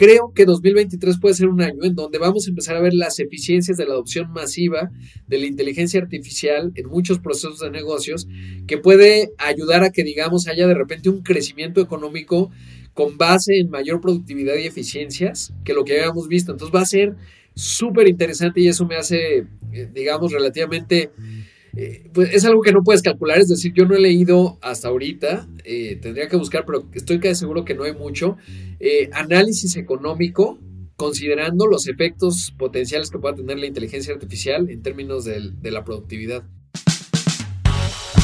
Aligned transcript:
creo 0.00 0.32
que 0.34 0.46
2023 0.46 1.18
puede 1.20 1.34
ser 1.34 1.48
un 1.48 1.60
año 1.60 1.84
en 1.84 1.94
donde 1.94 2.16
vamos 2.16 2.46
a 2.46 2.48
empezar 2.48 2.74
a 2.74 2.80
ver 2.80 2.94
las 2.94 3.20
eficiencias 3.20 3.76
de 3.76 3.84
la 3.84 3.92
adopción 3.92 4.32
masiva 4.32 4.90
de 5.26 5.38
la 5.38 5.44
inteligencia 5.44 6.00
artificial 6.00 6.72
en 6.74 6.86
muchos 6.86 7.18
procesos 7.18 7.58
de 7.58 7.70
negocios 7.70 8.26
que 8.66 8.78
puede 8.78 9.32
ayudar 9.36 9.84
a 9.84 9.90
que, 9.90 10.02
digamos, 10.02 10.48
haya 10.48 10.66
de 10.66 10.72
repente 10.72 11.10
un 11.10 11.22
crecimiento 11.22 11.82
económico 11.82 12.50
con 12.94 13.18
base 13.18 13.58
en 13.58 13.68
mayor 13.68 14.00
productividad 14.00 14.54
y 14.56 14.66
eficiencias 14.66 15.52
que 15.64 15.74
lo 15.74 15.84
que 15.84 16.00
habíamos 16.00 16.28
visto. 16.28 16.52
Entonces 16.52 16.74
va 16.74 16.80
a 16.80 16.86
ser 16.86 17.16
súper 17.54 18.08
interesante 18.08 18.62
y 18.62 18.68
eso 18.68 18.86
me 18.86 18.96
hace, 18.96 19.48
eh, 19.74 19.88
digamos, 19.92 20.32
relativamente 20.32 21.10
eh, 21.76 22.10
pues 22.12 22.34
es 22.34 22.44
algo 22.44 22.62
que 22.62 22.72
no 22.72 22.82
puedes 22.82 23.02
calcular, 23.02 23.38
es 23.38 23.48
decir, 23.48 23.72
yo 23.74 23.84
no 23.84 23.94
he 23.94 24.00
leído 24.00 24.58
hasta 24.62 24.88
ahorita, 24.88 25.48
eh, 25.64 25.96
tendría 26.00 26.28
que 26.28 26.36
buscar, 26.36 26.64
pero 26.66 26.86
estoy 26.92 27.20
casi 27.20 27.40
seguro 27.40 27.64
que 27.64 27.74
no 27.74 27.84
hay 27.84 27.94
mucho, 27.94 28.36
eh, 28.78 29.08
análisis 29.12 29.76
económico 29.76 30.58
considerando 30.96 31.66
los 31.66 31.88
efectos 31.88 32.52
potenciales 32.58 33.10
que 33.10 33.18
pueda 33.18 33.34
tener 33.34 33.58
la 33.58 33.66
inteligencia 33.66 34.12
artificial 34.12 34.68
en 34.68 34.82
términos 34.82 35.24
de 35.24 35.70
la 35.70 35.82
productividad. 35.82 36.44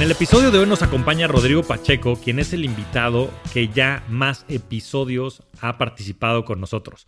En 0.00 0.04
el 0.04 0.12
episodio 0.12 0.50
de 0.50 0.58
hoy 0.58 0.66
nos 0.66 0.80
acompaña 0.80 1.26
Rodrigo 1.26 1.62
Pacheco, 1.62 2.16
quien 2.16 2.38
es 2.38 2.54
el 2.54 2.64
invitado 2.64 3.30
que 3.52 3.68
ya 3.68 4.02
más 4.08 4.46
episodios 4.48 5.42
ha 5.60 5.76
participado 5.76 6.46
con 6.46 6.58
nosotros. 6.58 7.06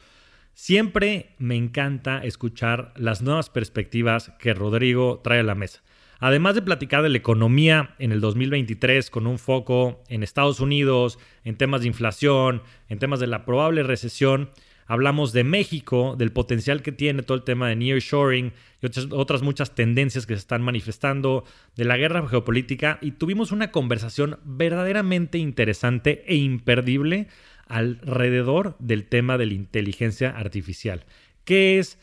Siempre 0.52 1.34
me 1.38 1.56
encanta 1.56 2.22
escuchar 2.22 2.92
las 2.96 3.22
nuevas 3.22 3.48
perspectivas 3.48 4.34
que 4.38 4.52
Rodrigo 4.52 5.22
trae 5.24 5.40
a 5.40 5.42
la 5.42 5.54
mesa. 5.54 5.82
Además 6.20 6.54
de 6.54 6.60
platicar 6.60 7.02
de 7.02 7.08
la 7.08 7.16
economía 7.16 7.94
en 7.98 8.12
el 8.12 8.20
2023 8.20 9.08
con 9.08 9.26
un 9.26 9.38
foco 9.38 10.04
en 10.08 10.22
Estados 10.22 10.60
Unidos, 10.60 11.18
en 11.44 11.56
temas 11.56 11.80
de 11.80 11.86
inflación, 11.86 12.62
en 12.90 12.98
temas 12.98 13.20
de 13.20 13.26
la 13.26 13.46
probable 13.46 13.84
recesión, 13.84 14.50
Hablamos 14.86 15.33
de 15.33 15.44
México, 15.44 16.16
del 16.16 16.33
potencial 16.33 16.83
que 16.83 16.92
tiene 16.92 17.22
todo 17.22 17.36
el 17.36 17.44
tema 17.44 17.69
de 17.69 17.77
nearshoring 17.77 18.52
y 18.80 18.86
otras, 19.11 19.42
muchas 19.42 19.75
tendencias 19.75 20.27
que 20.27 20.34
se 20.34 20.41
están 20.41 20.62
manifestando, 20.62 21.44
de 21.77 21.84
la 21.84 21.97
guerra 21.97 22.27
geopolítica 22.28 22.98
y 23.00 23.12
tuvimos 23.12 23.53
una 23.53 23.70
conversación 23.70 24.38
verdaderamente 24.44 25.38
interesante 25.38 26.25
e 26.27 26.36
imperdible 26.36 27.28
alrededor 27.66 28.77
del 28.78 29.05
tema 29.06 29.38
de 29.38 29.47
la 29.47 29.55
inteligencia 29.55 30.30
artificial. 30.30 31.05
¿Qué 31.44 31.78
es? 31.78 31.98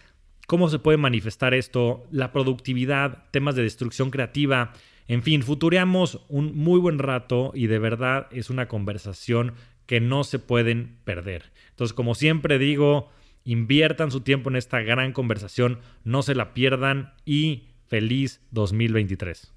¿Cómo 0.47 0.69
se 0.69 0.79
puede 0.79 0.97
manifestar 0.97 1.53
esto? 1.53 2.07
La 2.11 2.31
productividad, 2.31 3.25
temas 3.31 3.55
de 3.55 3.63
destrucción 3.63 4.09
creativa. 4.09 4.73
En 5.07 5.21
fin, 5.21 5.43
futureamos 5.43 6.25
un 6.27 6.55
muy 6.57 6.79
buen 6.79 6.97
rato 6.97 7.51
y 7.53 7.67
de 7.67 7.77
verdad 7.77 8.27
es 8.31 8.49
una 8.49 8.67
conversación 8.67 9.53
que 9.85 9.99
no 9.99 10.23
se 10.23 10.39
pueden 10.39 10.97
perder. 11.03 11.51
Entonces, 11.79 11.95
como 11.95 12.13
siempre 12.13 12.59
digo, 12.59 13.09
inviertan 13.45 14.11
su 14.11 14.19
tiempo 14.19 14.49
en 14.49 14.57
esta 14.57 14.81
gran 14.81 15.13
conversación, 15.13 15.79
no 16.03 16.23
se 16.23 16.35
la 16.35 16.53
pierdan 16.53 17.13
y 17.23 17.69
feliz 17.87 18.41
2023. 18.51 19.53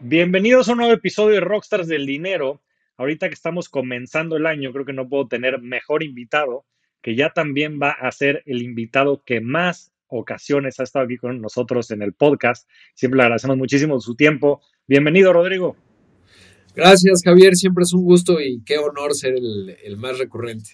Bienvenidos 0.00 0.68
a 0.68 0.72
un 0.72 0.78
nuevo 0.78 0.92
episodio 0.92 1.36
de 1.36 1.40
Rockstars 1.40 1.86
del 1.86 2.04
Dinero. 2.04 2.60
Ahorita 2.96 3.28
que 3.28 3.34
estamos 3.34 3.68
comenzando 3.68 4.36
el 4.36 4.46
año, 4.46 4.72
creo 4.72 4.84
que 4.84 4.92
no 4.92 5.08
puedo 5.08 5.28
tener 5.28 5.62
mejor 5.62 6.02
invitado, 6.02 6.64
que 7.00 7.14
ya 7.14 7.30
también 7.30 7.78
va 7.80 7.90
a 7.90 8.10
ser 8.10 8.42
el 8.44 8.60
invitado 8.60 9.22
que 9.24 9.40
más 9.40 9.92
ocasiones 10.08 10.80
ha 10.80 10.82
estado 10.82 11.04
aquí 11.04 11.16
con 11.16 11.40
nosotros 11.40 11.92
en 11.92 12.02
el 12.02 12.12
podcast. 12.12 12.68
Siempre 12.94 13.18
le 13.18 13.22
agradecemos 13.22 13.56
muchísimo 13.56 14.00
su 14.00 14.16
tiempo. 14.16 14.60
Bienvenido, 14.88 15.32
Rodrigo. 15.32 15.76
Gracias, 16.74 17.22
Javier. 17.24 17.54
Siempre 17.54 17.84
es 17.84 17.92
un 17.92 18.02
gusto 18.02 18.40
y 18.40 18.62
qué 18.64 18.78
honor 18.78 19.14
ser 19.14 19.34
el, 19.34 19.96
más 19.96 20.18
recurrente. 20.18 20.70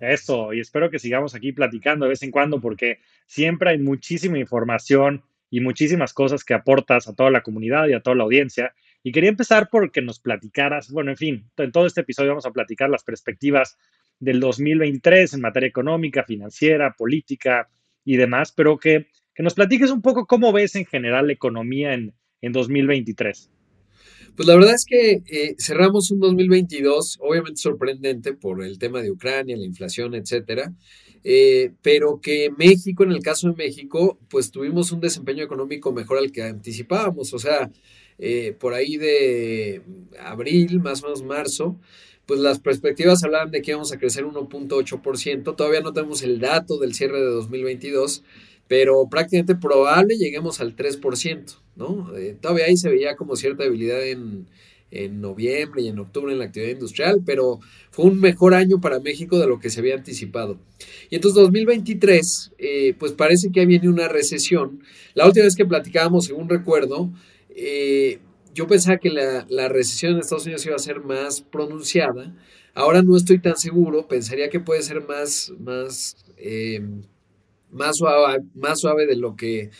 Eso, 0.00 0.54
y 0.54 0.60
espero 0.60 0.90
que 0.90 0.98
sigamos 0.98 1.34
aquí 1.34 1.52
platicando 1.52 2.06
de 2.06 2.10
vez 2.10 2.22
en 2.22 2.30
cuando 2.30 2.58
porque 2.58 3.00
siempre 3.26 3.70
hay 3.70 3.78
muchísima 3.78 4.38
información 4.38 5.22
y 5.50 5.60
muchísimas 5.60 6.14
cosas 6.14 6.42
que 6.42 6.54
aportas 6.54 7.06
a 7.06 7.14
toda 7.14 7.30
la 7.30 7.42
comunidad 7.42 7.86
y 7.88 7.92
a 7.92 8.00
toda 8.00 8.16
la 8.16 8.24
audiencia. 8.24 8.74
Y 9.02 9.12
quería 9.12 9.28
empezar 9.28 9.68
porque 9.70 10.00
nos 10.00 10.20
platicaras, 10.20 10.90
bueno, 10.90 11.10
en 11.10 11.18
fin, 11.18 11.50
en 11.58 11.70
todo 11.70 11.84
este 11.84 12.00
episodio 12.00 12.30
vamos 12.30 12.46
a 12.46 12.52
platicar 12.52 12.88
las 12.88 13.04
perspectivas 13.04 13.76
del 14.20 14.40
2023 14.40 15.34
en 15.34 15.40
materia 15.42 15.68
económica, 15.68 16.24
financiera, 16.24 16.94
política 16.96 17.68
y 18.06 18.16
demás, 18.16 18.52
pero 18.52 18.78
que, 18.78 19.08
que 19.34 19.42
nos 19.42 19.52
platiques 19.52 19.90
un 19.90 20.00
poco 20.00 20.26
cómo 20.26 20.50
ves 20.50 20.76
en 20.76 20.86
general 20.86 21.26
la 21.26 21.34
economía 21.34 21.92
en, 21.92 22.14
en 22.40 22.52
2023. 22.52 23.50
Pues 24.36 24.46
la 24.48 24.54
verdad 24.54 24.74
es 24.74 24.84
que 24.86 25.22
eh, 25.26 25.54
cerramos 25.58 26.10
un 26.10 26.20
2022 26.20 27.18
obviamente 27.20 27.60
sorprendente 27.60 28.32
por 28.32 28.64
el 28.64 28.78
tema 28.78 29.02
de 29.02 29.10
Ucrania, 29.10 29.56
la 29.56 29.66
inflación, 29.66 30.14
etcétera, 30.14 30.72
eh, 31.24 31.72
pero 31.82 32.20
que 32.20 32.50
México, 32.56 33.04
en 33.04 33.12
el 33.12 33.22
caso 33.22 33.48
de 33.48 33.54
México, 33.56 34.18
pues 34.30 34.50
tuvimos 34.50 34.92
un 34.92 35.00
desempeño 35.00 35.44
económico 35.44 35.92
mejor 35.92 36.18
al 36.18 36.32
que 36.32 36.42
anticipábamos, 36.42 37.34
o 37.34 37.38
sea, 37.38 37.70
eh, 38.18 38.54
por 38.58 38.74
ahí 38.74 38.96
de 38.96 39.82
abril, 40.20 40.80
más 40.80 41.02
o 41.02 41.06
menos 41.06 41.22
marzo, 41.22 41.78
pues 42.26 42.40
las 42.40 42.60
perspectivas 42.60 43.22
hablaban 43.24 43.50
de 43.50 43.60
que 43.60 43.72
íbamos 43.72 43.92
a 43.92 43.98
crecer 43.98 44.24
1.8%, 44.24 45.56
todavía 45.56 45.80
no 45.80 45.92
tenemos 45.92 46.22
el 46.22 46.38
dato 46.40 46.78
del 46.78 46.94
cierre 46.94 47.18
de 47.20 47.26
2022, 47.26 48.22
pero 48.68 49.08
prácticamente 49.10 49.56
probable 49.56 50.16
lleguemos 50.16 50.60
al 50.60 50.76
3%, 50.76 51.59
¿no? 51.76 52.16
Eh, 52.16 52.36
todavía 52.40 52.66
ahí 52.66 52.76
se 52.76 52.90
veía 52.90 53.16
como 53.16 53.36
cierta 53.36 53.64
debilidad 53.64 54.04
en, 54.06 54.46
noviembre 55.12 55.82
y 55.82 55.88
en 55.88 56.00
octubre 56.00 56.32
en 56.32 56.40
la 56.40 56.46
actividad 56.46 56.72
industrial, 56.72 57.22
pero 57.24 57.60
fue 57.92 58.06
un 58.06 58.18
mejor 58.18 58.54
año 58.54 58.80
para 58.80 58.98
México 58.98 59.38
de 59.38 59.46
lo 59.46 59.60
que 59.60 59.70
se 59.70 59.78
había 59.78 59.94
anticipado. 59.94 60.58
Y 61.10 61.14
entonces 61.14 61.40
2023, 61.40 62.52
eh, 62.58 62.94
pues 62.98 63.12
parece 63.12 63.52
que 63.52 63.66
viene 63.66 63.88
una 63.88 64.08
recesión. 64.08 64.82
La 65.14 65.26
última 65.26 65.44
vez 65.44 65.54
que 65.54 65.64
platicábamos, 65.64 66.24
según 66.24 66.48
recuerdo, 66.48 67.08
eh, 67.50 68.18
yo 68.52 68.66
pensaba 68.66 68.98
que 68.98 69.10
la, 69.10 69.46
la, 69.48 69.68
recesión 69.68 70.14
en 70.14 70.18
Estados 70.18 70.46
Unidos 70.46 70.66
iba 70.66 70.74
a 70.74 70.80
ser 70.80 70.98
más 70.98 71.40
pronunciada. 71.40 72.34
Ahora 72.74 73.00
no 73.00 73.16
estoy 73.16 73.38
tan 73.38 73.56
seguro, 73.56 74.08
pensaría 74.08 74.50
que 74.50 74.58
puede 74.58 74.82
ser 74.82 75.06
más, 75.06 75.52
más 75.60 76.16
más 77.70 77.96
suave, 77.96 78.42
más 78.54 78.80
suave 78.80 79.06
de 79.06 79.16
lo 79.16 79.36
que, 79.36 79.70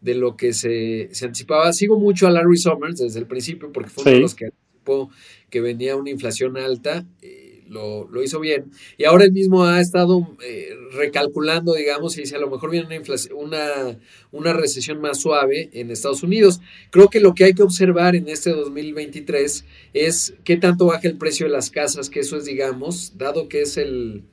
de 0.00 0.14
lo 0.14 0.36
que 0.36 0.52
se, 0.52 1.10
anticipaba. 1.22 1.72
Sigo 1.72 1.98
mucho 1.98 2.26
a 2.26 2.30
Larry 2.30 2.56
Summers 2.56 2.98
desde 2.98 3.20
el 3.20 3.26
principio 3.26 3.72
porque 3.72 3.90
fue 3.90 4.04
uno 4.04 4.12
de 4.12 4.20
los 4.20 4.34
que 4.34 4.46
anticipó 4.46 5.10
que 5.50 5.60
venía 5.60 5.96
una 5.96 6.10
inflación 6.10 6.56
alta. 6.56 7.06
Eh, 7.22 7.50
lo, 7.70 8.22
hizo 8.22 8.40
bien. 8.40 8.70
Y 8.98 9.04
ahora 9.04 9.24
él 9.24 9.32
mismo 9.32 9.64
ha 9.64 9.80
estado 9.80 10.36
eh, 10.44 10.70
recalculando, 10.92 11.74
digamos, 11.74 12.16
y 12.16 12.22
dice, 12.22 12.36
a 12.36 12.40
lo 12.40 12.50
mejor 12.50 12.70
viene 12.70 12.98
una, 12.98 13.16
una, 13.36 13.98
una 14.32 14.52
recesión 14.52 15.00
más 15.00 15.20
suave 15.20 15.70
en 15.72 15.90
Estados 15.90 16.22
Unidos. 16.22 16.60
Creo 16.90 17.08
que 17.08 17.20
lo 17.20 17.34
que 17.34 17.44
hay 17.44 17.54
que 17.54 17.62
observar 17.62 18.16
en 18.16 18.28
este 18.28 18.50
2023 18.50 19.64
es 19.94 20.34
qué 20.44 20.56
tanto 20.56 20.86
baja 20.86 21.06
el 21.06 21.16
precio 21.16 21.46
de 21.46 21.52
las 21.52 21.70
casas, 21.70 22.10
que 22.10 22.20
eso 22.20 22.36
es, 22.36 22.44
digamos, 22.44 23.16
dado 23.16 23.48
que 23.48 23.62
es 23.62 23.76
el, 23.76 24.24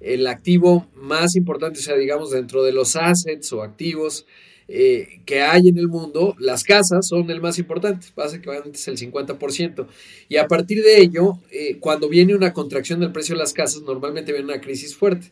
el 0.00 0.26
activo 0.28 0.86
más 0.94 1.34
importante, 1.34 1.80
o 1.80 1.82
sea, 1.82 1.96
digamos, 1.96 2.30
dentro 2.30 2.62
de 2.62 2.72
los 2.72 2.94
assets 2.94 3.52
o 3.52 3.62
activos 3.62 4.26
eh, 4.68 5.20
que 5.24 5.42
hay 5.42 5.68
en 5.68 5.78
el 5.78 5.88
mundo, 5.88 6.34
las 6.40 6.64
casas 6.64 7.06
son 7.06 7.30
el 7.30 7.40
más 7.40 7.58
importante, 7.58 8.08
básicamente 8.16 8.70
es 8.72 8.88
el 8.88 8.98
50%. 8.98 9.86
Y 10.28 10.36
a 10.36 10.48
partir 10.48 10.82
de 10.82 11.00
ello, 11.00 11.38
eh, 11.52 11.78
cuando 11.78 12.08
viene 12.08 12.34
una 12.34 12.52
contracción 12.52 13.00
del 13.00 13.12
precio 13.12 13.34
de 13.34 13.40
las 13.40 13.52
casas, 13.52 13.82
normalmente 13.82 14.32
viene 14.32 14.52
una 14.52 14.60
crisis 14.60 14.96
fuerte. 14.96 15.30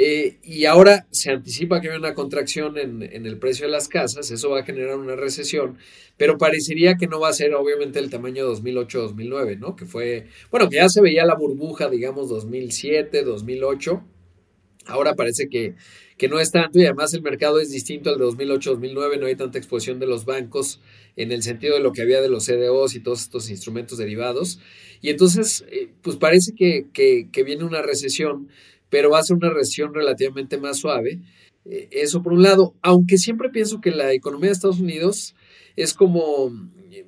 Eh, 0.00 0.36
y 0.44 0.64
ahora 0.64 1.08
se 1.10 1.32
anticipa 1.32 1.80
que 1.80 1.90
hay 1.90 1.96
una 1.96 2.14
contracción 2.14 2.78
en, 2.78 3.02
el 3.02 3.36
precio 3.38 3.66
de 3.66 3.72
las 3.72 3.88
casas, 3.88 4.30
eso 4.30 4.50
va 4.50 4.60
a 4.60 4.64
generar 4.64 4.96
una 4.96 5.16
recesión, 5.16 5.76
pero 6.16 6.38
parecería 6.38 6.94
que 6.96 7.08
no 7.08 7.18
va 7.18 7.30
a 7.30 7.32
ser 7.32 7.52
obviamente 7.54 7.98
el 7.98 8.08
tamaño 8.08 8.48
2008-2009, 8.48 9.58
¿no? 9.58 9.74
Que 9.74 9.86
fue, 9.86 10.28
bueno, 10.52 10.68
que 10.68 10.76
ya 10.76 10.88
se 10.88 11.00
veía 11.00 11.26
la 11.26 11.34
burbuja, 11.34 11.90
digamos, 11.90 12.28
2007, 12.28 13.24
2008. 13.24 14.04
Ahora 14.88 15.14
parece 15.14 15.48
que, 15.48 15.74
que 16.16 16.28
no 16.28 16.40
es 16.40 16.50
tanto 16.50 16.78
y 16.80 16.84
además 16.84 17.14
el 17.14 17.22
mercado 17.22 17.60
es 17.60 17.70
distinto 17.70 18.10
al 18.10 18.18
de 18.18 18.24
2008-2009, 18.24 19.20
no 19.20 19.26
hay 19.26 19.36
tanta 19.36 19.58
exposición 19.58 20.00
de 20.00 20.06
los 20.06 20.24
bancos 20.24 20.80
en 21.16 21.30
el 21.30 21.42
sentido 21.42 21.74
de 21.76 21.80
lo 21.80 21.92
que 21.92 22.02
había 22.02 22.20
de 22.20 22.28
los 22.28 22.46
CDOs 22.46 22.94
y 22.96 23.00
todos 23.00 23.20
estos 23.22 23.50
instrumentos 23.50 23.98
derivados. 23.98 24.58
Y 25.00 25.10
entonces, 25.10 25.64
eh, 25.70 25.90
pues 26.02 26.16
parece 26.16 26.52
que, 26.54 26.86
que, 26.92 27.28
que 27.30 27.44
viene 27.44 27.64
una 27.64 27.82
recesión 27.82 28.48
pero 28.90 29.10
va 29.10 29.18
a 29.18 29.22
ser 29.22 29.36
una 29.36 29.50
recesión 29.50 29.94
relativamente 29.94 30.58
más 30.58 30.78
suave. 30.78 31.20
eh, 31.64 31.88
eso 31.90 32.22
por 32.22 32.32
un 32.32 32.42
lado, 32.42 32.74
aunque 32.82 33.18
siempre 33.18 33.50
pienso 33.50 33.80
que 33.80 33.90
la 33.90 34.12
economía 34.12 34.48
de 34.48 34.52
Estados 34.54 34.80
Unidos 34.80 35.34
es 35.76 35.94
como, 35.94 36.50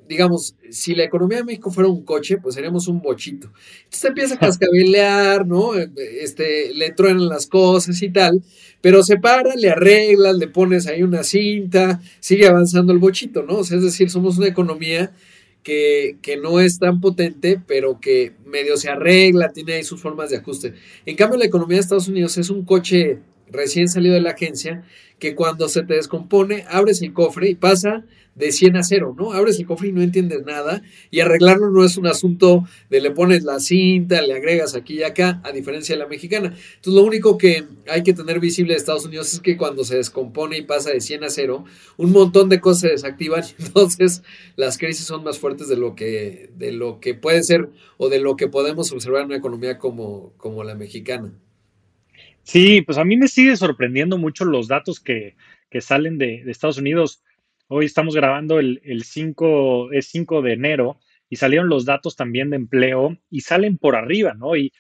digamos, 0.09 0.55
si 0.71 0.95
la 0.95 1.05
economía 1.05 1.39
de 1.39 1.45
México 1.45 1.71
fuera 1.71 1.89
un 1.89 2.05
coche, 2.05 2.39
pues 2.39 2.55
seríamos 2.55 2.89
un 2.89 3.01
bochito. 3.01 3.53
Entonces 3.85 4.05
empieza 4.05 4.35
a 4.35 4.39
cascabelear, 4.39 5.47
¿no? 5.47 5.75
Este, 5.75 6.75
le 6.75 6.93
truenan 6.93 7.29
las 7.29 7.47
cosas 7.47 8.01
y 8.03 8.11
tal, 8.11 8.43
pero 8.81 9.03
se 9.03 9.17
para, 9.19 9.55
le 9.55 9.71
arreglas, 9.71 10.37
le 10.37 10.49
pones 10.49 10.87
ahí 10.87 11.03
una 11.03 11.23
cinta, 11.23 12.01
sigue 12.21 12.47
avanzando 12.47 12.93
el 12.93 12.99
bochito, 12.99 13.43
¿no? 13.43 13.61
Es 13.61 13.71
decir, 13.71 14.11
somos 14.11 14.39
una 14.39 14.49
economía 14.49 15.13
que, 15.63 16.17
que, 16.23 16.37
no 16.37 16.59
es 16.59 16.79
tan 16.79 17.01
potente, 17.01 17.61
pero 17.67 18.01
que 18.01 18.33
medio 18.47 18.77
se 18.77 18.89
arregla, 18.89 19.53
tiene 19.53 19.75
ahí 19.75 19.85
sus 19.85 20.01
formas 20.01 20.31
de 20.31 20.39
ajuste. 20.39 20.75
En 21.05 21.17
cambio, 21.17 21.39
la 21.39 21.45
economía 21.45 21.77
de 21.77 21.83
Estados 21.83 22.09
Unidos 22.09 22.39
es 22.39 22.49
un 22.49 22.65
coche 22.65 23.19
recién 23.51 23.89
salido 23.89 24.15
de 24.15 24.21
la 24.21 24.31
agencia 24.31 24.85
que 25.19 25.35
cuando 25.35 25.69
se 25.69 25.83
te 25.83 25.95
descompone, 25.95 26.65
abres 26.69 27.03
el 27.03 27.13
cofre 27.13 27.51
y 27.51 27.55
pasa 27.55 28.05
de 28.35 28.53
100 28.53 28.77
a 28.77 28.83
0, 28.83 29.15
¿no? 29.19 29.33
Abres 29.33 29.59
el 29.59 29.67
cofre 29.67 29.89
y 29.89 29.93
no 29.93 30.03
entiendes 30.03 30.45
nada 30.45 30.83
y 31.11 31.21
arreglarlo 31.21 31.71
no 31.71 31.85
es 31.85 31.97
un 31.97 32.07
asunto 32.07 32.65
de 32.89 33.01
le 33.01 33.11
pones 33.11 33.45
la 33.45 33.61
cinta, 33.61 34.23
le 34.23 34.35
agregas 34.35 34.75
aquí 34.75 34.95
y 34.95 35.03
acá, 35.03 35.41
a 35.45 35.53
diferencia 35.53 35.95
de 35.95 36.01
la 36.01 36.09
mexicana. 36.09 36.55
Entonces 36.77 36.95
lo 36.95 37.03
único 37.03 37.37
que 37.39 37.65
hay 37.89 38.03
que 38.03 38.15
tener 38.15 38.41
visible 38.41 38.73
de 38.73 38.79
Estados 38.79 39.05
Unidos 39.05 39.33
es 39.33 39.41
que 39.41 39.57
cuando 39.57 39.85
se 39.85 39.97
descompone 39.97 40.57
y 40.57 40.63
pasa 40.63 40.91
de 40.91 41.01
100 41.01 41.25
a 41.25 41.31
0, 41.31 41.65
un 41.99 42.13
montón 42.13 42.49
de 42.49 42.61
cosas 42.61 42.81
se 42.81 42.89
desactivan 42.89 43.45
y 43.45 43.63
entonces 43.67 44.23
las 44.57 44.79
crisis 44.79 45.07
son 45.07 45.23
más 45.23 45.39
fuertes 45.39 45.69
de 45.69 45.77
lo 45.77 45.95
que, 45.95 46.51
de 46.57 46.73
lo 46.73 46.99
que 47.01 47.15
puede 47.15 47.43
ser 47.43 47.69
o 47.99 48.09
de 48.09 48.21
lo 48.21 48.37
que 48.37 48.49
podemos 48.49 48.91
observar 48.93 49.23
en 49.23 49.27
una 49.27 49.37
economía 49.37 49.79
como, 49.79 50.33
como 50.39 50.65
la 50.65 50.75
mexicana. 50.75 51.33
Sí, 52.43 52.83
pues 52.83 52.99
a 52.99 53.05
mí 53.05 53.17
me 53.17 53.29
sigue 53.29 53.57
sorprendiendo 53.57 54.19
mucho 54.19 54.45
los 54.45 54.69
datos 54.69 55.01
que, 55.01 55.37
que 55.71 55.81
salen 55.81 56.19
de, 56.19 56.43
Estados 56.51 56.79
Unidos 56.79 57.23
Hoy 57.73 57.85
estamos 57.85 58.17
grabando 58.17 58.59
el, 58.59 59.05
5, 59.05 59.93
es 59.93 60.09
5 60.09 60.43
de 60.43 60.55
enero 60.55 60.99
y 61.29 61.37
salieron 61.37 61.69
los 61.69 61.85
datos 61.85 62.17
también 62.17 62.51
de 62.51 62.57
empleo 62.57 63.17
y 63.31 63.43
salen 63.43 63.79
por 63.79 63.95
arriba, 63.95 64.35
¿no? 64.35 64.57
Y 64.57 64.73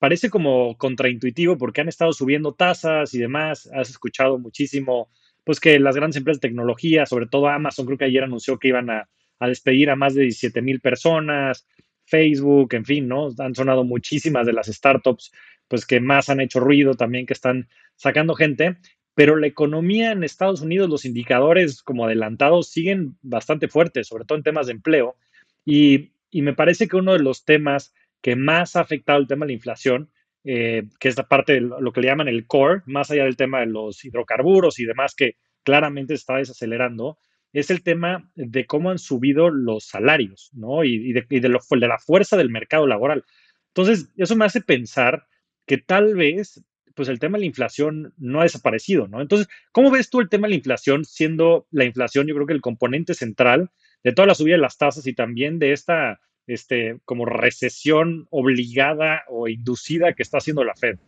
parece 0.00 0.28
como 0.28 0.76
contraintuitivo 0.76 1.56
porque 1.56 1.82
han 1.82 1.88
estado 1.88 2.12
subiendo 2.12 2.52
tasas 2.52 3.14
y 3.14 3.20
demás. 3.20 3.70
Has 3.72 3.90
escuchado 3.90 4.40
muchísimo, 4.40 5.08
pues 5.44 5.60
que 5.60 5.78
las 5.78 5.94
grandes 5.94 6.16
empresas 6.16 6.40
de 6.40 6.48
tecnología, 6.48 7.06
sobre 7.06 7.26
todo 7.28 7.46
Amazon, 7.46 7.86
creo 7.86 7.96
que 7.96 8.06
ayer 8.06 8.24
anunció 8.24 8.58
que 8.58 8.66
iban 8.66 8.90
a, 8.90 9.08
a 9.38 9.46
despedir 9.46 9.88
a 9.90 9.94
más 9.94 10.16
de 10.16 10.22
17 10.22 10.62
mil 10.62 10.80
personas, 10.80 11.64
Facebook, 12.06 12.74
en 12.74 12.84
fin, 12.84 13.06
¿no? 13.06 13.28
Han 13.38 13.54
sonado 13.54 13.84
muchísimas 13.84 14.46
de 14.46 14.52
las 14.52 14.66
startups, 14.66 15.30
pues 15.68 15.86
que 15.86 16.00
más 16.00 16.28
han 16.28 16.40
hecho 16.40 16.60
ruido 16.60 16.94
también, 16.94 17.26
que 17.26 17.32
están 17.32 17.68
sacando 17.96 18.34
gente 18.34 18.78
pero 19.14 19.36
la 19.36 19.46
economía 19.46 20.12
en 20.12 20.24
Estados 20.24 20.62
Unidos, 20.62 20.88
los 20.88 21.04
indicadores 21.04 21.82
como 21.82 22.06
adelantados 22.06 22.70
siguen 22.70 23.16
bastante 23.22 23.68
fuertes, 23.68 24.08
sobre 24.08 24.24
todo 24.24 24.38
en 24.38 24.44
temas 24.44 24.66
de 24.66 24.72
empleo. 24.72 25.16
Y, 25.64 26.12
me 26.32 26.54
parece 26.54 26.88
que 26.88 26.96
uno 26.96 27.12
de 27.12 27.18
los 27.18 27.44
temas 27.44 27.92
que 28.22 28.36
más 28.36 28.74
ha 28.74 28.80
afectado 28.80 29.18
el 29.18 29.26
tema 29.26 29.44
de 29.44 29.48
la 29.48 29.56
inflación, 29.56 30.10
eh, 30.44 30.84
que 30.98 31.08
es 31.08 31.16
la 31.18 31.28
parte 31.28 31.52
de 31.52 31.60
lo 31.60 31.92
que 31.92 32.00
le 32.00 32.08
llaman 32.08 32.28
el 32.28 32.46
core, 32.46 32.80
más 32.86 33.10
allá 33.10 33.24
del 33.24 33.36
tema 33.36 33.60
de 33.60 33.66
los 33.66 34.02
hidrocarburos 34.02 34.78
y 34.80 34.86
demás, 34.86 35.14
que 35.14 35.36
claramente 35.62 36.14
está 36.14 36.36
desacelerando, 36.36 37.18
es 37.52 37.70
el 37.70 37.82
tema 37.82 38.30
de 38.34 38.64
cómo 38.64 38.88
han 38.90 38.98
subido 38.98 39.50
los 39.50 39.84
salarios, 39.84 40.50
¿no? 40.54 40.84
Y, 40.84 41.12
de, 41.12 41.26
de, 41.28 41.48
lo, 41.50 41.60
de 41.68 41.88
la 41.88 41.98
fuerza 41.98 42.38
del 42.38 42.48
mercado 42.48 42.86
laboral. 42.86 43.24
Entonces, 43.68 44.08
eso 44.16 44.34
me 44.34 44.46
hace 44.46 44.62
pensar 44.62 45.26
que 45.66 45.78
tal 45.78 46.14
vez 46.14 46.62
pues 46.94 47.08
el 47.08 47.18
tema 47.18 47.38
de 47.38 47.42
la 47.42 47.46
inflación 47.46 48.12
no 48.18 48.40
ha 48.40 48.44
desaparecido, 48.44 49.08
¿no? 49.08 49.20
Entonces, 49.20 49.48
¿cómo 49.72 49.90
ves 49.90 50.10
tú 50.10 50.20
el 50.20 50.28
tema 50.28 50.46
de 50.46 50.50
la 50.50 50.56
inflación 50.56 51.04
siendo 51.04 51.66
la 51.70 51.84
inflación, 51.84 52.26
yo 52.26 52.34
creo 52.34 52.46
que 52.46 52.52
el 52.52 52.60
componente 52.60 53.14
central 53.14 53.70
de 54.04 54.12
toda 54.12 54.26
la 54.26 54.34
subida 54.34 54.56
de 54.56 54.62
las 54.62 54.78
tasas 54.78 55.06
y 55.06 55.14
también 55.14 55.58
de 55.58 55.72
esta, 55.72 56.20
este, 56.46 56.98
como 57.04 57.24
recesión 57.24 58.26
obligada 58.30 59.22
o 59.28 59.48
inducida 59.48 60.12
que 60.12 60.22
está 60.22 60.38
haciendo 60.38 60.64
la 60.64 60.74
Fed? 60.74 60.98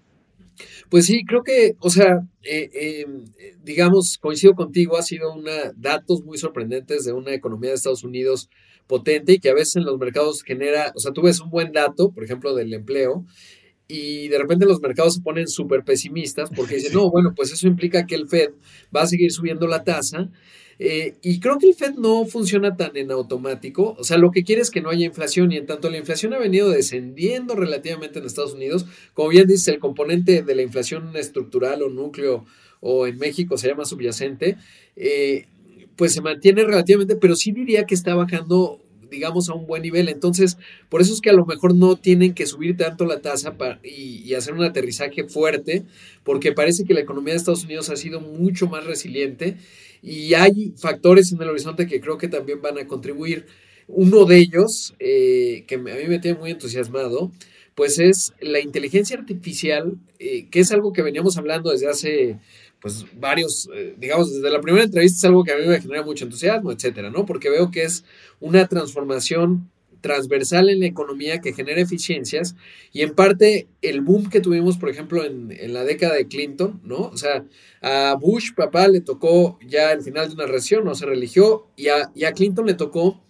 Pues 0.89 1.07
sí, 1.07 1.25
creo 1.25 1.43
que, 1.43 1.75
o 1.81 1.91
sea, 1.91 2.21
eh, 2.43 2.71
em, 2.73 3.25
digamos, 3.63 4.19
coincido 4.19 4.55
contigo, 4.55 4.97
ha 4.97 5.03
sido 5.03 5.33
una, 5.35 5.73
datos 5.77 6.23
muy 6.25 6.39
sorprendentes 6.39 7.05
de 7.05 7.13
una 7.13 7.35
economía 7.35 7.71
de 7.71 7.77
Estados 7.77 8.05
Unidos 8.05 8.49
potente 8.87 9.33
y 9.33 9.39
que 9.39 9.51
a 9.51 9.55
veces 9.55 9.77
en 9.77 9.85
los 9.85 9.99
mercados 9.99 10.43
genera, 10.43 10.93
o 10.95 11.01
sea, 11.01 11.13
tú 11.13 11.23
ves 11.23 11.41
un 11.41 11.51
buen 11.51 11.73
dato, 11.73 12.13
por 12.13 12.23
ejemplo, 12.23 12.55
del 12.55 12.73
empleo, 12.73 13.25
y 13.87 14.29
de 14.29 14.39
repente 14.39 14.67
los 14.67 14.81
mercados 14.81 15.15
se 15.15 15.21
ponen 15.21 15.47
súper 15.47 15.85
pesimistas 15.85 16.51
porque 16.55 16.77
dicen, 16.77 16.93
no, 16.95 17.11
bueno, 17.11 17.33
pues 17.35 17.53
eso 17.53 17.67
implica 17.67 18.07
que 18.07 18.15
el 18.15 18.29
Fed 18.29 18.51
va 18.95 19.03
a 19.03 19.07
seguir 19.07 19.31
subiendo 19.33 19.67
la 19.67 19.85
tasa. 19.85 20.31
Eh, 20.81 21.15
y 21.23 21.39
creo 21.39 21.59
que 21.59 21.69
el 21.69 21.75
Fed 21.75 21.93
no 21.95 22.25
funciona 22.25 22.77
tan 22.77 22.97
en 22.97 23.13
automático. 23.13 23.95
O 23.99 24.05
sea, 24.05 24.19
lo 24.19 24.31
que 24.31 24.43
quiere 24.43 24.63
es 24.63 24.71
que 24.71 24.81
no 24.81 24.91
haya 24.91 25.07
inflación 25.07 25.53
y 25.53 25.57
en 25.57 25.67
tanto 25.67 25.91
la 25.91 25.99
inflación 25.99 26.35
ha 26.35 26.39
venido 26.39 26.71
descendiendo 26.71 27.55
relativamente 27.55 28.19
en 28.19 28.27
Estados 28.27 28.55
Unidos, 28.55 28.87
como 29.13 29.29
bien 29.29 29.47
dice, 29.47 29.71
el 29.71 29.79
componente 29.79 30.43
de 30.43 30.55
la 30.55 30.63
inflación 30.63 31.17
estructural 31.17 31.83
o 31.83 31.91
núcleo 31.91 32.45
o 32.81 33.07
en 33.07 33.19
México 33.19 33.57
se 33.57 33.69
llama 33.69 33.85
subyacente, 33.85 34.57
eh, 34.97 35.47
pues 35.97 36.13
se 36.13 36.21
mantiene 36.21 36.65
relativamente, 36.65 37.17
pero 37.17 37.37
sí 37.37 37.53
diría 37.53 37.85
que 37.85 37.95
está 37.95 38.15
bajando 38.15 38.84
digamos, 39.15 39.49
a 39.49 39.55
un 39.55 39.67
buen 39.67 39.83
nivel. 39.83 40.09
Entonces, 40.09 40.59
por 40.89 41.01
eso 41.01 41.15
es 41.15 41.21
que 41.21 41.31
a 41.31 41.35
lo 41.35 41.47
mejor 41.47 41.75
no 41.75 41.97
tienen 41.97 42.35
que 42.35 42.47
subir 42.47 42.77
tanto 42.77 43.07
la 43.07 43.21
tasa 43.21 43.55
y, 43.83 44.35
hacer 44.35 44.55
un 44.55 44.65
aterrizaje 44.65 45.25
fuerte, 45.25 45.85
porque 46.25 46.53
parece 46.53 46.85
que 46.85 46.95
la 46.95 47.01
economía 47.01 47.35
de 47.35 47.39
Estados 47.39 47.65
Unidos 47.65 47.89
ha 47.91 47.97
sido 47.97 48.21
mucho 48.21 48.67
más 48.67 48.85
resiliente 48.85 49.57
y 50.03 50.35
hay 50.35 50.75
factores 50.77 51.33
en 51.33 51.41
el 51.41 51.49
horizonte 51.49 51.87
que 51.87 52.01
creo 52.01 52.19
que 52.19 52.29
también 52.29 52.61
van 52.61 52.79
a 52.79 52.87
contribuir. 52.87 53.47
Uno 53.87 54.25
de 54.25 54.39
ellos, 54.39 54.95
eh, 54.99 55.65
que 55.67 55.77
a 55.77 55.79
mí 55.79 56.09
me 56.09 56.19
tiene 56.19 56.39
muy 56.39 56.51
entusiasmado, 56.51 57.31
pues 57.75 57.99
es 57.99 58.33
la 58.41 58.61
inteligencia 58.61 59.17
artificial, 59.17 59.95
eh, 60.19 60.47
que 60.51 60.61
es 60.61 60.73
algo 60.73 60.93
que 60.93 61.03
veníamos 61.03 61.37
hablando 61.37 61.71
desde 61.71 61.89
hace 61.89 62.39
pues 62.85 63.07
varios, 63.19 63.67
eh, 63.75 63.95
digamos, 63.97 64.31
desde 64.31 64.51
la 64.51 64.61
primera 64.61 64.85
entrevista 64.85 65.17
es 65.17 65.25
algo 65.25 65.43
que 65.43 65.53
a 65.53 65.57
mí 65.57 65.67
me 65.67 65.81
genera 65.81 66.03
mucho 66.03 66.27
entusiasmo, 66.27 66.71
etcétera, 66.71 67.09
¿no? 67.09 67.25
Porque 67.25 67.49
veo 67.49 67.71
que 67.71 67.83
es 67.83 68.05
una 68.41 68.69
transformación 68.69 69.71
transversal 70.03 70.69
en 70.69 70.81
la 70.81 70.87
economía 70.87 71.41
que 71.41 71.55
genera 71.55 71.81
eficiencias 71.81 72.57
y 72.93 73.01
en 73.01 73.15
parte 73.15 73.69
el 73.81 74.03
boom 74.03 74.29
que 74.29 74.43
tuvimos, 74.43 74.77
por 74.77 74.91
ejemplo, 74.91 75.25
en, 75.25 75.73
la 75.73 75.83
década 75.83 76.13
de 76.17 76.29
Clinton, 76.29 76.83
¿no? 76.85 76.99
O 76.99 77.17
sea, 77.17 77.47
a 77.81 78.17
Bush, 78.21 78.53
papá, 78.55 78.87
le 78.87 79.01
tocó 79.01 79.59
ya 79.67 79.91
el 79.93 80.03
final 80.03 80.29
de 80.29 80.35
una 80.35 80.45
recesión, 80.45 80.85
no 80.85 80.95
se 80.95 81.07
religió, 81.07 81.69
y 81.77 81.89
a, 81.89 82.11
y 82.15 82.25
a 82.25 82.33
Clinton 82.33 82.67
le 82.67 82.75
tocó 82.75 83.25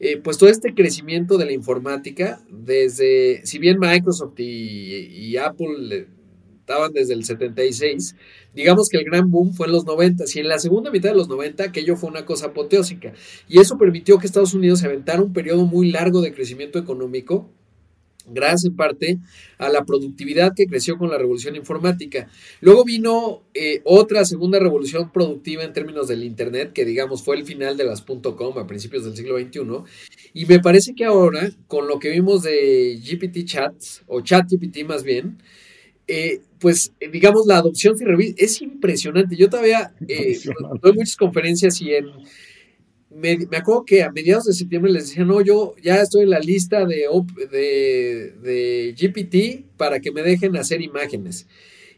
eh, 0.00 0.18
pues 0.18 0.36
todo 0.36 0.50
este 0.50 0.74
crecimiento 0.74 1.38
de 1.38 1.46
la 1.46 1.52
informática, 1.52 2.42
desde, 2.50 3.40
si 3.46 3.58
bien 3.58 3.78
Microsoft 3.78 4.38
y, 4.38 4.44
y 4.44 5.38
Apple 5.38 6.08
estaban 6.68 6.92
desde 6.92 7.14
el 7.14 7.24
76, 7.24 8.14
digamos 8.54 8.90
que 8.90 8.98
el 8.98 9.04
gran 9.04 9.30
boom 9.30 9.54
fue 9.54 9.66
en 9.66 9.72
los 9.72 9.86
90 9.86 10.24
y 10.34 10.38
en 10.40 10.48
la 10.48 10.58
segunda 10.58 10.90
mitad 10.90 11.08
de 11.08 11.16
los 11.16 11.28
90 11.28 11.64
aquello 11.64 11.96
fue 11.96 12.10
una 12.10 12.26
cosa 12.26 12.48
apoteósica 12.48 13.14
y 13.48 13.58
eso 13.58 13.78
permitió 13.78 14.18
que 14.18 14.26
Estados 14.26 14.52
Unidos 14.52 14.80
se 14.80 14.86
aventara 14.86 15.22
un 15.22 15.32
periodo 15.32 15.64
muy 15.64 15.90
largo 15.90 16.20
de 16.20 16.34
crecimiento 16.34 16.78
económico 16.78 17.48
gracias 18.30 18.66
en 18.66 18.76
parte 18.76 19.18
a 19.56 19.70
la 19.70 19.86
productividad 19.86 20.52
que 20.54 20.66
creció 20.66 20.98
con 20.98 21.08
la 21.08 21.16
revolución 21.16 21.56
informática. 21.56 22.28
Luego 22.60 22.84
vino 22.84 23.44
eh, 23.54 23.80
otra 23.84 24.26
segunda 24.26 24.58
revolución 24.58 25.10
productiva 25.10 25.64
en 25.64 25.72
términos 25.72 26.08
del 26.08 26.22
Internet, 26.22 26.74
que 26.74 26.84
digamos 26.84 27.22
fue 27.22 27.36
el 27.36 27.46
final 27.46 27.78
de 27.78 27.84
las 27.84 28.02
.com 28.02 28.58
a 28.58 28.66
principios 28.66 29.06
del 29.06 29.16
siglo 29.16 29.38
XXI, 29.38 29.60
y 30.34 30.44
me 30.44 30.60
parece 30.60 30.92
que 30.94 31.06
ahora, 31.06 31.50
con 31.68 31.88
lo 31.88 31.98
que 31.98 32.10
vimos 32.10 32.42
de 32.42 33.00
GPT 33.02 33.46
Chats, 33.46 34.02
o 34.06 34.20
Chat 34.20 34.50
GPT 34.50 34.86
más 34.86 35.04
bien, 35.04 35.38
eh, 36.08 36.40
pues 36.58 36.92
digamos 37.12 37.46
la 37.46 37.58
adopción 37.58 37.96
es 38.36 38.62
impresionante. 38.62 39.36
Yo 39.36 39.48
todavía 39.48 39.94
eh, 40.08 40.38
doy 40.82 40.92
muchas 40.94 41.16
conferencias 41.16 41.80
y 41.80 41.94
en 41.94 42.06
me, 43.10 43.56
acuerdo 43.56 43.84
que 43.84 44.02
a 44.02 44.12
mediados 44.12 44.44
de 44.44 44.52
septiembre 44.52 44.92
les 44.92 45.08
decía, 45.08 45.24
no, 45.24 45.40
yo 45.40 45.74
ya 45.82 46.00
estoy 46.00 46.22
en 46.22 46.30
la 46.30 46.40
lista 46.40 46.84
de, 46.84 47.06
de, 47.50 48.34
de 48.42 48.94
GPT 48.96 49.76
para 49.76 50.00
que 50.00 50.12
me 50.12 50.22
dejen 50.22 50.56
hacer 50.56 50.80
imágenes. 50.82 51.46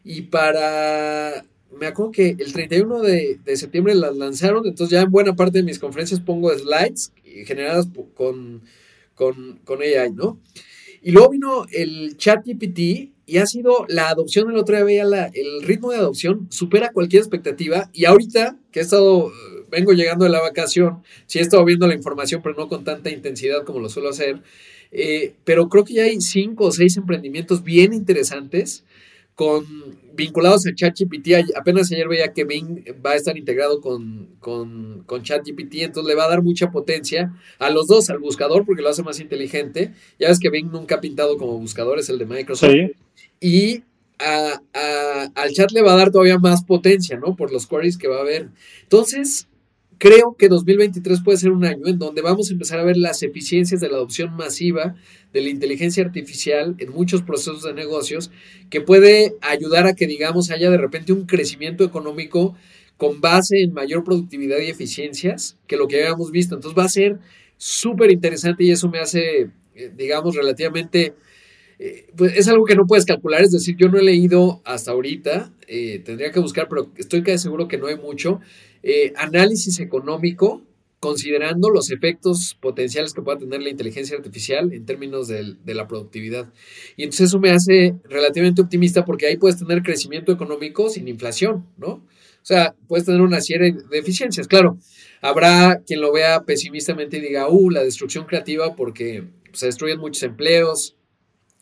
Y 0.05 0.23
para, 0.23 1.45
me 1.79 1.87
acuerdo 1.87 2.13
que 2.13 2.37
el 2.39 2.53
31 2.53 3.03
de, 3.03 3.39
de, 3.45 3.57
septiembre 3.57 3.95
las 3.95 4.17
lanzaron, 4.17 4.67
entonces 4.67 4.93
ya 4.93 5.03
en 5.03 5.11
buena 5.11 5.37
parte 5.37 5.59
de 5.59 5.65
mis 5.65 5.79
conferencias 5.79 6.21
pongo 6.21 6.57
slides 6.57 7.13
generadas 7.45 7.89
con, 8.15 8.63
con, 9.15 9.59
con 9.65 9.83
AI, 9.83 10.13
¿no? 10.13 10.41
Y 11.03 11.13
luego 11.13 11.31
vino 11.31 11.67
el 11.73 12.17
chat 12.17 12.45
GPT 12.45 13.11
y 13.27 13.39
ha 13.39 13.47
sido 13.47 13.87
la 13.89 14.09
adopción, 14.09 14.51
el 14.51 14.57
otro 14.57 14.85
día 14.85 15.05
la, 15.05 15.27
el 15.27 15.63
ritmo 15.63 15.91
de 15.91 15.99
adopción 15.99 16.49
supera 16.51 16.91
cualquier 16.93 17.23
expectativa. 17.23 17.89
Y 17.93 18.05
ahorita 18.05 18.59
que 18.73 18.81
he 18.81 18.83
estado, 18.83 19.31
vengo 19.71 19.93
llegando 19.93 20.25
de 20.25 20.31
la 20.31 20.41
vacación, 20.41 21.03
sí 21.27 21.39
he 21.39 21.43
estado 21.43 21.65
viendo 21.65 21.87
la 21.87 21.95
información, 21.95 22.41
pero 22.43 22.57
no 22.57 22.69
con 22.69 22.85
tanta 22.85 23.09
intensidad 23.11 23.65
como 23.65 23.79
lo 23.79 23.89
suelo 23.89 24.11
hacer, 24.11 24.43
eh, 24.93 25.35
pero 25.45 25.69
creo 25.69 25.85
que 25.85 25.95
ya 25.95 26.03
hay 26.05 26.21
cinco 26.21 26.65
o 26.65 26.73
seis 26.73 26.97
emprendimientos 26.97 27.63
bien 27.63 27.93
interesantes 27.93 28.85
con 29.35 29.65
vinculados 30.15 30.67
a 30.67 30.75
ChatGPT. 30.75 31.29
Apenas 31.57 31.91
ayer 31.91 32.09
veía 32.09 32.33
que 32.33 32.45
Bing 32.45 32.85
va 33.05 33.13
a 33.13 33.17
estar 33.17 33.37
integrado 33.37 33.81
con, 33.81 34.37
con, 34.39 35.03
con, 35.05 35.23
ChatGPT, 35.23 35.77
entonces 35.77 36.09
le 36.09 36.15
va 36.15 36.25
a 36.25 36.29
dar 36.29 36.43
mucha 36.43 36.71
potencia 36.71 37.35
a 37.59 37.71
los 37.71 37.87
dos, 37.87 38.11
al 38.11 38.19
buscador, 38.19 38.67
porque 38.67 38.83
lo 38.83 38.91
hace 38.91 39.03
más 39.03 39.21
inteligente. 39.21 39.95
Ya 40.19 40.29
ves 40.29 40.39
que 40.39 40.51
Bing 40.51 40.71
nunca 40.71 40.97
ha 40.97 41.01
pintado 41.01 41.39
como 41.39 41.59
buscador, 41.59 41.99
es 41.99 42.09
el 42.09 42.19
de 42.19 42.27
Microsoft. 42.27 42.71
Y 43.41 43.83
a, 44.19 44.61
al 45.35 45.51
chat 45.53 45.73
le 45.73 45.83
va 45.83 45.95
a 45.95 45.97
dar 45.97 46.11
todavía 46.11 46.39
más 46.39 46.65
potencia, 46.65 47.19
¿no? 47.19 47.37
Por 47.37 47.53
los 47.53 47.67
queries 47.67 47.97
que 47.97 48.09
va 48.09 48.19
a 48.19 48.21
haber. 48.21 48.49
Entonces, 48.83 49.49
creo 50.01 50.35
que 50.37 50.49
2023 50.49 51.21
puede 51.21 51.37
ser 51.37 51.53
un 51.53 51.63
año 51.63 51.87
en 51.87 51.99
donde 51.99 52.23
vamos 52.23 52.49
a 52.49 52.55
empezar 52.55 52.81
a 52.81 52.85
ver 52.85 52.97
las 52.97 53.23
eficiencias 53.23 53.83
de 53.83 53.89
la 53.91 53.97
adopción 53.97 54.35
masiva 54.35 54.97
de 55.35 55.43
la 55.43 55.51
inteligencia 55.51 56.03
artificial 56.03 56.75
en 56.79 56.91
muchos 56.91 57.23
procesos 57.23 57.65
de 57.65 57.75
negocios 57.75 58.31
que 58.71 58.81
puede 58.81 59.35
ayudar 59.43 59.87
a 59.87 59.95
que, 59.95 60.07
digamos, 60.07 60.51
haya 60.51 60.71
de 60.71 60.79
repente 60.79 61.13
un 61.13 61.27
crecimiento 61.27 61.85
económico 61.85 62.57
con 62.97 63.21
base 63.21 63.61
en 63.61 63.75
mayor 63.75 64.03
productividad 64.03 64.59
y 64.61 64.71
eficiencias 64.71 65.59
que 65.67 65.77
lo 65.77 65.87
que 65.87 66.03
habíamos 66.03 66.31
visto. 66.31 66.55
Entonces 66.55 66.79
va 66.79 66.85
a 66.85 66.89
ser 66.89 67.19
súper 67.59 68.11
interesante 68.11 68.65
y 68.65 68.71
eso 68.71 68.89
me 68.89 69.01
hace, 69.01 69.51
eh, 69.75 69.93
digamos, 69.95 70.35
relativamente... 70.35 71.15
Eh, 71.79 72.07
pues 72.15 72.37
es 72.37 72.47
algo 72.49 72.67
que 72.67 72.75
no 72.75 72.87
puedes 72.87 73.07
calcular, 73.07 73.41
es 73.41 73.53
decir, 73.53 73.75
yo 73.79 73.89
no 73.89 73.99
he 73.99 74.03
leído 74.03 74.61
hasta 74.67 74.91
ahorita, 74.91 75.51
eh, 75.67 76.03
tendría 76.05 76.31
que 76.31 76.39
buscar, 76.39 76.69
pero 76.69 76.91
estoy 76.99 77.23
casi 77.23 77.39
seguro 77.39 77.69
que 77.69 77.79
no 77.79 77.87
hay 77.87 77.97
mucho, 77.97 78.41
eh, 78.83 79.13
análisis 79.17 79.81
económico 79.81 80.63
considerando 81.01 81.71
los 81.71 81.91
efectos 81.91 82.57
potenciales 82.61 83.15
que 83.15 83.23
pueda 83.23 83.39
tener 83.39 83.63
la 83.63 83.71
inteligencia 83.71 84.17
artificial 84.17 84.73
en 84.73 84.85
términos 84.85 85.29
de, 85.29 85.57
la 85.65 85.89
productividad. 85.89 86.53
Y 86.97 87.05
entonces 87.05 87.29
eso 87.29 87.41
me 87.41 87.51
hace 87.51 87.97
relativamente 88.05 88.61
optimista 88.61 89.05
porque 89.07 89.27
ahí 89.27 89.39
puedes 89.39 89.59
tener 89.59 89.83
crecimiento 89.83 90.31
económico 90.31 90.91
sin 90.91 91.09
inflación, 91.09 91.67
¿no? 91.79 91.89
O 91.89 92.45
sea, 92.45 92.75
puedes 92.87 93.07
tener 93.07 93.23
una 93.23 93.41
serie 93.41 93.75
de 93.91 93.99
eficiencias. 93.99 94.47
Claro, 94.47 94.79
habrá 95.23 95.83
quien 95.87 96.03
lo 96.03 96.13
vea 96.13 96.45
pesimistamente 96.45 97.17
y 97.17 97.21
diga, 97.21 97.49
uh, 97.49 97.71
la 97.71 97.83
destrucción 97.83 98.27
creativa 98.27 98.77
porque 98.77 99.25
se 99.53 99.67
destruyen 99.67 99.99
muchos 99.99 100.23
empleos, 100.23 100.97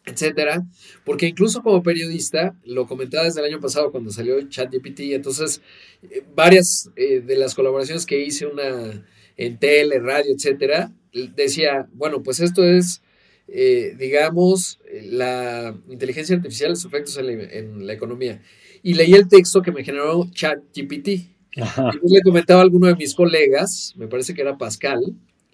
etcétera, 0.08 0.66
porque 1.04 1.26
incluso 1.26 1.62
como 1.62 1.82
periodista, 1.82 2.54
lo 2.64 2.86
comentaba 2.86 3.24
desde 3.24 3.40
el 3.40 3.46
año 3.46 3.60
pasado 3.60 3.90
cuando 3.90 4.10
salió 4.10 4.40
ChatGPT, 4.48 5.00
entonces 5.12 5.60
eh, 6.02 6.22
varias 6.34 6.90
eh, 6.96 7.20
de 7.20 7.36
las 7.36 7.54
colaboraciones 7.54 8.06
que 8.06 8.20
hice, 8.24 8.46
una 8.46 9.04
en 9.36 9.58
tele, 9.58 10.00
radio, 10.00 10.34
etcétera, 10.34 10.92
decía, 11.34 11.88
bueno, 11.92 12.22
pues 12.22 12.40
esto 12.40 12.64
es, 12.64 13.02
eh, 13.46 13.94
digamos, 13.96 14.80
la 15.04 15.76
inteligencia 15.88 16.36
artificial, 16.36 16.76
sus 16.76 16.86
efectos 16.86 17.16
en 17.18 17.86
la, 17.86 17.92
economía. 17.92 18.42
Y 18.82 18.94
leí 18.94 19.14
el 19.14 19.28
texto 19.28 19.62
que 19.62 19.72
me 19.72 19.84
generó 19.84 20.28
ChatGPT. 20.32 21.08
Y 21.08 22.12
le 22.12 22.20
comentaba 22.22 22.60
a 22.60 22.64
alguno 22.64 22.88
de 22.88 22.96
mis 22.96 23.14
colegas, 23.14 23.94
me 23.96 24.06
parece 24.06 24.34
que 24.34 24.42
era 24.42 24.58
Pascal, 24.58 25.00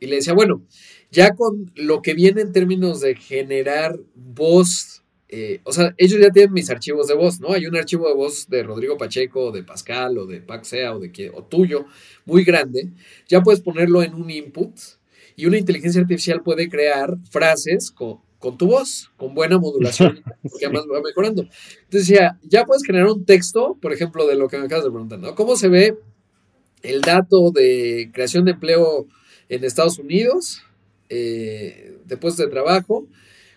y 0.00 0.06
le 0.06 0.16
decía, 0.16 0.34
bueno, 0.34 0.62
ya 1.14 1.35
con 1.35 1.71
lo 1.76 2.02
que 2.02 2.12
viene 2.12 2.42
en 2.42 2.52
términos 2.52 3.00
de 3.00 3.14
generar 3.14 3.99
voz, 4.14 5.04
eh, 5.28 5.61
o 5.62 5.73
sea, 5.73 5.94
ellos 5.97 6.21
ya 6.21 6.30
tienen 6.30 6.52
mis 6.52 6.68
archivos 6.71 7.06
de 7.06 7.14
voz, 7.14 7.40
¿no? 7.40 7.52
Hay 7.52 7.66
un 7.66 7.76
archivo 7.76 8.09
de 8.09 8.14
voz 8.14 8.49
de 8.49 8.64
Rodrigo 8.64 8.99
Pacheco, 8.99 9.52
de 9.52 9.62
Pascal, 9.62 10.18
o 10.18 10.26
de 10.26 10.40
Paxea, 10.40 10.94
o 10.94 10.99
de 10.99 11.30
o 11.33 11.44
tuyo, 11.44 11.87
muy 12.25 12.42
grande. 12.42 12.90
Ya 13.28 13.42
puedes 13.42 13.61
ponerlo 13.61 14.02
en 14.02 14.14
un 14.14 14.28
input 14.28 14.75
y 15.37 15.47
una 15.47 15.56
inteligencia 15.56 16.00
artificial 16.00 16.42
puede 16.42 16.68
crear 16.68 17.16
frases 17.30 17.92
con, 17.92 18.18
tu 18.59 18.66
voz, 18.66 19.12
con 19.16 19.35
buena 19.35 19.59
modulación, 19.59 20.21
que 20.59 20.66
además 20.66 20.85
va 20.92 21.00
mejorando. 21.00 21.47
Entonces, 21.85 22.09
ya, 22.09 22.40
ya 22.42 22.64
puedes 22.64 22.83
generar 22.85 23.06
un 23.06 23.25
texto, 23.25 23.78
por 23.80 23.92
ejemplo, 23.92 24.26
de 24.26 24.35
lo 24.35 24.49
que 24.49 24.59
me 24.59 24.64
acabas 24.64 24.85
de 24.85 24.90
preguntar, 24.90 25.21
¿no? 25.21 25.37
¿Cómo 25.37 25.54
se 25.56 25.68
ve 25.68 25.97
el 26.83 27.02
dato 27.02 27.52
de 27.52 28.11
creación 28.12 28.44
de 28.44 28.50
empleo 28.50 29.06
en 29.49 29.62
Estados 29.62 30.00
Unidos? 30.00 30.64
Eh, 31.08 31.99
de 32.04 32.16
puestos 32.16 32.46
de 32.46 32.50
trabajo. 32.50 33.06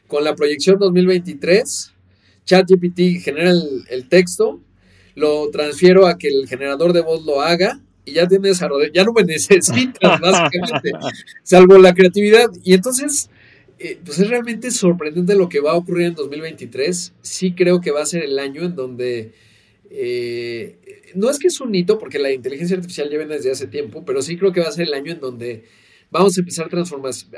Con 0.08 0.24
la 0.24 0.36
proyección 0.36 0.80
2023, 0.80 1.94
ChatGPT 2.46 3.22
genera 3.22 3.51
el, 3.89 4.08
texto, 4.08 4.62
lo 5.16 5.50
transfiero 5.50 6.08
a 6.08 6.18
que 6.18 6.30
el 6.30 6.48
generador 6.48 6.94
de 6.94 7.01
voz 7.01 7.25
lo 7.25 7.42
haga 7.42 7.82
y 8.06 8.13
ya 8.13 8.25
tienes 8.25 8.62
ya 8.94 9.04
no 9.04 9.12
me 9.12 9.24
necesitas 9.25 10.20
básicamente, 10.22 10.92
salvo 11.44 11.77
la 11.77 11.94
creatividad. 11.94 12.50
Y 12.63 12.74
entonces, 12.74 13.30
eh, 13.80 14.00
pues 14.04 14.20
es 14.20 14.30
realmente 14.30 14.72
sorprendente 14.72 15.36
lo 15.36 15.50
que 15.50 15.60
va 15.60 15.72
a 15.72 15.75
ocurrir 15.75 16.08
en 16.08 16.16
2023. 16.16 17.13
Sí 17.22 17.51
creo 17.51 17.82
que 17.82 17.92
va 17.92 18.01
a 18.01 18.06
ser 18.06 18.24
el 18.24 18.39
año 18.39 18.63
en 18.63 18.75
donde... 18.75 19.34
Eh, 19.89 20.77
no 21.16 21.30
es 21.30 21.39
que 21.39 21.48
es 21.48 21.60
un 21.62 21.74
hito, 21.74 21.98
porque 21.98 22.20
la 22.20 22.32
inteligencia 22.32 22.75
artificial 22.75 23.10
ya 23.10 23.18
viene 23.18 23.36
desde 23.36 23.51
hace 23.51 23.68
tiempo, 23.68 24.04
pero 24.06 24.22
sí 24.22 24.38
creo 24.38 24.51
que 24.51 24.62
va 24.62 24.68
a 24.68 24.72
ser 24.72 24.88
el 24.88 24.94
año 24.94 25.12
en 25.12 25.20
donde 25.20 25.63
vamos 26.12 26.38
a 26.38 26.42
empezar 26.42 26.70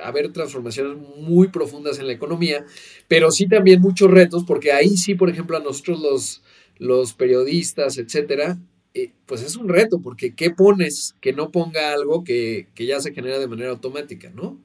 a, 0.02 0.12
ver 0.12 0.32
transformaciones 0.32 0.98
muy 1.18 1.48
profundas 1.50 2.00
en 2.00 2.08
la 2.08 2.14
economía, 2.14 2.66
pero 3.08 3.32
sí 3.32 3.48
también 3.48 3.82
muchos 3.82 4.10
retos, 4.10 4.44
porque 4.46 4.72
ahí 4.72 4.98
sí, 4.98 5.16
por 5.16 5.30
ejemplo, 5.30 5.58
a 5.58 5.62
nosotros 5.62 6.00
los, 6.00 6.44
los 6.78 7.14
periodistas, 7.14 7.98
etcétera, 7.98 8.60
eh, 8.94 9.12
pues 9.26 9.44
es 9.44 9.56
un 9.56 9.70
reto, 9.70 10.02
porque 10.02 10.34
¿qué 10.34 10.52
pones 10.52 11.16
que 11.22 11.34
no 11.34 11.52
ponga 11.52 11.94
algo 11.94 12.24
que, 12.24 12.68
ya 12.76 13.00
se 13.00 13.14
genera 13.14 13.40
de 13.40 13.48
manera 13.48 13.72
automática, 13.72 14.32
¿no? 14.32 14.60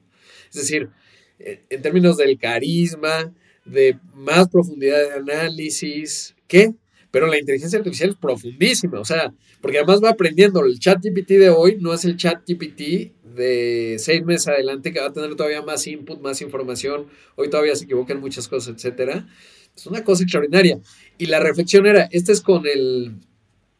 Es 0.49 0.61
decir, 0.61 0.89
eh, 1.39 1.61
en 1.69 1.81
términos 1.81 2.17
del 2.17 2.37
carisma, 2.37 3.33
de 3.65 3.97
más 4.13 4.47
profundidad 4.49 4.97
de 4.99 5.13
análisis, 5.13 6.35
¿qué? 6.47 6.73
Pero 7.11 7.27
la 7.27 7.39
inteligencia 7.39 7.79
artificial 7.79 8.11
es 8.11 8.15
profundísima, 8.15 8.99
o 8.99 9.05
sea, 9.05 9.33
porque 9.61 9.77
además 9.77 10.03
va 10.03 10.09
aprendiendo. 10.11 10.63
El 10.63 10.79
chat 10.79 11.03
GPT 11.03 11.31
de 11.39 11.49
hoy 11.49 11.77
no 11.79 11.93
es 11.93 12.05
el 12.05 12.17
chat 12.17 12.43
GPT 12.47 13.14
de 13.35 13.97
seis 13.99 14.23
meses 14.23 14.47
adelante 14.47 14.91
que 14.91 14.99
va 14.99 15.07
a 15.07 15.13
tener 15.13 15.35
todavía 15.35 15.61
más 15.61 15.85
input, 15.87 16.21
más 16.21 16.41
información. 16.41 17.07
Hoy 17.35 17.49
todavía 17.49 17.75
se 17.75 17.85
equivocan 17.85 18.19
muchas 18.19 18.47
cosas, 18.47 18.75
etcétera. 18.75 19.27
Es 19.75 19.85
una 19.87 20.03
cosa 20.03 20.23
extraordinaria. 20.23 20.79
Y 21.17 21.27
la 21.27 21.39
reflexión 21.39 21.85
era, 21.85 22.07
este 22.11 22.31
es 22.31 22.41
con 22.41 22.65
el, 22.65 23.15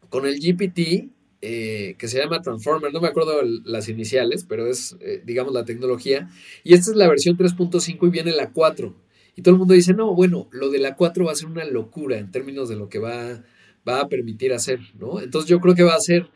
con 0.09 0.25
el 0.25 0.39
GPT, 0.39 1.09
eh, 1.41 1.95
que 1.99 2.07
se 2.07 2.17
llama 2.17 2.41
Transformer, 2.41 2.91
no 2.91 3.01
me 3.01 3.07
acuerdo 3.07 3.39
las 3.65 3.87
iniciales, 3.87 4.45
pero 4.49 4.67
es, 4.67 4.97
eh, 4.99 5.21
digamos, 5.25 5.53
la 5.53 5.63
tecnología. 5.63 6.29
Y 6.63 6.73
esta 6.73 6.91
es 6.91 6.97
la 6.97 7.07
versión 7.07 7.37
3.5 7.37 8.07
y 8.07 8.09
viene 8.09 8.31
la 8.31 8.51
4. 8.51 8.95
Y 9.35 9.41
todo 9.41 9.53
el 9.53 9.59
mundo 9.59 9.73
dice, 9.73 9.93
no, 9.93 10.15
bueno, 10.15 10.47
lo 10.51 10.69
de 10.69 10.79
la 10.79 10.95
4 10.95 11.25
va 11.25 11.31
a 11.31 11.35
ser 11.35 11.47
una 11.47 11.65
locura 11.65 12.17
en 12.17 12.31
términos 12.31 12.69
de 12.69 12.77
lo 12.77 12.89
que 12.89 12.99
va, 12.99 13.43
va 13.87 14.01
a 14.01 14.09
permitir 14.09 14.53
hacer, 14.53 14.79
¿no? 14.97 15.21
Entonces 15.21 15.49
yo 15.49 15.59
creo 15.59 15.75
que 15.75 15.83
va 15.83 15.93
a 15.93 15.99
ser 15.99 16.29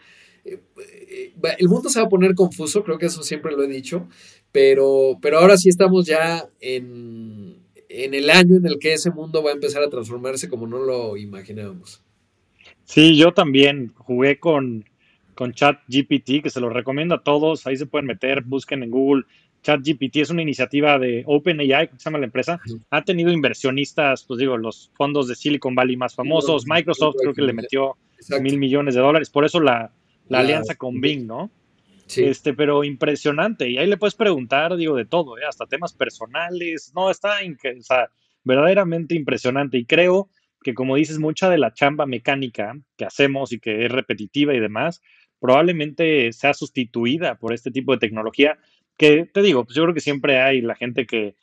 el 1.57 1.69
mundo 1.69 1.89
se 1.89 1.99
va 1.99 2.05
a 2.05 2.09
poner 2.09 2.35
confuso, 2.35 2.83
creo 2.83 2.97
que 2.97 3.07
eso 3.07 3.23
siempre 3.23 3.51
lo 3.51 3.63
he 3.63 3.67
dicho, 3.67 4.07
pero, 4.51 5.17
pero 5.21 5.39
ahora 5.39 5.57
sí 5.57 5.69
estamos 5.69 6.05
ya 6.05 6.47
en, 6.59 7.63
el 7.87 8.29
año 8.29 8.57
en 8.57 8.65
el 8.65 8.79
que 8.79 8.93
ese 8.93 9.11
mundo 9.11 9.43
va 9.43 9.51
a 9.51 9.53
empezar 9.53 9.83
a 9.83 9.89
transformarse 9.89 10.49
como 10.49 10.67
no 10.67 10.79
lo 10.79 11.17
imaginábamos. 11.17 12.03
Sí, 12.83 13.17
yo 13.17 13.33
también 13.33 13.93
jugué 13.95 14.39
con, 14.39 14.85
con 15.35 15.53
ChatGPT, 15.53 16.43
que 16.43 16.49
se 16.49 16.59
lo 16.59 16.69
recomiendo 16.69 17.15
a 17.15 17.23
todos, 17.23 17.65
ahí 17.67 17.77
se 17.77 17.85
pueden 17.85 18.07
meter, 18.07 18.43
busquen 18.43 18.83
en 18.83 18.91
Google. 18.91 19.23
ChatGPT 19.61 20.17
es 20.17 20.29
una 20.29 20.41
iniciativa 20.41 20.97
de 20.97 21.23
OpenAI, 21.25 21.89
que 21.89 21.97
se 21.97 22.05
llama 22.05 22.19
la 22.19 22.25
empresa. 22.25 22.59
Ha 22.89 23.03
tenido 23.03 23.31
inversionistas, 23.31 24.23
pues 24.23 24.39
digo, 24.39 24.57
los 24.57 24.89
fondos 24.95 25.27
de 25.27 25.35
Silicon 25.35 25.75
Valley 25.75 25.97
más 25.97 26.15
famosos. 26.15 26.65
Microsoft 26.65 27.15
creo 27.19 27.33
que 27.33 27.41
le 27.41 27.53
metió 27.53 27.97
mil 28.41 28.57
millones 28.57 28.95
de 28.95 29.01
dólares. 29.01 29.29
Por 29.29 29.43
eso 29.43 29.59
la, 29.59 29.91
la 30.29 30.39
alianza 30.39 30.75
con 30.75 31.01
Bing, 31.01 31.27
¿no? 31.27 31.51
Sí. 32.05 32.23
Este, 32.23 32.53
pero 32.53 32.83
impresionante. 32.83 33.69
Y 33.69 33.77
ahí 33.77 33.87
le 33.87 33.97
puedes 33.97 34.15
preguntar, 34.15 34.75
digo, 34.77 34.95
de 34.95 35.05
todo, 35.05 35.37
¿eh? 35.37 35.41
hasta 35.47 35.67
temas 35.67 35.93
personales. 35.93 36.91
No, 36.95 37.11
está 37.11 37.35
o 37.39 37.81
sea, 37.81 38.09
verdaderamente 38.43 39.15
impresionante. 39.15 39.77
Y 39.77 39.85
creo 39.85 40.29
que, 40.63 40.73
como 40.73 40.95
dices, 40.95 41.19
mucha 41.19 41.49
de 41.49 41.57
la 41.57 41.73
chamba 41.73 42.05
mecánica 42.05 42.79
que 42.97 43.05
hacemos 43.05 43.51
y 43.51 43.59
que 43.59 43.85
es 43.85 43.91
repetitiva 43.91 44.55
y 44.55 44.59
demás, 44.59 45.01
probablemente 45.39 46.31
sea 46.33 46.53
sustituida 46.53 47.37
por 47.37 47.53
este 47.53 47.71
tipo 47.71 47.91
de 47.91 47.99
tecnología. 47.99 48.57
Que 48.97 49.25
te 49.31 49.41
digo, 49.41 49.65
pues 49.65 49.75
yo 49.75 49.83
creo 49.83 49.93
que 49.93 50.01
siempre 50.01 50.41
hay 50.41 50.61
la 50.61 50.75
gente 50.75 51.05
que 51.05 51.35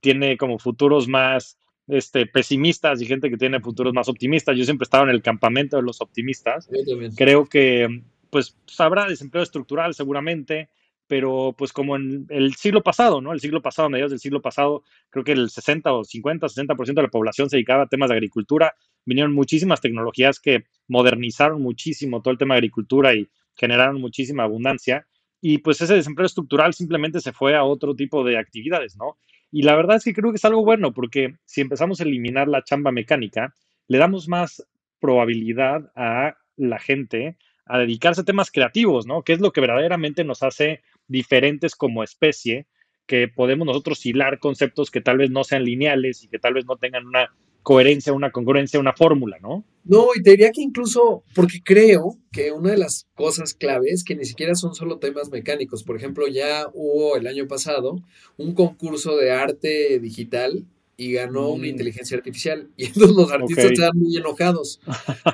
tiene 0.00 0.36
como 0.36 0.58
futuros 0.58 1.06
más 1.06 1.58
este, 1.86 2.26
pesimistas 2.26 3.00
y 3.00 3.06
gente 3.06 3.30
que 3.30 3.36
tiene 3.36 3.60
futuros 3.60 3.92
más 3.92 4.08
optimistas. 4.08 4.56
Yo 4.56 4.64
siempre 4.64 4.84
he 4.84 4.86
estado 4.86 5.04
en 5.04 5.10
el 5.10 5.22
campamento 5.22 5.76
de 5.76 5.82
los 5.82 6.00
optimistas. 6.00 6.68
Creo 7.16 7.46
que 7.46 8.02
pues 8.34 8.56
habrá 8.78 9.06
desempleo 9.06 9.44
estructural 9.44 9.94
seguramente, 9.94 10.68
pero 11.06 11.54
pues 11.56 11.72
como 11.72 11.94
en 11.94 12.26
el 12.30 12.56
siglo 12.56 12.82
pasado, 12.82 13.20
¿no? 13.20 13.32
El 13.32 13.38
siglo 13.38 13.62
pasado, 13.62 13.86
a 13.86 13.90
mediados 13.90 14.10
del 14.10 14.18
siglo 14.18 14.42
pasado, 14.42 14.82
creo 15.08 15.22
que 15.22 15.30
el 15.30 15.50
60 15.50 15.92
o 15.92 16.02
50, 16.02 16.48
60% 16.48 16.94
de 16.94 17.02
la 17.02 17.10
población 17.10 17.48
se 17.48 17.58
dedicaba 17.58 17.84
a 17.84 17.86
temas 17.86 18.08
de 18.10 18.16
agricultura. 18.16 18.74
Vinieron 19.04 19.32
muchísimas 19.32 19.80
tecnologías 19.80 20.40
que 20.40 20.64
modernizaron 20.88 21.62
muchísimo 21.62 22.22
todo 22.22 22.32
el 22.32 22.38
tema 22.38 22.54
de 22.54 22.58
agricultura 22.58 23.14
y 23.14 23.28
generaron 23.54 24.00
muchísima 24.00 24.42
abundancia. 24.42 25.06
Y 25.40 25.58
pues 25.58 25.80
ese 25.80 25.94
desempleo 25.94 26.26
estructural 26.26 26.74
simplemente 26.74 27.20
se 27.20 27.32
fue 27.32 27.54
a 27.54 27.62
otro 27.62 27.94
tipo 27.94 28.24
de 28.24 28.36
actividades, 28.36 28.96
¿no? 28.96 29.16
Y 29.52 29.62
la 29.62 29.76
verdad 29.76 29.98
es 29.98 30.02
que 30.02 30.12
creo 30.12 30.32
que 30.32 30.38
es 30.38 30.44
algo 30.44 30.64
bueno 30.64 30.92
porque 30.92 31.36
si 31.44 31.60
empezamos 31.60 32.00
a 32.00 32.02
eliminar 32.02 32.48
la 32.48 32.64
chamba 32.64 32.90
mecánica, 32.90 33.54
le 33.86 33.98
damos 33.98 34.26
más 34.26 34.66
probabilidad 34.98 35.92
a 35.94 36.36
la 36.56 36.80
gente 36.80 37.36
a 37.66 37.78
dedicarse 37.78 38.20
a 38.20 38.24
temas 38.24 38.50
creativos, 38.50 39.06
¿no? 39.06 39.22
Que 39.22 39.32
es 39.32 39.40
lo 39.40 39.52
que 39.52 39.60
verdaderamente 39.60 40.24
nos 40.24 40.42
hace 40.42 40.82
diferentes 41.08 41.74
como 41.74 42.02
especie, 42.02 42.66
que 43.06 43.28
podemos 43.28 43.66
nosotros 43.66 44.04
hilar 44.06 44.38
conceptos 44.38 44.90
que 44.90 45.00
tal 45.00 45.18
vez 45.18 45.30
no 45.30 45.44
sean 45.44 45.64
lineales 45.64 46.22
y 46.22 46.28
que 46.28 46.38
tal 46.38 46.54
vez 46.54 46.64
no 46.66 46.76
tengan 46.76 47.06
una 47.06 47.30
coherencia, 47.62 48.12
una 48.12 48.30
congruencia, 48.30 48.78
una 48.78 48.92
fórmula, 48.92 49.38
¿no? 49.40 49.64
No, 49.84 50.08
y 50.14 50.22
te 50.22 50.32
diría 50.32 50.50
que 50.50 50.62
incluso, 50.62 51.24
porque 51.34 51.60
creo 51.64 52.18
que 52.30 52.52
una 52.52 52.70
de 52.70 52.78
las 52.78 53.06
cosas 53.14 53.54
claves 53.54 54.04
que 54.04 54.14
ni 54.14 54.24
siquiera 54.24 54.54
son 54.54 54.74
solo 54.74 54.98
temas 54.98 55.30
mecánicos. 55.30 55.82
Por 55.82 55.96
ejemplo, 55.96 56.26
ya 56.28 56.66
hubo 56.72 57.16
el 57.16 57.26
año 57.26 57.46
pasado 57.48 58.02
un 58.36 58.54
concurso 58.54 59.16
de 59.16 59.32
arte 59.32 59.98
digital 59.98 60.64
y 60.96 61.12
ganó 61.12 61.50
una 61.50 61.64
mm. 61.64 61.70
inteligencia 61.70 62.16
artificial. 62.16 62.68
Y 62.76 62.86
entonces 62.86 63.16
los 63.16 63.30
artistas 63.30 63.66
estaban 63.66 63.98
muy 63.98 64.16
enojados 64.16 64.80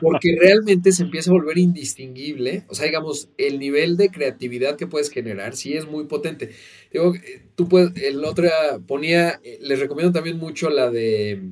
porque 0.00 0.37
realmente 0.38 0.93
se 0.93 1.02
empieza 1.02 1.31
a 1.31 1.35
volver 1.35 1.59
indistinguible. 1.59 2.64
O 2.69 2.75
sea, 2.75 2.87
digamos, 2.87 3.29
el 3.38 3.59
nivel 3.59 3.97
de 3.97 4.11
creatividad 4.11 4.76
que 4.76 4.87
puedes 4.87 5.11
generar 5.11 5.57
sí 5.57 5.75
es 5.75 5.87
muy 5.87 6.05
potente. 6.05 6.50
Digo, 6.93 7.14
eh, 7.14 7.43
tú 7.55 7.69
puedes, 7.69 7.97
el 8.02 8.25
otro 8.25 8.49
ponía, 8.87 9.40
eh, 9.43 9.59
les 9.61 9.81
recomiendo 9.81 10.12
también 10.12 10.38
mucho 10.38 10.71
la 10.71 10.90
de 10.90 11.43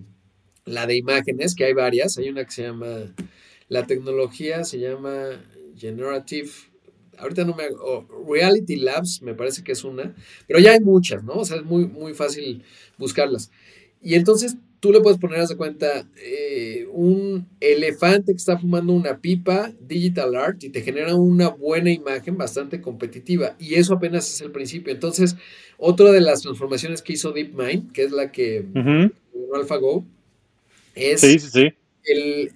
la 0.64 0.86
de 0.86 0.96
imágenes, 0.96 1.54
que 1.54 1.64
hay 1.64 1.72
varias. 1.72 2.18
Hay 2.18 2.28
una 2.28 2.44
que 2.44 2.50
se 2.52 2.62
llama, 2.62 3.14
la 3.68 3.86
tecnología 3.86 4.64
se 4.64 4.78
llama 4.78 5.42
Generative 5.76 6.50
ahorita 7.18 7.44
no 7.44 7.54
me 7.54 7.64
Reality 8.26 8.76
Labs 8.76 9.22
me 9.22 9.34
parece 9.34 9.62
que 9.62 9.72
es 9.72 9.84
una, 9.84 10.14
pero 10.46 10.58
ya 10.58 10.72
hay 10.72 10.80
muchas, 10.80 11.24
¿no? 11.24 11.34
O 11.34 11.44
sea, 11.44 11.56
es 11.58 11.64
muy, 11.64 11.86
muy 11.86 12.14
fácil 12.14 12.62
buscarlas. 12.96 13.50
Y 14.02 14.14
entonces 14.14 14.56
tú 14.80 14.92
le 14.92 15.00
puedes 15.00 15.18
poner, 15.18 15.40
haz 15.40 15.48
de 15.48 15.56
cuenta, 15.56 16.06
eh, 16.16 16.86
un 16.92 17.46
elefante 17.60 18.32
que 18.32 18.38
está 18.38 18.58
fumando 18.58 18.92
una 18.92 19.18
pipa, 19.18 19.72
digital 19.80 20.36
art, 20.36 20.62
y 20.62 20.70
te 20.70 20.82
genera 20.82 21.14
una 21.14 21.48
buena 21.48 21.90
imagen 21.90 22.36
bastante 22.36 22.80
competitiva. 22.80 23.56
Y 23.58 23.74
eso 23.74 23.94
apenas 23.94 24.32
es 24.32 24.40
el 24.40 24.52
principio. 24.52 24.92
Entonces, 24.92 25.36
otra 25.76 26.12
de 26.12 26.20
las 26.20 26.42
transformaciones 26.42 27.02
que 27.02 27.14
hizo 27.14 27.32
DeepMind, 27.32 27.92
que 27.92 28.04
es 28.04 28.12
la 28.12 28.30
que 28.30 28.64
uh 28.74 29.10
AlphaGo, 29.54 30.04
es 30.94 31.22
el 32.04 32.50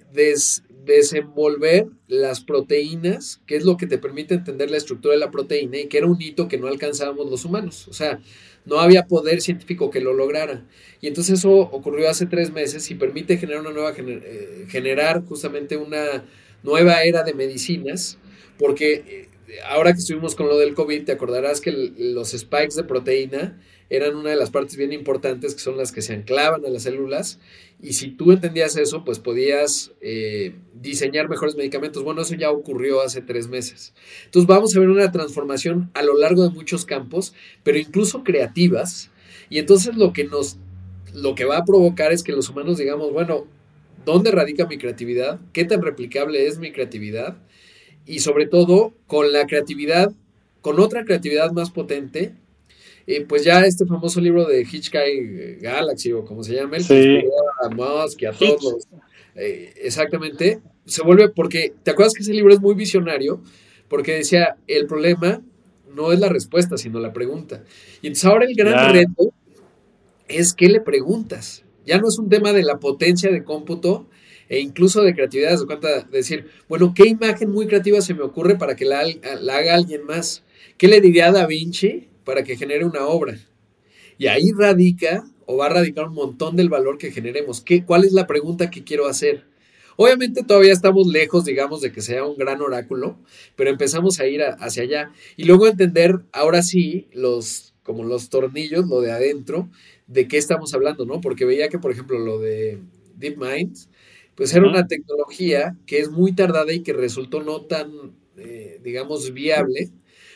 desenvolver 0.85 1.87
las 2.07 2.41
proteínas, 2.43 3.41
que 3.45 3.55
es 3.55 3.63
lo 3.63 3.77
que 3.77 3.87
te 3.87 3.97
permite 3.97 4.35
entender 4.35 4.69
la 4.69 4.77
estructura 4.77 5.13
de 5.13 5.19
la 5.19 5.31
proteína 5.31 5.79
y 5.79 5.87
que 5.87 5.97
era 5.97 6.07
un 6.07 6.21
hito 6.21 6.47
que 6.47 6.57
no 6.57 6.67
alcanzábamos 6.67 7.29
los 7.29 7.45
humanos. 7.45 7.87
O 7.87 7.93
sea, 7.93 8.19
no 8.65 8.79
había 8.79 9.07
poder 9.07 9.41
científico 9.41 9.89
que 9.89 10.01
lo 10.01 10.13
lograra. 10.13 10.65
Y 11.01 11.07
entonces 11.07 11.39
eso 11.39 11.51
ocurrió 11.51 12.09
hace 12.09 12.25
tres 12.25 12.51
meses 12.51 12.89
y 12.91 12.95
permite 12.95 13.37
generar 13.37 13.61
una 13.61 13.71
nueva, 13.71 13.93
eh, 13.97 14.65
generar 14.69 15.23
justamente 15.25 15.77
una 15.77 16.23
nueva 16.63 17.03
era 17.03 17.23
de 17.23 17.33
medicinas, 17.33 18.17
porque 18.57 19.03
eh, 19.47 19.59
ahora 19.67 19.93
que 19.93 19.99
estuvimos 19.99 20.35
con 20.35 20.47
lo 20.47 20.57
del 20.57 20.73
COVID, 20.73 21.03
te 21.03 21.11
acordarás 21.11 21.61
que 21.61 21.71
los 21.71 22.31
spikes 22.31 22.75
de 22.75 22.83
proteína 22.83 23.59
eran 23.89 24.15
una 24.15 24.31
de 24.31 24.35
las 24.35 24.49
partes 24.49 24.75
bien 24.75 24.93
importantes 24.93 25.53
que 25.53 25.61
son 25.61 25.77
las 25.77 25.91
que 25.91 26.01
se 26.01 26.13
anclaban 26.13 26.65
a 26.65 26.69
las 26.69 26.83
células 26.83 27.39
y 27.83 27.93
si 27.93 28.11
tú 28.11 28.31
entendías 28.31 28.77
eso, 28.77 29.03
pues 29.03 29.19
podías 29.19 29.91
eh, 29.99 30.55
diseñar 30.73 31.27
mejores 31.27 31.57
medicamentos. 31.57 32.01
Bueno, 32.01 32.21
eso 32.21 32.33
ya 32.33 32.49
ocurrió 32.49 33.01
hace 33.01 33.21
tres 33.21 33.49
meses. 33.49 33.93
Entonces 34.23 34.47
vamos 34.47 34.73
a 34.73 34.79
ver 34.79 34.87
una 34.87 35.11
transformación 35.11 35.91
a 35.93 36.01
lo 36.01 36.17
largo 36.17 36.43
de 36.43 36.49
muchos 36.49 36.85
campos, 36.85 37.33
pero 37.61 37.77
incluso 37.77 38.23
creativas. 38.23 39.11
Y 39.49 39.59
entonces 39.59 39.97
lo 39.97 40.13
que 40.13 40.23
nos, 40.23 40.55
lo 41.13 41.35
que 41.35 41.43
va 41.43 41.57
a 41.57 41.65
provocar 41.65 42.13
es 42.13 42.23
que 42.23 42.31
los 42.31 42.49
humanos 42.49 42.77
digamos, 42.77 43.11
bueno, 43.11 43.47
¿dónde 44.05 44.31
radica 44.31 44.65
mi 44.65 44.77
creatividad? 44.77 45.41
¿Qué 45.51 45.65
tan 45.65 45.81
replicable 45.81 46.47
es 46.47 46.59
mi 46.59 46.71
creatividad? 46.71 47.35
Y 48.05 48.19
sobre 48.19 48.47
todo, 48.47 48.93
con 49.07 49.33
la 49.33 49.45
creatividad, 49.45 50.13
con 50.61 50.79
otra 50.79 51.03
creatividad 51.03 51.51
más 51.51 51.69
potente, 51.69 52.33
y 53.05 53.19
pues 53.21 53.43
ya 53.43 53.65
este 53.65 53.85
famoso 53.85 54.21
libro 54.21 54.45
de 54.45 54.61
Hitchcock 54.61 55.01
Galaxy 55.61 56.13
o 56.13 56.23
como 56.23 56.43
se 56.43 56.55
llama, 56.55 56.77
el 56.77 56.87
que 56.87 57.25
a 57.61 57.69
Musk 57.69 58.21
y 58.21 58.25
a 58.25 58.31
todos 58.31 58.87
eh, 59.35 59.73
exactamente, 59.77 60.61
se 60.85 61.01
vuelve 61.03 61.29
porque, 61.29 61.73
¿te 61.83 61.91
acuerdas 61.91 62.13
que 62.13 62.23
ese 62.23 62.33
libro 62.33 62.53
es 62.53 62.61
muy 62.61 62.75
visionario? 62.75 63.41
Porque 63.87 64.13
decía, 64.15 64.57
el 64.67 64.85
problema 64.85 65.41
no 65.93 66.11
es 66.11 66.19
la 66.19 66.29
respuesta, 66.29 66.77
sino 66.77 66.99
la 66.99 67.13
pregunta. 67.13 67.63
Y 68.01 68.07
entonces 68.07 68.25
ahora 68.25 68.45
el 68.45 68.55
gran 68.55 68.93
reto 68.93 69.33
es 70.27 70.53
qué 70.53 70.67
le 70.67 70.81
preguntas. 70.81 71.63
Ya 71.85 71.97
no 71.97 72.07
es 72.07 72.17
un 72.17 72.29
tema 72.29 72.53
de 72.53 72.63
la 72.63 72.79
potencia 72.79 73.31
de 73.31 73.43
cómputo 73.43 74.07
e 74.49 74.59
incluso 74.59 75.01
de 75.01 75.13
creatividad, 75.13 75.59
de 75.59 75.65
cuenta 75.65 76.03
de 76.03 76.17
decir, 76.17 76.47
bueno, 76.69 76.93
¿qué 76.95 77.07
imagen 77.07 77.51
muy 77.51 77.67
creativa 77.67 78.01
se 78.01 78.13
me 78.13 78.23
ocurre 78.23 78.55
para 78.55 78.75
que 78.75 78.85
la, 78.85 79.03
la 79.41 79.57
haga 79.57 79.75
alguien 79.75 80.05
más? 80.05 80.43
¿Qué 80.77 80.87
le 80.87 81.01
diría 81.01 81.27
a 81.27 81.31
Da 81.31 81.45
Vinci 81.45 82.09
para 82.23 82.43
que 82.43 82.57
genere 82.57 82.85
una 82.85 83.05
obra. 83.05 83.37
Y 84.17 84.27
ahí 84.27 84.51
radica 84.57 85.23
o 85.45 85.57
va 85.57 85.67
a 85.67 85.69
radicar 85.69 86.07
un 86.07 86.13
montón 86.13 86.55
del 86.55 86.69
valor 86.69 86.97
que 86.97 87.11
generemos. 87.11 87.61
¿Qué, 87.61 87.83
¿Cuál 87.83 88.05
es 88.05 88.13
la 88.13 88.27
pregunta 88.27 88.69
que 88.69 88.83
quiero 88.83 89.07
hacer? 89.07 89.45
Obviamente 89.95 90.43
todavía 90.43 90.73
estamos 90.73 91.07
lejos, 91.07 91.45
digamos, 91.45 91.81
de 91.81 91.91
que 91.91 92.01
sea 92.01 92.25
un 92.25 92.37
gran 92.37 92.61
oráculo, 92.61 93.17
pero 93.55 93.69
empezamos 93.69 94.19
a 94.19 94.27
ir 94.27 94.41
hacia 94.43 94.83
allá 94.83 95.11
y 95.37 95.43
luego 95.43 95.67
entender, 95.67 96.19
ahora 96.31 96.63
sí, 96.63 97.07
los, 97.13 97.75
como 97.83 98.03
los 98.03 98.29
tornillos, 98.29 98.87
lo 98.87 99.01
de 99.01 99.11
adentro, 99.11 99.69
de 100.07 100.27
qué 100.27 100.37
estamos 100.37 100.73
hablando, 100.73 101.05
¿no? 101.05 101.21
Porque 101.21 101.45
veía 101.45 101.69
que, 101.69 101.79
por 101.79 101.91
ejemplo, 101.91 102.17
lo 102.17 102.39
de 102.39 102.79
DeepMind, 103.17 103.77
pues 104.35 104.53
era 104.53 104.67
una 104.67 104.87
tecnología 104.87 105.77
que 105.85 105.99
es 105.99 106.09
muy 106.09 106.33
tardada 106.33 106.73
y 106.73 106.81
que 106.81 106.93
resultó 106.93 107.43
no 107.43 107.61
tan, 107.61 107.91
eh, 108.37 108.79
digamos, 108.83 109.31
viable 109.31 109.91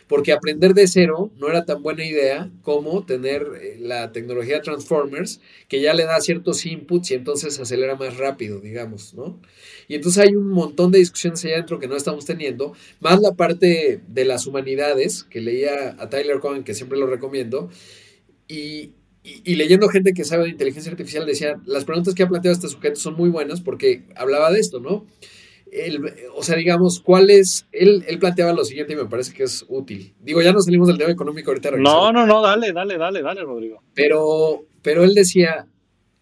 porque 0.08 0.32
aprender 0.32 0.74
de 0.74 0.88
cero 0.88 1.32
no 1.38 1.50
era 1.50 1.66
tan 1.66 1.84
buena 1.84 2.06
idea 2.06 2.50
como 2.62 3.06
tener 3.06 3.46
eh, 3.62 3.78
la 3.80 4.12
tecnología 4.12 4.62
Transformers, 4.62 5.42
que 5.68 5.82
ya 5.82 5.94
le 5.94 6.06
da 6.06 6.20
ciertos 6.22 6.66
inputs 6.66 7.12
y 7.12 7.16
entonces 7.16 7.60
acelera 7.60 7.96
más 7.96 8.18
rápido, 8.18 8.60
digamos, 8.60 9.14
¿no? 9.14 9.40
Y 9.88 9.96
entonces 9.96 10.24
hay 10.24 10.36
un 10.36 10.50
montón 10.50 10.92
de 10.92 11.00
discusiones 11.00 11.44
allá 11.44 11.56
adentro 11.56 11.80
que 11.80 11.88
no 11.88 11.96
estamos 11.96 12.26
teniendo, 12.26 12.74
más 13.00 13.22
la 13.22 13.34
parte 13.34 14.02
de 14.08 14.26
las 14.26 14.48
humanidades, 14.48 15.24
que 15.24 15.42
leía 15.42 15.96
a 16.00 16.10
Tyler 16.10 16.40
Cohen, 16.40 16.64
que 16.64 16.74
siempre 16.74 16.98
lo 16.98 17.08
recomiendo, 17.08 17.70
y, 18.48 18.92
y, 19.24 19.56
leyendo 19.56 19.90
gente 19.90 20.14
que 20.14 20.24
sabe 20.24 20.46
de 20.46 20.52
inteligencia 20.52 20.92
artificial, 20.92 21.26
decía, 21.26 21.60
las 21.66 21.84
preguntas 21.84 22.16
que 22.16 22.24
ha 22.24 22.30
planteado 22.30 22.56
este 22.56 22.70
sujeto 22.70 22.98
son 22.98 23.16
muy 23.16 23.30
buenas 23.30 23.60
porque 23.60 24.04
hablaba 24.16 24.52
de 24.52 24.60
esto, 24.60 24.80
¿no? 24.80 25.06
O 26.36 26.44
sea, 26.44 26.56
digamos, 26.56 27.00
¿cuál 27.00 27.30
es? 27.30 27.68
Él, 27.72 28.04
él, 28.08 28.20
planteaba 28.20 28.54
lo 28.54 28.66
siguiente 28.66 28.94
y 28.94 28.96
me 28.96 29.06
parece 29.06 29.34
que 29.34 29.44
es 29.44 29.66
útil. 29.68 30.14
Digo, 30.22 30.42
ya 30.42 30.54
no 30.54 30.62
salimos 30.62 30.88
del 30.88 30.98
tema 30.98 31.12
económico 31.12 31.52
ahorita. 31.52 31.72
No, 31.72 32.12
no, 32.12 32.26
no, 32.26 32.42
dale, 32.42 32.72
dale, 32.72 32.98
dale, 32.98 33.22
dale, 33.22 33.42
Rodrigo. 33.42 33.82
Pero, 33.94 34.66
pero 34.82 35.04
él 35.04 35.14
decía, 35.14 35.68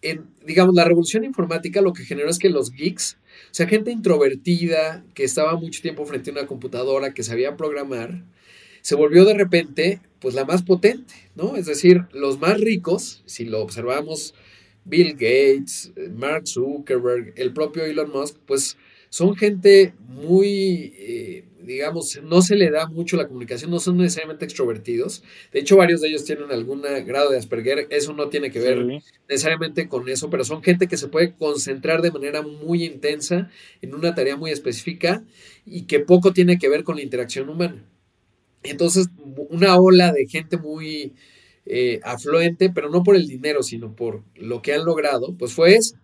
en, 0.02 0.26
digamos, 0.44 0.74
la 0.74 0.84
revolución 0.84 1.24
informática 1.24 1.80
lo 1.80 1.92
que 1.92 2.04
generó 2.04 2.28
es 2.28 2.38
que 2.38 2.50
los 2.50 2.72
geeks, 2.72 3.18
o 3.50 3.54
sea, 3.54 3.66
gente 3.66 3.90
introvertida 3.90 5.04
que 5.14 5.24
estaba 5.24 5.56
mucho 5.56 5.82
tiempo 5.82 6.04
frente 6.06 6.30
a 6.30 6.34
una 6.34 6.46
computadora, 6.46 7.14
que 7.14 7.22
sabía 7.22 7.56
programar, 7.56 8.24
se 8.82 8.94
volvió 8.94 9.24
de 9.24 9.34
repente, 9.34 10.00
pues, 10.20 10.34
la 10.34 10.44
más 10.44 10.62
potente, 10.62 11.14
¿no? 11.34 11.56
Es 11.56 11.66
decir, 11.66 12.04
los 12.12 12.40
más 12.40 12.60
ricos, 12.60 13.22
si 13.26 13.44
lo 13.44 13.60
observamos, 13.60 14.34
Bill 14.84 15.14
Gates, 15.14 15.92
Mark 16.14 16.46
Zuckerberg, 16.46 17.32
el 17.36 17.52
propio 17.52 17.84
Elon 17.84 18.10
Musk, 18.10 18.36
pues 18.46 18.76
son 19.16 19.34
gente 19.34 19.94
muy, 20.10 20.92
eh, 20.98 21.44
digamos, 21.62 22.20
no 22.22 22.42
se 22.42 22.54
le 22.54 22.70
da 22.70 22.86
mucho 22.86 23.16
la 23.16 23.26
comunicación, 23.26 23.70
no 23.70 23.80
son 23.80 23.96
necesariamente 23.96 24.44
extrovertidos. 24.44 25.22
De 25.54 25.60
hecho, 25.60 25.78
varios 25.78 26.02
de 26.02 26.08
ellos 26.08 26.26
tienen 26.26 26.52
algún 26.52 26.82
grado 26.82 27.30
de 27.30 27.38
Asperger. 27.38 27.86
Eso 27.88 28.12
no 28.12 28.28
tiene 28.28 28.50
que 28.50 28.58
ver 28.58 28.84
necesariamente 29.26 29.88
con 29.88 30.06
eso, 30.10 30.28
pero 30.28 30.44
son 30.44 30.62
gente 30.62 30.86
que 30.86 30.98
se 30.98 31.08
puede 31.08 31.34
concentrar 31.34 32.02
de 32.02 32.10
manera 32.10 32.42
muy 32.42 32.84
intensa 32.84 33.50
en 33.80 33.94
una 33.94 34.14
tarea 34.14 34.36
muy 34.36 34.50
específica 34.50 35.24
y 35.64 35.84
que 35.86 36.00
poco 36.00 36.34
tiene 36.34 36.58
que 36.58 36.68
ver 36.68 36.84
con 36.84 36.96
la 36.96 37.02
interacción 37.02 37.48
humana. 37.48 37.86
Entonces, 38.64 39.06
una 39.48 39.78
ola 39.78 40.12
de 40.12 40.26
gente 40.26 40.58
muy 40.58 41.14
eh, 41.64 42.00
afluente, 42.02 42.68
pero 42.68 42.90
no 42.90 43.02
por 43.02 43.16
el 43.16 43.26
dinero, 43.26 43.62
sino 43.62 43.96
por 43.96 44.24
lo 44.34 44.60
que 44.60 44.74
han 44.74 44.84
logrado, 44.84 45.34
pues 45.38 45.54
fue 45.54 45.74
eso 45.74 45.96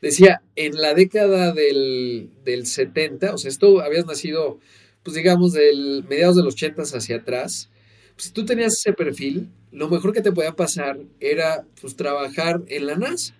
Decía, 0.00 0.42
en 0.56 0.80
la 0.80 0.94
década 0.94 1.52
del, 1.52 2.30
70, 2.44 3.34
o 3.34 3.38
sea, 3.38 3.48
esto 3.48 3.80
habías 3.80 4.06
nacido, 4.06 4.58
pues 5.02 5.16
digamos, 5.16 5.52
del 5.52 6.04
mediados 6.08 6.36
de 6.36 6.42
los 6.42 6.54
80 6.54 6.82
hacia 6.82 7.16
atrás, 7.16 7.70
pues, 8.14 8.26
si 8.26 8.32
tú 8.32 8.44
tenías 8.44 8.74
ese 8.74 8.92
perfil, 8.92 9.48
lo 9.70 9.88
mejor 9.88 10.12
que 10.12 10.22
te 10.22 10.32
podía 10.32 10.52
pasar 10.52 10.98
era 11.20 11.64
pues 11.80 11.94
trabajar 11.94 12.62
en 12.68 12.86
la 12.86 12.96
NASA. 12.96 13.34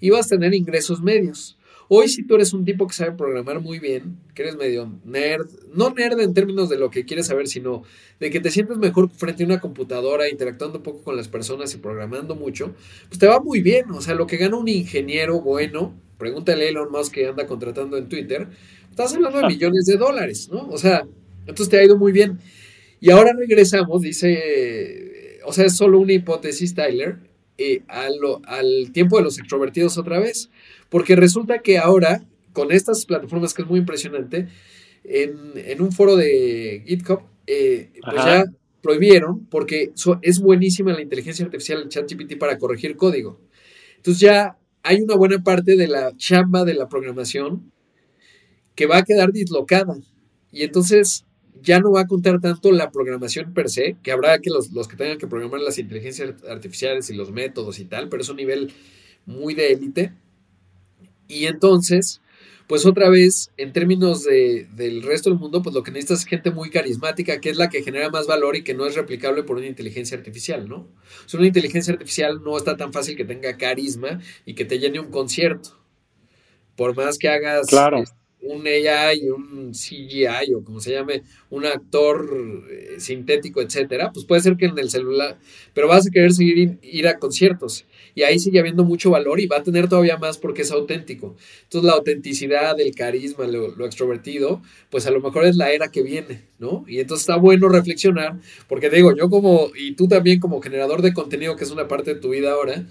Ibas 0.00 0.26
a 0.26 0.36
tener 0.36 0.54
ingresos 0.54 1.02
medios. 1.02 1.58
Hoy 1.94 2.08
si 2.08 2.22
tú 2.26 2.36
eres 2.36 2.54
un 2.54 2.64
tipo 2.64 2.86
que 2.86 2.94
sabe 2.94 3.12
programar 3.12 3.60
muy 3.60 3.78
bien, 3.78 4.16
que 4.34 4.44
eres 4.44 4.56
medio 4.56 4.90
nerd, 5.04 5.46
no 5.74 5.90
nerd 5.90 6.18
en 6.20 6.32
términos 6.32 6.70
de 6.70 6.78
lo 6.78 6.90
que 6.90 7.04
quieres 7.04 7.26
saber, 7.26 7.48
sino 7.48 7.82
de 8.18 8.30
que 8.30 8.40
te 8.40 8.50
sientes 8.50 8.78
mejor 8.78 9.10
frente 9.10 9.42
a 9.42 9.46
una 9.46 9.60
computadora, 9.60 10.30
interactuando 10.30 10.78
un 10.78 10.84
poco 10.84 11.02
con 11.02 11.16
las 11.18 11.28
personas 11.28 11.74
y 11.74 11.76
programando 11.76 12.34
mucho, 12.34 12.74
pues 13.08 13.18
te 13.18 13.26
va 13.26 13.40
muy 13.40 13.60
bien. 13.60 13.90
O 13.90 14.00
sea, 14.00 14.14
lo 14.14 14.26
que 14.26 14.38
gana 14.38 14.56
un 14.56 14.68
ingeniero 14.68 15.42
bueno 15.42 15.92
pregúntale 16.16 16.64
a 16.64 16.68
Elon 16.70 16.90
Musk 16.90 17.12
que 17.12 17.26
anda 17.26 17.46
contratando 17.46 17.98
en 17.98 18.08
Twitter, 18.08 18.48
estás 18.88 19.14
hablando 19.14 19.40
de 19.40 19.48
millones 19.48 19.84
de 19.84 19.98
dólares, 19.98 20.48
¿no? 20.50 20.70
O 20.70 20.78
sea, 20.78 21.06
entonces 21.40 21.68
te 21.68 21.78
ha 21.78 21.84
ido 21.84 21.98
muy 21.98 22.12
bien. 22.12 22.38
Y 23.00 23.10
ahora 23.10 23.34
regresamos, 23.36 24.00
dice, 24.00 25.40
o 25.44 25.52
sea, 25.52 25.66
es 25.66 25.76
solo 25.76 25.98
una 25.98 26.14
hipótesis, 26.14 26.74
Tyler, 26.74 27.18
eh, 27.58 27.82
al 27.86 28.92
tiempo 28.92 29.18
de 29.18 29.24
los 29.24 29.38
extrovertidos 29.38 29.98
otra 29.98 30.18
vez, 30.20 30.48
porque 30.92 31.16
resulta 31.16 31.60
que 31.60 31.78
ahora, 31.78 32.22
con 32.52 32.70
estas 32.70 33.06
plataformas 33.06 33.54
que 33.54 33.62
es 33.62 33.68
muy 33.68 33.80
impresionante, 33.80 34.48
en, 35.04 35.80
un 35.80 35.90
foro 35.90 36.16
de 36.16 36.84
GitHub, 36.86 37.22
eh, 37.46 37.90
pues 38.04 38.24
ya 38.24 38.44
prohibieron, 38.82 39.46
porque 39.46 39.92
es 40.20 40.38
buenísima 40.38 40.92
la 40.92 41.00
inteligencia 41.00 41.46
artificial, 41.46 41.82
el 41.82 41.88
ChatGPT, 41.88 42.36
para 42.38 42.58
corregir 42.58 42.96
código. 42.96 43.40
Entonces 43.96 44.20
ya 44.20 44.58
hay 44.82 45.00
una 45.00 45.16
buena 45.16 45.42
parte 45.42 45.76
de 45.76 45.88
la 45.88 46.14
chamba 46.16 46.64
de 46.64 46.74
la 46.74 46.90
programación 46.90 47.72
que 48.74 48.84
va 48.84 48.98
a 48.98 49.04
quedar 49.04 49.32
dislocada. 49.32 49.96
Y 50.50 50.62
entonces 50.62 51.24
ya 51.62 51.80
no 51.80 51.92
va 51.92 52.02
a 52.02 52.06
contar 52.06 52.38
tanto 52.38 52.70
la 52.70 52.90
programación 52.90 53.54
per 53.54 53.70
se, 53.70 53.96
que 54.02 54.12
habrá 54.12 54.40
que 54.40 54.50
los, 54.50 54.68
que 54.88 54.96
tengan 54.96 55.16
que 55.16 55.26
programar 55.26 55.60
las 55.60 55.78
inteligencias 55.78 56.34
artificiales 56.46 57.08
y 57.08 57.14
los 57.14 57.32
métodos 57.32 57.78
y 57.78 57.86
tal, 57.86 58.10
pero 58.10 58.22
es 58.22 58.28
un 58.28 58.36
nivel 58.36 58.74
muy 59.24 59.54
de 59.54 59.72
élite. 59.72 60.12
Y 61.32 61.46
entonces, 61.46 62.20
pues 62.66 62.84
otra 62.84 63.08
vez, 63.08 63.50
en 63.56 63.72
términos 63.72 64.22
de, 64.22 64.68
del 64.74 65.02
resto 65.02 65.30
del 65.30 65.38
mundo, 65.38 65.62
pues 65.62 65.74
lo 65.74 65.82
que 65.82 65.90
necesitas 65.90 66.20
es 66.20 66.26
gente 66.26 66.50
muy 66.50 66.68
carismática, 66.68 67.40
que 67.40 67.48
es 67.48 67.56
la 67.56 67.70
que 67.70 67.82
genera 67.82 68.10
más 68.10 68.26
valor 68.26 68.54
y 68.54 68.62
que 68.62 68.74
no 68.74 68.84
es 68.84 68.94
replicable 68.94 69.42
por 69.42 69.56
una 69.56 69.66
inteligencia 69.66 70.14
artificial, 70.14 70.68
¿no? 70.68 70.76
O 71.32 71.36
una 71.38 71.46
inteligencia 71.46 71.94
artificial 71.94 72.42
no 72.44 72.56
está 72.58 72.76
tan 72.76 72.92
fácil 72.92 73.16
que 73.16 73.24
tenga 73.24 73.56
carisma 73.56 74.20
y 74.44 74.52
que 74.54 74.66
te 74.66 74.78
llene 74.78 75.00
un 75.00 75.10
concierto. 75.10 75.80
Por 76.76 76.94
más 76.94 77.16
que 77.16 77.28
hagas 77.28 77.68
claro 77.68 78.04
un 78.42 78.66
AI, 78.66 79.30
un 79.30 79.72
CGI 79.72 80.54
o 80.54 80.64
como 80.64 80.80
se 80.80 80.92
llame, 80.92 81.22
un 81.50 81.64
actor 81.64 82.28
eh, 82.70 82.96
sintético, 82.98 83.62
etcétera, 83.62 84.10
pues 84.12 84.26
puede 84.26 84.42
ser 84.42 84.56
que 84.56 84.66
en 84.66 84.78
el 84.78 84.90
celular, 84.90 85.38
pero 85.72 85.88
vas 85.88 86.06
a 86.06 86.10
querer 86.10 86.32
seguir 86.32 86.78
ir 86.82 87.06
a 87.06 87.18
conciertos 87.18 87.86
y 88.14 88.22
ahí 88.22 88.38
sigue 88.38 88.60
habiendo 88.60 88.84
mucho 88.84 89.10
valor 89.10 89.40
y 89.40 89.46
va 89.46 89.58
a 89.58 89.62
tener 89.62 89.88
todavía 89.88 90.16
más 90.16 90.38
porque 90.38 90.62
es 90.62 90.70
auténtico. 90.70 91.36
Entonces 91.64 91.86
la 91.86 91.94
autenticidad, 91.94 92.78
el 92.80 92.94
carisma, 92.94 93.46
lo, 93.46 93.74
lo 93.74 93.86
extrovertido, 93.86 94.62
pues 94.90 95.06
a 95.06 95.10
lo 95.10 95.20
mejor 95.20 95.44
es 95.44 95.56
la 95.56 95.72
era 95.72 95.90
que 95.90 96.02
viene, 96.02 96.42
¿no? 96.58 96.84
Y 96.86 97.00
entonces 97.00 97.22
está 97.22 97.36
bueno 97.36 97.68
reflexionar, 97.68 98.38
porque 98.68 98.90
digo, 98.90 99.14
yo 99.16 99.28
como, 99.30 99.70
y 99.76 99.92
tú 99.92 100.08
también 100.08 100.40
como 100.40 100.60
generador 100.60 101.02
de 101.02 101.12
contenido, 101.12 101.56
que 101.56 101.64
es 101.64 101.70
una 101.70 101.88
parte 101.88 102.14
de 102.14 102.20
tu 102.20 102.30
vida 102.30 102.52
ahora, 102.52 102.86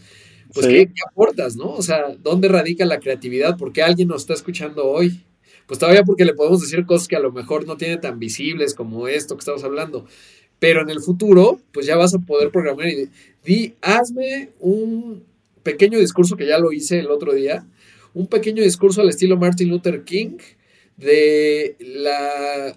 pues 0.53 0.67
¿qué, 0.67 0.87
¿qué, 0.87 1.01
aportas, 1.09 1.55
no? 1.55 1.71
O 1.71 1.81
sea, 1.81 2.15
¿dónde 2.21 2.49
radica 2.49 2.85
la 2.85 2.99
creatividad? 2.99 3.57
Porque 3.57 3.81
alguien 3.81 4.09
nos 4.09 4.21
está 4.21 4.33
escuchando 4.33 4.85
hoy 4.85 5.21
pues 5.71 5.79
todavía 5.79 6.03
porque 6.03 6.25
le 6.25 6.33
podemos 6.33 6.59
decir 6.59 6.85
cosas 6.85 7.07
que 7.07 7.15
a 7.15 7.21
lo 7.21 7.31
mejor 7.31 7.65
no 7.65 7.77
tiene 7.77 7.95
tan 7.95 8.19
visibles 8.19 8.73
como 8.73 9.07
esto 9.07 9.35
que 9.35 9.39
estamos 9.39 9.63
hablando. 9.63 10.05
Pero 10.59 10.81
en 10.81 10.89
el 10.89 10.99
futuro, 10.99 11.61
pues 11.71 11.85
ya 11.85 11.95
vas 11.95 12.13
a 12.13 12.19
poder 12.19 12.51
programar 12.51 12.89
y 12.89 13.09
di, 13.43 13.75
hazme 13.81 14.49
un 14.59 15.23
pequeño 15.63 15.99
discurso 15.99 16.35
que 16.35 16.47
ya 16.47 16.59
lo 16.59 16.71
hice 16.71 16.99
el 16.99 17.11
otro 17.11 17.33
día, 17.33 17.65
un 18.13 18.27
pequeño 18.27 18.63
discurso 18.63 19.01
al 19.01 19.09
estilo 19.09 19.37
Martin 19.37 19.69
Luther 19.69 20.03
King 20.03 20.37
de 20.97 21.75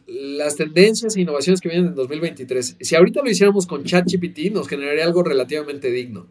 las 0.06 0.56
tendencias 0.56 1.16
e 1.16 1.20
innovaciones 1.20 1.60
que 1.60 1.68
vienen 1.68 1.88
en 1.88 1.94
2023. 1.94 2.76
Si 2.80 2.94
ahorita 2.94 3.22
lo 3.22 3.30
hiciéramos 3.30 3.66
con 3.66 3.84
ChatGPT, 3.84 4.52
nos 4.52 4.68
generaría 4.68 5.04
algo 5.04 5.22
relativamente 5.22 5.90
digno. 5.90 6.26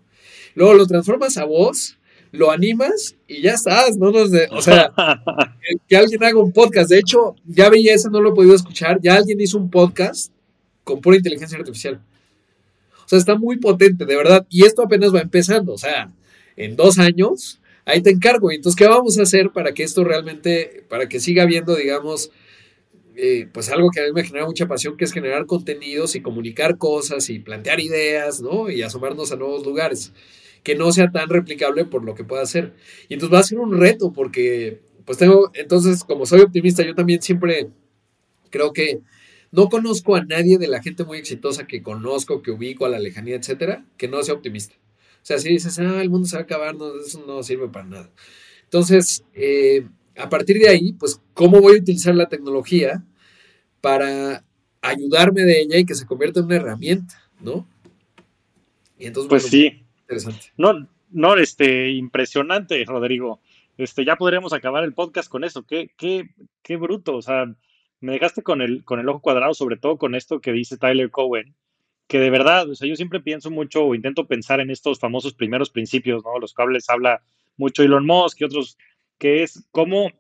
Luego 0.56 0.74
lo 0.74 0.88
transformas 0.88 1.38
a 1.38 1.46
voz 1.46 1.98
lo 2.34 2.50
animas 2.50 3.16
y 3.28 3.42
ya 3.42 3.52
estás, 3.52 3.96
no 3.96 4.12
nos 4.12 4.32
de, 4.32 4.48
o 4.52 4.62
sea, 4.62 4.92
que, 5.88 5.96
alguien 5.96 6.24
haga 6.24 6.40
un 6.40 6.52
podcast. 6.52 6.90
De 6.90 6.98
hecho, 6.98 7.36
ya 7.46 7.70
veía 7.70 7.94
ese, 7.94 8.10
no 8.10 8.20
lo 8.20 8.32
he 8.32 8.36
podido 8.36 8.56
escuchar. 8.56 9.00
Ya 9.02 9.16
alguien 9.16 9.40
hizo 9.40 9.58
un 9.58 9.70
podcast 9.70 10.34
con 10.84 11.00
pura 11.00 11.16
inteligencia 11.16 11.58
artificial. 11.58 12.02
O 13.06 13.08
sea, 13.08 13.20
está 13.20 13.36
muy 13.36 13.58
potente, 13.58 14.06
de 14.06 14.16
verdad. 14.16 14.46
Y 14.50 14.66
esto 14.66 14.84
apenas 14.84 15.14
va 15.14 15.22
empezando. 15.22 15.74
O 15.74 15.78
sea, 15.78 16.12
en 16.56 16.76
dos 16.76 17.00
años, 17.00 17.60
ahí 17.86 18.02
te 18.02 18.12
encargo. 18.12 18.52
Entonces, 18.52 18.78
¿qué 18.78 18.88
vamos 18.88 19.18
a 19.20 19.24
hacer 19.24 19.52
para 19.52 19.74
que 19.74 19.84
esto 19.84 20.04
realmente, 20.04 20.86
para 20.90 21.08
que 21.10 21.20
siga 21.20 21.44
habiendo, 21.44 21.76
digamos, 21.76 22.32
eh, 23.16 23.48
pues 23.52 23.70
algo 23.70 23.90
que 23.92 24.02
a 24.02 24.06
mí 24.06 24.12
me 24.14 24.24
genera 24.24 24.46
mucha 24.46 24.68
pasión, 24.68 24.98
que 24.98 25.06
es 25.06 25.14
generar 25.14 25.46
contenidos 25.46 26.16
y 26.16 26.22
comunicar 26.22 26.78
cosas 26.78 27.30
y 27.30 27.40
plantear 27.40 27.80
ideas, 27.80 28.42
¿no? 28.42 28.70
Y 28.70 28.82
asomarnos 28.82 29.32
a 29.32 29.36
nuevos 29.36 29.66
lugares 29.66 30.14
que 30.64 30.76
no 30.76 30.92
sea 30.92 31.12
tan 31.12 31.30
replicable 31.30 31.86
por 31.86 32.04
lo 32.04 32.16
que 32.16 32.24
pueda 32.24 32.42
hacer. 32.42 32.74
Y 33.10 33.16
entonces 33.16 33.36
va 33.36 33.40
a 33.40 33.44
ser 33.44 33.60
un 33.60 33.78
reto 33.78 34.14
porque, 34.14 34.80
pues 35.06 35.18
tengo, 35.18 35.52
entonces 35.54 36.04
como 36.04 36.26
soy 36.26 36.42
optimista, 36.42 36.84
yo 36.84 36.96
también 36.96 37.22
siempre 37.22 37.70
creo 38.50 38.72
que 38.72 39.00
no 39.54 39.70
conozco 39.70 40.16
a 40.16 40.26
nadie 40.26 40.58
de 40.58 40.68
la 40.68 40.82
gente 40.82 41.04
muy 41.04 41.20
exitosa 41.20 41.68
que 41.68 41.84
conozco, 41.84 42.42
que 42.42 42.50
ubico 42.50 42.88
a 42.88 42.90
la 42.90 42.98
lejanía, 42.98 43.36
etcétera, 43.36 43.86
que 43.98 44.08
no 44.08 44.24
sea 44.24 44.34
optimista. 44.34 44.76
O 45.22 45.26
sea, 45.26 45.38
si 45.38 45.50
dices, 45.50 45.78
ah, 45.78 46.02
el 46.02 46.10
mundo 46.10 46.28
se 46.28 46.38
va 46.38 46.42
a 46.42 46.44
acabar, 46.44 46.76
no, 46.76 47.00
eso 47.00 47.24
no 47.28 47.44
sirve 47.44 47.68
para 47.68 47.86
nada. 47.86 48.10
Entonces, 48.64 49.24
eh, 49.36 49.88
a 50.18 50.28
partir 50.28 50.58
de 50.58 50.70
ahí, 50.70 50.94
pues, 50.94 51.22
¿cómo 51.36 51.62
voy 51.62 51.78
a 51.78 51.82
utilizar 51.82 52.16
la 52.16 52.30
tecnología 52.30 53.06
para 53.80 54.44
ayudarme 54.82 55.44
de 55.44 55.62
ella 55.62 55.78
y 55.78 55.86
que 55.86 55.94
se 55.94 56.08
convierta 56.08 56.40
en 56.40 56.48
una 56.48 56.56
herramienta, 56.56 57.22
¿no? 57.40 57.68
Y 58.98 59.06
entonces, 59.06 59.30
pues 59.30 59.44
sí. 59.44 59.84
No, 60.58 60.88
no, 61.12 61.38
este, 61.38 61.92
impresionante, 61.92 62.84
Rodrigo. 62.86 63.40
Este, 63.78 64.04
ya 64.04 64.16
podríamos 64.16 64.52
acabar 64.52 64.84
el 64.84 64.94
podcast 64.94 65.30
con 65.30 65.44
eso. 65.44 65.62
Qué, 65.62 65.92
qué, 65.96 66.32
qué 66.64 66.76
bruto. 66.76 67.18
O 67.18 67.22
sea, 67.22 67.46
me 68.04 68.12
dejaste 68.12 68.44
con 68.44 68.62
el, 68.62 68.84
con 68.84 69.00
el 69.00 69.08
ojo 69.08 69.22
cuadrado, 69.22 69.54
sobre 69.54 69.78
todo 69.78 69.98
con 69.98 70.14
esto 70.14 70.42
que 70.42 70.52
dice 70.52 70.78
Tyler 70.78 71.10
Cowen, 71.10 71.56
que 72.08 72.20
de 72.20 72.30
verdad, 72.30 72.70
o 72.70 72.74
yo 72.74 72.96
siempre 72.98 73.22
pienso 73.22 73.50
mucho 73.50 73.86
o 73.86 73.96
intento 73.96 74.28
pensar 74.28 74.60
en 74.60 74.70
estos 74.70 75.00
famosos 75.00 75.34
primeros 75.34 75.70
principios, 75.70 76.22
¿no? 76.26 76.38
Los 76.38 76.54
cuales 76.54 76.90
habla 76.90 77.24
mucho 77.56 77.82
Elon 77.82 78.06
Musk 78.06 78.42
y 78.42 78.44
otros, 78.44 78.78
que 79.18 79.42
es 79.42 79.66
cómo, 79.72 80.12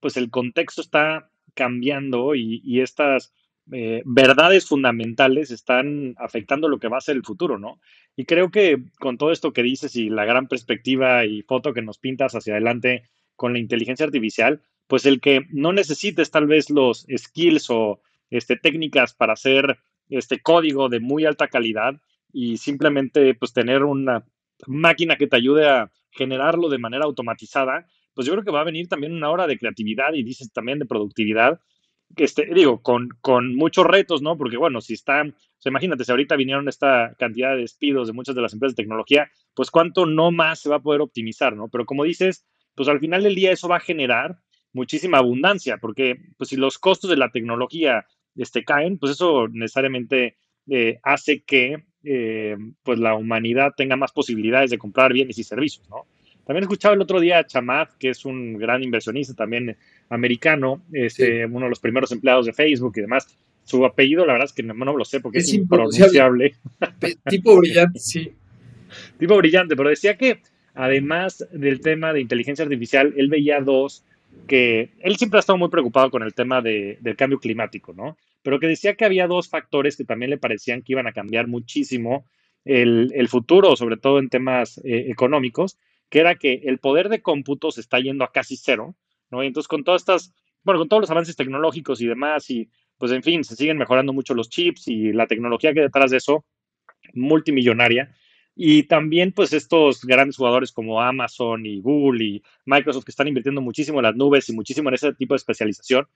pues, 0.00 0.18
el 0.18 0.28
contexto 0.28 0.82
está 0.82 1.30
cambiando 1.54 2.34
y, 2.34 2.60
y 2.62 2.82
estas 2.82 3.32
eh, 3.72 4.02
verdades 4.04 4.66
fundamentales 4.66 5.50
están 5.50 6.14
afectando 6.18 6.68
lo 6.68 6.78
que 6.78 6.88
va 6.88 6.98
a 6.98 7.00
ser 7.00 7.16
el 7.16 7.24
futuro, 7.24 7.58
¿no? 7.58 7.80
Y 8.16 8.26
creo 8.26 8.50
que 8.50 8.82
con 8.98 9.16
todo 9.16 9.32
esto 9.32 9.54
que 9.54 9.62
dices 9.62 9.96
y 9.96 10.10
la 10.10 10.26
gran 10.26 10.46
perspectiva 10.46 11.24
y 11.24 11.40
foto 11.40 11.72
que 11.72 11.80
nos 11.80 11.96
pintas 11.96 12.34
hacia 12.34 12.52
adelante 12.52 13.04
con 13.34 13.54
la 13.54 13.58
inteligencia 13.58 14.04
artificial, 14.04 14.60
pues 14.90 15.06
el 15.06 15.20
que 15.20 15.46
no 15.50 15.72
necesites 15.72 16.32
tal 16.32 16.48
vez 16.48 16.68
los 16.68 17.06
skills 17.16 17.70
o 17.70 18.02
este, 18.28 18.56
técnicas 18.56 19.14
para 19.14 19.34
hacer 19.34 19.78
este 20.08 20.40
código 20.40 20.88
de 20.88 20.98
muy 20.98 21.24
alta 21.24 21.46
calidad 21.46 21.94
y 22.32 22.56
simplemente 22.56 23.34
pues 23.34 23.52
tener 23.52 23.84
una 23.84 24.26
máquina 24.66 25.14
que 25.14 25.28
te 25.28 25.36
ayude 25.36 25.68
a 25.68 25.92
generarlo 26.10 26.68
de 26.68 26.78
manera 26.78 27.04
automatizada, 27.04 27.86
pues 28.14 28.26
yo 28.26 28.32
creo 28.32 28.44
que 28.44 28.50
va 28.50 28.62
a 28.62 28.64
venir 28.64 28.88
también 28.88 29.14
una 29.14 29.30
hora 29.30 29.46
de 29.46 29.56
creatividad 29.56 30.12
y 30.12 30.24
dices 30.24 30.52
también 30.52 30.80
de 30.80 30.86
productividad 30.86 31.60
este, 32.16 32.48
digo, 32.52 32.82
con, 32.82 33.10
con 33.20 33.54
muchos 33.54 33.86
retos, 33.86 34.22
¿no? 34.22 34.36
Porque, 34.36 34.56
bueno, 34.56 34.80
si 34.80 34.94
está, 34.94 35.22
o 35.22 35.68
imagínate, 35.68 36.04
si 36.04 36.10
ahorita 36.10 36.34
vinieron 36.34 36.68
esta 36.68 37.14
cantidad 37.16 37.54
de 37.54 37.60
despidos 37.60 38.08
de 38.08 38.12
muchas 38.12 38.34
de 38.34 38.42
las 38.42 38.52
empresas 38.52 38.74
de 38.74 38.82
tecnología, 38.82 39.30
pues 39.54 39.70
cuánto 39.70 40.06
no 40.06 40.32
más 40.32 40.60
se 40.60 40.68
va 40.68 40.76
a 40.76 40.82
poder 40.82 41.00
optimizar, 41.00 41.54
¿no? 41.54 41.68
Pero 41.68 41.86
como 41.86 42.02
dices, 42.02 42.44
pues 42.74 42.88
al 42.88 42.98
final 42.98 43.22
del 43.22 43.36
día 43.36 43.52
eso 43.52 43.68
va 43.68 43.76
a 43.76 43.80
generar 43.80 44.40
muchísima 44.72 45.18
abundancia, 45.18 45.78
porque 45.78 46.16
pues 46.36 46.50
si 46.50 46.56
los 46.56 46.78
costos 46.78 47.10
de 47.10 47.16
la 47.16 47.30
tecnología 47.30 48.06
este, 48.36 48.64
caen, 48.64 48.98
pues 48.98 49.12
eso 49.12 49.48
necesariamente 49.48 50.36
eh, 50.68 50.98
hace 51.02 51.42
que 51.42 51.84
eh, 52.04 52.56
pues 52.82 52.98
la 52.98 53.14
humanidad 53.14 53.72
tenga 53.76 53.96
más 53.96 54.12
posibilidades 54.12 54.70
de 54.70 54.78
comprar 54.78 55.12
bienes 55.12 55.38
y 55.38 55.44
servicios, 55.44 55.88
¿no? 55.90 56.06
También 56.46 56.64
escuchaba 56.64 56.94
el 56.94 57.00
otro 57.00 57.20
día 57.20 57.38
a 57.38 57.46
Chamath, 57.46 57.96
que 57.96 58.08
es 58.08 58.24
un 58.24 58.54
gran 58.58 58.82
inversionista 58.82 59.34
también 59.34 59.76
americano, 60.08 60.82
este, 60.92 61.46
uno 61.46 61.66
de 61.66 61.68
los 61.68 61.78
primeros 61.78 62.10
empleados 62.10 62.46
de 62.46 62.52
Facebook 62.52 62.94
y 62.96 63.02
demás. 63.02 63.28
Su 63.62 63.84
apellido, 63.84 64.26
la 64.26 64.32
verdad 64.32 64.46
es 64.46 64.52
que 64.52 64.64
no, 64.64 64.96
lo 64.96 65.04
sé 65.04 65.20
porque 65.20 65.38
es, 65.38 65.54
impronunciable. 65.54 66.54
Tipo 67.28 67.56
brillante, 67.56 68.00
sí. 68.00 68.32
Tipo 69.18 69.36
brillante, 69.36 69.76
pero 69.76 69.90
decía 69.90 70.16
que 70.16 70.40
además 70.74 71.46
del 71.52 71.80
tema 71.80 72.12
de 72.12 72.20
inteligencia 72.20 72.64
artificial, 72.64 73.14
él 73.16 73.28
veía 73.28 73.60
dos 73.60 74.04
que 74.46 74.92
él 75.00 75.16
siempre 75.16 75.38
ha 75.38 75.40
estado 75.40 75.58
muy 75.58 75.68
preocupado 75.68 76.10
con 76.10 76.22
el 76.22 76.34
tema 76.34 76.60
de, 76.60 76.98
del 77.00 77.16
cambio 77.16 77.38
climático, 77.38 77.92
¿no? 77.92 78.16
Pero 78.42 78.58
que 78.58 78.66
decía 78.66 78.94
que 78.94 79.04
había 79.04 79.26
dos 79.26 79.48
factores 79.48 79.96
que 79.96 80.04
también 80.04 80.30
le 80.30 80.38
parecían 80.38 80.82
que 80.82 80.92
iban 80.92 81.06
a 81.06 81.12
cambiar 81.12 81.46
muchísimo 81.46 82.24
el, 82.64 83.12
el 83.14 83.28
futuro, 83.28 83.76
sobre 83.76 83.96
todo 83.96 84.18
en 84.18 84.28
temas 84.28 84.78
eh, 84.78 85.06
económicos, 85.08 85.78
que 86.08 86.18
era 86.18 86.34
que 86.34 86.62
el 86.64 86.78
poder 86.78 87.08
de 87.08 87.22
cómputo 87.22 87.70
se 87.70 87.80
está 87.80 88.00
yendo 88.00 88.24
a 88.24 88.32
casi 88.32 88.56
cero, 88.56 88.96
¿no? 89.30 89.42
Y 89.42 89.46
entonces 89.46 89.68
con 89.68 89.84
todas 89.84 90.02
estas, 90.02 90.34
bueno, 90.64 90.80
con 90.80 90.88
todos 90.88 91.02
los 91.02 91.10
avances 91.10 91.36
tecnológicos 91.36 92.00
y 92.00 92.06
demás, 92.06 92.50
y 92.50 92.68
pues 92.98 93.12
en 93.12 93.22
fin, 93.22 93.44
se 93.44 93.56
siguen 93.56 93.78
mejorando 93.78 94.12
mucho 94.12 94.34
los 94.34 94.50
chips 94.50 94.88
y 94.88 95.12
la 95.12 95.26
tecnología 95.26 95.72
que 95.72 95.80
detrás 95.80 96.10
de 96.10 96.18
eso, 96.18 96.44
multimillonaria, 97.14 98.14
Y 98.54 98.84
también, 98.84 99.32
pues, 99.32 99.52
estos 99.52 100.04
grandes 100.04 100.36
jugadores 100.36 100.72
como 100.72 101.00
Amazon 101.00 101.64
y 101.64 101.80
Google 101.80 102.24
y 102.24 102.42
Microsoft 102.66 103.04
que 103.04 103.12
están 103.12 103.28
invirtiendo 103.28 103.60
muchísimo 103.60 103.98
en 104.00 104.04
las 104.04 104.16
nubes 104.16 104.48
y 104.48 104.52
muchísimo 104.52 104.88
en 104.88 104.96
ese 104.96 105.12
tipo 105.14 105.34
de 105.34 105.38
especialización. 105.38 106.06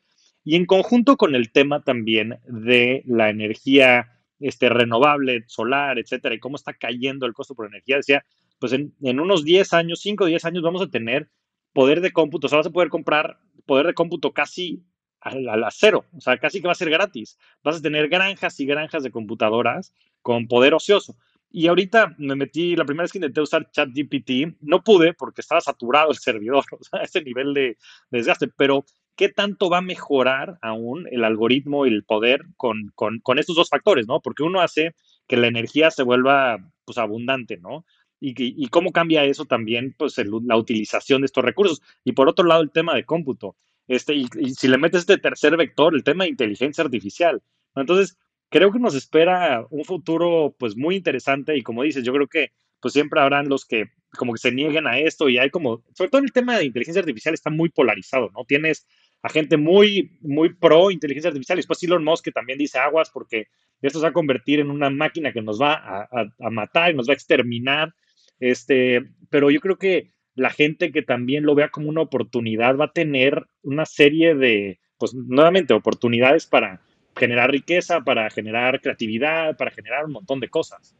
Y 0.45 0.57
en 0.57 0.67
conjunto 0.67 1.17
con 1.17 1.35
el 1.35 1.53
tema 1.53 1.83
también 1.83 2.39
de 2.47 3.03
la 3.07 3.31
energía 3.31 4.11
este, 4.41 4.69
renovable, 4.69 5.45
solar, 5.47 5.99
etcétera, 5.99 6.35
y 6.35 6.41
cómo 6.41 6.57
está 6.57 6.75
cayendo 6.75 7.25
el 7.25 7.33
costo 7.33 7.55
por 7.55 7.67
energía, 7.67 7.97
decía, 7.97 8.27
pues 8.59 8.73
en, 8.73 9.21
unos 9.21 9.45
10 9.45 9.73
años, 9.73 10.01
5 10.01 10.25
o 10.25 10.27
10 10.27 10.45
años 10.45 10.63
vamos 10.63 10.83
a 10.83 10.91
tener 10.91 11.31
poder 11.73 12.01
de 12.01 12.13
cómputo, 12.13 12.47
o 12.47 12.51
sea, 12.51 12.59
vas 12.59 12.67
a 12.67 12.71
poder 12.71 12.89
comprar 12.89 13.39
poder 13.67 13.87
de 13.87 13.95
cómputo 13.95 14.33
casi 14.33 14.85
a 15.21 15.71
cero, 15.71 16.05
o 16.15 16.21
sea, 16.21 16.37
casi 16.37 16.61
que 16.61 16.67
va 16.67 16.73
a 16.73 16.77
ser 16.77 16.91
gratis. 16.91 17.39
Vas 17.63 17.77
a 17.77 17.83
tener 17.83 18.09
granjas 18.09 18.61
y 18.61 18.67
granjas 18.67 19.03
de 19.03 19.11
computadoras 19.11 19.95
con 20.21 20.49
poder 20.49 20.75
ocioso. 20.75 21.17
Y 21.57 21.69
ahorita 21.69 22.17
me 22.19 22.35
metí, 22.35 22.75
la 22.75 22.85
primera 22.85 23.05
vez 23.05 23.13
que 23.13 23.19
intenté 23.19 23.41
usar 23.41 23.71
ChatGPT, 23.71 24.57
no 24.63 24.83
pude 24.83 25.15
porque 25.15 25.41
estaba 25.41 25.61
saturado 25.61 26.11
el 26.11 26.17
servidor, 26.19 26.65
o 26.73 26.83
sea, 26.83 27.03
ese 27.03 27.23
nivel 27.23 27.55
de, 27.55 27.79
desgaste, 28.11 28.49
pero 28.49 28.85
¿qué 29.15 29.29
tanto 29.29 29.71
va 29.71 29.79
a 29.79 29.81
mejorar 29.81 30.59
aún 30.63 31.07
el 31.13 31.23
algoritmo 31.23 31.87
y 31.87 31.91
el 31.91 32.03
poder 32.03 32.45
con, 32.57 32.91
con, 32.97 33.39
estos 33.39 33.55
dos 33.55 33.69
factores, 33.69 34.09
¿no? 34.09 34.21
Porque 34.21 34.43
uno 34.43 34.61
hace 34.61 34.97
que 35.29 35.37
la 35.37 35.47
energía 35.47 35.93
se 35.93 36.03
vuelva, 36.03 36.59
pues, 36.85 36.99
abundante, 36.99 37.57
¿no? 37.59 37.85
Y, 38.19 38.35
y, 38.37 38.67
cómo 38.67 38.91
cambia 38.91 39.25
eso 39.25 39.45
también, 39.45 39.95
pues, 39.97 40.17
la 40.19 40.57
utilización 40.57 41.21
de 41.21 41.27
estos 41.27 41.45
recursos. 41.45 41.83
Y 42.03 42.13
por 42.13 42.29
otro 42.29 42.45
lado, 42.47 42.63
el 42.63 42.73
tema 42.73 42.97
de 42.97 43.05
cómputo. 43.05 43.55
Este, 43.87 44.15
y, 44.15 44.27
si 44.57 44.67
le 44.67 44.79
metes 44.79 45.03
este 45.03 45.19
tercer 45.19 45.57
vector, 45.57 45.95
el 45.95 46.03
tema 46.03 46.25
de 46.25 46.31
inteligencia 46.31 46.83
artificial. 46.83 47.43
Entonces, 47.77 48.19
creo 48.55 48.71
que 48.71 48.79
nos 48.79 48.95
espera 48.95 49.67
un 49.71 49.85
futuro 49.85 50.55
pues 50.57 50.77
muy 50.77 50.95
interesante 50.95 51.57
y 51.57 51.63
como 51.63 51.83
dices, 51.83 52.05
yo 52.05 52.13
creo 52.13 52.29
que 52.29 52.53
pues 52.79 52.95
siempre 52.95 53.21
habrán 53.21 53.49
los 53.49 53.65
que 53.65 53.87
como 54.17 54.33
que 54.33 54.39
se 54.39 54.53
nieguen 54.53 54.87
a 54.87 54.97
esto 54.97 55.29
y 55.29 55.39
hay 55.39 55.51
como, 55.51 55.83
sobre 55.93 56.09
todo 56.09 56.23
el 56.23 56.31
tema 56.31 56.57
de 56.57 56.65
inteligencia 56.65 57.01
artificial 57.01 57.35
está 57.35 57.51
muy 57.51 57.71
polarizado, 57.71 58.31
¿no? 58.33 58.45
Tienes 58.45 58.87
a 59.23 59.29
gente 59.29 59.57
muy, 59.57 60.17
muy 60.21 60.55
pro 60.55 60.93
inteligencia 60.93 61.31
artificial 61.31 61.59
y 61.59 61.63
después 61.63 61.83
Elon 61.83 62.05
Musk 62.05 62.27
que 62.27 62.31
también 62.31 62.57
dice 62.57 62.79
aguas 62.79 63.11
porque 63.13 63.49
esto 63.83 63.99
se 63.99 64.05
va 64.05 64.11
a 64.11 64.13
convertir 64.13 64.61
en 64.61 64.71
una 64.71 64.89
máquina 64.89 65.33
que 65.33 65.43
nos 65.43 65.61
va 65.61 65.73
a, 65.75 66.09
a 66.39 66.51
matar 66.51 66.93
y 66.93 66.95
nos 66.95 67.09
va 67.09 67.13
a 67.13 67.15
exterminar, 67.15 67.93
este, 68.39 69.03
pero 69.31 69.51
yo 69.51 69.59
creo 69.59 69.79
que 69.79 70.13
la 70.37 70.51
gente 70.51 70.93
que 70.93 71.03
también 71.03 71.45
lo 71.45 71.57
vea 71.57 71.71
como 71.71 71.89
una 71.89 72.03
oportunidad 72.03 72.77
va 72.77 72.85
a 72.85 72.93
tener 72.93 73.49
una 73.63 73.85
serie 73.85 74.37
de, 74.37 74.79
pues 74.97 75.13
nuevamente, 75.13 75.75
oportunidades 75.75 76.47
para 76.47 76.83
generar 77.17 77.51
riqueza, 77.51 78.01
para 78.01 78.31
generar 78.31 78.81
creatividad, 78.81 79.57
para 79.57 79.71
generar 79.71 80.05
un 80.05 80.13
montón 80.13 80.41
de 80.41 80.49
cosas. 80.49 80.95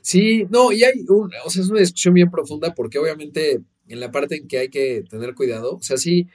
Sí, 0.00 0.46
no, 0.50 0.72
y 0.72 0.84
hay 0.84 1.04
un, 1.08 1.30
o 1.44 1.50
sea, 1.50 1.62
es 1.62 1.70
una 1.70 1.80
discusión 1.80 2.14
bien 2.14 2.30
profunda 2.30 2.74
porque 2.74 2.98
obviamente 2.98 3.60
en 3.88 4.00
la 4.00 4.10
parte 4.10 4.36
en 4.36 4.48
que 4.48 4.58
hay 4.58 4.68
que 4.68 5.04
tener 5.08 5.34
cuidado, 5.34 5.76
o 5.76 5.82
sea, 5.82 5.96
sí, 5.96 6.26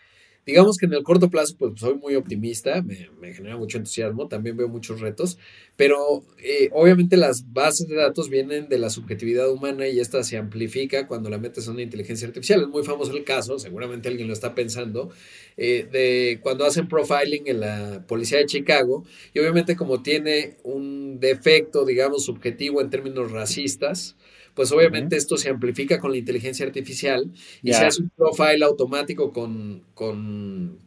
Digamos 0.46 0.78
que 0.78 0.86
en 0.86 0.94
el 0.94 1.04
corto 1.04 1.30
plazo, 1.30 1.56
pues 1.58 1.80
soy 1.80 1.96
muy 1.96 2.16
optimista, 2.16 2.82
me, 2.82 3.34
genera 3.34 3.56
mucho 3.56 3.78
entusiasmo, 3.78 4.28
también 4.28 4.58
veo 4.58 4.68
muchos 4.68 5.00
retos, 5.00 5.38
pero 5.78 6.26
eh, 6.44 6.70
obviamente 6.74 7.16
las 7.16 7.54
bases 7.54 7.88
de 7.88 7.96
datos 7.96 8.30
vienen 8.30 8.68
de 8.68 8.78
la 8.78 8.90
subjetividad 8.90 9.50
humana 9.50 9.88
y 9.88 10.00
esta 10.00 10.22
se 10.24 10.38
amplifica 10.38 11.08
cuando 11.08 11.30
la 11.30 11.38
metes 11.38 11.68
a 11.68 11.72
una 11.72 11.82
inteligencia 11.82 12.28
artificial. 12.28 12.62
Es 12.62 12.68
muy 12.68 12.84
famoso 12.84 13.16
el 13.16 13.24
caso, 13.24 13.58
seguramente 13.58 14.10
alguien 14.10 14.28
lo 14.28 14.34
está 14.34 14.54
pensando, 14.54 15.12
eh, 15.56 15.88
de 15.90 16.40
cuando 16.42 16.66
hacen 16.66 16.90
profiling 16.90 17.48
en 17.48 17.60
la 17.62 18.06
policía 18.08 18.40
de 18.40 18.46
Chicago 18.46 19.06
y 19.34 19.40
obviamente 19.40 19.76
como 19.78 20.04
tiene 20.04 20.58
un 20.64 21.20
defecto, 21.20 21.86
digamos, 21.86 22.26
subjetivo 22.26 22.82
en 22.82 22.90
términos 22.90 23.32
racistas, 23.32 24.18
pues 24.54 24.72
obviamente 24.72 25.16
esto 25.16 25.38
se 25.38 25.50
amplifica 25.50 26.00
con 26.00 26.12
la 26.12 26.18
inteligencia 26.18 26.66
artificial 26.66 27.32
y 27.62 27.74
se 27.74 27.86
hace 27.86 28.02
un 28.04 28.10
profile 28.10 28.64
automático 28.64 29.32
con, 29.32 29.84
con, 29.94 30.80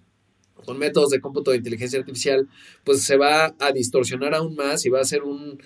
métodos 0.76 1.10
de 1.10 1.20
cómputo 1.20 1.52
de 1.52 1.58
inteligencia 1.58 1.98
artificial, 1.98 2.48
pues 2.84 3.02
se 3.02 3.16
va 3.16 3.54
a 3.58 3.72
distorsionar 3.72 4.34
aún 4.34 4.56
más 4.56 4.84
y 4.84 4.88
va 4.88 5.00
a 5.00 5.04
ser 5.04 5.22
un, 5.22 5.58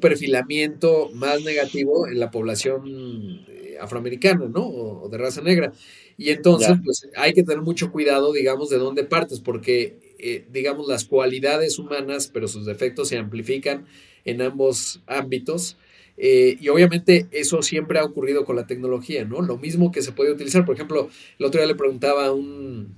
perfilamiento 0.00 1.10
más 1.14 1.42
negativo 1.42 2.08
en 2.08 2.18
la 2.18 2.30
población 2.30 3.44
eh, 3.48 3.76
afroamericana, 3.80 4.46
¿no? 4.46 4.66
O, 4.66 5.08
de 5.08 5.18
raza 5.18 5.42
negra. 5.42 5.72
Y 6.16 6.30
entonces, 6.30 6.76
pues 6.84 7.08
hay 7.16 7.32
que 7.32 7.44
tener 7.44 7.62
mucho 7.62 7.92
cuidado, 7.92 8.32
digamos, 8.32 8.68
de 8.68 8.78
dónde 8.78 9.04
partes, 9.04 9.40
porque, 9.40 9.96
eh, 10.18 10.44
digamos, 10.50 10.88
las 10.88 11.04
cualidades 11.04 11.78
humanas, 11.78 12.30
pero 12.32 12.48
sus 12.48 12.66
defectos 12.66 13.08
se 13.08 13.16
amplifican 13.16 13.86
en 14.24 14.42
ambos 14.42 15.02
ámbitos. 15.06 15.76
Eh, 16.22 16.58
y 16.60 16.68
obviamente 16.68 17.28
eso 17.30 17.62
siempre 17.62 17.98
ha 17.98 18.04
ocurrido 18.04 18.44
con 18.44 18.54
la 18.54 18.66
tecnología, 18.66 19.24
¿no? 19.24 19.40
Lo 19.40 19.56
mismo 19.56 19.90
que 19.90 20.02
se 20.02 20.12
puede 20.12 20.30
utilizar. 20.30 20.66
Por 20.66 20.74
ejemplo, 20.74 21.08
el 21.38 21.46
otro 21.46 21.60
día 21.60 21.66
le 21.66 21.74
preguntaba 21.74 22.26
a 22.26 22.32
un... 22.32 22.94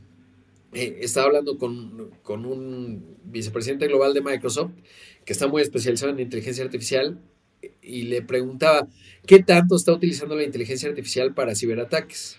Eh, 0.73 0.99
estaba 1.03 1.27
hablando 1.27 1.57
con, 1.57 2.11
con, 2.25 2.45
un 2.45 3.17
vicepresidente 3.23 3.87
global 3.87 4.13
de 4.13 4.23
Microsoft 4.23 4.73
que 5.25 5.35
está 5.35 5.47
muy 5.47 5.63
especializado 5.63 6.11
en 6.11 6.19
inteligencia 6.19 6.65
artificial 6.65 7.21
y 7.81 8.03
le 8.05 8.23
preguntaba, 8.23 8.89
¿qué 9.25 9.41
tanto 9.41 9.77
está 9.77 9.93
utilizando 9.93 10.35
la 10.35 10.43
inteligencia 10.43 10.89
artificial 10.89 11.33
para 11.33 11.55
ciberataques? 11.55 12.39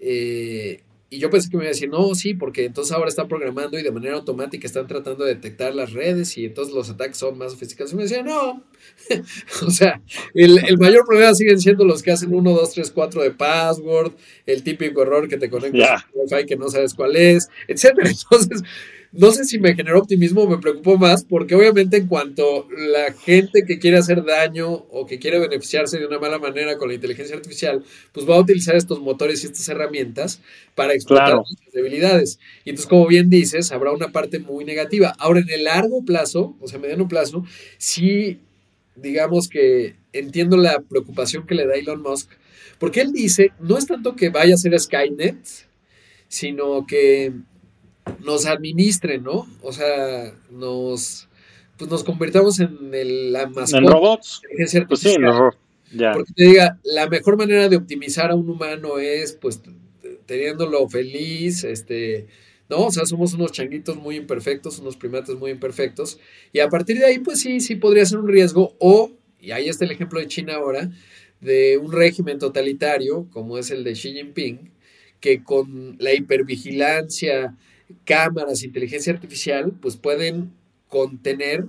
Eh, 0.00 0.80
y 1.12 1.18
yo 1.18 1.28
pensé 1.28 1.50
que 1.50 1.56
me 1.56 1.64
iba 1.64 1.70
a 1.70 1.74
decir, 1.74 1.88
no, 1.88 2.14
sí, 2.14 2.34
porque 2.34 2.64
entonces 2.64 2.94
ahora 2.94 3.08
están 3.08 3.26
programando 3.26 3.76
y 3.76 3.82
de 3.82 3.90
manera 3.90 4.14
automática 4.14 4.64
están 4.64 4.86
tratando 4.86 5.24
de 5.24 5.34
detectar 5.34 5.74
las 5.74 5.92
redes 5.92 6.38
y 6.38 6.44
entonces 6.44 6.72
los 6.72 6.88
ataques 6.88 7.16
son 7.16 7.36
más 7.36 7.50
sofisticados. 7.50 7.92
Y 7.92 7.96
me 7.96 8.04
decía, 8.04 8.22
no. 8.22 8.62
o 9.66 9.70
sea, 9.70 10.00
el, 10.34 10.78
mayor 10.78 11.04
problema 11.04 11.34
siguen 11.34 11.60
siendo 11.60 11.84
los 11.84 12.04
que 12.04 12.12
hacen 12.12 12.32
1, 12.32 12.50
2, 12.52 12.72
3, 12.74 12.90
4 12.92 13.22
de 13.24 13.30
password, 13.32 14.12
el 14.46 14.62
típico 14.62 15.02
error 15.02 15.28
que 15.28 15.36
te 15.36 15.50
conecta 15.50 15.96
a 15.96 16.06
Wi-Fi 16.14 16.46
que 16.46 16.56
no 16.56 16.68
sabes 16.68 16.94
cuál 16.94 17.16
es, 17.16 17.48
etcétera. 17.66 18.08
Entonces, 18.30 18.62
no 19.12 19.32
sé 19.32 19.44
si 19.44 19.58
me 19.58 19.74
generó 19.74 19.98
optimismo 19.98 20.42
o 20.42 20.48
me 20.48 20.58
preocupó 20.58 20.96
más, 20.96 21.24
porque 21.24 21.56
obviamente 21.56 21.96
en 21.96 22.06
cuanto 22.06 22.68
la 22.70 23.12
gente 23.12 23.64
que 23.66 23.80
quiere 23.80 23.98
hacer 23.98 24.24
daño 24.24 24.70
o 24.70 25.04
que 25.06 25.18
quiere 25.18 25.40
beneficiarse 25.40 25.98
de 25.98 26.06
una 26.06 26.20
mala 26.20 26.38
manera 26.38 26.78
con 26.78 26.88
la 26.88 26.94
inteligencia 26.94 27.34
artificial, 27.34 27.82
pues 28.12 28.28
va 28.28 28.36
a 28.36 28.40
utilizar 28.40 28.76
estos 28.76 29.00
motores 29.00 29.42
y 29.42 29.46
estas 29.46 29.68
herramientas 29.68 30.40
para 30.76 30.94
explotar 30.94 31.40
sus 31.44 31.72
debilidades. 31.72 32.38
Y 32.64 32.70
entonces, 32.70 32.88
como 32.88 33.08
bien 33.08 33.28
dices, 33.28 33.72
habrá 33.72 33.90
una 33.90 34.12
parte 34.12 34.38
muy 34.38 34.64
negativa. 34.64 35.14
Ahora, 35.18 35.40
en 35.40 35.50
el 35.50 35.64
largo 35.64 36.04
plazo, 36.04 36.56
o 36.60 36.68
sea, 36.68 36.78
mediano 36.78 37.08
plazo, 37.08 37.44
sí, 37.78 38.38
digamos 38.94 39.48
que 39.48 39.96
entiendo 40.12 40.56
la 40.56 40.80
preocupación 40.88 41.46
que 41.46 41.56
le 41.56 41.66
da 41.66 41.74
Elon 41.74 42.02
Musk, 42.02 42.30
porque 42.78 43.00
él 43.00 43.12
dice, 43.12 43.50
no 43.58 43.76
es 43.76 43.86
tanto 43.86 44.14
que 44.14 44.30
vaya 44.30 44.54
a 44.54 44.58
ser 44.58 44.78
Skynet, 44.78 45.36
sino 46.28 46.86
que 46.86 47.32
nos 48.18 48.46
administren, 48.46 49.22
¿no? 49.22 49.46
O 49.62 49.72
sea, 49.72 50.34
nos 50.50 51.28
pues 51.80 51.90
nos 51.90 52.04
convirtamos 52.04 52.60
en 52.60 52.92
el, 52.92 53.32
la 53.32 53.46
mascota. 53.46 53.78
En 53.78 53.86
robots. 53.86 54.42
Pues 54.54 55.00
sí, 55.00 55.16
Porque 56.12 56.32
te 56.36 56.44
diga, 56.44 56.78
la 56.84 57.08
mejor 57.08 57.38
manera 57.38 57.70
de 57.70 57.76
optimizar 57.76 58.30
a 58.30 58.34
un 58.34 58.50
humano 58.50 58.98
es, 58.98 59.32
pues, 59.32 59.62
teniéndolo 60.26 60.86
feliz, 60.90 61.64
este, 61.64 62.26
¿no? 62.68 62.86
O 62.86 62.90
sea, 62.90 63.06
somos 63.06 63.32
unos 63.32 63.52
changuitos 63.52 63.96
muy 63.96 64.16
imperfectos, 64.16 64.78
unos 64.78 64.98
primates 64.98 65.36
muy 65.36 65.52
imperfectos. 65.52 66.20
Y 66.52 66.60
a 66.60 66.68
partir 66.68 66.98
de 66.98 67.06
ahí, 67.06 67.18
pues 67.18 67.40
sí, 67.40 67.60
sí 67.60 67.76
podría 67.76 68.04
ser 68.04 68.18
un 68.18 68.28
riesgo. 68.28 68.76
O, 68.78 69.12
y 69.40 69.52
ahí 69.52 69.70
está 69.70 69.86
el 69.86 69.92
ejemplo 69.92 70.20
de 70.20 70.28
China 70.28 70.56
ahora, 70.56 70.90
de 71.40 71.78
un 71.78 71.92
régimen 71.92 72.38
totalitario, 72.38 73.26
como 73.32 73.56
es 73.56 73.70
el 73.70 73.84
de 73.84 73.94
Xi 73.94 74.12
Jinping, 74.12 74.70
que 75.18 75.42
con 75.42 75.96
la 75.98 76.12
hipervigilancia, 76.12 77.56
cámaras, 78.04 78.62
inteligencia 78.62 79.12
artificial, 79.12 79.72
pues 79.80 79.96
pueden 79.96 80.52
contener, 80.88 81.66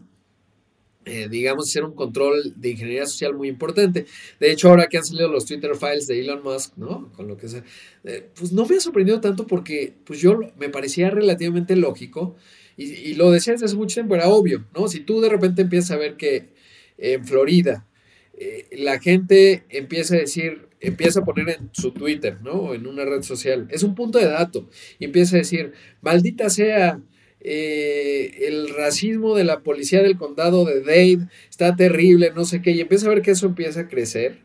eh, 1.06 1.28
digamos, 1.30 1.72
ser 1.72 1.84
un 1.84 1.94
control 1.94 2.54
de 2.56 2.72
ingeniería 2.72 3.06
social 3.06 3.34
muy 3.34 3.48
importante. 3.48 4.06
De 4.40 4.52
hecho, 4.52 4.70
ahora 4.70 4.88
que 4.88 4.98
han 4.98 5.06
salido 5.06 5.30
los 5.30 5.46
Twitter 5.46 5.76
files 5.76 6.08
de 6.08 6.20
Elon 6.20 6.44
Musk, 6.44 6.78
¿no? 6.78 7.12
Con 7.14 7.28
lo 7.28 7.38
que 7.38 7.48
sea, 7.48 7.64
eh, 8.04 8.30
pues 8.36 8.52
no 8.52 8.66
me 8.66 8.76
ha 8.76 8.80
sorprendido 8.80 9.22
tanto 9.22 9.48
porque, 9.48 9.94
pues 10.04 10.20
yo 10.20 10.40
me 10.58 10.70
parecía 10.70 11.10
relativamente 11.10 11.76
lógico 11.76 12.36
y, 12.78 13.14
lo 13.14 13.32
decía 13.32 13.54
desde 13.54 13.66
hace 13.66 13.76
mucho 13.76 13.96
tiempo, 13.96 14.16
era 14.16 14.28
obvio, 14.28 14.66
¿no? 14.76 14.88
Si 14.88 15.02
tú 15.02 15.22
de 15.22 15.30
repente 15.30 15.62
empiezas 15.62 15.92
a 15.92 15.98
ver 15.98 16.18
que 16.18 16.50
en 16.98 17.26
Florida 17.26 17.88
eh, 18.34 18.68
la 18.72 19.00
gente 19.00 19.66
empieza 19.70 20.16
a 20.16 20.20
decir, 20.20 20.68
empieza 20.82 21.20
a 21.20 21.24
poner 21.24 21.50
en 21.50 21.70
su 21.72 21.92
Twitter, 21.92 22.40
¿no? 22.42 22.54
O 22.54 22.74
en 22.74 22.88
una 22.88 23.06
red 23.06 23.22
social. 23.22 23.68
Es 23.70 23.84
un 23.84 23.96
punto 23.96 24.18
de 24.18 24.26
dato. 24.26 24.68
Y 25.00 25.06
empieza 25.06 25.36
a 25.36 25.40
decir, 25.40 25.74
maldita 26.02 26.50
sea, 26.50 27.00
eh, 27.40 28.48
el 28.48 28.70
racismo 28.70 29.36
de 29.36 29.44
la 29.44 29.62
policía 29.62 30.02
del 30.02 30.18
condado 30.18 30.66
de 30.66 30.82
Dade 30.82 31.28
está 31.50 31.76
terrible, 31.76 32.32
no 32.36 32.46
sé 32.46 32.62
qué. 32.62 32.72
Y 32.72 32.82
empieza 32.82 33.06
a 33.06 33.10
ver 33.10 33.22
que 33.22 33.32
eso 33.32 33.46
empieza 33.46 33.82
a 33.82 33.88
crecer. 33.88 34.40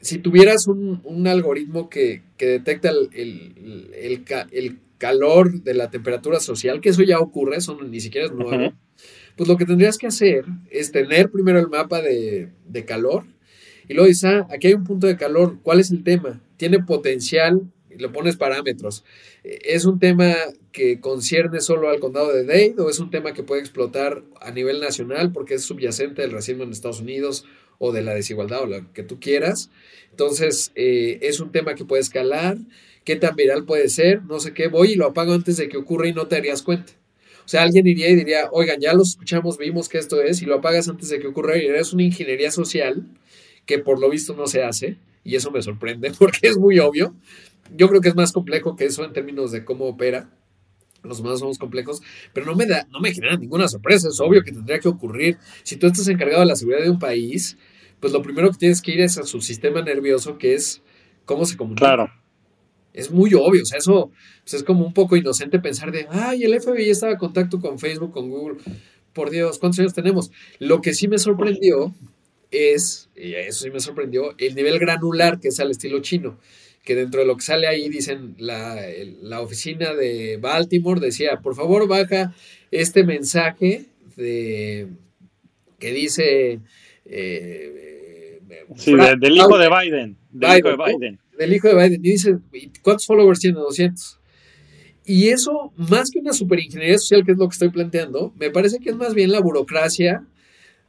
Si 0.00 0.18
tuvieras 0.18 0.68
un, 0.68 1.26
algoritmo 1.26 1.88
que, 1.88 2.22
detecta 2.38 2.90
el, 3.12 4.78
calor 4.98 5.62
de 5.62 5.74
la 5.74 5.90
temperatura 5.90 6.40
social, 6.40 6.80
que 6.80 6.90
eso 6.90 7.02
ya 7.02 7.18
ocurre, 7.18 7.56
eso 7.56 7.80
ni 7.82 8.00
siquiera 8.00 8.26
es 8.26 8.32
nuevo, 8.32 8.74
pues 9.36 9.48
lo 9.48 9.56
que 9.56 9.64
tendrías 9.64 9.96
que 9.98 10.08
hacer 10.08 10.44
es 10.70 10.92
tener 10.92 11.30
primero 11.30 11.58
el 11.58 11.68
mapa 11.68 12.00
de, 12.00 12.50
de 12.66 12.84
calor 12.84 13.24
Y 13.88 13.94
luego 13.94 14.06
dices, 14.06 14.24
ah, 14.24 14.46
aquí 14.50 14.68
hay 14.68 14.74
un 14.74 14.84
punto 14.84 15.06
de 15.06 15.16
calor, 15.16 15.58
¿cuál 15.62 15.80
es 15.80 15.90
el 15.90 16.04
tema? 16.04 16.40
¿Tiene 16.58 16.78
potencial? 16.80 17.62
Y 17.90 17.96
le 17.96 18.10
pones 18.10 18.36
parámetros. 18.36 19.02
¿Es 19.42 19.86
un 19.86 19.98
tema 19.98 20.34
que 20.72 21.00
concierne 21.00 21.60
solo 21.60 21.88
al 21.88 21.98
condado 21.98 22.32
de 22.32 22.44
Dade 22.44 22.74
o 22.78 22.90
es 22.90 23.00
un 23.00 23.10
tema 23.10 23.32
que 23.32 23.42
puede 23.42 23.62
explotar 23.62 24.22
a 24.40 24.50
nivel 24.50 24.80
nacional 24.80 25.32
porque 25.32 25.54
es 25.54 25.64
subyacente 25.64 26.20
del 26.20 26.32
racismo 26.32 26.64
en 26.64 26.70
Estados 26.70 27.00
Unidos 27.00 27.46
o 27.78 27.92
de 27.92 28.02
la 28.02 28.14
desigualdad 28.14 28.62
o 28.62 28.66
lo 28.66 28.92
que 28.92 29.02
tú 29.02 29.18
quieras? 29.18 29.70
Entonces, 30.10 30.70
eh, 30.74 31.18
es 31.22 31.40
un 31.40 31.50
tema 31.50 31.74
que 31.74 31.86
puede 31.86 32.02
escalar. 32.02 32.58
¿Qué 33.04 33.16
tan 33.16 33.36
viral 33.36 33.64
puede 33.64 33.88
ser? 33.88 34.22
No 34.24 34.38
sé 34.38 34.52
qué. 34.52 34.68
Voy 34.68 34.92
y 34.92 34.94
lo 34.96 35.06
apago 35.06 35.32
antes 35.32 35.56
de 35.56 35.70
que 35.70 35.78
ocurra 35.78 36.08
y 36.08 36.12
no 36.12 36.28
te 36.28 36.36
darías 36.36 36.62
cuenta. 36.62 36.92
O 37.46 37.48
sea, 37.48 37.62
alguien 37.62 37.86
iría 37.86 38.10
y 38.10 38.16
diría, 38.16 38.50
oigan, 38.52 38.78
ya 38.78 38.92
lo 38.92 39.02
escuchamos, 39.02 39.56
vimos 39.56 39.88
que 39.88 39.96
esto 39.96 40.20
es, 40.20 40.42
y 40.42 40.44
lo 40.44 40.56
apagas 40.56 40.86
antes 40.90 41.08
de 41.08 41.18
que 41.18 41.28
ocurra, 41.28 41.56
y 41.56 41.64
es 41.64 41.94
una 41.94 42.02
ingeniería 42.02 42.50
social 42.50 43.06
que 43.68 43.78
por 43.78 44.00
lo 44.00 44.08
visto 44.08 44.34
no 44.34 44.46
se 44.46 44.64
hace, 44.64 44.96
y 45.22 45.36
eso 45.36 45.50
me 45.50 45.60
sorprende 45.60 46.10
porque 46.18 46.48
es 46.48 46.56
muy 46.56 46.80
obvio. 46.80 47.14
Yo 47.76 47.88
creo 47.88 48.00
que 48.00 48.08
es 48.08 48.16
más 48.16 48.32
complejo 48.32 48.74
que 48.74 48.86
eso 48.86 49.04
en 49.04 49.12
términos 49.12 49.52
de 49.52 49.64
cómo 49.64 49.84
opera. 49.84 50.30
Los 51.04 51.20
humanos 51.20 51.40
somos 51.40 51.58
complejos, 51.58 52.00
pero 52.32 52.46
no 52.46 52.56
me 52.56 52.66
da, 52.66 52.88
no 52.90 52.98
me 52.98 53.12
genera 53.12 53.36
ninguna 53.36 53.68
sorpresa. 53.68 54.08
Es 54.08 54.18
obvio 54.20 54.42
que 54.42 54.52
tendría 54.52 54.80
que 54.80 54.88
ocurrir. 54.88 55.36
Si 55.62 55.76
tú 55.76 55.86
estás 55.86 56.08
encargado 56.08 56.40
de 56.40 56.46
la 56.46 56.56
seguridad 56.56 56.82
de 56.82 56.90
un 56.90 56.98
país, 56.98 57.58
pues 58.00 58.12
lo 58.12 58.22
primero 58.22 58.50
que 58.50 58.56
tienes 58.56 58.80
que 58.80 58.92
ir 58.92 59.00
es 59.02 59.18
a 59.18 59.24
su 59.24 59.42
sistema 59.42 59.82
nervioso, 59.82 60.38
que 60.38 60.54
es 60.54 60.82
cómo 61.26 61.44
se 61.44 61.56
comunica. 61.56 61.84
Claro 61.84 62.10
es 62.94 63.12
muy 63.12 63.32
obvio, 63.34 63.62
o 63.62 63.64
sea, 63.64 63.78
eso 63.78 64.10
pues, 64.42 64.54
es 64.54 64.64
como 64.64 64.84
un 64.84 64.92
poco 64.92 65.16
inocente 65.16 65.60
pensar 65.60 65.92
de, 65.92 66.08
ay, 66.10 66.42
el 66.42 66.60
FBI 66.60 66.90
estaba 66.90 67.12
en 67.12 67.18
contacto 67.18 67.60
con 67.60 67.78
Facebook, 67.78 68.10
con 68.10 68.28
Google, 68.28 68.56
por 69.12 69.30
Dios, 69.30 69.60
¿cuántos 69.60 69.78
años 69.78 69.94
tenemos? 69.94 70.32
Lo 70.58 70.80
que 70.80 70.94
sí 70.94 71.06
me 71.06 71.18
sorprendió 71.18 71.94
es, 72.50 73.10
y 73.16 73.34
eso 73.34 73.64
sí 73.64 73.70
me 73.70 73.80
sorprendió, 73.80 74.34
el 74.38 74.54
nivel 74.54 74.78
granular 74.78 75.40
que 75.40 75.48
es 75.48 75.60
al 75.60 75.70
estilo 75.70 76.00
chino, 76.00 76.38
que 76.84 76.94
dentro 76.94 77.20
de 77.20 77.26
lo 77.26 77.36
que 77.36 77.42
sale 77.42 77.66
ahí 77.66 77.88
dicen, 77.88 78.34
la, 78.38 78.80
la 79.22 79.40
oficina 79.40 79.94
de 79.94 80.38
Baltimore 80.38 81.00
decía, 81.00 81.40
por 81.42 81.54
favor 81.54 81.86
baja 81.86 82.34
este 82.70 83.04
mensaje 83.04 83.86
de, 84.16 84.88
que 85.78 85.92
dice... 85.92 86.60
Eh, 87.04 88.40
sí, 88.76 88.94
del 88.94 89.36
hijo 89.36 89.58
de 89.58 89.68
Biden. 89.68 90.16
Del 90.30 90.58
hijo 90.58 90.68
de 90.68 90.76
Biden 90.76 91.18
del 91.38 91.54
hijo 91.54 91.68
de 91.68 91.74
Biden 91.74 92.04
y 92.04 92.10
dice, 92.10 92.38
¿cuántos 92.82 93.06
followers 93.06 93.38
tiene? 93.38 93.58
200. 93.60 94.18
Y 95.06 95.28
eso, 95.28 95.72
más 95.76 96.10
que 96.10 96.18
una 96.18 96.32
superingeniería 96.32 96.98
social, 96.98 97.24
que 97.24 97.32
es 97.32 97.38
lo 97.38 97.48
que 97.48 97.54
estoy 97.54 97.70
planteando, 97.70 98.34
me 98.38 98.50
parece 98.50 98.78
que 98.78 98.90
es 98.90 98.96
más 98.96 99.14
bien 99.14 99.32
la 99.32 99.40
burocracia 99.40 100.26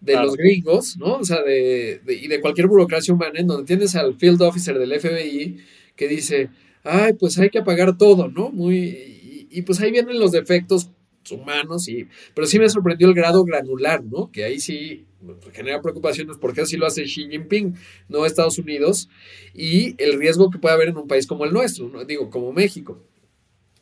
de 0.01 0.15
los 0.15 0.35
gringos, 0.35 0.97
¿no? 0.97 1.15
O 1.15 1.23
sea, 1.23 1.41
de, 1.43 2.01
y 2.07 2.27
de 2.27 2.39
cualquier 2.39 2.67
burocracia 2.67 3.13
humana, 3.13 3.39
en 3.39 3.47
donde 3.47 3.65
tienes 3.65 3.95
al 3.95 4.15
field 4.15 4.41
officer 4.41 4.77
del 4.79 4.99
FBI 4.99 5.57
que 5.95 6.07
dice, 6.07 6.49
ay, 6.83 7.13
pues 7.13 7.37
hay 7.37 7.49
que 7.49 7.59
apagar 7.59 7.97
todo, 7.97 8.29
¿no? 8.29 8.49
Muy, 8.51 9.47
y, 9.51 9.61
pues 9.63 9.81
ahí 9.81 9.91
vienen 9.91 10.19
los 10.19 10.31
defectos 10.31 10.89
humanos, 11.29 11.87
y, 11.89 12.07
pero 12.33 12.47
sí 12.47 12.59
me 12.59 12.69
sorprendió 12.69 13.07
el 13.07 13.13
grado 13.13 13.43
granular, 13.43 14.03
¿no? 14.03 14.31
Que 14.31 14.45
ahí 14.45 14.59
sí 14.59 15.05
genera 15.51 15.81
preocupaciones 15.81 16.37
porque 16.39 16.61
así 16.61 16.77
lo 16.77 16.85
hace 16.85 17.03
Xi 17.03 17.27
Jinping, 17.29 17.75
no 18.07 18.25
Estados 18.25 18.57
Unidos, 18.57 19.09
y 19.53 19.95
el 20.01 20.17
riesgo 20.17 20.49
que 20.49 20.59
puede 20.59 20.75
haber 20.75 20.89
en 20.89 20.97
un 20.97 21.07
país 21.07 21.27
como 21.27 21.45
el 21.45 21.51
nuestro, 21.51 21.89
¿no? 21.89 22.05
digo, 22.05 22.29
como 22.29 22.53
México. 22.53 23.03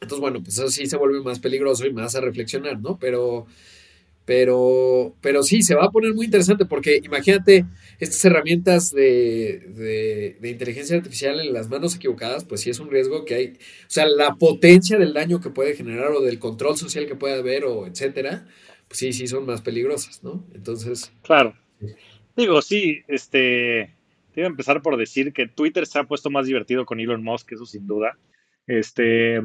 Entonces, 0.01 0.19
bueno, 0.19 0.43
pues 0.43 0.57
eso 0.57 0.69
sí 0.69 0.85
se 0.85 0.97
vuelve 0.97 1.21
más 1.21 1.39
peligroso 1.39 1.85
y 1.85 1.93
más 1.93 2.15
a 2.15 2.21
reflexionar, 2.21 2.79
¿no? 2.79 2.99
Pero, 2.99 3.47
pero, 4.27 5.15
pero 5.21 5.41
sí, 5.41 5.61
se 5.61 5.73
va 5.73 5.85
a 5.85 5.89
poner 5.89 6.13
muy 6.13 6.25
interesante 6.25 6.65
porque 6.65 6.99
imagínate 7.01 7.63
estas 7.97 8.25
herramientas 8.25 8.91
de, 8.91 10.35
de, 10.41 10.49
inteligencia 10.49 10.97
artificial 10.97 11.39
en 11.39 11.53
las 11.53 11.69
manos 11.69 11.95
equivocadas, 11.95 12.43
pues 12.43 12.59
sí 12.59 12.69
es 12.69 12.81
un 12.81 12.91
riesgo 12.91 13.23
que 13.23 13.35
hay, 13.35 13.47
o 13.53 13.89
sea, 13.89 14.05
la 14.05 14.35
potencia 14.35 14.97
del 14.97 15.13
daño 15.13 15.39
que 15.39 15.49
puede 15.49 15.75
generar 15.75 16.11
o 16.11 16.19
del 16.19 16.39
control 16.39 16.75
social 16.75 17.07
que 17.07 17.15
puede 17.15 17.39
haber 17.39 17.63
o 17.63 17.87
etcétera, 17.87 18.45
pues 18.89 18.99
sí, 18.99 19.13
sí 19.13 19.27
son 19.27 19.45
más 19.45 19.61
peligrosas, 19.61 20.21
¿no? 20.25 20.45
Entonces. 20.53 21.09
Claro. 21.21 21.55
Digo, 22.35 22.61
sí, 22.61 23.03
este. 23.07 23.95
Te 24.33 24.41
iba 24.41 24.47
a 24.47 24.51
empezar 24.51 24.81
por 24.81 24.97
decir 24.97 25.31
que 25.31 25.47
Twitter 25.47 25.87
se 25.87 25.99
ha 25.99 26.03
puesto 26.03 26.29
más 26.29 26.47
divertido 26.47 26.85
con 26.85 26.99
Elon 26.99 27.23
Musk, 27.23 27.53
eso 27.53 27.65
sin 27.65 27.87
duda. 27.87 28.17
Este. 28.67 29.39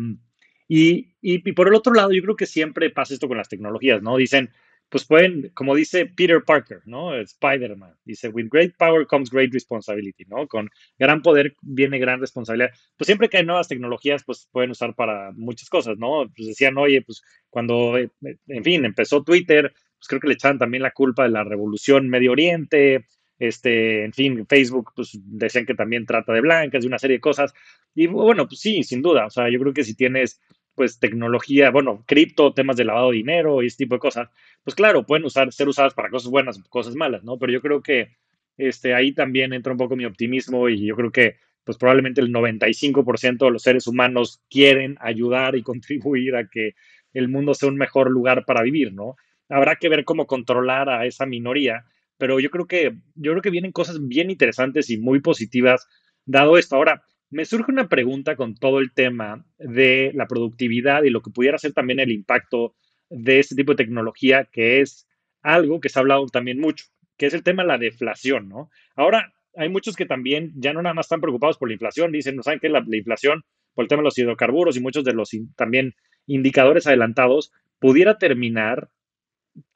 Y, 0.66 1.14
y, 1.20 1.38
por 1.52 1.68
el 1.68 1.74
otro 1.74 1.94
lado, 1.94 2.10
yo 2.10 2.22
creo 2.22 2.34
que 2.34 2.46
siempre 2.46 2.90
pasa 2.90 3.14
esto 3.14 3.28
con 3.28 3.36
las 3.36 3.48
tecnologías, 3.48 4.02
¿no? 4.02 4.16
Dicen, 4.16 4.50
pues 4.92 5.06
pueden, 5.06 5.50
como 5.54 5.74
dice 5.74 6.04
Peter 6.04 6.44
Parker, 6.44 6.82
¿no? 6.84 7.16
Spider-Man, 7.16 7.94
dice, 8.04 8.28
with 8.28 8.48
great 8.50 8.76
power 8.76 9.06
comes 9.06 9.30
great 9.30 9.50
responsibility, 9.50 10.26
¿no? 10.26 10.46
Con 10.46 10.68
gran 10.98 11.22
poder 11.22 11.56
viene 11.62 11.98
gran 11.98 12.20
responsabilidad. 12.20 12.72
Pues 12.98 13.06
siempre 13.06 13.30
que 13.30 13.38
hay 13.38 13.46
nuevas 13.46 13.68
tecnologías, 13.68 14.22
pues 14.22 14.50
pueden 14.52 14.70
usar 14.72 14.94
para 14.94 15.32
muchas 15.32 15.70
cosas, 15.70 15.96
¿no? 15.96 16.30
Pues 16.36 16.48
decían, 16.48 16.76
oye, 16.76 17.00
pues 17.00 17.22
cuando, 17.48 17.96
eh, 17.96 18.10
en 18.48 18.64
fin, 18.64 18.84
empezó 18.84 19.24
Twitter, 19.24 19.72
pues 19.96 20.08
creo 20.08 20.20
que 20.20 20.28
le 20.28 20.34
echaban 20.34 20.58
también 20.58 20.82
la 20.82 20.90
culpa 20.90 21.22
de 21.22 21.30
la 21.30 21.42
revolución 21.42 22.10
Medio 22.10 22.32
Oriente, 22.32 23.06
este, 23.38 24.04
en 24.04 24.12
fin, 24.12 24.46
Facebook, 24.46 24.92
pues 24.94 25.18
decían 25.24 25.64
que 25.64 25.74
también 25.74 26.04
trata 26.04 26.34
de 26.34 26.42
blancas, 26.42 26.82
de 26.82 26.88
una 26.88 26.98
serie 26.98 27.16
de 27.16 27.22
cosas. 27.22 27.54
Y 27.94 28.08
bueno, 28.08 28.46
pues 28.46 28.60
sí, 28.60 28.82
sin 28.82 29.00
duda, 29.00 29.24
o 29.24 29.30
sea, 29.30 29.48
yo 29.48 29.58
creo 29.58 29.72
que 29.72 29.84
si 29.84 29.94
tienes 29.94 30.38
pues 30.74 30.98
tecnología, 30.98 31.70
bueno, 31.70 32.02
cripto, 32.06 32.54
temas 32.54 32.76
de 32.76 32.84
lavado 32.84 33.10
de 33.10 33.18
dinero 33.18 33.62
y 33.62 33.66
ese 33.66 33.78
tipo 33.78 33.96
de 33.96 34.00
cosas, 34.00 34.28
pues 34.64 34.74
claro, 34.74 35.04
pueden 35.04 35.24
usar, 35.24 35.52
ser 35.52 35.68
usadas 35.68 35.94
para 35.94 36.10
cosas 36.10 36.30
buenas 36.30 36.58
cosas 36.68 36.94
malas, 36.94 37.22
¿no? 37.24 37.38
Pero 37.38 37.52
yo 37.52 37.60
creo 37.60 37.82
que 37.82 38.08
este, 38.56 38.94
ahí 38.94 39.12
también 39.12 39.52
entra 39.52 39.72
un 39.72 39.78
poco 39.78 39.96
mi 39.96 40.04
optimismo 40.04 40.68
y 40.68 40.86
yo 40.86 40.96
creo 40.96 41.10
que 41.10 41.36
pues 41.64 41.78
probablemente 41.78 42.20
el 42.20 42.32
95% 42.32 43.44
de 43.44 43.50
los 43.50 43.62
seres 43.62 43.86
humanos 43.86 44.42
quieren 44.50 44.96
ayudar 45.00 45.56
y 45.56 45.62
contribuir 45.62 46.36
a 46.36 46.48
que 46.48 46.74
el 47.12 47.28
mundo 47.28 47.54
sea 47.54 47.68
un 47.68 47.76
mejor 47.76 48.10
lugar 48.10 48.44
para 48.46 48.62
vivir, 48.62 48.92
¿no? 48.92 49.16
Habrá 49.48 49.76
que 49.76 49.88
ver 49.88 50.04
cómo 50.04 50.26
controlar 50.26 50.88
a 50.88 51.04
esa 51.04 51.26
minoría, 51.26 51.84
pero 52.16 52.40
yo 52.40 52.50
creo 52.50 52.66
que 52.66 52.96
yo 53.14 53.32
creo 53.32 53.42
que 53.42 53.50
vienen 53.50 53.72
cosas 53.72 53.98
bien 54.06 54.30
interesantes 54.30 54.88
y 54.90 54.98
muy 54.98 55.20
positivas 55.20 55.86
dado 56.24 56.56
esto. 56.56 56.76
Ahora, 56.76 57.02
me 57.32 57.46
surge 57.46 57.72
una 57.72 57.88
pregunta 57.88 58.36
con 58.36 58.54
todo 58.54 58.78
el 58.78 58.92
tema 58.92 59.44
de 59.58 60.12
la 60.14 60.26
productividad 60.26 61.02
y 61.02 61.10
lo 61.10 61.22
que 61.22 61.30
pudiera 61.30 61.56
ser 61.56 61.72
también 61.72 61.98
el 61.98 62.12
impacto 62.12 62.74
de 63.08 63.40
este 63.40 63.54
tipo 63.54 63.72
de 63.72 63.82
tecnología, 63.84 64.44
que 64.52 64.80
es 64.80 65.08
algo 65.40 65.80
que 65.80 65.88
se 65.88 65.98
ha 65.98 66.00
hablado 66.00 66.26
también 66.26 66.60
mucho, 66.60 66.84
que 67.16 67.26
es 67.26 67.34
el 67.34 67.42
tema 67.42 67.62
de 67.62 67.68
la 67.68 67.78
deflación, 67.78 68.50
¿no? 68.50 68.70
Ahora, 68.96 69.32
hay 69.56 69.70
muchos 69.70 69.96
que 69.96 70.04
también 70.04 70.52
ya 70.56 70.74
no 70.74 70.82
nada 70.82 70.94
más 70.94 71.06
están 71.06 71.22
preocupados 71.22 71.56
por 71.56 71.68
la 71.68 71.74
inflación, 71.74 72.12
dicen, 72.12 72.36
no 72.36 72.42
saben 72.42 72.60
qué 72.60 72.68
la, 72.68 72.84
la 72.86 72.96
inflación 72.96 73.44
por 73.74 73.84
el 73.84 73.88
tema 73.88 74.00
de 74.00 74.04
los 74.04 74.18
hidrocarburos 74.18 74.76
y 74.76 74.80
muchos 74.80 75.02
de 75.02 75.14
los 75.14 75.30
también 75.56 75.94
indicadores 76.26 76.86
adelantados, 76.86 77.50
pudiera 77.78 78.18
terminar 78.18 78.90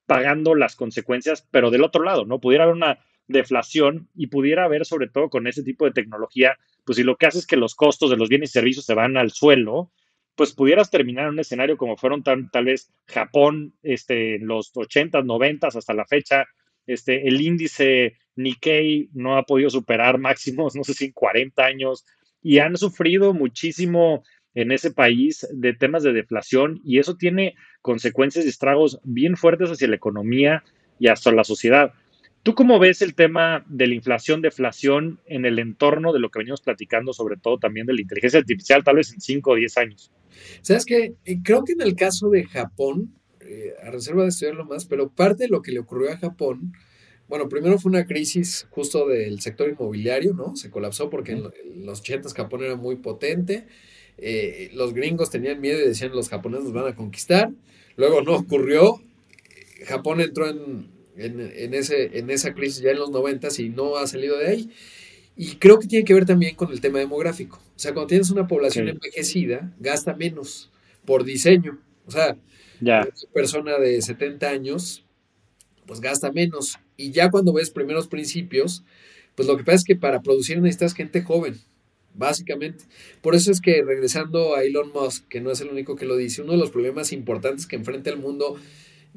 pagando 0.05 0.55
las 0.55 0.77
consecuencias, 0.77 1.49
pero 1.51 1.71
del 1.71 1.85
otro 1.85 2.05
lado, 2.05 2.27
¿no? 2.27 2.38
Pudiera 2.38 2.64
haber 2.64 2.77
una 2.77 2.99
deflación 3.29 4.11
y 4.14 4.27
pudiera 4.27 4.64
haber, 4.64 4.85
sobre 4.85 5.09
todo 5.09 5.31
con 5.31 5.47
ese 5.47 5.62
tipo 5.62 5.87
de 5.87 5.92
tecnología, 5.92 6.59
pues 6.87 6.96
si 6.96 7.03
lo 7.03 7.16
que 7.16 7.27
hace 7.27 7.40
es 7.40 7.46
que 7.46 7.57
los 7.57 7.75
costos 7.75 8.11
de 8.11 8.16
los 8.16 8.29
bienes 8.29 8.51
y 8.51 8.53
servicios 8.53 8.87
se 8.87 8.94
van 8.94 9.16
al 9.16 9.33
suelo, 9.33 9.90
pues 10.37 10.53
pudieras 10.53 10.90
terminar 10.90 11.25
en 11.25 11.33
un 11.33 11.40
escenario 11.40 11.77
como 11.77 11.96
fueron 11.96 12.22
tal, 12.22 12.49
tal 12.53 12.66
vez 12.66 12.92
Japón 13.07 13.75
este, 13.83 14.37
en 14.37 14.46
los 14.46 14.72
80s, 14.72 15.25
90 15.25 15.66
hasta 15.66 15.94
la 15.94 16.07
fecha. 16.07 16.46
Este, 16.87 17.27
el 17.27 17.40
índice 17.40 18.16
Nikkei 18.37 19.11
no 19.12 19.37
ha 19.37 19.42
podido 19.42 19.68
superar 19.68 20.18
máximos, 20.20 20.77
no 20.77 20.85
sé 20.85 20.94
si 20.94 21.07
en 21.07 21.12
40 21.12 21.64
años, 21.64 22.05
y 22.40 22.61
han 22.61 22.77
sufrido 22.77 23.35
muchísimo 23.35 24.22
en 24.55 24.70
ese 24.70 24.92
país 24.92 25.46
de 25.53 25.75
temas 25.75 26.05
de 26.05 26.12
deflación 26.12 26.81
y 26.85 26.99
eso 26.99 27.16
tiene 27.16 27.57
consecuencias 27.83 28.46
y 28.46 28.49
estragos 28.49 29.01
bien 29.05 29.37
fuertes 29.37 29.70
hacia 29.70 29.88
la 29.88 29.96
economía 29.96 30.62
y 30.99 31.09
hasta 31.09 31.33
la 31.33 31.44
sociedad. 31.44 31.92
¿Tú 32.46 32.54
cómo 32.54 32.78
ves 32.78 33.02
el 33.02 33.16
tema 33.16 33.64
de 33.68 33.88
la 33.88 33.96
inflación, 33.96 34.40
deflación 34.40 35.18
en 35.27 35.46
el 35.46 35.58
entorno 35.58 36.12
de 36.12 36.21
lo 36.21 36.31
que 36.31 36.38
venimos 36.38 36.60
platicando, 36.60 37.12
sobre 37.12 37.37
todo 37.37 37.58
también 37.58 37.87
de 37.87 37.94
la 37.94 38.00
inteligencia 38.00 38.38
artificial, 38.38 38.85
tal 38.85 38.94
vez 38.94 39.12
en 39.12 39.21
5 39.21 39.50
o 39.50 39.56
10 39.56 39.79
años? 39.79 40.12
Sabes 40.62 40.85
que 40.85 41.14
creo 41.42 41.64
que 41.64 41.73
en 41.73 41.81
el 41.81 41.96
caso 41.96 42.31
de 42.31 42.44
Japón, 42.44 43.12
eh, 43.40 43.75
a 43.83 43.90
reserva 43.90 44.23
de 44.23 44.29
estudiarlo 44.29 44.64
más, 44.64 44.85
pero 44.85 45.10
parte 45.10 45.42
de 45.42 45.48
lo 45.48 45.60
que 45.60 45.73
le 45.73 45.81
ocurrió 45.81 46.12
a 46.12 46.18
Japón, 46.18 46.73
bueno, 47.27 47.48
primero 47.48 47.81
fue 47.81 47.90
una 47.90 48.06
crisis 48.06 48.68
justo 48.71 49.08
del 49.08 49.40
sector 49.40 49.68
inmobiliario, 49.68 50.33
¿no? 50.33 50.54
Se 50.54 50.71
colapsó 50.71 51.10
porque 51.10 51.33
en 51.33 51.50
los 51.85 51.98
80 51.98 52.29
Japón 52.29 52.62
era 52.62 52.77
muy 52.77 52.94
potente, 52.94 53.66
eh, 54.18 54.71
los 54.73 54.94
gringos 54.94 55.31
tenían 55.31 55.60
miedo 55.60 55.81
y 55.81 55.88
decían 55.88 56.12
los 56.12 56.29
japoneses 56.29 56.66
nos 56.66 56.75
van 56.75 56.92
a 56.92 56.94
conquistar, 56.94 57.50
luego 57.96 58.23
no 58.23 58.37
ocurrió, 58.37 59.00
Japón 59.88 60.21
entró 60.21 60.48
en, 60.48 60.94
en, 61.19 61.75
ese, 61.75 62.19
en 62.19 62.31
esa 62.31 62.54
crisis 62.54 62.83
ya 62.83 62.90
en 62.90 62.98
los 62.98 63.10
90 63.10 63.48
y 63.58 63.69
no 63.71 63.96
ha 63.96 64.06
salido 64.06 64.38
de 64.38 64.48
ahí. 64.48 64.71
Y 65.37 65.56
creo 65.56 65.79
que 65.79 65.87
tiene 65.87 66.04
que 66.04 66.14
ver 66.14 66.25
también 66.25 66.54
con 66.54 66.73
el 66.73 66.81
tema 66.81 66.98
demográfico. 66.98 67.60
O 67.77 67.79
sea, 67.79 67.92
cuando 67.92 68.08
tienes 68.08 68.31
una 68.31 68.46
población 68.46 68.88
envejecida, 68.88 69.75
gasta 69.79 70.14
menos 70.14 70.71
por 71.04 71.25
diseño. 71.25 71.79
O 72.06 72.10
sea, 72.10 72.37
ya. 72.81 73.00
una 73.02 73.33
persona 73.33 73.79
de 73.79 74.00
70 74.00 74.48
años, 74.48 75.04
pues 75.87 76.00
gasta 76.00 76.33
menos. 76.33 76.79
Y 76.96 77.10
ya 77.10 77.31
cuando 77.31 77.52
ves 77.52 77.71
primeros 77.71 78.08
principios, 78.08 78.85
Pues 79.35 79.46
lo 79.46 79.58
que 79.58 79.64
pasa 79.64 79.77
es 79.77 79.85
que 79.85 79.96
para 79.96 80.23
producir 80.23 80.58
necesitas 80.62 80.94
gente 80.94 81.23
joven, 81.23 81.56
básicamente. 82.14 82.85
Por 83.21 83.35
eso 83.35 83.52
es 83.52 83.60
que 83.60 83.83
regresando 83.83 84.54
a 84.56 84.64
Elon 84.64 84.90
Musk, 84.94 85.29
que 85.29 85.42
no 85.42 85.50
es 85.50 85.60
el 85.60 85.69
único 85.69 85.94
que 85.94 86.06
lo 86.06 86.17
dice, 86.17 86.40
uno 86.40 86.52
de 86.52 86.58
los 86.58 86.71
problemas 86.71 87.12
importantes 87.12 87.67
que 87.67 87.77
enfrenta 87.77 88.08
el 88.08 88.17
mundo, 88.17 88.56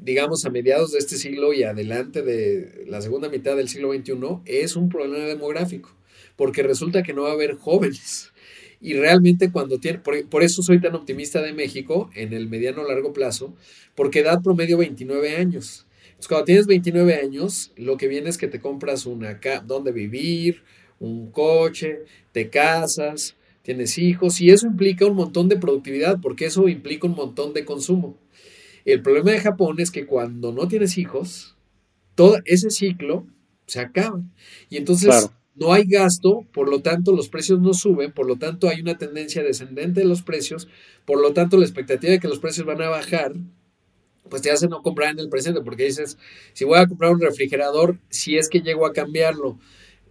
digamos, 0.02 0.44
a 0.44 0.50
mediados 0.50 0.92
de 0.92 0.98
este 0.98 1.16
siglo 1.16 1.52
y 1.52 1.62
adelante 1.62 2.22
de 2.22 2.84
la 2.86 3.00
segunda 3.02 3.28
mitad 3.28 3.56
del 3.56 3.68
siglo 3.68 3.92
XXI, 3.92 4.14
es 4.46 4.76
un 4.76 4.88
problema 4.88 5.24
demográfico, 5.26 5.94
porque 6.36 6.62
resulta 6.62 7.02
que 7.02 7.12
no 7.12 7.22
va 7.22 7.30
a 7.30 7.34
haber 7.34 7.56
jóvenes. 7.56 8.32
Y 8.80 8.94
realmente 8.94 9.52
cuando 9.52 9.78
tiene, 9.78 9.98
por, 9.98 10.42
eso 10.42 10.62
soy 10.62 10.80
tan 10.80 10.94
optimista 10.94 11.42
de 11.42 11.52
México 11.52 12.10
en 12.14 12.32
el 12.32 12.48
mediano 12.48 12.82
largo 12.82 13.12
plazo, 13.12 13.54
porque 13.94 14.20
edad 14.20 14.42
promedio 14.42 14.78
29 14.78 15.36
años. 15.36 15.86
Cuando 16.26 16.46
tienes 16.46 16.66
29 16.66 17.14
años, 17.14 17.72
lo 17.76 17.96
que 17.96 18.08
viene 18.08 18.30
es 18.30 18.38
que 18.38 18.48
te 18.48 18.60
compras 18.60 19.04
una 19.04 19.38
donde 19.66 19.92
vivir, 19.92 20.62
un 20.98 21.30
coche, 21.30 22.00
te 22.32 22.48
casas, 22.48 23.36
tienes 23.62 23.98
hijos, 23.98 24.40
y 24.40 24.50
eso 24.50 24.66
implica 24.66 25.06
un 25.06 25.16
montón 25.16 25.48
de 25.48 25.56
productividad, 25.56 26.18
porque 26.20 26.46
eso 26.46 26.68
implica 26.68 27.06
un 27.06 27.14
montón 27.14 27.52
de 27.52 27.64
consumo. 27.64 28.16
El 28.84 29.02
problema 29.02 29.32
de 29.32 29.40
Japón 29.40 29.80
es 29.80 29.90
que 29.90 30.06
cuando 30.06 30.52
no 30.52 30.68
tienes 30.68 30.98
hijos, 30.98 31.56
todo 32.14 32.38
ese 32.44 32.70
ciclo 32.70 33.26
se 33.66 33.80
acaba. 33.80 34.22
Y 34.68 34.76
entonces 34.76 35.30
no 35.54 35.72
hay 35.72 35.84
gasto, 35.84 36.46
por 36.52 36.68
lo 36.68 36.80
tanto 36.80 37.14
los 37.14 37.28
precios 37.28 37.60
no 37.60 37.74
suben, 37.74 38.12
por 38.12 38.26
lo 38.26 38.36
tanto 38.36 38.68
hay 38.68 38.80
una 38.80 38.96
tendencia 38.96 39.42
descendente 39.42 40.00
de 40.00 40.06
los 40.06 40.22
precios, 40.22 40.68
por 41.04 41.20
lo 41.20 41.32
tanto 41.32 41.56
la 41.56 41.64
expectativa 41.64 42.12
de 42.12 42.18
que 42.20 42.28
los 42.28 42.38
precios 42.38 42.66
van 42.66 42.80
a 42.82 42.88
bajar, 42.88 43.34
pues 44.28 44.42
te 44.42 44.50
hace 44.50 44.68
no 44.68 44.82
comprar 44.82 45.10
en 45.10 45.18
el 45.18 45.28
presente, 45.28 45.60
porque 45.60 45.84
dices, 45.84 46.18
si 46.52 46.64
voy 46.64 46.78
a 46.78 46.86
comprar 46.86 47.12
un 47.12 47.20
refrigerador, 47.20 47.98
si 48.08 48.38
es 48.38 48.48
que 48.48 48.60
llego 48.60 48.86
a 48.86 48.92
cambiarlo, 48.92 49.58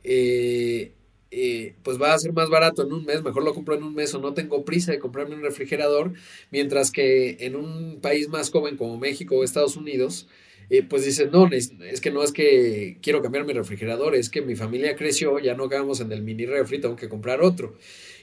eh, 0.03 0.93
eh, 1.31 1.75
pues 1.83 2.01
va 2.01 2.13
a 2.13 2.19
ser 2.19 2.33
más 2.33 2.49
barato 2.49 2.83
en 2.83 2.93
un 2.93 3.05
mes, 3.05 3.23
mejor 3.23 3.43
lo 3.43 3.53
compro 3.53 3.75
en 3.75 3.83
un 3.83 3.93
mes 3.93 4.13
o 4.13 4.19
no 4.19 4.33
tengo 4.33 4.65
prisa 4.65 4.91
de 4.91 4.99
comprarme 4.99 5.35
un 5.35 5.41
refrigerador, 5.41 6.13
mientras 6.51 6.91
que 6.91 7.37
en 7.41 7.55
un 7.55 7.99
país 8.01 8.29
más 8.29 8.51
joven 8.51 8.77
como 8.77 8.97
México 8.97 9.35
o 9.35 9.43
Estados 9.43 9.75
Unidos, 9.77 10.27
eh, 10.69 10.83
pues 10.83 11.03
dices, 11.03 11.31
no, 11.31 11.47
es, 11.47 11.71
que 11.99 12.11
no 12.11 12.21
es 12.23 12.31
que 12.31 12.97
quiero 13.01 13.21
cambiar 13.23 13.43
mi 13.45 13.53
refrigerador, 13.53 14.13
es 14.15 14.29
que 14.29 14.41
mi 14.41 14.55
familia 14.55 14.95
creció, 14.95 15.39
ya 15.39 15.55
no 15.55 15.65
acabamos 15.65 15.99
en 15.99 16.11
el 16.11 16.21
mini 16.21 16.45
refri, 16.45 16.79
tengo 16.79 16.95
que 16.95 17.09
comprar 17.09 17.41
otro. 17.41 17.75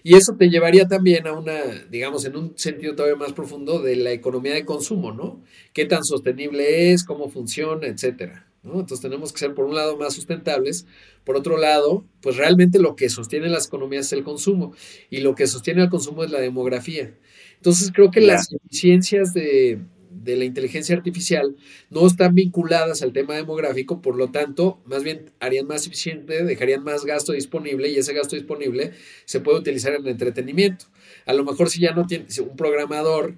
Y 0.05 0.15
eso 0.15 0.37
te 0.39 0.49
llevaría 0.49 0.87
también 0.87 1.27
a 1.27 1.33
una, 1.33 1.61
digamos, 1.91 2.25
en 2.25 2.37
un 2.37 2.57
sentido 2.57 2.95
todavía 2.95 3.17
más 3.17 3.33
profundo 3.33 3.81
de 3.83 3.97
la 3.97 4.13
economía 4.13 4.55
de 4.55 4.65
consumo, 4.65 5.13
¿no? 5.13 5.43
¿Qué 5.73 5.87
tan 5.87 6.05
sostenible 6.05 6.93
es, 6.93 7.05
cómo 7.05 7.29
funciona, 7.29 7.89
etcétera? 7.89 8.46
¿No? 8.67 8.81
Entonces 8.81 9.01
tenemos 9.01 9.33
que 9.33 9.39
ser, 9.39 9.55
por 9.55 9.65
un 9.65 9.75
lado, 9.75 9.97
más 9.97 10.15
sustentables, 10.15 10.87
por 11.25 11.37
otro 11.37 11.57
lado, 11.57 12.05
pues 12.21 12.37
realmente 12.37 12.79
lo 12.79 12.97
que 12.97 13.09
sostiene 13.09 13.49
las 13.49 13.69
economías 13.69 14.07
es 14.07 14.13
el 14.13 14.25
consumo 14.25 14.75
y 15.09 15.21
lo 15.21 15.35
que 15.35 15.47
sostiene 15.47 15.83
el 15.83 15.89
consumo 15.89 16.25
es 16.25 16.31
la 16.31 16.41
demografía. 16.41 17.15
Entonces 17.57 17.91
creo 17.95 18.11
que 18.11 18.21
las 18.21 18.53
eficiencias 18.53 19.33
de, 19.33 19.81
de 20.11 20.37
la 20.37 20.45
inteligencia 20.45 20.97
artificial 20.97 21.57
no 21.91 22.07
están 22.07 22.35
vinculadas 22.35 23.03
al 23.03 23.13
tema 23.13 23.35
demográfico, 23.35 24.01
por 24.03 24.17
lo 24.17 24.31
tanto, 24.31 24.81
más 24.85 25.03
bien 25.03 25.33
harían 25.41 25.67
más 25.67 25.87
eficiente, 25.87 26.45
dejarían 26.45 26.83
más 26.83 27.05
gasto 27.05 27.33
disponible 27.33 27.89
y 27.89 27.97
ese 27.97 28.13
gasto 28.13 28.37
disponible 28.37 28.93
se 29.25 29.41
puede 29.41 29.59
utilizar 29.59 29.95
en 29.95 30.03
el 30.03 30.09
entretenimiento. 30.09 30.87
A 31.27 31.33
lo 31.33 31.45
mejor 31.45 31.71
si 31.71 31.81
ya 31.81 31.93
no 31.93 32.07
tiene 32.07 32.27
un 32.41 32.57
programador 32.57 33.35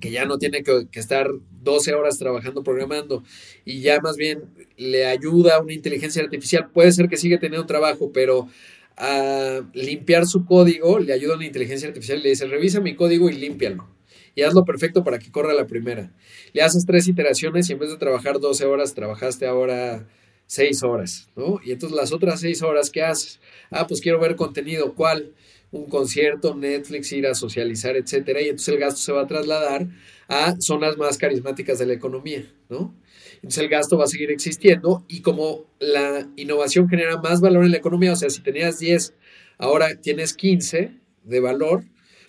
que 0.00 0.10
ya 0.10 0.24
no 0.24 0.38
tiene 0.38 0.62
que, 0.62 0.86
estar 0.92 1.28
12 1.62 1.94
horas 1.94 2.18
trabajando 2.18 2.62
programando 2.62 3.22
y 3.64 3.80
ya 3.80 4.00
más 4.00 4.16
bien 4.16 4.44
le 4.76 5.06
ayuda 5.06 5.56
a 5.56 5.60
una 5.60 5.72
inteligencia 5.72 6.22
artificial, 6.22 6.70
puede 6.72 6.92
ser 6.92 7.08
que 7.08 7.16
siga 7.16 7.38
teniendo 7.38 7.66
trabajo, 7.66 8.12
pero 8.12 8.48
a 8.96 9.60
limpiar 9.72 10.26
su 10.26 10.44
código 10.44 10.98
le 10.98 11.12
ayuda 11.12 11.34
a 11.34 11.36
una 11.36 11.46
inteligencia 11.46 11.88
artificial 11.88 12.18
y 12.18 12.22
le 12.22 12.28
dice, 12.30 12.46
revisa 12.46 12.80
mi 12.80 12.94
código 12.94 13.30
y 13.30 13.34
límpialo 13.34 13.88
y 14.34 14.42
hazlo 14.42 14.64
perfecto 14.64 15.04
para 15.04 15.18
que 15.18 15.30
corra 15.30 15.54
la 15.54 15.66
primera. 15.66 16.12
Le 16.52 16.62
haces 16.62 16.84
tres 16.86 17.08
iteraciones 17.08 17.68
y 17.68 17.72
en 17.72 17.78
vez 17.78 17.90
de 17.90 17.96
trabajar 17.96 18.40
12 18.40 18.64
horas, 18.64 18.94
trabajaste 18.94 19.46
ahora 19.46 20.06
6 20.46 20.82
horas, 20.82 21.28
¿no? 21.36 21.60
Y 21.64 21.72
entonces 21.72 21.96
las 21.96 22.12
otras 22.12 22.40
6 22.40 22.62
horas, 22.62 22.90
¿qué 22.90 23.02
haces? 23.02 23.40
Ah, 23.70 23.86
pues 23.86 24.00
quiero 24.00 24.20
ver 24.20 24.36
contenido, 24.36 24.94
¿cuál? 24.94 25.32
Un 25.72 25.86
concierto, 25.86 26.54
Netflix, 26.54 27.12
ir 27.12 27.26
a 27.26 27.34
socializar, 27.34 27.96
etcétera, 27.96 28.40
y 28.40 28.44
entonces 28.44 28.74
el 28.74 28.80
gasto 28.80 29.00
se 29.00 29.12
va 29.12 29.22
a 29.22 29.26
trasladar 29.26 29.86
a 30.28 30.56
zonas 30.60 30.96
más 30.96 31.16
carismáticas 31.16 31.78
de 31.78 31.86
la 31.86 31.94
economía, 31.94 32.52
¿no? 32.68 32.94
Entonces 33.36 33.62
el 33.62 33.68
gasto 33.68 33.96
va 33.96 34.04
a 34.04 34.08
seguir 34.08 34.30
existiendo 34.30 35.04
y 35.08 35.22
como 35.22 35.66
la 35.78 36.28
innovación 36.36 36.88
genera 36.88 37.20
más 37.20 37.40
valor 37.40 37.64
en 37.64 37.70
la 37.70 37.78
economía, 37.78 38.12
o 38.12 38.16
sea, 38.16 38.30
si 38.30 38.42
tenías 38.42 38.78
10, 38.78 39.14
ahora 39.58 40.00
tienes 40.00 40.34
15 40.34 40.92
de 41.24 41.40
valor, 41.40 41.84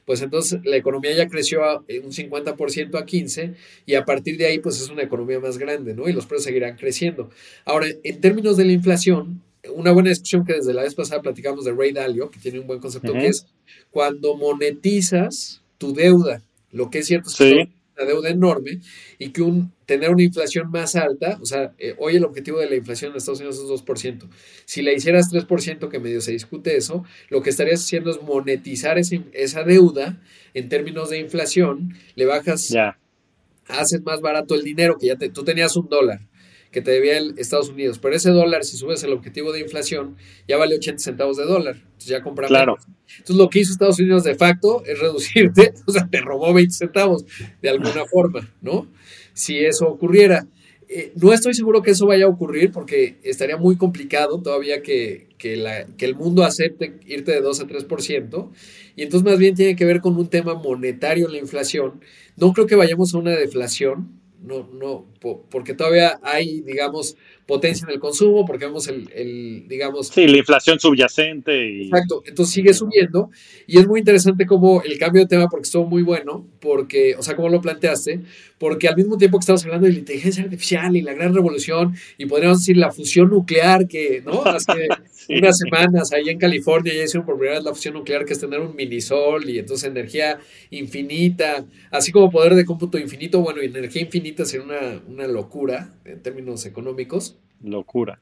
pues 0.06 0.22
entonces 0.22 0.60
la 0.64 0.78
economía 0.78 1.14
ya 1.14 1.28
creció 1.28 1.64
a 1.64 1.84
eh, 1.88 2.00
un 2.00 2.12
50% 2.12 3.00
a 3.00 3.06
15 3.06 3.54
y 3.86 3.96
a 3.96 4.06
partir 4.06 4.38
de 4.38 4.46
ahí 4.46 4.60
pues 4.60 4.82
es 4.82 4.90
una 4.90 5.04
economía 5.04 5.40
más 5.40 5.58
grande, 5.58 5.94
¿no? 5.94 6.08
Y 6.10 6.14
los 6.14 6.26
precios 6.26 6.46
seguirán 6.46 6.78
creciendo. 6.78 7.30
Ahora, 7.66 7.88
en 8.04 8.22
términos 8.22 8.58
de 8.58 8.66
la 8.66 8.72
inflación, 8.72 9.42
una 9.70 9.92
buena 9.92 10.10
discusión 10.10 10.46
que 10.46 10.54
desde 10.54 10.74
la 10.74 10.84
vez 10.84 10.96
pasada 10.96 11.22
platicamos 11.22 11.66
de 11.66 11.74
Ray 11.74 11.92
Dalio, 11.92 12.32
que 12.32 12.40
tiene 12.40 12.60
un 12.60 12.68
buen 12.68 12.80
concepto, 12.80 13.14
que 13.14 13.28
es 13.28 13.46
cuando 13.90 14.36
monetizas 14.36 15.62
tu 15.78 15.94
deuda, 15.94 16.42
lo 16.72 16.90
que 16.90 17.00
es 17.00 17.08
cierto 17.08 17.30
es 17.30 17.36
que 17.36 17.70
deuda 18.06 18.30
enorme 18.30 18.80
y 19.20 19.30
que 19.30 19.42
un, 19.42 19.72
tener 19.86 20.10
una 20.10 20.24
inflación 20.24 20.70
más 20.72 20.96
alta, 20.96 21.38
o 21.42 21.46
sea, 21.46 21.74
eh, 21.78 21.96
hoy 21.98 22.16
el 22.16 22.24
objetivo 22.24 22.60
de 22.60 22.70
la 22.70 22.76
inflación 22.76 23.12
en 23.12 23.18
Estados 23.18 23.40
Unidos 23.40 23.60
es 23.60 23.86
2%. 23.86 24.28
Si 24.66 24.82
la 24.82 24.92
hicieras 24.94 25.32
3%, 25.32 25.90
que 25.90 26.00
medio 26.00 26.22
se 26.22 26.32
discute 26.32 26.76
eso, 26.76 27.04
lo 27.30 27.42
que 27.42 27.50
estarías 27.50 27.82
haciendo 27.82 28.12
es 28.12 28.22
monetizar 28.22 28.98
esa 28.98 29.64
deuda 29.64 30.22
en 30.54 30.70
términos 30.70 31.10
de 31.10 31.20
inflación, 31.20 31.94
le 32.16 32.26
bajas, 32.26 32.74
haces 33.68 34.02
más 34.04 34.22
barato 34.22 34.56
el 34.56 34.64
dinero, 34.64 34.98
que 34.98 35.08
ya 35.08 35.18
tú 35.18 35.44
tenías 35.44 35.76
un 35.76 35.88
dólar 35.88 36.22
que 36.72 36.82
te 36.82 36.92
debía 36.92 37.18
el 37.18 37.38
Estados 37.38 37.70
Unidos. 37.70 38.00
Pero 38.00 38.16
ese 38.16 38.32
dólar, 38.32 38.64
si 38.64 38.78
subes 38.78 39.04
el 39.04 39.12
objetivo 39.12 39.52
de 39.52 39.60
inflación, 39.60 40.16
ya 40.48 40.58
vale 40.58 40.76
80 40.76 41.04
centavos 41.04 41.38
de 41.38 41.44
dólar. 41.44 41.76
Entonces 41.76 42.08
ya 42.08 42.22
compramos. 42.24 42.50
Claro. 42.50 42.78
Entonces 43.12 43.36
lo 43.36 43.50
que 43.50 43.60
hizo 43.60 43.74
Estados 43.74 44.00
Unidos 44.00 44.24
de 44.24 44.36
facto 44.36 44.84
es 44.86 45.00
reducirte, 45.00 45.74
o 45.86 45.92
sea, 45.92 46.08
te 46.10 46.22
robó 46.22 46.54
20 46.54 46.74
centavos 46.74 47.26
de 47.62 47.70
alguna 47.70 48.06
forma, 48.06 48.50
¿no? 48.62 48.88
Si 49.34 49.60
eso 49.60 49.88
ocurriera. 49.88 50.48
Eh, 50.94 51.14
no 51.16 51.32
estoy 51.32 51.54
seguro 51.54 51.82
que 51.82 51.92
eso 51.92 52.06
vaya 52.06 52.26
a 52.26 52.28
ocurrir 52.28 52.70
porque 52.72 53.18
estaría 53.24 53.56
muy 53.56 53.78
complicado 53.78 54.42
todavía 54.42 54.82
que, 54.82 55.30
que, 55.38 55.56
la, 55.56 55.86
que 55.86 56.06
el 56.06 56.16
mundo 56.16 56.44
acepte 56.44 57.00
irte 57.06 57.32
de 57.32 57.40
2 57.40 57.62
a 57.62 57.68
3%. 57.68 58.50
Y 58.98 59.04
entonces 59.04 59.30
más 59.30 59.40
bien 59.40 59.56
tiene 59.56 59.78
que 59.78 59.86
ver 59.86 60.02
con 60.02 60.18
un 60.18 60.28
tema 60.28 60.54
monetario 60.54 61.28
en 61.28 61.32
la 61.32 61.40
inflación. 61.40 62.02
No 62.36 62.52
creo 62.52 62.68
que 62.68 62.76
vayamos 62.76 63.14
a 63.14 63.20
una 63.20 63.32
deflación, 63.32 64.21
no, 64.42 64.68
no, 64.72 65.06
porque 65.50 65.74
todavía 65.74 66.20
hay, 66.24 66.62
digamos, 66.62 67.16
potencia 67.52 67.86
en 67.86 67.94
el 67.94 68.00
consumo, 68.00 68.46
porque 68.46 68.64
vemos 68.64 68.88
el, 68.88 69.66
digamos... 69.68 70.08
Sí, 70.08 70.26
la 70.26 70.38
inflación 70.38 70.80
subyacente. 70.80 71.70
Y... 71.70 71.82
Exacto, 71.88 72.24
entonces 72.26 72.56
sigue 72.56 72.74
subiendo 72.74 73.30
y 73.68 73.78
es 73.78 73.86
muy 73.86 74.00
interesante 74.00 74.46
como 74.46 74.82
el 74.82 74.98
cambio 74.98 75.24
de 75.24 75.28
tema, 75.28 75.50
porque 75.50 75.66
estuvo 75.66 75.86
muy 75.86 76.02
bueno, 76.02 76.48
porque, 76.62 77.14
o 77.18 77.22
sea, 77.22 77.36
como 77.36 77.50
lo 77.50 77.60
planteaste, 77.60 78.22
porque 78.58 78.88
al 78.88 78.96
mismo 78.96 79.18
tiempo 79.18 79.38
que 79.38 79.42
estamos 79.42 79.66
hablando 79.66 79.86
de 79.86 79.92
la 79.92 80.00
inteligencia 80.00 80.46
artificial 80.46 80.96
y 80.96 81.02
la 81.02 81.14
gran 81.14 81.36
revolución, 81.36 81.94
y 82.18 82.26
podríamos 82.26 82.60
decir 82.60 82.78
la 82.78 82.90
fusión 82.90 83.30
nuclear, 83.30 83.86
que, 83.86 84.24
¿no? 84.26 84.46
Hace 84.46 84.88
unas 85.30 85.58
semanas 85.58 86.14
ahí 86.14 86.30
en 86.30 86.40
California 86.40 86.94
ya 86.94 87.04
hicieron 87.04 87.26
por 87.26 87.36
primera 87.36 87.58
vez 87.58 87.66
la 87.66 87.74
fusión 87.74 87.96
nuclear, 87.96 88.24
que 88.24 88.32
es 88.32 88.40
tener 88.40 88.62
un 88.62 88.78
minisol 88.78 89.50
y 89.50 89.60
entonces 89.60 89.90
energía 89.90 90.40
infinita, 90.70 91.66
así 91.90 92.14
como 92.14 92.32
poder 92.32 92.56
de 92.56 92.64
cómputo 92.64 92.98
infinito, 92.98 93.42
bueno, 93.42 93.60
energía 93.62 94.04
infinita 94.04 94.46
sería 94.46 94.66
una, 94.66 95.02
una 95.06 95.28
locura 95.28 95.96
en 96.06 96.22
términos 96.24 96.66
económicos. 96.66 97.41
Locura. 97.64 98.20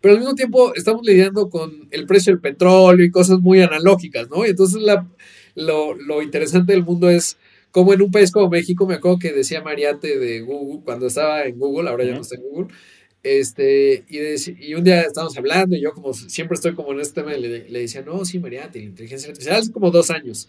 Pero 0.00 0.14
al 0.14 0.20
mismo 0.20 0.34
tiempo 0.34 0.74
estamos 0.74 1.02
lidiando 1.04 1.48
con 1.48 1.88
el 1.90 2.06
precio 2.06 2.32
del 2.32 2.40
petróleo 2.40 3.06
y 3.06 3.10
cosas 3.10 3.40
muy 3.40 3.62
analógicas, 3.62 4.28
¿no? 4.28 4.44
Y 4.44 4.50
entonces 4.50 4.82
la, 4.82 5.08
lo, 5.54 5.94
lo 5.94 6.22
interesante 6.22 6.72
del 6.72 6.84
mundo 6.84 7.08
es 7.08 7.38
como 7.70 7.94
en 7.94 8.02
un 8.02 8.10
país 8.10 8.30
como 8.30 8.50
México, 8.50 8.86
me 8.86 8.94
acuerdo 8.94 9.18
que 9.18 9.32
decía 9.32 9.62
Mariate 9.62 10.18
de 10.18 10.40
Google, 10.42 10.82
cuando 10.84 11.06
estaba 11.06 11.44
en 11.44 11.58
Google, 11.58 11.88
ahora 11.88 12.04
ya 12.04 12.14
no 12.14 12.20
está 12.20 12.36
en 12.36 12.42
Google, 12.42 12.74
este, 13.22 14.04
y, 14.08 14.18
y, 14.66 14.74
un 14.74 14.82
día 14.82 15.02
estábamos 15.02 15.36
hablando 15.38 15.76
y 15.76 15.80
yo 15.80 15.92
como 15.92 16.12
siempre 16.12 16.56
estoy 16.56 16.74
como 16.74 16.92
en 16.92 17.00
este 17.00 17.22
tema, 17.22 17.32
le, 17.34 17.68
le 17.68 17.78
decía, 17.78 18.02
no, 18.02 18.24
sí, 18.24 18.40
Mariate, 18.40 18.80
la 18.80 18.86
inteligencia 18.86 19.28
artificial, 19.28 19.60
hace 19.60 19.72
como 19.72 19.90
dos 19.90 20.10
años. 20.10 20.48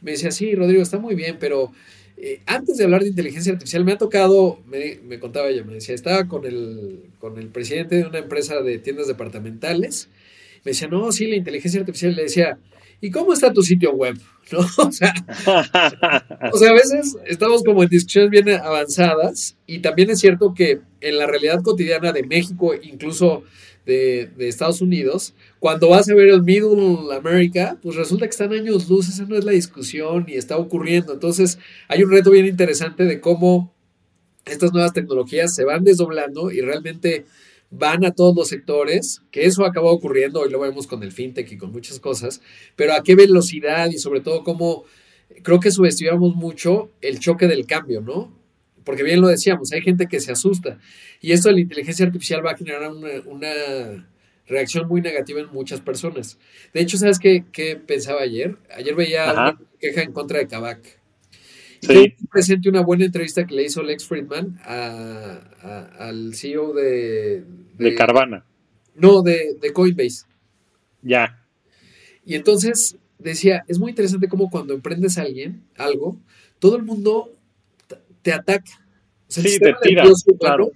me 0.00 0.12
decía, 0.12 0.30
sí, 0.30 0.54
Rodrigo, 0.54 0.82
está 0.82 0.98
muy 0.98 1.14
bien, 1.14 1.36
pero 1.38 1.70
eh, 2.16 2.40
antes 2.46 2.76
de 2.76 2.84
hablar 2.84 3.02
de 3.02 3.08
inteligencia 3.08 3.52
artificial, 3.52 3.84
me 3.84 3.92
ha 3.92 3.98
tocado, 3.98 4.60
me, 4.66 4.98
me, 5.04 5.18
contaba 5.18 5.48
ella, 5.48 5.64
me 5.64 5.74
decía, 5.74 5.94
estaba 5.94 6.28
con 6.28 6.44
el, 6.46 7.00
con 7.18 7.38
el 7.38 7.48
presidente 7.48 7.96
de 7.96 8.04
una 8.04 8.18
empresa 8.18 8.60
de 8.62 8.78
tiendas 8.78 9.08
departamentales, 9.08 10.08
me 10.64 10.70
decía, 10.70 10.88
no, 10.88 11.10
sí, 11.12 11.26
la 11.26 11.36
inteligencia 11.36 11.80
artificial, 11.80 12.14
le 12.14 12.22
decía, 12.22 12.58
¿y 13.00 13.10
cómo 13.10 13.32
está 13.32 13.52
tu 13.52 13.62
sitio 13.62 13.92
web? 13.92 14.16
¿No? 14.52 14.60
O 14.60 14.92
sea, 14.92 15.14
o 16.52 16.58
sea, 16.58 16.70
a 16.70 16.74
veces 16.74 17.16
estamos 17.26 17.62
como 17.64 17.82
en 17.82 17.88
discusiones 17.88 18.30
bien 18.30 18.48
avanzadas 18.50 19.56
y 19.66 19.80
también 19.80 20.10
es 20.10 20.20
cierto 20.20 20.54
que 20.54 20.80
en 21.00 21.18
la 21.18 21.26
realidad 21.26 21.62
cotidiana 21.62 22.12
de 22.12 22.22
México, 22.22 22.74
incluso 22.74 23.42
de, 23.86 24.30
Estados 24.38 24.80
Unidos, 24.80 25.34
cuando 25.64 25.88
vas 25.88 26.06
a 26.10 26.14
ver 26.14 26.28
el 26.28 26.42
Middle 26.42 27.10
America, 27.16 27.78
pues 27.82 27.96
resulta 27.96 28.26
que 28.26 28.32
están 28.32 28.52
años 28.52 28.86
luz, 28.86 29.08
esa 29.08 29.24
no 29.24 29.34
es 29.34 29.46
la 29.46 29.52
discusión 29.52 30.26
y 30.28 30.34
está 30.34 30.58
ocurriendo. 30.58 31.14
Entonces, 31.14 31.58
hay 31.88 32.02
un 32.02 32.10
reto 32.10 32.30
bien 32.30 32.44
interesante 32.44 33.04
de 33.04 33.18
cómo 33.18 33.72
estas 34.44 34.74
nuevas 34.74 34.92
tecnologías 34.92 35.54
se 35.54 35.64
van 35.64 35.82
desdoblando 35.82 36.50
y 36.50 36.60
realmente 36.60 37.24
van 37.70 38.04
a 38.04 38.10
todos 38.10 38.36
los 38.36 38.48
sectores, 38.48 39.22
que 39.30 39.46
eso 39.46 39.64
acaba 39.64 39.90
ocurriendo, 39.90 40.40
hoy 40.40 40.50
lo 40.50 40.60
vemos 40.60 40.86
con 40.86 41.02
el 41.02 41.12
fintech 41.12 41.50
y 41.50 41.56
con 41.56 41.72
muchas 41.72 41.98
cosas, 41.98 42.42
pero 42.76 42.92
a 42.92 43.02
qué 43.02 43.14
velocidad 43.14 43.88
y 43.88 43.96
sobre 43.96 44.20
todo 44.20 44.44
cómo 44.44 44.84
creo 45.42 45.60
que 45.60 45.70
subestimamos 45.70 46.34
mucho 46.34 46.90
el 47.00 47.20
choque 47.20 47.48
del 47.48 47.64
cambio, 47.64 48.02
¿no? 48.02 48.30
Porque 48.84 49.02
bien 49.02 49.22
lo 49.22 49.28
decíamos, 49.28 49.72
hay 49.72 49.80
gente 49.80 50.08
que 50.08 50.20
se 50.20 50.30
asusta 50.30 50.78
y 51.22 51.32
esto 51.32 51.48
de 51.48 51.54
la 51.54 51.60
inteligencia 51.60 52.04
artificial 52.04 52.44
va 52.44 52.50
a 52.50 52.58
generar 52.58 52.92
una, 53.24 54.04
reacción 54.46 54.88
muy 54.88 55.00
negativa 55.00 55.40
en 55.40 55.50
muchas 55.52 55.80
personas. 55.80 56.38
De 56.72 56.80
hecho, 56.80 56.98
¿sabes 56.98 57.18
qué, 57.18 57.80
pensaba 57.86 58.22
ayer? 58.22 58.56
Ayer 58.74 58.94
veía 58.94 59.32
una 59.32 59.58
queja 59.80 60.02
en 60.02 60.12
contra 60.12 60.38
de 60.38 60.48
Kavak. 60.48 61.00
Sí. 61.80 62.14
presente 62.32 62.70
una 62.70 62.80
buena 62.80 63.04
entrevista 63.04 63.46
que 63.46 63.54
le 63.54 63.64
hizo 63.64 63.82
Lex 63.82 64.06
Friedman 64.06 64.58
al 64.64 66.34
CEO 66.34 66.72
de, 66.72 67.44
de, 67.76 67.94
Carvana. 67.94 68.46
No, 68.94 69.20
de, 69.20 69.56
de 69.60 69.72
Coinbase. 69.72 70.24
Ya. 71.02 71.44
Y 72.24 72.36
entonces 72.36 72.96
decía, 73.18 73.64
es 73.68 73.78
muy 73.78 73.90
interesante 73.90 74.28
cómo 74.28 74.50
cuando 74.50 74.72
emprendes 74.72 75.18
a 75.18 75.22
alguien 75.22 75.62
algo, 75.76 76.18
todo 76.58 76.76
el 76.76 76.84
mundo 76.84 77.32
te 78.22 78.32
ataca. 78.32 78.70
sí, 79.28 79.58
te 79.58 79.74
tira, 79.82 80.04
claro. 80.40 80.70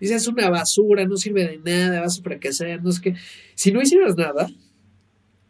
Dice, 0.00 0.14
es 0.14 0.26
una 0.26 0.50
basura, 0.50 1.04
no 1.06 1.16
sirve 1.16 1.46
de 1.46 1.58
nada, 1.58 2.00
vas 2.00 2.18
a 2.18 2.22
fracasar, 2.22 2.82
no 2.82 2.90
es 2.90 3.00
que... 3.00 3.14
Si 3.54 3.72
no 3.72 3.80
hicieras 3.80 4.16
nada, 4.16 4.48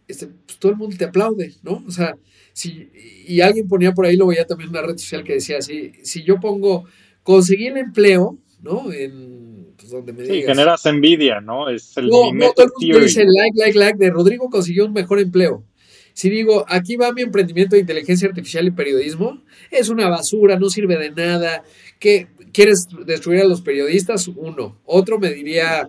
este, 0.09 0.27
pues 0.27 0.59
todo 0.59 0.73
el 0.73 0.79
mundo 0.79 0.97
te 0.97 1.05
aplaude, 1.05 1.55
¿no? 1.63 1.83
O 1.87 1.91
sea, 1.91 2.17
si, 2.53 2.91
y 3.27 3.41
alguien 3.41 3.69
ponía 3.69 3.93
por 3.93 4.07
ahí, 4.07 4.17
lo 4.17 4.27
veía 4.27 4.47
también 4.47 4.71
en 4.71 4.77
una 4.77 4.87
red 4.87 4.99
social 4.99 5.25
que 5.25 5.35
decía 5.35 5.59
así, 5.59 5.93
si 6.03 6.23
yo 6.23 6.39
pongo, 6.41 6.85
conseguí 7.23 7.67
el 7.67 7.79
empleo, 7.79 8.39
¿no? 8.61 8.93
En, 8.93 9.73
pues 9.77 9.91
donde 9.91 10.13
me 10.13 10.27
sí, 10.27 10.43
generas 10.43 10.85
envidia, 10.87 11.41
¿no? 11.41 11.69
Es 11.69 11.97
el 11.97 12.09
no, 12.09 12.33
no, 12.33 12.53
todo 12.53 12.67
el 12.67 12.73
mundo 12.79 13.01
dice 13.01 13.25
like, 13.25 13.59
like, 13.59 13.79
like, 13.79 13.99
de 13.99 14.11
Rodrigo 14.11 14.49
consiguió 14.51 14.87
un 14.87 14.93
mejor 14.93 15.19
empleo. 15.19 15.65
Si 16.13 16.31
digo, 16.31 16.65
aquí 16.69 16.97
va 16.97 17.13
mi 17.13 17.23
emprendimiento 17.23 17.77
de 17.77 17.81
inteligencia 17.81 18.29
artificial 18.29 18.67
y 18.67 18.71
periodismo, 18.71 19.43
es 19.71 19.89
una 19.89 20.09
basura, 20.09 20.59
no 20.59 20.69
sirve 20.69 20.97
de 20.99 21.11
nada. 21.11 21.65
¿Qué, 21.99 22.29
¿Quieres 22.53 22.89
destruir 23.07 23.41
a 23.41 23.45
los 23.45 23.63
periodistas? 23.63 24.29
Uno. 24.29 24.79
Otro 24.85 25.19
me 25.19 25.31
diría, 25.31 25.89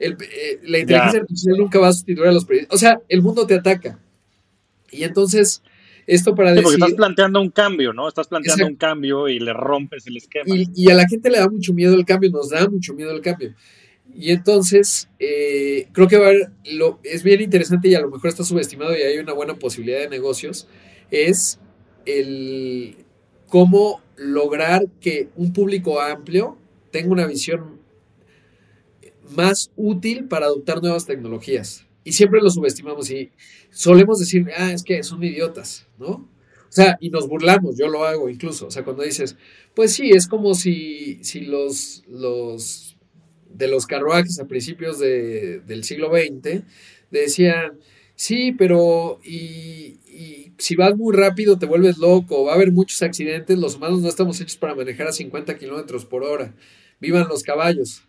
eh, 0.00 0.16
la 0.64 0.78
inteligencia 0.78 1.20
artificial 1.20 1.56
nunca 1.56 1.78
va 1.78 1.88
a 1.88 1.92
sustituir 1.92 2.28
a 2.28 2.32
los 2.32 2.44
periodistas. 2.44 2.74
O 2.74 2.78
sea, 2.78 3.00
el 3.08 3.22
mundo 3.22 3.46
te 3.46 3.54
ataca. 3.54 3.98
Y 4.90 5.04
entonces, 5.04 5.62
esto 6.06 6.34
para 6.34 6.50
decir... 6.50 6.64
Porque 6.64 6.76
estás 6.76 6.94
planteando 6.94 7.40
un 7.40 7.50
cambio, 7.50 7.92
¿no? 7.92 8.08
Estás 8.08 8.28
planteando 8.28 8.66
un 8.66 8.76
cambio 8.76 9.28
y 9.28 9.38
le 9.38 9.52
rompes 9.52 10.06
el 10.06 10.16
esquema. 10.16 10.54
Y, 10.54 10.68
y, 10.74 10.90
a 10.90 10.94
la 10.94 11.06
gente 11.08 11.30
le 11.30 11.38
da 11.38 11.48
mucho 11.48 11.72
miedo 11.72 11.94
el 11.94 12.04
cambio, 12.04 12.30
nos 12.30 12.50
da 12.50 12.68
mucho 12.68 12.94
miedo 12.94 13.12
el 13.12 13.20
cambio. 13.20 13.54
Y 14.14 14.30
entonces, 14.30 15.08
eh, 15.18 15.88
creo 15.92 16.08
que 16.08 16.18
va 16.18 16.28
a 16.28 16.32
lo, 16.70 17.00
es 17.02 17.22
bien 17.22 17.40
interesante 17.40 17.88
y 17.88 17.94
a 17.94 18.00
lo 18.00 18.10
mejor 18.10 18.28
está 18.28 18.44
subestimado 18.44 18.96
y 18.96 19.02
hay 19.02 19.18
una 19.18 19.32
buena 19.32 19.54
posibilidad 19.54 20.00
de 20.00 20.08
negocios, 20.08 20.68
es 21.10 21.58
el 22.04 22.96
cómo 23.48 24.00
lograr 24.16 24.86
que 25.00 25.28
un 25.36 25.52
público 25.52 26.00
amplio 26.00 26.56
tenga 26.90 27.10
una 27.10 27.26
visión 27.26 27.80
más 29.30 29.70
útil 29.76 30.28
para 30.28 30.46
adoptar 30.46 30.82
nuevas 30.82 31.06
tecnologías. 31.06 31.86
Y 32.04 32.12
siempre 32.12 32.40
lo 32.40 32.50
subestimamos 32.50 33.10
y 33.10 33.30
solemos 33.70 34.18
decir, 34.18 34.46
ah, 34.56 34.72
es 34.72 34.82
que 34.82 35.02
son 35.02 35.22
idiotas, 35.22 35.86
¿no? 35.98 36.28
O 36.72 36.74
sea, 36.74 36.96
y 37.00 37.10
nos 37.10 37.28
burlamos, 37.28 37.76
yo 37.76 37.88
lo 37.88 38.04
hago 38.04 38.28
incluso. 38.28 38.66
O 38.66 38.70
sea, 38.70 38.82
cuando 38.82 39.02
dices, 39.02 39.36
pues 39.74 39.92
sí, 39.92 40.10
es 40.10 40.26
como 40.26 40.54
si, 40.54 41.22
si 41.22 41.42
los, 41.42 42.02
los 42.08 42.91
de 43.54 43.68
los 43.68 43.86
carruajes 43.86 44.38
a 44.40 44.46
principios 44.46 44.98
del 44.98 45.84
siglo 45.84 46.10
XX, 46.10 46.62
decían, 47.10 47.78
sí, 48.14 48.52
pero 48.52 49.20
y, 49.24 49.98
si 50.58 50.76
vas 50.76 50.96
muy 50.96 51.16
rápido 51.16 51.58
te 51.58 51.66
vuelves 51.66 51.98
loco, 51.98 52.44
va 52.44 52.52
a 52.52 52.54
haber 52.54 52.72
muchos 52.72 53.02
accidentes, 53.02 53.58
los 53.58 53.76
humanos 53.76 54.00
no 54.00 54.08
estamos 54.08 54.40
hechos 54.40 54.56
para 54.56 54.74
manejar 54.74 55.08
a 55.08 55.12
50 55.12 55.58
kilómetros 55.58 56.04
por 56.04 56.22
hora, 56.22 56.54
vivan 57.00 57.28
los 57.28 57.42
caballos. 57.42 58.04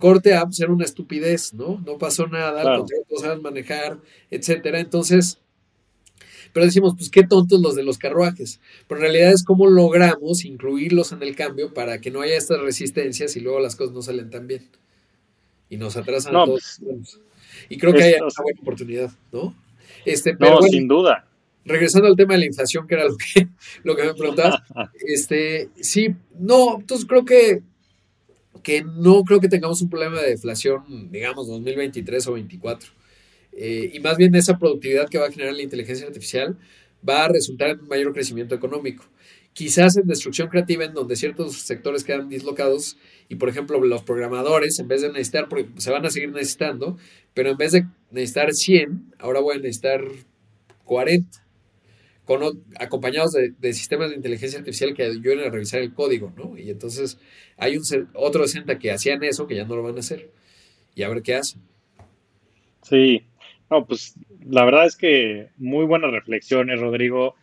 Corte 0.00 0.34
a 0.34 0.44
ser 0.50 0.70
una 0.70 0.84
estupidez, 0.84 1.54
¿no? 1.54 1.80
No 1.86 1.96
pasó 1.96 2.26
nada, 2.26 2.60
al 2.60 2.78
contrario, 2.78 3.06
no 3.08 3.18
sabes 3.18 3.40
manejar, 3.40 4.00
etcétera. 4.30 4.80
Entonces, 4.80 5.38
pero 6.56 6.64
decimos, 6.64 6.94
pues 6.96 7.10
qué 7.10 7.22
tontos 7.22 7.60
los 7.60 7.74
de 7.74 7.82
los 7.82 7.98
carruajes. 7.98 8.60
Pero 8.88 8.98
en 8.98 9.02
realidad 9.02 9.30
es 9.30 9.44
cómo 9.44 9.66
logramos 9.66 10.46
incluirlos 10.46 11.12
en 11.12 11.22
el 11.22 11.36
cambio 11.36 11.74
para 11.74 12.00
que 12.00 12.10
no 12.10 12.22
haya 12.22 12.34
estas 12.34 12.62
resistencias 12.62 13.36
y 13.36 13.40
luego 13.40 13.60
las 13.60 13.76
cosas 13.76 13.94
no 13.94 14.00
salen 14.00 14.30
tan 14.30 14.46
bien. 14.46 14.66
Y 15.68 15.76
nos 15.76 15.98
atrasan 15.98 16.34
a 16.34 16.46
todos. 16.46 16.80
Pues, 16.82 17.20
y 17.68 17.76
creo 17.76 17.92
que 17.92 18.04
hay 18.04 18.14
una 18.14 18.28
buena 18.42 18.60
oportunidad, 18.62 19.12
¿no? 19.32 19.54
Este, 20.06 20.34
pero 20.34 20.52
no, 20.52 20.62
sin 20.62 20.88
duda. 20.88 21.28
Regresando 21.66 22.08
al 22.08 22.16
tema 22.16 22.32
de 22.32 22.40
la 22.40 22.46
inflación, 22.46 22.86
que 22.86 22.94
era 22.94 23.04
lo 23.04 23.18
que, 23.18 23.48
lo 23.84 23.94
que 23.94 24.04
me 24.04 24.14
preguntabas, 24.14 24.62
este, 25.06 25.68
sí, 25.78 26.08
no, 26.38 26.78
entonces 26.80 27.06
creo 27.06 27.26
que, 27.26 27.60
que 28.62 28.82
no 28.82 29.24
creo 29.24 29.40
que 29.40 29.50
tengamos 29.50 29.82
un 29.82 29.90
problema 29.90 30.22
de 30.22 30.30
deflación, 30.30 31.10
digamos, 31.12 31.48
2023 31.48 32.28
o 32.28 32.30
2024. 32.30 32.96
Eh, 33.56 33.90
y 33.94 34.00
más 34.00 34.16
bien 34.16 34.34
esa 34.34 34.58
productividad 34.58 35.08
que 35.08 35.18
va 35.18 35.26
a 35.26 35.32
generar 35.32 35.54
la 35.54 35.62
inteligencia 35.62 36.06
artificial 36.06 36.58
va 37.06 37.24
a 37.24 37.28
resultar 37.28 37.70
en 37.70 37.80
un 37.80 37.88
mayor 37.88 38.12
crecimiento 38.12 38.54
económico. 38.54 39.04
Quizás 39.52 39.96
en 39.96 40.06
destrucción 40.06 40.48
creativa, 40.48 40.84
en 40.84 40.92
donde 40.92 41.16
ciertos 41.16 41.56
sectores 41.62 42.04
quedan 42.04 42.28
dislocados, 42.28 42.98
y 43.28 43.36
por 43.36 43.48
ejemplo, 43.48 43.80
los 43.80 44.02
programadores, 44.02 44.78
en 44.78 44.88
vez 44.88 45.00
de 45.00 45.08
necesitar, 45.08 45.48
porque 45.48 45.68
se 45.78 45.90
van 45.90 46.04
a 46.04 46.10
seguir 46.10 46.30
necesitando, 46.30 46.98
pero 47.32 47.50
en 47.50 47.56
vez 47.56 47.72
de 47.72 47.86
necesitar 48.10 48.52
100, 48.52 49.14
ahora 49.18 49.40
voy 49.40 49.56
a 49.56 49.58
necesitar 49.58 50.04
40, 50.84 51.46
con, 52.26 52.64
acompañados 52.78 53.32
de, 53.32 53.72
sistemas 53.72 54.10
de 54.10 54.16
inteligencia 54.16 54.58
artificial 54.58 54.92
que 54.92 55.04
ayuden 55.04 55.46
a 55.46 55.50
revisar 55.50 55.80
el 55.80 55.94
código, 55.94 56.34
¿no? 56.36 56.58
Y 56.58 56.68
entonces 56.68 57.18
hay 57.56 57.78
un, 57.78 57.84
otro 58.12 58.46
60 58.46 58.78
que 58.78 58.90
hacían 58.90 59.22
eso, 59.24 59.46
que 59.46 59.56
ya 59.56 59.64
no 59.64 59.76
lo 59.76 59.82
van 59.82 59.96
a 59.96 60.00
hacer, 60.00 60.30
y 60.94 61.02
a 61.02 61.08
ver 61.08 61.22
qué 61.22 61.36
hacen. 61.36 61.62
Sí, 62.82 63.22
no, 63.70 63.86
pues 63.86 64.14
la 64.48 64.64
verdad 64.64 64.86
es 64.86 64.96
que 64.96 65.48
muy 65.56 65.84
buenas 65.86 66.12
reflexiones, 66.12 66.80
Rodrigo. 66.80 67.34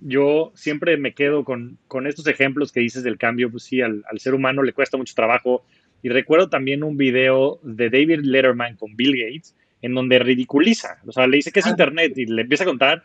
Yo 0.00 0.52
siempre 0.54 0.96
me 0.96 1.14
quedo 1.14 1.44
con, 1.44 1.78
estos 2.06 2.26
ejemplos 2.26 2.72
que 2.72 2.80
dices 2.80 3.02
del 3.02 3.18
cambio, 3.18 3.50
pues 3.50 3.64
sí, 3.64 3.80
al, 3.80 4.04
ser 4.16 4.34
humano 4.34 4.62
le 4.62 4.72
cuesta 4.72 4.96
mucho 4.96 5.14
trabajo. 5.14 5.64
Y 6.02 6.08
recuerdo 6.08 6.48
también 6.48 6.84
un 6.84 6.96
video 6.96 7.58
de 7.62 7.90
David 7.90 8.20
Letterman 8.22 8.76
con 8.76 8.94
Bill 8.96 9.16
Gates, 9.16 9.56
en 9.82 9.94
donde 9.94 10.18
ridiculiza, 10.18 11.00
o 11.06 11.12
sea, 11.12 11.26
le 11.26 11.36
dice 11.36 11.52
que 11.52 11.60
es 11.60 11.66
ah. 11.66 11.70
Internet 11.70 12.16
y 12.16 12.26
le 12.26 12.42
empieza 12.42 12.64
a 12.64 12.66
contar, 12.66 13.04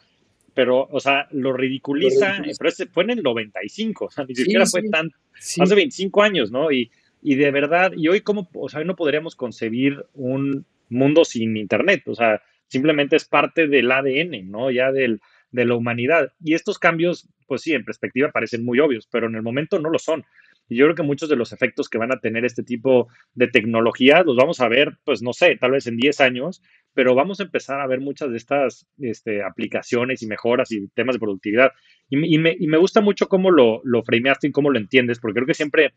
pero, 0.54 0.88
o 0.92 1.00
sea, 1.00 1.28
lo 1.32 1.54
ridiculiza, 1.54 2.38
pero 2.58 2.70
ese 2.70 2.88
fue 2.88 3.04
en 3.04 3.12
el 3.12 3.24
95, 3.24 4.06
o 4.06 4.12
sea, 4.12 4.26
ni 4.26 4.36
siquiera 4.36 4.66
fue 4.66 4.84
tan, 4.90 5.12
hace 5.36 5.76
25 5.76 6.22
años, 6.22 6.52
¿no? 6.52 6.72
Y, 6.72 6.92
y 7.22 7.36
de 7.36 7.52
verdad, 7.52 7.94
y 7.96 8.08
hoy, 8.08 8.22
¿cómo, 8.22 8.50
o 8.54 8.70
sea, 8.70 8.84
no 8.84 8.96
podríamos 8.96 9.36
concebir 9.36 10.04
un 10.14 10.66
mundo 10.90 11.26
sin 11.26 11.58
Internet? 11.58 12.04
O 12.08 12.16
sea, 12.16 12.42
simplemente 12.68 13.16
es 13.16 13.26
parte 13.26 13.68
del 13.68 13.92
ADN, 13.92 14.50
¿no? 14.50 14.72
Ya 14.72 14.92
del, 14.92 15.22
de 15.52 15.66
la 15.66 15.76
humanidad. 15.76 16.34
Y 16.44 16.56
estos 16.56 16.80
cambios, 16.80 17.30
pues 17.48 17.62
sí, 17.62 17.74
en 17.74 17.86
perspectiva 17.86 18.32
parecen 18.32 18.66
muy 18.66 18.80
obvios, 18.80 19.08
pero 19.10 19.28
en 19.28 19.36
el 19.36 19.44
momento 19.44 19.80
no 19.80 19.90
lo 19.90 20.00
son. 20.00 20.26
Y 20.70 20.78
yo 20.78 20.86
creo 20.86 20.96
que 20.96 21.04
muchos 21.04 21.30
de 21.30 21.36
los 21.36 21.54
efectos 21.54 21.90
que 21.90 21.98
van 21.98 22.12
a 22.12 22.20
tener 22.20 22.46
este 22.46 22.64
tipo 22.64 23.08
de 23.34 23.48
tecnología 23.48 24.24
los 24.24 24.36
vamos 24.36 24.60
a 24.62 24.68
ver, 24.68 24.98
pues 25.04 25.22
no 25.22 25.34
sé, 25.34 25.58
tal 25.58 25.72
vez 25.72 25.88
en 25.88 25.98
10 25.98 26.22
años, 26.22 26.62
pero 26.94 27.16
vamos 27.16 27.40
a 27.40 27.44
empezar 27.44 27.82
a 27.82 27.88
ver 27.88 28.00
muchas 28.00 28.32
de 28.32 28.38
estas 28.38 28.88
este, 29.00 29.44
aplicaciones 29.44 30.22
y 30.22 30.28
mejoras 30.28 30.72
y 30.72 30.88
temas 30.90 31.16
de 31.16 31.20
productividad. 31.20 31.72
Y, 32.10 32.38
me, 32.38 32.56
y 32.58 32.68
me, 32.68 32.78
gusta 32.78 33.02
mucho 33.02 33.28
cómo 33.28 33.52
lo, 33.52 33.82
lo 33.84 34.04
frameaste 34.04 34.48
y 34.48 34.52
cómo 34.52 34.70
lo 34.70 34.80
entiendes, 34.80 35.20
porque 35.20 35.36
creo 35.36 35.48
que 35.48 35.54
siempre 35.54 35.94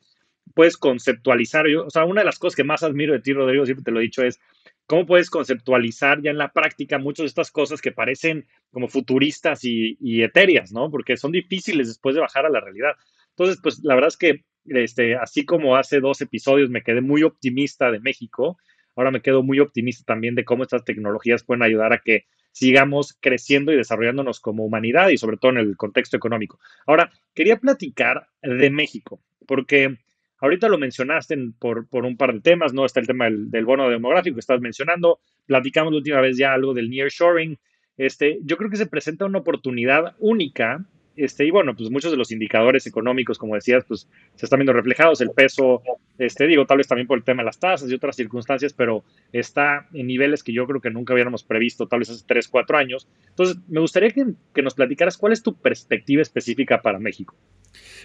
puedes 0.54 0.76
conceptualizar. 0.76 1.66
Yo, 1.68 1.86
o 1.86 1.90
sea, 1.90 2.04
una 2.04 2.22
de 2.22 2.26
las 2.26 2.38
cosas 2.38 2.56
que 2.56 2.64
más 2.64 2.82
admiro 2.82 3.12
de 3.12 3.20
ti, 3.20 3.32
Rodrigo, 3.32 3.64
siempre 3.64 3.84
te 3.84 3.90
lo 3.90 4.00
he 4.00 4.04
dicho, 4.04 4.22
es 4.22 4.40
cómo 4.86 5.06
puedes 5.06 5.30
conceptualizar 5.30 6.22
ya 6.22 6.30
en 6.30 6.38
la 6.38 6.52
práctica 6.52 6.98
muchas 6.98 7.24
de 7.24 7.28
estas 7.28 7.50
cosas 7.50 7.80
que 7.80 7.92
parecen 7.92 8.46
como 8.70 8.88
futuristas 8.88 9.60
y, 9.64 10.22
etéreas, 10.22 10.72
¿no? 10.72 10.90
Porque 10.90 11.16
son 11.16 11.32
difíciles 11.32 11.88
después 11.88 12.14
de 12.14 12.20
bajar 12.20 12.46
a 12.46 12.50
la 12.50 12.60
realidad. 12.60 12.92
Entonces, 13.30 13.58
pues 13.62 13.80
la 13.82 13.94
verdad 13.94 14.08
es 14.08 14.16
que 14.16 14.44
este, 14.66 15.16
así 15.16 15.44
como 15.44 15.76
hace 15.76 16.00
dos 16.00 16.20
episodios 16.20 16.70
me 16.70 16.82
quedé 16.82 17.00
muy 17.00 17.22
optimista 17.22 17.90
de 17.90 18.00
México, 18.00 18.58
ahora 18.96 19.10
me 19.10 19.22
quedo 19.22 19.42
muy 19.42 19.60
optimista 19.60 20.04
también 20.04 20.34
de 20.34 20.44
cómo 20.44 20.62
estas 20.62 20.84
tecnologías 20.84 21.44
pueden 21.44 21.62
ayudar 21.62 21.92
a 21.92 21.98
que 21.98 22.26
sigamos 22.52 23.16
creciendo 23.20 23.72
y 23.72 23.76
desarrollándonos 23.76 24.40
como 24.40 24.64
humanidad 24.64 25.10
y 25.10 25.18
sobre 25.18 25.36
todo 25.36 25.52
en 25.52 25.58
el 25.58 25.76
contexto 25.76 26.16
económico. 26.16 26.58
Ahora, 26.86 27.12
quería 27.34 27.58
platicar 27.58 28.28
de 28.40 28.70
México, 28.70 29.20
porque 29.46 29.98
Ahorita 30.38 30.68
lo 30.68 30.78
mencionaste 30.78 31.36
por, 31.58 31.88
por, 31.88 32.04
un 32.04 32.16
par 32.16 32.34
de 32.34 32.40
temas, 32.40 32.74
¿no? 32.74 32.84
Está 32.84 33.00
el 33.00 33.06
tema 33.06 33.24
del, 33.24 33.64
bono 33.64 33.88
demográfico 33.88 34.34
que 34.36 34.40
estás 34.40 34.60
mencionando. 34.60 35.20
Platicamos 35.46 35.92
la 35.92 35.98
última 35.98 36.20
vez 36.20 36.36
ya 36.36 36.52
algo 36.52 36.74
del 36.74 36.90
nearshoring. 36.90 37.58
Este, 37.96 38.38
yo 38.42 38.56
creo 38.56 38.68
que 38.68 38.76
se 38.76 38.86
presenta 38.86 39.24
una 39.24 39.38
oportunidad 39.38 40.14
única 40.18 40.84
este, 41.16 41.46
y 41.46 41.50
bueno, 41.50 41.74
pues 41.74 41.90
muchos 41.90 42.10
de 42.10 42.16
los 42.16 42.30
indicadores 42.30 42.86
económicos, 42.86 43.38
como 43.38 43.54
decías, 43.54 43.84
pues 43.88 44.08
se 44.34 44.46
están 44.46 44.58
viendo 44.58 44.72
reflejados. 44.72 45.20
El 45.20 45.30
peso, 45.30 45.82
este, 46.18 46.46
digo, 46.46 46.66
tal 46.66 46.78
vez 46.78 46.86
también 46.86 47.06
por 47.06 47.16
el 47.16 47.24
tema 47.24 47.42
de 47.42 47.46
las 47.46 47.58
tasas 47.58 47.90
y 47.90 47.94
otras 47.94 48.16
circunstancias, 48.16 48.72
pero 48.74 49.02
está 49.32 49.88
en 49.94 50.06
niveles 50.06 50.42
que 50.42 50.52
yo 50.52 50.66
creo 50.66 50.80
que 50.80 50.90
nunca 50.90 51.14
hubiéramos 51.14 51.42
previsto, 51.42 51.88
tal 51.88 52.00
vez 52.00 52.10
hace 52.10 52.24
3, 52.26 52.48
4 52.48 52.76
años. 52.76 53.08
Entonces, 53.28 53.56
me 53.68 53.80
gustaría 53.80 54.10
que, 54.10 54.26
que 54.54 54.62
nos 54.62 54.74
platicaras 54.74 55.16
cuál 55.16 55.32
es 55.32 55.42
tu 55.42 55.54
perspectiva 55.54 56.20
específica 56.20 56.82
para 56.82 56.98
México. 56.98 57.34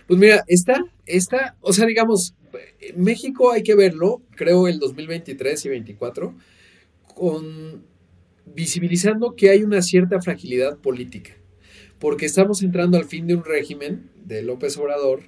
Pues 0.08 0.20
mira, 0.20 0.44
esta, 0.48 0.84
esta, 1.06 1.58
o 1.62 1.74
sea, 1.74 1.86
digamos, 1.86 2.36
México 2.96 3.52
hay 3.52 3.64
que 3.64 3.76
verlo, 3.76 4.22
creo, 4.36 4.68
el 4.68 4.80
2023 4.80 5.66
y 5.66 5.70
2024, 5.70 6.36
con 7.16 7.84
visibilizando 8.46 9.36
que 9.36 9.50
hay 9.50 9.64
una 9.64 9.82
cierta 9.82 10.20
fragilidad 10.22 10.78
política 10.80 11.41
porque 12.02 12.26
estamos 12.26 12.64
entrando 12.64 12.98
al 12.98 13.06
fin 13.06 13.28
de 13.28 13.36
un 13.36 13.46
régimen 13.46 14.10
de 14.26 14.42
López 14.42 14.76
Obrador 14.78 15.22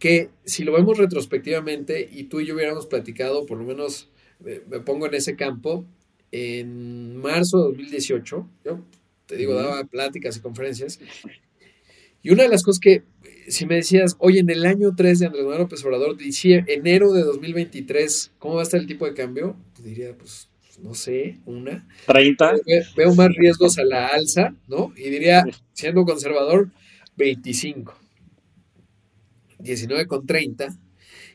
que 0.00 0.30
si 0.44 0.64
lo 0.64 0.72
vemos 0.72 0.98
retrospectivamente 0.98 2.08
y 2.12 2.24
tú 2.24 2.40
y 2.40 2.46
yo 2.46 2.54
hubiéramos 2.56 2.86
platicado, 2.86 3.46
por 3.46 3.56
lo 3.58 3.64
menos 3.64 4.10
me 4.40 4.80
pongo 4.80 5.06
en 5.06 5.14
ese 5.14 5.36
campo, 5.36 5.84
en 6.30 7.16
marzo 7.16 7.58
de 7.58 7.64
2018, 7.68 8.48
yo 8.64 8.84
te 9.26 9.36
digo, 9.36 9.54
daba 9.54 9.84
pláticas 9.84 10.36
y 10.36 10.40
conferencias, 10.40 11.00
y 12.22 12.30
una 12.30 12.42
de 12.42 12.48
las 12.48 12.62
cosas 12.62 12.80
que, 12.80 13.02
si 13.48 13.66
me 13.66 13.76
decías, 13.76 14.16
oye, 14.18 14.40
en 14.40 14.50
el 14.50 14.66
año 14.66 14.94
3 14.96 15.18
de 15.20 15.26
Andrés 15.26 15.44
Manuel 15.44 15.62
López 15.62 15.84
Obrador, 15.84 16.16
enero 16.66 17.12
de 17.12 17.22
2023, 17.22 18.32
¿cómo 18.38 18.54
va 18.54 18.60
a 18.60 18.64
estar 18.64 18.80
el 18.80 18.86
tipo 18.86 19.06
de 19.06 19.14
cambio? 19.14 19.56
Pues 19.74 19.84
diría, 19.84 20.16
pues 20.16 20.48
no 20.82 20.94
sé, 20.94 21.38
una. 21.46 21.86
30. 22.06 22.56
Veo 22.96 23.14
más 23.14 23.28
riesgos 23.34 23.78
a 23.78 23.84
la 23.84 24.08
alza, 24.08 24.54
¿no? 24.66 24.92
Y 24.96 25.10
diría, 25.10 25.44
siendo 25.72 26.04
conservador, 26.04 26.70
25. 27.16 27.94
19 29.58 30.06
con 30.06 30.26
30. 30.26 30.68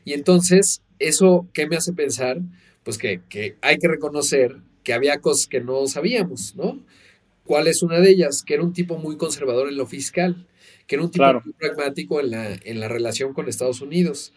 Y 0.04 0.12
entonces, 0.12 0.82
¿eso 0.98 1.48
qué 1.52 1.66
me 1.66 1.76
hace 1.76 1.92
pensar? 1.92 2.40
Pues 2.82 2.98
que, 2.98 3.20
hay 3.60 3.78
que 3.78 3.88
reconocer 3.88 4.56
que 4.82 4.92
había 4.92 5.20
cosas 5.20 5.46
que 5.46 5.60
no 5.60 5.86
sabíamos, 5.86 6.54
¿no? 6.56 6.82
¿Cuál 7.44 7.68
es 7.68 7.82
una 7.82 8.00
de 8.00 8.10
ellas? 8.10 8.42
Que 8.42 8.54
era 8.54 8.62
un 8.62 8.72
tipo 8.72 8.98
muy 8.98 9.16
conservador 9.16 9.68
en 9.68 9.76
lo 9.76 9.86
fiscal, 9.86 10.46
que 10.86 10.96
era 10.96 11.04
un 11.04 11.10
tipo 11.10 11.24
muy 11.44 11.52
pragmático 11.54 12.20
en 12.20 12.30
la, 12.30 12.54
en 12.54 12.80
la 12.80 12.88
relación 12.88 13.34
con 13.34 13.48
Estados 13.48 13.80
Unidos. 13.80 14.32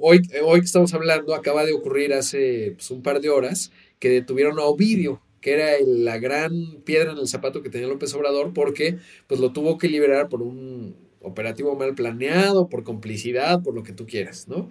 Hoy, 0.00 0.22
hoy 0.44 0.60
que 0.60 0.66
estamos 0.66 0.94
hablando, 0.94 1.34
acaba 1.34 1.64
de 1.64 1.72
ocurrir 1.72 2.14
hace 2.14 2.74
pues, 2.76 2.90
un 2.92 3.02
par 3.02 3.20
de 3.20 3.30
horas 3.30 3.72
que 4.04 4.10
detuvieron 4.10 4.58
a 4.58 4.64
Ovidio, 4.64 5.22
que 5.40 5.54
era 5.54 5.70
la 5.86 6.18
gran 6.18 6.82
piedra 6.84 7.12
en 7.12 7.16
el 7.16 7.26
zapato 7.26 7.62
que 7.62 7.70
tenía 7.70 7.88
López 7.88 8.12
Obrador, 8.12 8.52
porque 8.52 8.98
pues 9.26 9.40
lo 9.40 9.54
tuvo 9.54 9.78
que 9.78 9.88
liberar 9.88 10.28
por 10.28 10.42
un 10.42 10.94
operativo 11.22 11.74
mal 11.74 11.94
planeado, 11.94 12.68
por 12.68 12.84
complicidad, 12.84 13.62
por 13.62 13.74
lo 13.74 13.82
que 13.82 13.94
tú 13.94 14.04
quieras, 14.04 14.46
¿no? 14.46 14.68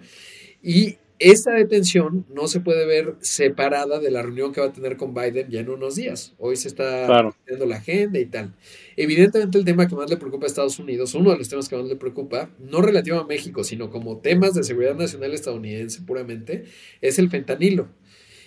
Y 0.62 0.98
esta 1.18 1.50
detención 1.50 2.24
no 2.32 2.46
se 2.46 2.60
puede 2.60 2.86
ver 2.86 3.16
separada 3.18 3.98
de 3.98 4.12
la 4.12 4.22
reunión 4.22 4.52
que 4.52 4.60
va 4.60 4.68
a 4.68 4.72
tener 4.72 4.96
con 4.96 5.14
Biden 5.14 5.50
ya 5.50 5.58
en 5.58 5.68
unos 5.68 5.96
días. 5.96 6.32
Hoy 6.38 6.54
se 6.54 6.68
está 6.68 7.32
viendo 7.44 7.66
la 7.66 7.78
agenda 7.78 8.20
y 8.20 8.26
tal. 8.26 8.54
Evidentemente 8.96 9.58
el 9.58 9.64
tema 9.64 9.88
que 9.88 9.96
más 9.96 10.08
le 10.08 10.16
preocupa 10.16 10.46
a 10.46 10.46
Estados 10.46 10.78
Unidos, 10.78 11.12
uno 11.16 11.32
de 11.32 11.38
los 11.38 11.48
temas 11.48 11.68
que 11.68 11.74
más 11.74 11.86
le 11.86 11.96
preocupa, 11.96 12.50
no 12.60 12.82
relativo 12.82 13.18
a 13.18 13.26
México, 13.26 13.64
sino 13.64 13.90
como 13.90 14.18
temas 14.18 14.54
de 14.54 14.62
seguridad 14.62 14.94
nacional 14.94 15.34
estadounidense 15.34 16.02
puramente, 16.02 16.66
es 17.00 17.18
el 17.18 17.28
fentanilo. 17.30 17.88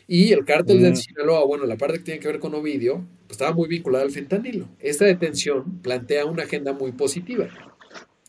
Y 0.08 0.32
el 0.32 0.46
cártel 0.46 0.82
del 0.82 0.94
mm. 0.94 0.98
Sinaloa, 0.98 1.46
bueno, 1.46 1.66
la 1.66 1.78
parte 1.78 1.98
que 1.98 2.04
tiene 2.06 2.20
que 2.20 2.28
ver 2.28 2.40
con 2.40 2.56
Ovidio, 2.56 3.06
pues 3.28 3.32
estaba 3.32 3.54
muy 3.54 3.68
vinculada 3.68 4.06
al 4.06 4.12
fentanilo. 4.12 4.70
Esta 4.80 5.06
detención 5.06 5.82
plantea 5.82 6.26
una 6.26 6.44
agenda 6.44 6.72
muy 6.72 6.94
positiva. 6.94 7.50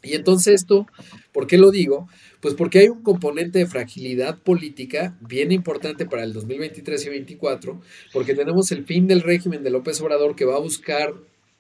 Y 0.03 0.15
entonces 0.15 0.55
esto, 0.55 0.87
¿por 1.33 1.47
qué 1.47 1.59
lo 1.59 1.71
digo? 1.71 2.09
Pues 2.41 2.55
porque 2.55 2.81
hay 2.81 2.89
un 2.89 3.03
componente 3.03 3.59
de 3.59 3.67
fragilidad 3.67 4.39
política 4.39 5.17
bien 5.21 5.51
importante 5.51 6.07
para 6.07 6.23
el 6.23 6.33
2023 6.33 7.01
y 7.01 7.05
2024, 7.05 7.81
porque 8.13 8.35
tenemos 8.35 8.71
el 8.71 8.85
fin 8.85 9.07
del 9.07 9.23
régimen 9.23 9.63
de 9.63 9.71
López 9.71 10.01
Obrador 10.01 10.37
que 10.37 10.45
va 10.45 10.57
a 10.57 10.61
buscar 10.61 11.15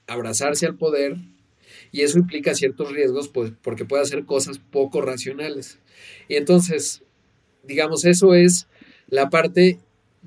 abrazarse 0.07 0.67
al 0.67 0.77
poder 0.77 1.17
y 1.91 2.03
eso 2.03 2.19
implica 2.19 2.55
ciertos 2.55 2.93
riesgos 2.93 3.29
pues, 3.29 3.53
porque 3.63 3.85
puede 3.85 4.03
hacer 4.03 4.25
cosas 4.25 4.59
poco 4.59 5.01
racionales. 5.01 5.79
Y 6.29 6.37
entonces, 6.37 7.03
digamos, 7.65 8.05
eso 8.05 8.35
es 8.35 8.69
la 9.09 9.31
parte 9.31 9.79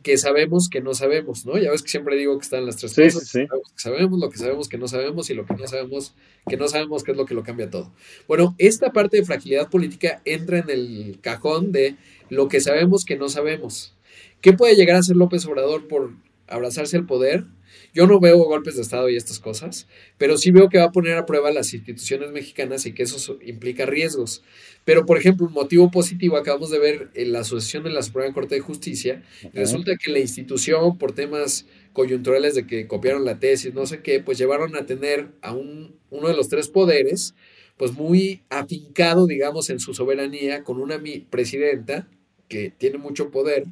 que 0.04 0.18
sabemos 0.18 0.70
que 0.70 0.82
no 0.82 0.94
sabemos, 0.94 1.46
¿no? 1.46 1.58
Ya 1.58 1.72
ves 1.72 1.84
que 1.84 1.90
siempre 1.90 2.16
digo 2.18 2.38
que 2.38 2.44
están 2.44 2.66
las 2.66 2.78
tres 2.78 2.96
cosas. 2.96 3.32
Sabemos, 3.76 4.20
lo 4.20 4.30
que 4.30 4.38
sabemos 4.38 4.68
que 4.68 4.78
no 4.78 4.88
sabemos 4.88 5.30
y 5.30 5.34
lo 5.34 5.46
que 5.46 5.56
no 5.56 5.68
sabemos 5.68 6.16
que 6.48 6.58
no 6.58 6.68
sabemos 6.68 7.04
qué 7.04 7.12
es 7.12 7.18
lo 7.18 7.26
que 7.26 7.36
lo 7.36 7.44
cambia 7.44 7.70
todo. 7.70 7.92
Bueno, 8.28 8.56
esta 8.58 8.92
parte 8.92 9.18
de 9.18 9.26
fragilidad 9.26 9.70
política 9.70 10.22
entra 10.26 10.60
en 10.60 10.70
el 10.70 11.20
cajón 11.22 11.72
de 11.72 11.96
lo 12.30 12.48
que 12.48 12.62
sabemos 12.62 13.06
que 13.06 13.16
no 13.16 13.30
sabemos. 13.30 13.96
¿Qué 14.42 14.54
puede 14.54 14.76
llegar 14.76 14.98
a 14.98 15.04
ser 15.04 15.16
López 15.16 15.46
Obrador 15.46 15.88
por 15.88 16.12
abrazarse 16.48 16.98
al 16.98 17.06
poder? 17.06 17.46
Yo 17.94 18.08
no 18.08 18.20
veo 18.20 18.38
golpes 18.38 18.76
de 18.76 18.82
Estado 18.82 19.10
y 19.10 19.16
estas 19.16 19.40
cosas, 19.40 19.88
pero 20.18 20.38
sí 20.38 20.52
veo 20.52 20.70
que 20.70 20.78
va 20.78 20.86
a 20.86 20.92
poner 20.92 21.18
a 21.18 21.26
prueba 21.26 21.52
las 21.52 21.74
instituciones 21.74 22.32
mexicanas 22.32 22.86
y 22.86 22.94
que 22.94 23.04
eso 23.04 23.38
implica 23.46 23.86
riesgos. 23.86 24.44
Pero, 24.86 25.06
por 25.06 25.18
ejemplo, 25.18 25.46
un 25.46 25.54
motivo 25.54 25.92
positivo, 25.92 26.38
acabamos 26.38 26.72
de 26.72 26.80
ver 26.80 27.10
en 27.14 27.34
la 27.34 27.40
asociación 27.40 27.84
de 27.84 27.92
la 27.92 28.02
Suprema 28.02 28.34
Corte 28.34 28.56
de 28.56 28.62
Justicia, 28.62 29.24
resulta 29.54 29.96
que 29.98 30.12
la 30.12 30.20
institución, 30.20 30.98
por 30.98 31.12
temas 31.12 31.66
coyunturales 31.94 32.56
de 32.56 32.66
que 32.66 32.88
copiaron 32.88 33.26
la 33.26 33.40
tesis, 33.40 33.74
no 33.74 33.86
sé 33.86 34.02
qué, 34.02 34.22
pues 34.22 34.38
llevaron 34.38 34.76
a 34.76 34.86
tener 34.86 35.30
a 35.42 35.54
un, 35.54 35.96
uno 36.10 36.28
de 36.28 36.36
los 36.36 36.48
tres 36.48 36.70
poderes, 36.70 37.36
pues 37.78 37.94
muy 37.94 38.42
afincado, 38.50 39.28
digamos, 39.28 39.70
en 39.70 39.80
su 39.80 39.94
soberanía, 39.94 40.64
con 40.64 40.80
una 40.80 41.02
presidenta 41.30 42.08
que 42.48 42.70
tiene 42.70 42.98
mucho 42.98 43.32
poder, 43.32 43.66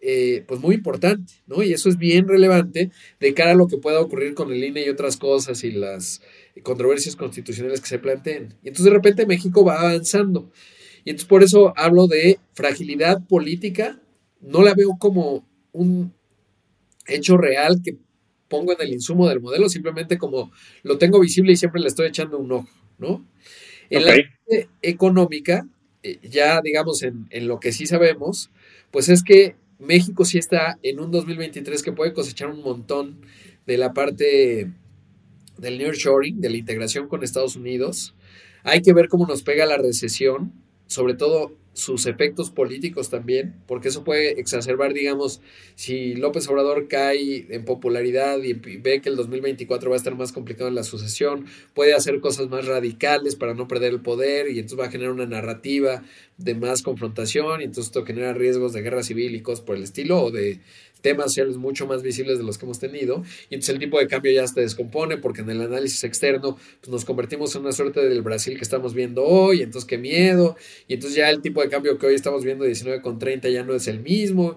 eh, 0.00 0.44
pues 0.46 0.60
muy 0.60 0.74
importante, 0.74 1.32
¿no? 1.46 1.62
Y 1.62 1.72
eso 1.72 1.88
es 1.88 1.96
bien 1.98 2.28
relevante 2.28 2.90
de 3.18 3.34
cara 3.34 3.52
a 3.52 3.54
lo 3.54 3.66
que 3.66 3.78
pueda 3.78 4.00
ocurrir 4.00 4.34
con 4.34 4.52
el 4.52 4.62
INE 4.62 4.84
y 4.84 4.88
otras 4.88 5.16
cosas 5.16 5.64
y 5.64 5.72
las 5.72 6.22
controversias 6.62 7.16
constitucionales 7.16 7.80
que 7.80 7.88
se 7.88 7.98
planteen. 7.98 8.54
Y 8.62 8.68
entonces 8.68 8.84
de 8.86 8.90
repente 8.90 9.26
México 9.26 9.64
va 9.64 9.80
avanzando. 9.80 10.50
Y 11.04 11.10
entonces 11.10 11.28
por 11.28 11.42
eso 11.42 11.72
hablo 11.76 12.06
de 12.06 12.38
fragilidad 12.54 13.26
política, 13.26 14.00
no 14.40 14.62
la 14.62 14.74
veo 14.74 14.96
como 14.98 15.46
un 15.72 16.12
hecho 17.06 17.36
real 17.36 17.80
que 17.82 17.96
pongo 18.48 18.72
en 18.72 18.80
el 18.80 18.92
insumo 18.92 19.28
del 19.28 19.40
modelo, 19.40 19.68
simplemente 19.68 20.18
como 20.18 20.52
lo 20.82 20.98
tengo 20.98 21.20
visible 21.20 21.52
y 21.52 21.56
siempre 21.56 21.80
le 21.80 21.88
estoy 21.88 22.08
echando 22.08 22.38
un 22.38 22.52
ojo, 22.52 22.68
¿no? 22.98 23.26
En 23.90 24.04
la 24.04 24.12
parte 24.12 24.68
económica, 24.82 25.68
eh, 26.02 26.18
ya 26.22 26.60
digamos 26.62 27.02
en, 27.02 27.26
en 27.30 27.48
lo 27.48 27.60
que 27.60 27.72
sí 27.72 27.86
sabemos, 27.86 28.50
pues 28.90 29.08
es 29.08 29.22
que 29.22 29.56
México 29.78 30.24
sí 30.24 30.38
está 30.38 30.78
en 30.82 31.00
un 31.00 31.10
2023 31.10 31.82
que 31.82 31.92
puede 31.92 32.12
cosechar 32.12 32.48
un 32.48 32.62
montón 32.62 33.20
de 33.66 33.76
la 33.76 33.92
parte 33.92 34.70
del 35.58 35.78
nearshoring, 35.78 36.40
de 36.40 36.50
la 36.50 36.56
integración 36.56 37.08
con 37.08 37.22
Estados 37.22 37.56
Unidos. 37.56 38.14
Hay 38.62 38.82
que 38.82 38.92
ver 38.92 39.08
cómo 39.08 39.26
nos 39.26 39.42
pega 39.42 39.66
la 39.66 39.76
recesión, 39.76 40.52
sobre 40.86 41.14
todo 41.14 41.52
sus 41.76 42.06
efectos 42.06 42.50
políticos 42.50 43.10
también, 43.10 43.54
porque 43.66 43.88
eso 43.88 44.02
puede 44.02 44.40
exacerbar, 44.40 44.94
digamos, 44.94 45.42
si 45.74 46.14
López 46.14 46.48
Obrador 46.48 46.88
cae 46.88 47.46
en 47.50 47.66
popularidad 47.66 48.42
y 48.42 48.54
ve 48.54 49.02
que 49.02 49.10
el 49.10 49.16
2024 49.16 49.90
va 49.90 49.94
a 49.94 49.98
estar 49.98 50.14
más 50.16 50.32
complicado 50.32 50.68
en 50.68 50.74
la 50.74 50.84
sucesión, 50.84 51.44
puede 51.74 51.94
hacer 51.94 52.20
cosas 52.20 52.48
más 52.48 52.64
radicales 52.64 53.36
para 53.36 53.52
no 53.52 53.68
perder 53.68 53.92
el 53.92 54.00
poder 54.00 54.48
y 54.48 54.58
entonces 54.58 54.78
va 54.78 54.86
a 54.86 54.90
generar 54.90 55.12
una 55.12 55.26
narrativa 55.26 56.02
de 56.38 56.54
más 56.54 56.82
confrontación 56.82 57.60
y 57.60 57.64
entonces 57.64 57.86
esto 57.86 58.06
genera 58.06 58.32
riesgos 58.32 58.72
de 58.72 58.80
guerra 58.80 59.02
civil 59.02 59.34
y 59.34 59.42
cosas 59.42 59.64
por 59.64 59.76
el 59.76 59.82
estilo 59.82 60.22
o 60.22 60.30
de 60.30 60.60
temas 61.06 61.26
sociales 61.26 61.56
mucho 61.56 61.86
más 61.86 62.02
visibles 62.02 62.36
de 62.38 62.42
los 62.42 62.58
que 62.58 62.66
hemos 62.66 62.80
tenido 62.80 63.22
y 63.48 63.54
entonces 63.54 63.74
el 63.74 63.78
tipo 63.78 64.00
de 64.00 64.08
cambio 64.08 64.32
ya 64.32 64.44
se 64.48 64.60
descompone 64.60 65.18
porque 65.18 65.42
en 65.42 65.50
el 65.50 65.60
análisis 65.60 66.02
externo 66.02 66.58
pues 66.80 66.88
nos 66.88 67.04
convertimos 67.04 67.54
en 67.54 67.60
una 67.60 67.70
suerte 67.70 68.00
del 68.00 68.22
Brasil 68.22 68.56
que 68.56 68.64
estamos 68.64 68.92
viendo 68.92 69.22
hoy, 69.22 69.62
entonces 69.62 69.86
qué 69.86 69.98
miedo. 69.98 70.56
Y 70.88 70.94
entonces 70.94 71.16
ya 71.16 71.30
el 71.30 71.42
tipo 71.42 71.62
de 71.62 71.68
cambio 71.68 71.96
que 71.96 72.06
hoy 72.06 72.16
estamos 72.16 72.42
viendo 72.42 72.64
19 72.64 73.02
con 73.02 73.20
30 73.20 73.48
ya 73.50 73.62
no 73.62 73.72
es 73.72 73.86
el 73.86 74.00
mismo, 74.00 74.56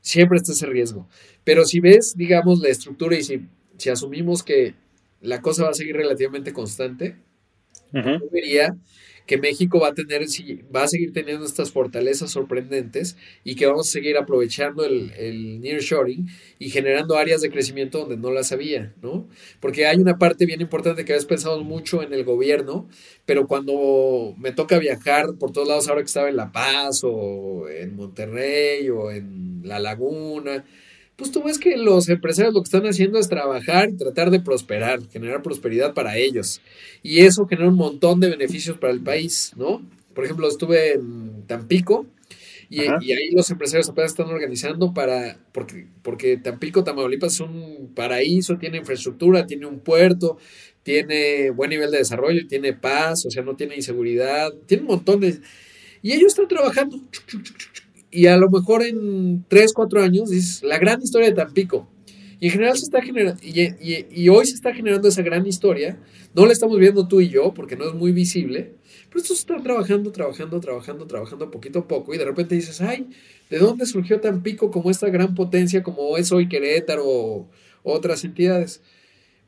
siempre 0.00 0.38
está 0.38 0.52
ese 0.52 0.64
riesgo. 0.64 1.06
Pero 1.44 1.66
si 1.66 1.80
ves, 1.80 2.14
digamos, 2.16 2.60
la 2.60 2.70
estructura 2.70 3.14
y 3.14 3.22
si, 3.22 3.42
si 3.76 3.90
asumimos 3.90 4.42
que 4.42 4.74
la 5.20 5.42
cosa 5.42 5.64
va 5.64 5.70
a 5.70 5.74
seguir 5.74 5.96
relativamente 5.96 6.54
constante, 6.54 7.16
yo 7.92 8.28
diría 8.32 8.74
que 9.26 9.38
México 9.38 9.80
va 9.80 9.88
a 9.88 9.94
tener, 9.94 10.22
va 10.74 10.82
a 10.82 10.88
seguir 10.88 11.12
teniendo 11.12 11.44
estas 11.46 11.72
fortalezas 11.72 12.30
sorprendentes 12.30 13.16
y 13.42 13.54
que 13.54 13.66
vamos 13.66 13.88
a 13.88 13.92
seguir 13.92 14.16
aprovechando 14.16 14.84
el, 14.84 15.12
el 15.12 15.60
nearshoring 15.60 16.28
y 16.58 16.70
generando 16.70 17.16
áreas 17.16 17.40
de 17.40 17.50
crecimiento 17.50 18.00
donde 18.00 18.16
no 18.16 18.30
las 18.30 18.52
había, 18.52 18.92
¿no? 19.02 19.26
Porque 19.60 19.86
hay 19.86 19.98
una 19.98 20.18
parte 20.18 20.46
bien 20.46 20.60
importante 20.60 21.04
que 21.04 21.12
habías 21.12 21.26
pensado 21.26 21.62
mucho 21.64 22.02
en 22.02 22.12
el 22.12 22.24
gobierno, 22.24 22.88
pero 23.24 23.46
cuando 23.46 24.34
me 24.38 24.52
toca 24.52 24.78
viajar 24.78 25.34
por 25.38 25.52
todos 25.52 25.68
lados, 25.68 25.88
ahora 25.88 26.02
que 26.02 26.06
estaba 26.06 26.28
en 26.28 26.36
La 26.36 26.52
Paz 26.52 27.00
o 27.04 27.68
en 27.68 27.96
Monterrey 27.96 28.88
o 28.90 29.10
en 29.10 29.62
La 29.64 29.78
Laguna, 29.78 30.64
pues 31.16 31.30
tú 31.30 31.42
ves 31.42 31.58
que 31.58 31.76
los 31.76 32.08
empresarios 32.08 32.54
lo 32.54 32.60
que 32.60 32.64
están 32.64 32.86
haciendo 32.86 33.18
es 33.18 33.28
trabajar 33.28 33.90
y 33.90 33.96
tratar 33.96 34.30
de 34.30 34.40
prosperar, 34.40 35.00
generar 35.10 35.42
prosperidad 35.42 35.94
para 35.94 36.16
ellos. 36.16 36.60
Y 37.02 37.20
eso 37.20 37.46
genera 37.46 37.68
un 37.68 37.76
montón 37.76 38.20
de 38.20 38.30
beneficios 38.30 38.78
para 38.78 38.92
el 38.92 39.00
país, 39.00 39.52
¿no? 39.56 39.82
Por 40.14 40.24
ejemplo, 40.24 40.48
estuve 40.48 40.94
en 40.94 41.44
Tampico 41.46 42.06
y, 42.68 42.80
ahí 42.80 43.30
los 43.32 43.50
empresarios 43.50 43.88
apenas 43.88 44.12
están 44.12 44.26
organizando 44.26 44.92
para, 44.92 45.38
porque, 45.52 45.86
porque 46.02 46.36
Tampico, 46.36 46.82
Tamaulipas 46.82 47.34
es 47.34 47.40
un 47.40 47.92
paraíso, 47.94 48.56
tiene 48.58 48.78
infraestructura, 48.78 49.46
tiene 49.46 49.66
un 49.66 49.80
puerto, 49.80 50.38
tiene 50.82 51.50
buen 51.50 51.70
nivel 51.70 51.90
de 51.90 51.98
desarrollo, 51.98 52.46
tiene 52.48 52.72
paz, 52.72 53.26
o 53.26 53.30
sea, 53.30 53.42
no 53.42 53.54
tiene 53.54 53.76
inseguridad, 53.76 54.52
tiene 54.66 54.82
un 54.82 54.88
montón 54.88 55.20
de... 55.20 55.38
Y 56.02 56.12
ellos 56.12 56.32
están 56.32 56.48
trabajando 56.48 57.00
y 58.14 58.26
a 58.28 58.36
lo 58.36 58.48
mejor 58.48 58.84
en 58.84 59.44
3, 59.48 59.72
4 59.72 60.02
años 60.02 60.30
es 60.30 60.62
la 60.62 60.78
gran 60.78 61.02
historia 61.02 61.28
de 61.30 61.34
Tampico. 61.34 61.88
Y 62.38 62.46
en 62.46 62.52
general 62.52 62.76
se 62.76 62.84
está 62.84 63.02
generando, 63.02 63.40
y, 63.42 64.28
hoy 64.28 64.46
se 64.46 64.54
está 64.54 64.72
generando 64.72 65.08
esa 65.08 65.22
gran 65.22 65.44
historia. 65.46 65.98
No 66.32 66.46
la 66.46 66.52
estamos 66.52 66.78
viendo 66.78 67.08
tú 67.08 67.20
y 67.20 67.28
yo 67.28 67.52
porque 67.52 67.74
no 67.74 67.88
es 67.88 67.94
muy 67.94 68.12
visible, 68.12 68.76
pero 69.08 69.20
estos 69.20 69.40
están 69.40 69.64
trabajando, 69.64 70.12
trabajando, 70.12 70.60
trabajando, 70.60 71.06
trabajando 71.06 71.50
poquito 71.50 71.80
a 71.80 71.88
poco. 71.88 72.14
Y 72.14 72.18
de 72.18 72.24
repente 72.24 72.54
dices, 72.54 72.80
ay, 72.80 73.08
¿de 73.50 73.58
dónde 73.58 73.84
surgió 73.84 74.20
Tampico 74.20 74.70
como 74.70 74.90
esta 74.90 75.08
gran 75.08 75.34
potencia 75.34 75.82
como 75.82 76.16
es 76.16 76.30
hoy 76.30 76.48
Querétaro 76.48 77.04
o 77.04 77.48
otras 77.82 78.22
entidades? 78.22 78.80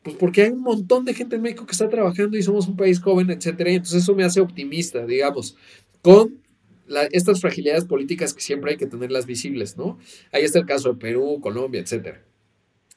Pues 0.02 0.16
porque 0.16 0.42
hay 0.42 0.50
un 0.50 0.62
montón 0.62 1.04
de 1.04 1.14
gente 1.14 1.36
en 1.36 1.42
México 1.42 1.66
que 1.66 1.72
está 1.72 1.88
trabajando 1.88 2.36
y 2.36 2.42
somos 2.42 2.66
un 2.66 2.76
país 2.76 2.98
joven, 2.98 3.30
etcétera. 3.30 3.70
entonces 3.70 4.02
eso 4.02 4.14
me 4.14 4.24
hace 4.24 4.40
optimista, 4.40 5.06
digamos, 5.06 5.56
con 6.02 6.45
estas 7.10 7.40
fragilidades 7.40 7.84
políticas 7.84 8.34
que 8.34 8.40
siempre 8.40 8.72
hay 8.72 8.76
que 8.76 8.86
tenerlas 8.86 9.26
visibles, 9.26 9.76
¿no? 9.76 9.98
Ahí 10.32 10.44
está 10.44 10.58
el 10.58 10.66
caso 10.66 10.92
de 10.92 10.98
Perú, 10.98 11.40
Colombia, 11.40 11.80
etcétera. 11.80 12.22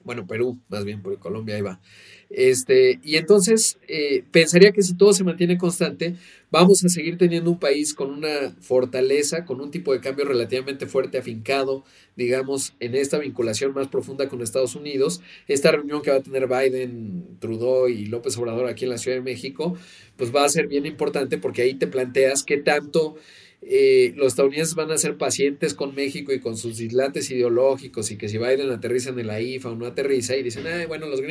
Bueno, 0.03 0.25
Perú, 0.25 0.57
más 0.69 0.85
bien, 0.85 1.01
porque 1.01 1.19
Colombia 1.19 1.55
ahí 1.55 1.61
va. 1.61 1.81
Este, 2.29 2.99
y 3.03 3.17
entonces 3.17 3.79
eh, 3.87 4.23
pensaría 4.31 4.71
que 4.71 4.81
si 4.81 4.95
todo 4.95 5.13
se 5.13 5.25
mantiene 5.25 5.57
constante, 5.57 6.15
vamos 6.51 6.85
a 6.85 6.89
seguir 6.89 7.17
teniendo 7.17 7.51
un 7.51 7.59
país 7.59 7.93
con 7.93 8.11
una 8.11 8.55
fortaleza, 8.61 9.43
con 9.45 9.59
un 9.59 9.71
tipo 9.71 9.91
de 9.91 9.99
cambio 9.99 10.25
relativamente 10.25 10.85
fuerte, 10.85 11.17
afincado, 11.17 11.83
digamos, 12.15 12.75
en 12.79 12.95
esta 12.95 13.17
vinculación 13.17 13.73
más 13.73 13.89
profunda 13.89 14.29
con 14.29 14.41
Estados 14.41 14.75
Unidos. 14.75 15.21
Esta 15.47 15.71
reunión 15.71 16.01
que 16.01 16.11
va 16.11 16.17
a 16.17 16.23
tener 16.23 16.47
Biden, 16.47 17.37
Trudeau 17.39 17.89
y 17.89 18.05
López 18.05 18.37
Obrador 18.37 18.67
aquí 18.67 18.85
en 18.85 18.91
la 18.91 18.97
Ciudad 18.97 19.17
de 19.17 19.23
México, 19.23 19.75
pues 20.15 20.33
va 20.33 20.45
a 20.45 20.49
ser 20.49 20.67
bien 20.67 20.85
importante 20.85 21.37
porque 21.39 21.63
ahí 21.63 21.73
te 21.73 21.87
planteas 21.87 22.43
qué 22.43 22.57
tanto 22.57 23.17
eh, 23.61 24.13
los 24.15 24.27
estadounidenses 24.27 24.75
van 24.75 24.91
a 24.91 24.97
ser 24.97 25.17
pacientes 25.17 25.73
con 25.73 25.93
México 25.93 26.31
y 26.31 26.39
con 26.39 26.55
sus 26.55 26.77
dislates 26.77 27.29
ideológicos 27.29 28.09
y 28.11 28.17
que 28.17 28.29
si 28.29 28.37
Biden 28.37 28.71
aterriza 28.71 29.09
en 29.09 29.27
la 29.27 29.41
IFA 29.41 29.71
o 29.71 29.75
no 29.75 29.85
aterriza 29.85 30.35
y 30.35 30.43
dicen, 30.43 30.65
ay, 30.65 30.85
bueno, 30.85 31.07
los, 31.07 31.21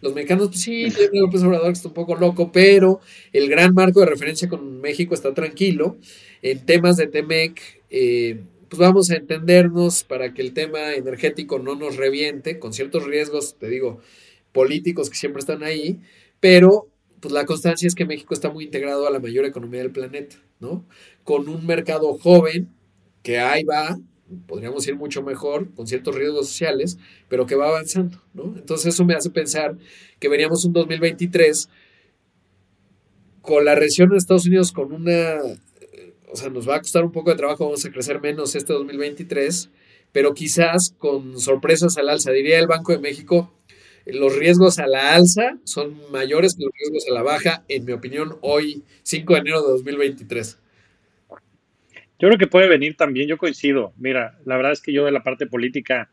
los 0.00 0.14
mexicanos, 0.14 0.48
pues 0.48 0.60
sí, 0.60 0.88
tiene 0.96 1.20
López 1.20 1.42
Obrador 1.42 1.68
que 1.68 1.72
está 1.72 1.88
un 1.88 1.94
poco 1.94 2.14
loco, 2.14 2.52
pero 2.52 3.00
el 3.32 3.48
gran 3.48 3.72
marco 3.74 4.00
de 4.00 4.06
referencia 4.06 4.48
con 4.48 4.80
México 4.80 5.14
está 5.14 5.32
tranquilo. 5.32 5.96
En 6.42 6.64
temas 6.66 6.96
de 6.96 7.06
TEMEC, 7.06 7.60
eh, 7.90 8.40
pues 8.68 8.78
vamos 8.78 9.10
a 9.10 9.16
entendernos 9.16 10.04
para 10.04 10.34
que 10.34 10.42
el 10.42 10.52
tema 10.52 10.94
energético 10.94 11.58
no 11.58 11.74
nos 11.74 11.96
reviente, 11.96 12.58
con 12.58 12.72
ciertos 12.72 13.04
riesgos, 13.06 13.56
te 13.58 13.68
digo, 13.68 14.00
políticos 14.52 15.08
que 15.08 15.16
siempre 15.16 15.40
están 15.40 15.62
ahí, 15.62 16.00
pero 16.40 16.88
pues 17.20 17.32
la 17.32 17.46
constancia 17.46 17.86
es 17.86 17.94
que 17.94 18.04
México 18.04 18.34
está 18.34 18.50
muy 18.50 18.64
integrado 18.64 19.06
a 19.06 19.10
la 19.10 19.20
mayor 19.20 19.44
economía 19.44 19.80
del 19.80 19.90
planeta, 19.90 20.36
¿no? 20.60 20.84
Con 21.24 21.48
un 21.48 21.66
mercado 21.66 22.16
joven 22.18 22.68
que 23.22 23.38
ahí 23.38 23.64
va, 23.64 23.98
podríamos 24.46 24.86
ir 24.86 24.96
mucho 24.96 25.22
mejor, 25.22 25.72
con 25.74 25.86
ciertos 25.86 26.14
riesgos 26.14 26.48
sociales, 26.48 26.98
pero 27.28 27.46
que 27.46 27.54
va 27.54 27.68
avanzando, 27.68 28.22
¿no? 28.34 28.54
Entonces 28.56 28.94
eso 28.94 29.04
me 29.04 29.14
hace 29.14 29.30
pensar 29.30 29.76
que 30.18 30.28
veríamos 30.28 30.64
un 30.64 30.72
2023 30.72 31.68
con 33.42 33.64
la 33.64 33.74
recesión 33.74 34.10
en 34.10 34.18
Estados 34.18 34.46
Unidos 34.46 34.72
con 34.72 34.92
una, 34.92 35.38
o 36.30 36.36
sea, 36.36 36.50
nos 36.50 36.68
va 36.68 36.76
a 36.76 36.80
costar 36.80 37.04
un 37.04 37.12
poco 37.12 37.30
de 37.30 37.36
trabajo, 37.36 37.64
vamos 37.64 37.84
a 37.84 37.90
crecer 37.90 38.20
menos 38.20 38.54
este 38.54 38.72
2023, 38.72 39.70
pero 40.12 40.34
quizás 40.34 40.94
con 40.98 41.38
sorpresas 41.38 41.96
al 41.96 42.08
alza, 42.08 42.30
diría 42.30 42.58
el 42.58 42.66
Banco 42.66 42.92
de 42.92 42.98
México, 42.98 43.52
los 44.08 44.36
riesgos 44.36 44.78
a 44.78 44.86
la 44.86 45.14
alza 45.14 45.58
son 45.64 45.96
mayores 46.10 46.56
que 46.56 46.64
los 46.64 46.72
riesgos 46.78 47.04
a 47.10 47.14
la 47.14 47.22
baja, 47.22 47.64
en 47.68 47.84
mi 47.84 47.92
opinión, 47.92 48.38
hoy, 48.40 48.82
5 49.02 49.34
de 49.34 49.40
enero 49.40 49.62
de 49.62 49.72
2023. 49.72 50.58
Yo 52.20 52.28
creo 52.28 52.38
que 52.38 52.46
puede 52.46 52.68
venir 52.68 52.96
también, 52.96 53.28
yo 53.28 53.38
coincido. 53.38 53.92
Mira, 53.96 54.38
la 54.44 54.56
verdad 54.56 54.72
es 54.72 54.82
que 54.82 54.92
yo 54.92 55.04
de 55.04 55.12
la 55.12 55.22
parte 55.22 55.46
política, 55.46 56.10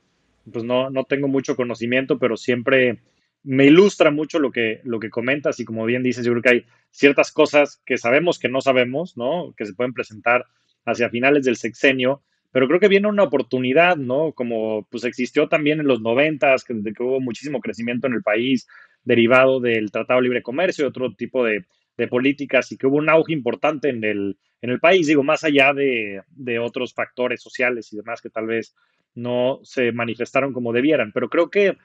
pues 0.52 0.64
no, 0.64 0.89
no 0.89 1.06
tengo 1.06 1.28
mucho 1.28 1.56
conocimiento, 1.56 2.20
pero 2.20 2.38
siempre 2.38 3.02
me 3.43 3.66
ilustra 3.66 4.12
mucho 4.12 4.39
lo 4.39 4.52
que, 4.52 4.82
lo 4.84 5.00
que 5.00 5.10
comentas 5.10 5.60
y 5.60 5.66
como 5.66 5.86
bien 5.86 6.04
dices, 6.04 6.26
yo 6.26 6.32
creo 6.34 6.41
que 6.41 6.50
hay 6.50 6.66
ciertas 6.91 7.32
cosas 7.32 7.82
que 7.86 7.98
sabemos 7.98 8.39
que 8.39 8.50
no 8.50 8.60
sabemos, 8.62 9.18
¿no? 9.18 9.54
Que 9.56 9.66
se 9.66 9.74
pueden 9.74 9.93
presentar 9.93 10.46
hacia 10.86 11.10
finales 11.10 11.46
del 11.46 11.56
sexenio, 11.56 12.24
pero 12.56 12.70
creo 12.70 12.80
que 12.80 12.88
viene 12.88 13.10
una 13.10 13.24
oportunidad, 13.24 13.97
¿no? 13.97 14.32
Como 14.32 14.88
pues 14.89 15.03
existió 15.03 15.49
también 15.49 15.82
en 15.82 15.88
los 15.88 15.99
noventas, 15.99 16.64
que, 16.64 16.74
que 16.74 17.03
hubo 17.03 17.20
muchísimo 17.20 17.60
crecimiento 17.60 18.08
en 18.08 18.14
el 18.14 18.24
país 18.24 18.66
derivado 19.03 19.60
del 19.60 19.91
Tratado 19.91 20.22
de 20.22 20.24
Libre 20.24 20.41
Comercio 20.41 20.86
y 20.86 20.88
otro 20.88 21.14
tipo 21.16 21.43
de, 21.43 21.66
políticas 22.10 22.72
y 22.72 22.78
que 22.78 22.88
hubo 22.88 22.95
un 22.95 23.10
auge 23.10 23.34
importante 23.34 23.89
en 23.89 24.06
el, 24.06 24.38
en 24.62 24.70
el 24.70 24.80
país, 24.80 25.06
digo, 25.06 25.22
más 25.22 25.43
allá 25.43 25.74
de, 25.74 26.22
de, 26.30 26.60
otros 26.60 26.93
factores 26.93 27.41
sociales 27.41 27.91
y 27.91 27.97
demás 27.97 28.22
que 28.22 28.30
tal 28.30 28.47
vez 28.47 28.74
no 29.16 29.60
se 29.64 29.91
manifestaron 29.91 30.53
como 30.53 30.72
debieran. 30.72 31.12
Pero 31.12 31.30
creo 31.30 31.49
que, 31.49 31.76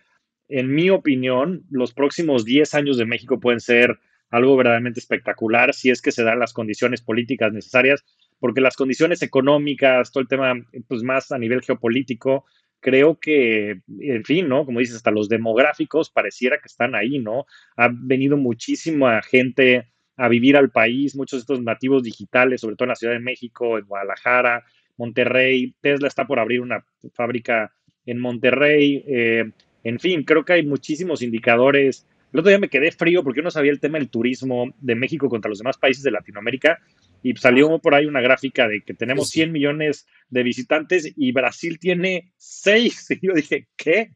en 0.49 0.73
mi 0.73 0.89
opinión, 0.89 1.64
los 1.68 1.93
próximos 1.93 2.45
10 2.45 2.75
años 2.77 2.97
de 2.97 3.07
México 3.07 3.41
pueden 3.41 3.59
ser 3.59 3.99
algo 4.31 4.57
verdaderamente 4.57 5.01
espectacular 5.01 5.75
si 5.75 5.91
es 5.91 6.01
que 6.01 6.12
se 6.12 6.23
dan 6.23 6.39
las 6.39 6.53
condiciones 6.53 7.03
políticas 7.03 7.53
necesarias 7.53 8.05
porque 8.41 8.61
las 8.61 8.76
condiciones 8.76 9.22
económicas, 9.22 10.11
todo 10.11 10.22
el 10.22 10.28
tema, 10.28 10.55
pues 10.88 11.03
más 11.03 11.30
a 11.30 11.38
nivel 11.38 11.62
geopolítico, 11.62 12.45
creo 12.80 13.20
que, 13.20 13.80
en 14.01 14.24
fin, 14.24 14.49
¿no? 14.49 14.64
Como 14.64 14.80
dices, 14.80 14.97
hasta 14.97 15.11
los 15.11 15.28
demográficos 15.28 16.11
pareciera 16.11 16.57
que 16.57 16.66
están 16.66 16.95
ahí, 16.95 17.18
¿no? 17.18 17.47
Ha 17.76 17.91
venido 17.93 18.36
muchísima 18.36 19.22
gente 19.22 19.86
a 20.16 20.28
vivir 20.28 20.57
al 20.57 20.70
país, 20.70 21.14
muchos 21.14 21.38
de 21.38 21.41
estos 21.43 21.62
nativos 21.62 22.03
digitales, 22.03 22.62
sobre 22.62 22.76
todo 22.76 22.86
en 22.86 22.91
la 22.91 22.97
Ciudad 22.97 23.14
de 23.14 23.20
México, 23.20 23.78
en 23.78 23.84
Guadalajara, 23.84 24.64
Monterrey, 24.97 25.74
Tesla 25.80 26.09
está 26.09 26.26
por 26.26 26.38
abrir 26.38 26.61
una 26.61 26.84
fábrica 27.14 27.72
en 28.05 28.18
Monterrey, 28.18 29.05
eh, 29.07 29.51
en 29.82 29.99
fin, 29.99 30.24
creo 30.24 30.45
que 30.45 30.55
hay 30.55 30.66
muchísimos 30.66 31.22
indicadores. 31.22 32.07
El 32.32 32.41
otro 32.41 32.51
día 32.51 32.59
me 32.59 32.68
quedé 32.68 32.93
frío 32.93 33.22
porque 33.22 33.38
yo 33.38 33.45
no 33.45 33.51
sabía 33.51 33.72
el 33.72 33.80
tema 33.80 33.99
del 33.99 34.11
turismo 34.11 34.72
de 34.78 34.95
México 34.95 35.28
contra 35.28 35.49
los 35.49 35.59
demás 35.59 35.78
países 35.78 36.03
de 36.03 36.11
Latinoamérica 36.11 36.78
y 37.23 37.35
salió 37.37 37.79
por 37.79 37.95
ahí 37.95 38.07
una 38.07 38.21
gráfica 38.21 38.66
de 38.68 38.83
que 38.83 38.95
tenemos 38.95 39.29
100 39.29 39.53
millones 39.53 40.07
de 40.29 40.43
visitantes 40.43 41.12
y 41.16 41.33
Brasil 41.33 41.79
tiene 41.79 42.33
6. 42.37 43.09
Y 43.21 43.27
yo 43.27 43.35
dije, 43.35 43.68
¿qué? 43.77 44.12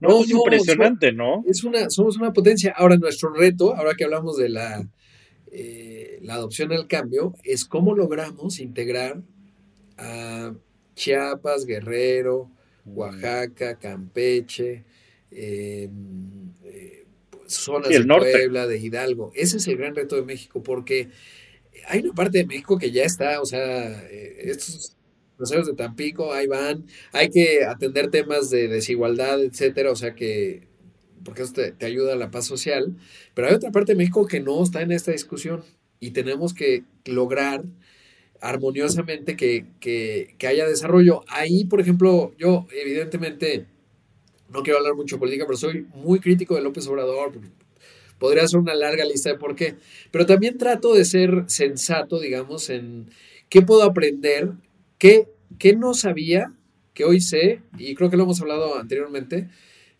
No, 0.00 0.20
es 0.20 0.30
impresionante, 0.30 1.12
¿no? 1.12 1.44
Es 1.46 1.64
una, 1.64 1.88
somos 1.90 2.16
una 2.16 2.32
potencia. 2.32 2.74
Ahora, 2.76 2.96
nuestro 2.96 3.32
reto, 3.32 3.74
ahora 3.76 3.94
que 3.94 4.04
hablamos 4.04 4.36
de 4.36 4.48
la, 4.48 4.86
eh, 5.52 6.18
la 6.22 6.34
adopción 6.34 6.72
al 6.72 6.86
cambio, 6.86 7.34
es 7.44 7.64
cómo 7.64 7.94
logramos 7.94 8.58
integrar 8.60 9.22
a 9.96 10.54
Chiapas, 10.94 11.66
Guerrero, 11.66 12.50
Oaxaca, 12.84 13.78
Campeche, 13.78 14.84
em, 15.30 16.52
eh, 16.64 17.06
zonas 17.46 17.90
de 17.90 18.04
Puebla, 18.04 18.66
de 18.66 18.78
Hidalgo. 18.78 19.32
Ese 19.34 19.58
es 19.58 19.68
el 19.68 19.76
gran 19.76 19.94
reto 19.94 20.16
de 20.16 20.22
México, 20.22 20.62
porque 20.62 21.10
hay 21.86 22.00
una 22.00 22.12
parte 22.12 22.38
de 22.38 22.46
México 22.46 22.78
que 22.78 22.90
ya 22.90 23.04
está, 23.04 23.40
o 23.40 23.46
sea, 23.46 24.02
eh, 24.08 24.42
estos 24.44 24.96
museos 25.38 25.66
de 25.66 25.74
Tampico, 25.74 26.32
ahí 26.32 26.46
van, 26.46 26.84
hay 27.12 27.30
que 27.30 27.64
atender 27.64 28.10
temas 28.10 28.50
de 28.50 28.68
desigualdad, 28.68 29.42
etcétera, 29.42 29.90
o 29.90 29.96
sea 29.96 30.14
que, 30.14 30.68
porque 31.24 31.42
eso 31.42 31.52
te, 31.52 31.86
ayuda 31.86 32.12
a 32.12 32.16
la 32.16 32.30
paz 32.30 32.46
social, 32.46 32.96
pero 33.34 33.48
hay 33.48 33.54
otra 33.54 33.72
parte 33.72 33.92
de 33.92 33.98
México 33.98 34.26
que 34.26 34.40
no 34.40 34.62
está 34.62 34.82
en 34.82 34.92
esta 34.92 35.12
discusión 35.12 35.64
y 35.98 36.10
tenemos 36.10 36.54
que 36.54 36.84
lograr 37.06 37.64
armoniosamente 38.40 39.36
que, 39.36 39.66
que, 39.80 40.34
que 40.38 40.46
haya 40.46 40.66
desarrollo. 40.66 41.22
Ahí, 41.28 41.64
por 41.66 41.80
ejemplo, 41.80 42.32
yo 42.38 42.66
evidentemente 42.72 43.66
no 44.48 44.62
quiero 44.62 44.78
hablar 44.78 44.94
mucho 44.94 45.16
de 45.16 45.20
política, 45.20 45.44
pero 45.46 45.56
soy 45.56 45.86
muy 45.94 46.20
crítico 46.20 46.54
de 46.54 46.62
López 46.62 46.86
Obrador 46.86 47.32
Podría 48.20 48.46
ser 48.46 48.60
una 48.60 48.74
larga 48.74 49.04
lista 49.04 49.30
de 49.30 49.38
por 49.38 49.56
qué. 49.56 49.76
Pero 50.12 50.26
también 50.26 50.58
trato 50.58 50.94
de 50.94 51.06
ser 51.06 51.44
sensato, 51.46 52.20
digamos, 52.20 52.68
en 52.68 53.06
qué 53.48 53.62
puedo 53.62 53.82
aprender, 53.82 54.52
qué, 54.98 55.26
qué 55.58 55.74
no 55.74 55.94
sabía, 55.94 56.52
que 56.92 57.04
hoy 57.04 57.20
sé, 57.22 57.62
y 57.78 57.94
creo 57.94 58.10
que 58.10 58.18
lo 58.18 58.24
hemos 58.24 58.40
hablado 58.42 58.78
anteriormente, 58.78 59.48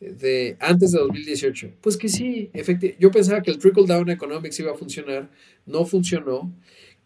de 0.00 0.56
antes 0.60 0.92
de 0.92 0.98
2018. 0.98 1.72
Pues 1.80 1.96
que 1.96 2.10
sí, 2.10 2.50
efectivamente, 2.52 2.96
yo 3.00 3.10
pensaba 3.10 3.42
que 3.42 3.50
el 3.50 3.58
trickle 3.58 3.86
down 3.86 4.10
economics 4.10 4.60
iba 4.60 4.72
a 4.72 4.76
funcionar, 4.76 5.30
no 5.64 5.86
funcionó. 5.86 6.54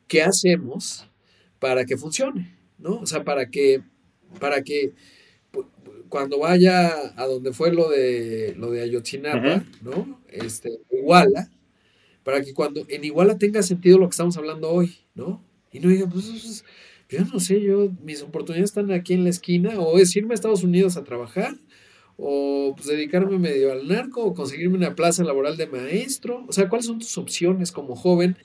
¿Qué 0.09 0.23
hacemos 0.23 1.09
para 1.61 1.85
que 1.85 1.97
funcione? 1.97 2.57
¿No? 2.79 2.97
O 2.97 3.07
sea, 3.07 3.23
para 3.23 3.51
que, 3.51 3.83
para 4.41 4.63
que 4.63 4.93
cuando 6.09 6.39
vaya 6.41 7.13
a 7.17 7.27
donde 7.27 7.53
fue 7.53 7.73
lo 7.73 7.89
de 7.91 8.55
lo 8.57 8.71
de 8.71 8.83
Ayotzinapa, 8.83 9.65
¿no? 9.83 10.21
Este, 10.29 10.71
Iguala, 10.93 11.51
para 12.25 12.43
que 12.43 12.55
cuando 12.55 12.85
en 12.89 13.05
Iguala 13.05 13.39
tenga 13.39 13.63
sentido 13.63 13.99
lo 13.99 14.07
que 14.09 14.13
estamos 14.13 14.37
hablando 14.37 14.71
hoy, 14.71 14.99
¿no? 15.15 15.43
Y 15.73 15.81
no 15.81 15.89
diga, 15.91 16.09
pues, 16.09 16.27
pues, 16.27 16.65
yo 17.09 17.25
no 17.27 17.41
sé, 17.41 17.61
yo, 17.63 17.91
mis 18.03 18.23
oportunidades 18.23 18.71
están 18.71 18.91
aquí 18.93 19.15
en 19.15 19.25
la 19.25 19.31
esquina, 19.31 19.79
o 19.81 19.99
es 19.99 20.15
irme 20.17 20.35
a 20.35 20.37
Estados 20.37 20.65
Unidos 20.65 20.97
a 20.97 21.05
trabajar, 21.05 21.57
o 22.17 22.75
pues 22.77 22.89
dedicarme 22.89 23.39
medio 23.39 23.73
al 23.73 23.89
narco, 23.89 24.25
o 24.25 24.35
conseguirme 24.35 24.77
una 24.77 24.95
plaza 24.95 25.25
laboral 25.25 25.57
de 25.57 25.67
maestro. 25.67 26.45
O 26.49 26.53
sea, 26.53 26.69
¿cuáles 26.69 26.87
son 26.87 26.99
tus 27.01 27.19
opciones 27.19 27.73
como 27.73 27.97
joven 27.97 28.37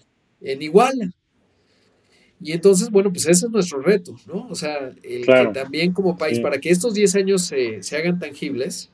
en 0.42 0.62
Iguala? 0.62 1.12
Y 2.42 2.54
entonces, 2.54 2.90
bueno, 2.90 3.12
pues 3.12 3.28
ese 3.28 3.46
es 3.46 3.52
nuestro 3.52 3.82
reto, 3.82 4.16
¿no? 4.26 4.48
O 4.50 4.56
sea, 4.56 4.94
el 5.04 5.26
que 5.26 5.50
también 5.54 5.92
como 5.92 6.18
país, 6.18 6.40
para 6.40 6.60
que 6.60 6.70
estos 6.70 6.94
10 6.94 7.16
años 7.16 7.42
se, 7.44 7.82
hagan 7.96 8.18
tangibles, 8.18 8.90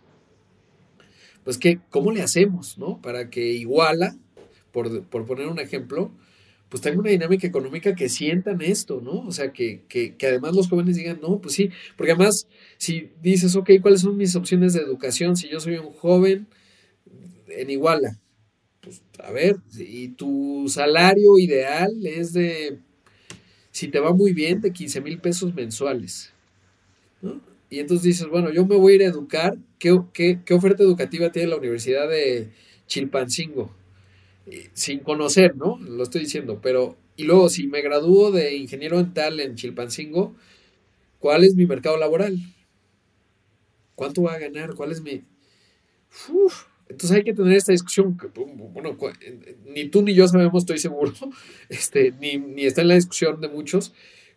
pues 1.43 1.59
que, 1.59 1.79
¿cómo 1.91 2.11
le 2.11 2.23
hacemos, 2.23 2.77
no? 2.79 2.99
Para 3.01 3.29
que 3.29 3.53
Iguala, 3.53 4.15
por, 4.71 5.03
por, 5.03 5.25
poner 5.25 5.47
un 5.47 5.59
ejemplo, 5.59 6.11
pues 6.69 6.81
tenga 6.81 6.99
una 6.99 7.11
dinámica 7.11 7.45
económica 7.45 7.93
que 7.93 8.09
sientan 8.09 8.61
esto, 8.61 8.99
¿no? 8.99 9.19
O 9.21 9.31
sea, 9.31 9.53
que, 9.53 9.83
que, 9.87 10.15
que 10.15 10.25
además 10.25 10.55
los 10.55 10.67
jóvenes 10.67 10.95
digan, 10.95 11.19
no, 11.21 11.39
pues 11.39 11.53
sí, 11.53 11.69
porque 11.95 12.13
además, 12.13 12.47
si 12.77 13.11
dices, 13.21 13.55
ok, 13.55 13.69
¿cuáles 13.79 14.01
son 14.01 14.17
mis 14.17 14.35
opciones 14.35 14.73
de 14.73 14.81
educación? 14.81 15.37
Si 15.37 15.47
yo 15.49 15.59
soy 15.59 15.77
un 15.77 15.93
joven 15.93 16.47
en 17.47 17.69
Iguala, 17.69 18.19
pues 18.81 19.03
a 19.23 19.31
ver, 19.31 19.57
y 19.77 20.09
tu 20.09 20.65
salario 20.67 21.37
ideal 21.37 21.91
es 22.03 22.33
de 22.33 22.79
si 23.75 23.89
te 23.89 23.99
va 23.99 24.13
muy 24.13 24.31
bien, 24.31 24.61
de 24.61 24.71
15 24.71 25.01
mil 25.01 25.19
pesos 25.19 25.53
mensuales. 25.53 26.31
Y 27.69 27.79
entonces 27.79 28.03
dices, 28.05 28.27
bueno, 28.29 28.49
yo 28.49 28.65
me 28.65 28.77
voy 28.77 28.93
a 28.93 28.95
ir 28.95 29.01
a 29.01 29.07
educar. 29.07 29.57
¿Qué, 29.79 29.91
oferta 30.53 30.81
educativa 30.81 31.29
tiene 31.29 31.49
la 31.49 31.57
Universidad 31.57 32.07
de 32.07 32.51
Chilpancingo? 32.87 33.75
Sin 34.71 34.99
conocer, 34.99 35.57
¿no? 35.57 35.77
Lo 35.77 36.03
estoy 36.03 36.21
diciendo, 36.21 36.61
pero... 36.63 36.95
Y 37.17 37.25
luego, 37.25 37.49
si 37.49 37.67
me 37.67 37.81
gradúo 37.81 38.31
de 38.31 38.55
ingeniero 38.55 38.95
dental 38.95 39.41
en 39.41 39.55
Chilpancingo, 39.55 40.33
¿cuál 41.19 41.43
es 41.43 41.55
mi 41.55 41.65
mercado 41.65 41.97
laboral? 41.97 42.37
¿Cuánto 43.95 44.21
va 44.21 44.35
a 44.35 44.39
ganar? 44.39 44.73
¿Cuál 44.75 44.93
es 44.93 45.01
mi... 45.01 45.21
Entonces 46.87 47.17
hay 47.17 47.23
que 47.23 47.33
tener 47.33 47.53
esta 47.53 47.71
discusión, 47.71 48.17
bueno, 48.73 48.95
ni 49.65 49.89
tú 49.89 50.03
ni 50.03 50.13
yo 50.13 50.27
sabemos, 50.27 50.63
estoy 50.63 50.77
seguro, 50.77 51.13
este, 51.69 52.13
ni, 52.19 52.37
ni 52.37 52.65
está 52.65 52.81
en 52.81 52.89
la 52.89 52.95
discusión 52.95 53.41
de 53.41 53.47
muchos, 53.47 53.93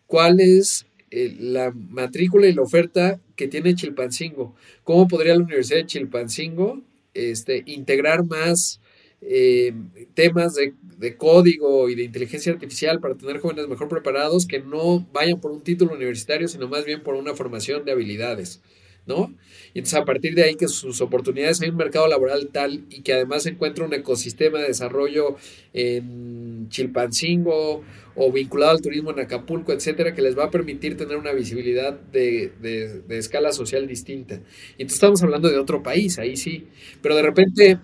cuál 0.07 0.39
es 0.39 0.87
eh, 1.11 1.35
la 1.39 1.71
matrícula 1.71 2.47
y 2.47 2.53
la 2.53 2.61
oferta 2.61 3.19
que 3.35 3.47
tiene 3.47 3.75
Chilpancingo. 3.75 4.55
¿Cómo 4.83 5.07
podría 5.07 5.35
la 5.35 5.43
Universidad 5.43 5.79
de 5.79 5.85
Chilpancingo 5.85 6.81
este, 7.13 7.63
integrar 7.65 8.25
más 8.25 8.79
eh, 9.21 9.73
temas 10.13 10.55
de, 10.55 10.73
de, 10.97 11.17
código 11.17 11.89
y 11.89 11.95
de 11.95 12.03
inteligencia 12.03 12.53
artificial 12.53 12.99
para 12.99 13.15
tener 13.15 13.39
jóvenes 13.39 13.67
mejor 13.67 13.89
preparados 13.89 14.45
que 14.45 14.59
no 14.59 15.07
vayan 15.11 15.41
por 15.41 15.51
un 15.51 15.61
título 15.61 15.93
universitario, 15.93 16.47
sino 16.47 16.67
más 16.67 16.85
bien 16.85 17.01
por 17.03 17.15
una 17.15 17.35
formación 17.35 17.85
de 17.85 17.91
habilidades? 17.91 18.61
¿No? 19.09 19.35
Y 19.73 19.79
entonces 19.79 19.99
a 19.99 20.05
partir 20.05 20.33
de 20.35 20.43
ahí 20.43 20.55
que 20.55 20.67
sus 20.69 21.01
oportunidades 21.01 21.61
hay 21.61 21.69
un 21.69 21.75
mercado 21.75 22.07
laboral 22.07 22.49
tal 22.53 22.85
y 22.89 23.01
que 23.01 23.13
además 23.13 23.43
se 23.43 23.49
encuentra 23.49 23.83
un 23.85 23.93
ecosistema 23.93 24.59
de 24.59 24.67
desarrollo 24.67 25.35
en 25.73 26.69
Chilpancingo 26.69 27.83
o 28.15 28.31
vinculado 28.31 28.71
al 28.71 28.81
turismo 28.81 29.11
en 29.11 29.19
Acapulco, 29.19 29.71
etcétera, 29.73 30.13
que 30.13 30.21
les 30.21 30.37
va 30.37 30.45
a 30.45 30.51
permitir 30.51 30.97
tener 30.97 31.17
una 31.17 31.31
visibilidad 31.33 31.93
de, 31.99 32.51
de 32.59 33.17
escala 33.17 33.51
social 33.51 33.87
distinta. 33.87 34.35
Y 34.77 34.83
entonces 34.83 34.95
estamos 34.95 35.23
hablando 35.23 35.49
de 35.49 35.57
otro 35.57 35.83
país, 35.83 36.19
ahí 36.19 36.35
sí, 36.37 36.67
pero 37.01 37.15
de 37.15 37.21
repente 37.21 37.79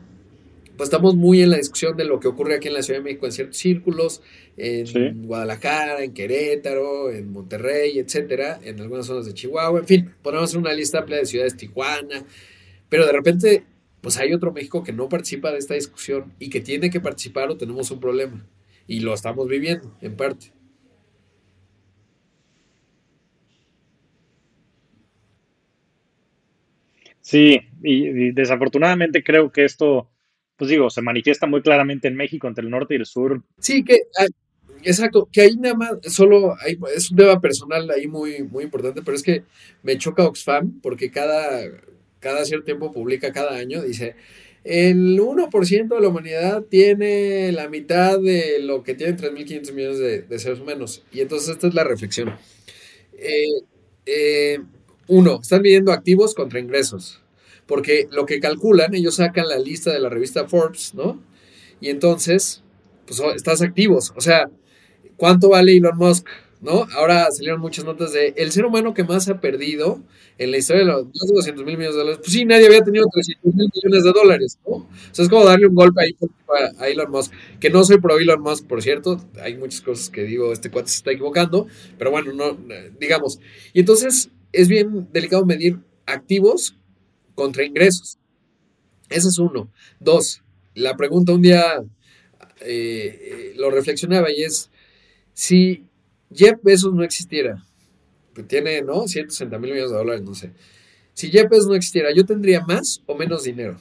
pues 0.78 0.88
estamos 0.88 1.15
muy 1.15 1.41
en 1.41 1.51
la 1.51 1.57
discusión 1.57 1.95
de 1.97 2.05
lo 2.05 2.19
que 2.19 2.28
ocurre 2.28 2.55
aquí 2.55 2.67
en 2.67 2.73
la 2.73 2.84
Ciudad 2.84 2.99
de 2.99 3.03
México 3.03 3.26
en 3.26 3.32
ciertos 3.32 3.57
círculos, 3.57 4.21
en 4.57 5.26
Guadalajara, 5.28 6.03
en 6.03 6.13
Querétaro, 6.13 7.11
en 7.11 7.32
Monterrey, 7.32 7.99
etcétera, 7.99 8.59
en 8.63 8.80
algunas 8.80 9.05
zonas 9.05 9.26
de 9.26 9.34
Chihuahua, 9.34 9.80
en 9.80 9.88
fin, 9.88 10.13
podemos 10.21 10.49
hacer 10.49 10.59
una 10.59 10.73
lista 10.73 10.99
amplia 10.99 11.17
de 11.17 11.26
ciudades, 11.26 11.57
Tijuana, 11.57 12.26
pero 12.89 13.05
de 13.05 13.11
repente, 13.11 13.63
pues 14.01 14.17
hay 14.17 14.34
otro 14.34 14.51
México 14.51 14.84
que 14.84 14.93
no 14.93 15.09
participa 15.09 15.51
de 15.51 15.57
esta 15.57 15.73
discusión 15.73 16.34
y 16.39 16.49
que 16.49 16.61
tiene 16.61 16.89
que 16.89 16.99
participar 16.99 17.49
o 17.49 17.57
tenemos 17.57 17.91
un 17.91 17.99
problema. 17.99 18.47
Y 18.88 18.99
lo 18.99 19.13
estamos 19.13 19.47
viviendo, 19.47 19.97
en 20.01 20.15
parte. 20.15 20.51
Sí, 27.21 27.59
y 27.82 28.32
desafortunadamente 28.34 29.23
creo 29.23 29.51
que 29.51 29.65
esto 29.65 30.11
pues 30.58 30.70
digo, 30.70 30.89
se 30.89 31.01
manifiesta 31.01 31.47
muy 31.47 31.62
claramente 31.62 32.08
en 32.08 32.16
México 32.16 32.47
entre 32.47 32.64
el 32.64 32.72
norte 32.72 32.93
y 32.93 32.97
el 32.97 33.06
sur. 33.06 33.41
Sí, 33.60 33.84
que 33.84 33.99
ah, 34.18 34.28
exacto, 34.84 35.28
que 35.32 35.41
ahí 35.41 35.56
nada 35.58 35.76
más, 35.76 35.91
solo 36.03 36.56
hay, 36.62 36.78
es 36.95 37.12
un 37.12 37.18
tema 37.18 37.41
personal 37.41 37.89
ahí 37.89 38.08
muy, 38.08 38.43
muy 38.43 38.64
importante, 38.64 39.01
pero 39.01 39.18
es 39.18 39.24
que 39.24 39.43
me 39.84 39.97
choca 39.97 40.26
Oxfam 40.26 40.80
porque 40.82 41.12
cada, 41.12 41.64
cada 42.20 42.45
cierto 42.45 42.66
tiempo 42.66 42.91
publica 42.91 43.34
cada 43.34 43.56
año, 43.58 43.82
dice, 43.82 44.16
el 44.64 45.20
1% 45.20 45.88
de 45.88 46.01
la 46.01 46.08
humanidad 46.08 46.64
tiene 46.64 47.51
la 47.51 47.70
mitad 47.70 48.20
de 48.20 48.60
lo 48.60 48.82
que 48.82 48.95
tienen 48.95 49.18
3.500 49.18 49.74
millones 49.74 50.28
de, 50.28 50.39
seres 50.39 50.60
humanos. 50.60 51.03
Y 51.12 51.22
entonces 51.22 51.49
esta 51.49 51.68
es 51.68 51.76
la 51.76 51.84
reflexión. 51.84 52.36
Eh, 53.14 53.45
eh, 54.08 54.60
uno, 55.08 55.39
están 55.39 55.62
midiendo 55.62 55.91
activos 55.91 56.34
contra 56.34 56.60
ingresos 56.60 57.22
porque 57.66 58.07
lo 58.11 58.26
que 58.26 58.39
calculan, 58.39 58.93
ellos 58.93 59.16
sacan 59.16 59.47
la 59.47 59.57
lista 59.57 59.91
de 59.91 59.99
la 59.99 60.09
revista 60.09 60.47
Forbes, 60.47 60.93
¿no? 60.93 61.22
Y 61.82 61.89
entonces, 61.89 62.63
pues 63.05 63.20
oh, 63.20 63.32
estás 63.32 63.61
activos. 63.61 64.13
O 64.16 64.22
sea, 64.22 64.49
¿cuánto 65.18 65.49
vale 65.49 65.76
Elon 65.76 65.97
Musk? 65.97 66.28
¿No? 66.61 66.88
Ahora 66.95 67.30
salieron 67.32 67.59
muchas 67.61 67.86
notas 67.86 68.13
de 68.13 68.34
el 68.38 68.51
ser 68.51 68.66
humano 68.66 68.93
que 68.93 69.03
más 69.03 69.28
ha 69.30 69.39
perdido 69.39 70.01
en 70.38 70.51
la 70.51 70.57
historia 70.57 70.84
de 70.84 70.88
los 70.88 71.11
200 71.11 71.63
mil 71.63 71.78
millones 71.78 71.93
de 71.95 71.99
dólares. 71.99 72.20
Pues 72.24 72.32
sí, 72.32 72.45
nadie 72.45 72.66
había 72.66 72.82
tenido 72.82 73.05
300 73.11 73.53
mil 73.53 73.70
millones 73.74 74.03
de 74.03 74.11
dólares, 74.11 74.59
¿no? 74.66 74.76
O 74.78 74.89
sea, 75.11 75.24
es 75.24 75.30
como 75.30 75.45
darle 75.45 75.68
un 75.68 75.76
golpe 75.76 76.01
ahí 76.01 76.16
a 76.80 76.88
Elon 76.88 77.11
Musk. 77.11 77.32
Que 77.59 77.70
no 77.70 77.84
soy 77.84 77.99
pro 77.99 78.18
Elon 78.18 78.41
Musk, 78.41 78.66
por 78.66 78.82
cierto. 78.82 79.22
Hay 79.41 79.57
muchas 79.57 79.82
cosas 79.82 80.09
que 80.09 80.24
digo, 80.24 80.51
este 80.53 80.72
cuate 80.72 80.89
se 80.89 80.97
está 80.97 81.11
equivocando. 81.11 81.68
Pero 81.97 82.09
bueno, 82.09 82.34
no, 82.34 82.57
digamos. 82.99 83.39
Y 83.74 83.82
entonces 83.82 84.32
es 84.51 84.68
bien 84.68 85.07
delicado 85.11 85.45
medir 85.45 85.80
activos 86.07 86.78
contra 87.36 87.63
ingresos. 87.63 88.17
Ese 89.09 89.27
es 89.27 89.38
uno. 89.38 89.69
Dos, 89.99 90.41
la 90.73 90.97
pregunta 90.97 91.33
un 91.33 91.41
día 91.41 91.83
eh, 92.61 93.53
lo 93.57 93.69
reflexionaba 93.69 94.31
y 94.31 94.43
es, 94.43 94.69
si 95.33 95.86
Jeff 96.33 96.59
Bezos 96.63 96.93
no 96.93 97.03
existiera, 97.03 97.63
tiene, 98.47 98.81
¿no? 98.81 99.07
160 99.07 99.57
mil 99.59 99.71
millones 99.71 99.91
de 99.91 99.97
dólares, 99.97 100.21
no 100.23 100.36
sé. 100.36 100.51
Si 101.13 101.29
Jeff 101.29 101.49
Bezos 101.49 101.67
no 101.67 101.75
existiera, 101.75 102.13
¿yo 102.13 102.25
tendría 102.25 102.61
más 102.61 103.01
o 103.05 103.15
menos 103.15 103.43
dinero? 103.43 103.79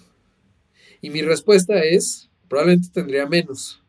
Y 1.00 1.10
mi 1.10 1.22
respuesta 1.22 1.82
es, 1.82 2.28
probablemente 2.48 2.88
tendría 2.92 3.26
menos, 3.26 3.82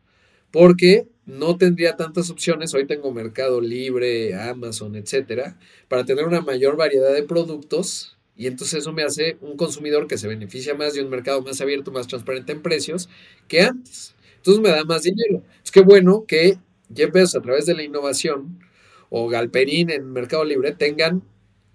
porque 0.50 1.08
no 1.26 1.56
tendría 1.56 1.96
tantas 1.96 2.30
opciones, 2.30 2.74
hoy 2.74 2.86
tengo 2.86 3.12
Mercado 3.12 3.60
Libre, 3.60 4.34
Amazon, 4.34 4.96
etcétera, 4.96 5.58
para 5.88 6.04
tener 6.04 6.24
una 6.24 6.40
mayor 6.40 6.76
variedad 6.76 7.12
de 7.12 7.22
productos 7.22 8.15
y 8.36 8.46
entonces 8.46 8.80
eso 8.80 8.92
me 8.92 9.02
hace 9.02 9.38
un 9.40 9.56
consumidor 9.56 10.06
que 10.06 10.18
se 10.18 10.28
beneficia 10.28 10.74
más 10.74 10.94
de 10.94 11.02
un 11.02 11.08
mercado 11.08 11.42
más 11.42 11.60
abierto, 11.60 11.90
más 11.90 12.06
transparente 12.06 12.52
en 12.52 12.62
precios 12.62 13.08
que 13.48 13.62
antes. 13.62 14.14
Entonces 14.36 14.62
me 14.62 14.68
da 14.68 14.84
más 14.84 15.02
dinero. 15.02 15.42
Es 15.64 15.70
que 15.70 15.80
bueno 15.80 16.24
que 16.26 16.58
Jeff 16.94 17.10
a 17.34 17.40
través 17.40 17.66
de 17.66 17.74
la 17.74 17.82
innovación 17.82 18.60
o 19.08 19.28
Galperín 19.28 19.90
en 19.90 20.12
Mercado 20.12 20.44
Libre 20.44 20.72
tengan, 20.72 21.22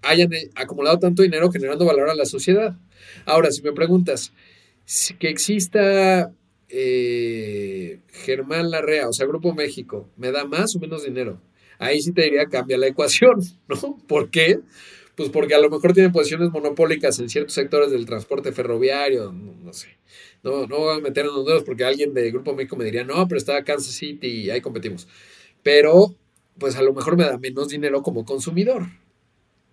hayan 0.02 0.32
eh, 0.32 0.50
acumulado 0.54 0.98
tanto 0.98 1.22
dinero 1.22 1.50
generando 1.50 1.84
valor 1.84 2.10
a 2.10 2.14
la 2.14 2.26
sociedad. 2.26 2.76
Ahora, 3.26 3.50
si 3.50 3.62
me 3.62 3.72
preguntas, 3.72 4.32
que 5.18 5.28
exista 5.28 6.32
eh, 6.68 8.00
Germán 8.08 8.70
Larrea, 8.70 9.08
o 9.08 9.12
sea, 9.12 9.26
Grupo 9.26 9.54
México, 9.54 10.08
¿me 10.16 10.32
da 10.32 10.44
más 10.44 10.76
o 10.76 10.78
menos 10.78 11.04
dinero? 11.04 11.40
Ahí 11.78 12.00
sí 12.00 12.12
te 12.12 12.22
diría, 12.22 12.46
cambia 12.46 12.78
la 12.78 12.86
ecuación, 12.86 13.40
¿no? 13.68 13.98
¿Por 14.06 14.30
qué? 14.30 14.60
Pues 15.14 15.28
porque 15.28 15.54
a 15.54 15.60
lo 15.60 15.68
mejor 15.68 15.92
tiene 15.92 16.10
posiciones 16.10 16.50
monopólicas 16.50 17.18
en 17.18 17.28
ciertos 17.28 17.54
sectores 17.54 17.90
del 17.90 18.06
transporte 18.06 18.52
ferroviario, 18.52 19.30
no, 19.32 19.72
sé. 19.72 19.88
No, 20.42 20.66
no 20.66 20.78
voy 20.78 20.96
a 20.96 21.00
meter 21.00 21.26
en 21.26 21.32
los 21.32 21.46
dedos 21.46 21.64
porque 21.64 21.84
alguien 21.84 22.14
de 22.14 22.30
Grupo 22.30 22.54
México 22.54 22.76
me 22.76 22.84
diría, 22.84 23.04
no, 23.04 23.28
pero 23.28 23.38
está 23.38 23.62
Kansas 23.62 23.94
City 23.94 24.26
y 24.26 24.50
ahí 24.50 24.60
competimos. 24.62 25.06
Pero, 25.62 26.14
pues 26.58 26.76
a 26.76 26.82
lo 26.82 26.94
mejor 26.94 27.16
me 27.16 27.24
da 27.24 27.38
menos 27.38 27.68
dinero 27.68 28.02
como 28.02 28.24
consumidor. 28.24 28.86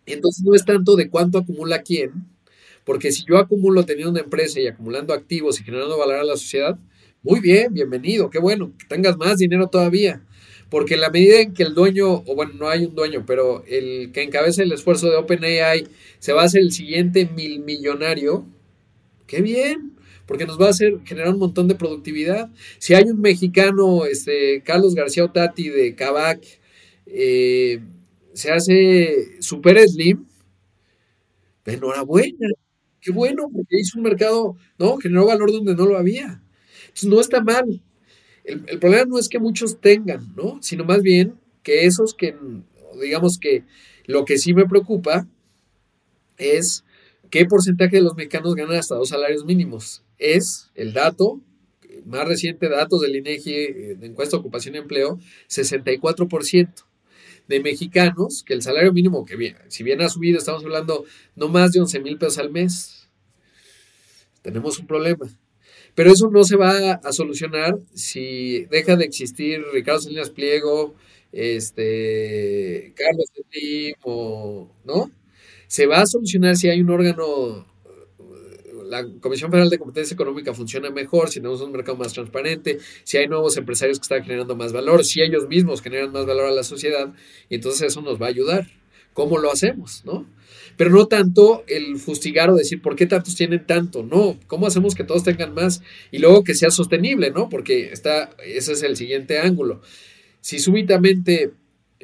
Entonces 0.06 0.44
no 0.44 0.56
es 0.56 0.66
tanto 0.66 0.96
de 0.96 1.10
cuánto 1.10 1.38
acumula 1.38 1.84
quién, 1.84 2.12
porque 2.84 3.12
si 3.12 3.24
yo 3.28 3.38
acumulo 3.38 3.86
teniendo 3.86 4.12
una 4.12 4.22
empresa 4.22 4.60
y 4.60 4.68
acumulando 4.68 5.14
activos 5.14 5.60
y 5.60 5.64
generando 5.64 5.98
valor 5.98 6.18
a 6.18 6.24
la 6.24 6.38
sociedad, 6.38 6.78
muy 7.22 7.40
bien, 7.40 7.74
bienvenido, 7.74 8.30
qué 8.30 8.40
bueno, 8.40 8.74
que 8.78 8.88
tengas 8.88 9.18
más 9.18 9.38
dinero 9.38 9.68
todavía. 9.68 10.22
Porque 10.70 10.96
en 10.96 11.02
la 11.02 11.10
medida 11.10 11.42
en 11.42 11.54
que 11.54 11.64
el 11.64 11.74
dueño, 11.74 12.08
o 12.14 12.36
bueno, 12.36 12.54
no 12.56 12.70
hay 12.70 12.86
un 12.86 12.96
dueño, 12.96 13.24
pero 13.26 13.64
el 13.68 14.12
que 14.12 14.22
encabeza 14.24 14.64
el 14.64 14.72
esfuerzo 14.72 15.10
de 15.10 15.18
OpenAI 15.18 15.88
se 16.20 16.34
va 16.34 16.44
a 16.44 16.46
hacer 16.46 16.62
el 16.62 16.72
siguiente 16.72 17.28
mil 17.28 17.62
millonario, 17.62 18.46
qué 19.28 19.42
bien, 19.42 19.94
porque 20.28 20.46
nos 20.46 20.62
va 20.62 20.68
a 20.68 20.70
hacer 20.70 21.00
generar 21.06 21.34
un 21.34 21.40
montón 21.40 21.68
de 21.68 21.76
productividad. 21.76 22.52
Si 22.78 22.94
hay 22.94 23.06
un 23.06 23.20
mexicano, 23.20 24.06
este, 24.06 24.62
Carlos 24.64 24.94
García 24.94 25.26
Otati 25.26 25.70
de 25.70 25.96
Cabac, 25.96 26.44
eh, 27.08 27.80
se 28.34 28.52
hace 28.52 29.42
super 29.42 29.80
slim, 29.88 30.26
enhorabuena, 31.66 32.48
qué 33.02 33.12
bueno, 33.12 33.50
porque 33.52 33.80
hizo 33.80 33.98
un 33.98 34.04
mercado, 34.04 34.56
¿no? 34.78 34.98
Generó 34.98 35.26
valor 35.26 35.52
donde 35.52 35.76
no 35.76 35.86
lo 35.86 35.98
había. 35.98 36.42
Entonces 36.88 37.10
no 37.10 37.20
está 37.22 37.42
mal. 37.42 37.82
El, 38.50 38.80
problema 38.80 39.06
no 39.06 39.20
es 39.20 39.30
que 39.30 39.40
muchos 39.40 39.80
tengan, 39.80 40.34
¿no? 40.36 40.60
Sino 40.62 40.84
más 40.84 41.04
bien 41.04 41.36
que 41.62 41.86
esos 41.86 42.16
que, 42.16 42.36
digamos 43.00 43.38
que 43.38 43.64
lo 44.06 44.26
que 44.26 44.40
sí 44.40 44.54
me 44.54 44.66
preocupa 44.66 45.28
es 46.38 46.84
qué 47.30 47.46
porcentaje 47.46 47.98
de 47.98 48.02
los 48.02 48.16
mexicanos 48.16 48.56
ganan 48.56 48.78
hasta 48.78 48.96
dos 48.96 49.10
salarios 49.10 49.46
mínimos. 49.46 50.04
Es 50.18 50.72
el 50.74 50.94
dato, 50.94 51.40
más 52.06 52.28
reciente 52.28 52.70
datos 52.70 53.02
del 53.02 53.16
INEGI 53.18 53.54
eh, 53.54 53.96
de 54.00 54.08
encuesta 54.08 54.36
de 54.36 54.42
ocupación 54.42 54.76
y 54.76 54.80
empleo, 54.80 55.20
64% 55.48 56.86
de 57.48 57.60
mexicanos 57.60 58.44
que 58.44 58.54
el 58.54 58.64
salario 58.64 58.94
mínimo, 58.94 59.26
que 59.26 59.36
bien, 59.36 59.58
si 59.68 59.84
bien 59.84 60.02
ha 60.02 60.10
subido, 60.10 60.40
estamos 60.40 60.64
hablando 60.64 61.06
no 61.36 61.50
más 61.50 61.72
de 61.72 61.82
11 61.82 62.00
mil 62.00 62.18
pesos 62.18 62.40
al 62.40 62.52
mes. 62.52 63.08
Tenemos 64.42 64.80
un 64.80 64.88
problema. 64.88 65.30
Pero 66.00 66.14
eso 66.14 66.30
no 66.30 66.46
se 66.46 66.56
va 66.56 66.94
a 66.94 67.12
solucionar 67.12 67.78
si 67.94 68.64
deja 68.72 68.96
de 68.96 69.04
existir 69.04 69.62
Ricardo 69.74 70.00
Salinas 70.00 70.30
Pliego, 70.30 70.96
este, 71.34 72.94
Carlos 72.96 73.26
Slim, 73.52 73.96
o, 74.04 74.72
¿no? 74.86 75.12
Se 75.68 75.88
va 75.88 76.00
a 76.00 76.06
solucionar 76.06 76.56
si 76.56 76.70
hay 76.70 76.80
un 76.80 76.90
órgano 76.90 77.68
la 78.88 79.06
Comisión 79.20 79.52
Federal 79.52 79.70
de 79.70 79.78
Competencia 79.78 80.14
Económica 80.14 80.54
funciona 80.54 80.90
mejor, 80.90 81.28
si 81.28 81.42
tenemos 81.42 81.60
un 81.60 81.74
mercado 81.74 81.98
más 81.98 82.14
transparente, 82.14 82.80
si 83.04 83.18
hay 83.18 83.28
nuevos 83.28 83.58
empresarios 83.58 84.00
que 84.00 84.04
están 84.04 84.24
generando 84.24 84.56
más 84.56 84.72
valor, 84.72 85.04
si 85.04 85.22
ellos 85.22 85.50
mismos 85.50 85.82
generan 85.82 86.14
más 86.14 86.26
valor 86.26 86.46
a 86.46 86.52
la 86.52 86.64
sociedad, 86.64 87.14
y 87.50 87.56
entonces 87.56 87.82
eso 87.82 88.02
nos 88.02 88.22
va 88.22 88.28
a 88.28 88.30
ayudar. 88.30 88.68
¿Cómo 89.14 89.38
lo 89.38 89.52
hacemos? 89.52 90.04
¿No? 90.06 90.26
Pero 90.80 90.92
no 90.92 91.08
tanto 91.08 91.66
el 91.68 91.98
fustigar 91.98 92.50
o 92.50 92.56
decir 92.56 92.82
por 92.82 92.96
qué 92.96 93.06
tantos 93.06 93.36
tienen 93.36 93.68
tanto, 93.68 94.02
no, 94.02 94.40
¿cómo 94.48 94.66
hacemos 94.66 94.96
que 94.96 95.04
todos 95.04 95.26
tengan 95.26 95.54
más? 95.54 95.82
Y 96.10 96.20
luego 96.20 96.46
que 96.46 96.56
sea 96.56 96.72
sostenible, 96.72 97.32
¿no? 97.32 97.50
Porque 97.50 97.92
está, 97.92 98.30
ese 98.46 98.72
es 98.72 98.84
el 98.84 98.96
siguiente 98.96 99.40
ángulo. 99.40 99.82
Si 100.40 100.58
súbitamente, 100.60 101.52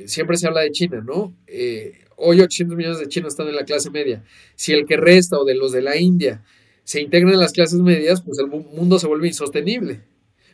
siempre 0.04 0.36
se 0.36 0.48
habla 0.48 0.60
de 0.60 0.72
China, 0.72 1.02
¿no? 1.08 1.34
Eh, 1.48 2.00
hoy 2.18 2.42
800 2.42 2.76
millones 2.76 3.00
de 3.00 3.08
chinos 3.08 3.32
están 3.32 3.48
en 3.48 3.56
la 3.56 3.64
clase 3.64 3.90
media. 3.92 4.26
Si 4.56 4.74
el 4.74 4.86
que 4.86 4.98
resta 4.98 5.40
o 5.40 5.46
de 5.46 5.56
los 5.56 5.72
de 5.72 5.82
la 5.82 5.96
India 5.96 6.44
se 6.84 7.00
integran 7.00 7.32
en 7.32 7.40
las 7.40 7.54
clases 7.54 7.80
medias, 7.80 8.24
pues 8.24 8.40
el 8.40 8.48
mundo 8.48 9.00
se 9.00 9.08
vuelve 9.08 9.28
insostenible, 9.28 10.02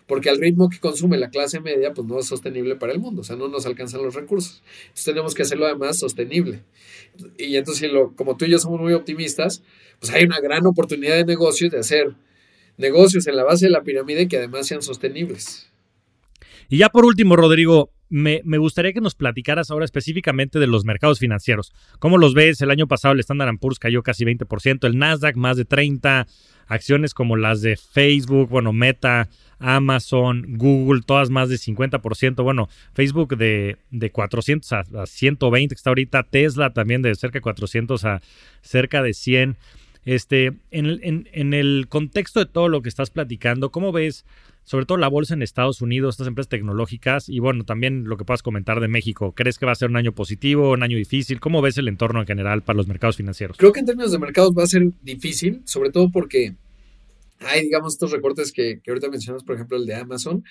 porque 0.07 0.29
al 0.29 0.39
ritmo 0.39 0.69
que 0.69 0.79
consume 0.79 1.17
la 1.17 1.29
clase 1.29 1.59
media, 1.59 1.93
pues 1.93 2.07
no 2.07 2.19
es 2.19 2.27
sostenible 2.27 2.75
para 2.75 2.93
el 2.93 2.99
mundo, 2.99 3.21
o 3.21 3.23
sea, 3.23 3.35
no 3.35 3.47
nos 3.47 3.65
alcanzan 3.65 4.03
los 4.03 4.13
recursos. 4.13 4.61
Entonces 4.83 5.05
tenemos 5.05 5.33
que 5.33 5.43
hacerlo 5.43 5.65
además 5.65 5.99
sostenible. 5.99 6.63
Y 7.37 7.55
entonces, 7.55 7.91
como 8.15 8.37
tú 8.37 8.45
y 8.45 8.51
yo 8.51 8.59
somos 8.59 8.79
muy 8.79 8.93
optimistas, 8.93 9.63
pues 9.99 10.11
hay 10.13 10.25
una 10.25 10.39
gran 10.39 10.65
oportunidad 10.65 11.15
de 11.15 11.25
negocios, 11.25 11.71
de 11.71 11.79
hacer 11.79 12.15
negocios 12.77 13.27
en 13.27 13.35
la 13.35 13.43
base 13.43 13.65
de 13.65 13.71
la 13.71 13.83
pirámide 13.83 14.27
que 14.27 14.37
además 14.37 14.67
sean 14.67 14.81
sostenibles. 14.81 15.71
Y 16.69 16.77
ya 16.77 16.89
por 16.89 17.05
último, 17.05 17.35
Rodrigo, 17.35 17.91
me, 18.11 18.41
gustaría 18.57 18.93
que 18.93 19.01
nos 19.01 19.15
platicaras 19.15 19.71
ahora 19.71 19.85
específicamente 19.85 20.59
de 20.59 20.67
los 20.67 20.83
mercados 20.83 21.19
financieros. 21.19 21.73
¿Cómo 21.99 22.17
los 22.17 22.33
ves? 22.33 22.61
El 22.61 22.71
año 22.71 22.87
pasado 22.87 23.13
el 23.13 23.19
Standard 23.21 23.57
Poor's 23.59 23.79
cayó 23.79 24.03
casi 24.03 24.25
20%, 24.25 24.85
el 24.85 24.97
Nasdaq 24.97 25.35
más 25.37 25.57
de 25.57 25.65
30%, 25.65 26.27
acciones 26.67 27.13
como 27.13 27.35
las 27.35 27.61
de 27.61 27.75
Facebook, 27.75 28.49
bueno, 28.49 28.71
Meta, 28.71 29.29
Amazon, 29.61 30.57
Google, 30.57 31.01
todas 31.05 31.29
más 31.29 31.49
de 31.49 31.55
50%. 31.55 32.43
Bueno, 32.43 32.69
Facebook 32.93 33.37
de, 33.37 33.77
de 33.91 34.11
400 34.11 34.73
a, 34.73 35.05
120 35.05 35.75
que 35.75 35.77
está 35.77 35.91
ahorita, 35.91 36.23
Tesla 36.23 36.73
también 36.73 37.01
de 37.01 37.15
cerca 37.15 37.37
de 37.37 37.41
400 37.41 38.05
a 38.05 38.21
cerca 38.61 39.01
de 39.01 39.13
100. 39.13 39.57
Este, 40.03 40.53
en, 40.71 40.99
en, 41.03 41.29
en 41.31 41.53
el 41.53 41.85
contexto 41.87 42.39
de 42.39 42.47
todo 42.47 42.69
lo 42.69 42.81
que 42.81 42.89
estás 42.89 43.11
platicando, 43.11 43.69
¿cómo 43.69 43.91
ves 43.91 44.25
sobre 44.63 44.85
todo 44.85 44.97
la 44.97 45.07
bolsa 45.07 45.33
en 45.33 45.41
Estados 45.41 45.81
Unidos, 45.81 46.15
estas 46.15 46.27
empresas 46.27 46.49
tecnológicas 46.49 47.29
y 47.29 47.39
bueno, 47.39 47.63
también 47.63 48.05
lo 48.05 48.17
que 48.17 48.25
puedas 48.25 48.43
comentar 48.43 48.79
de 48.79 48.87
México. 48.87 49.33
¿Crees 49.33 49.57
que 49.57 49.65
va 49.65 49.71
a 49.71 49.75
ser 49.75 49.89
un 49.89 49.97
año 49.97 50.13
positivo, 50.13 50.71
un 50.71 50.83
año 50.83 50.97
difícil? 50.97 51.39
¿Cómo 51.39 51.61
ves 51.61 51.77
el 51.77 51.87
entorno 51.87 52.21
en 52.21 52.27
general 52.27 52.61
para 52.61 52.77
los 52.77 52.87
mercados 52.87 53.17
financieros? 53.17 53.57
Creo 53.57 53.71
que 53.71 53.79
en 53.79 53.85
términos 53.85 54.11
de 54.11 54.19
mercados 54.19 54.53
va 54.57 54.63
a 54.63 54.67
ser 54.67 54.83
difícil, 55.01 55.61
sobre 55.65 55.91
todo 55.91 56.11
porque 56.11 56.55
hay, 57.41 57.61
digamos, 57.61 57.93
estos 57.93 58.11
recortes 58.11 58.51
que, 58.51 58.79
que 58.81 58.91
ahorita 58.91 59.09
mencionamos, 59.09 59.43
por 59.43 59.55
ejemplo, 59.55 59.77
el 59.77 59.85
de 59.85 59.95
Amazon, 59.95 60.43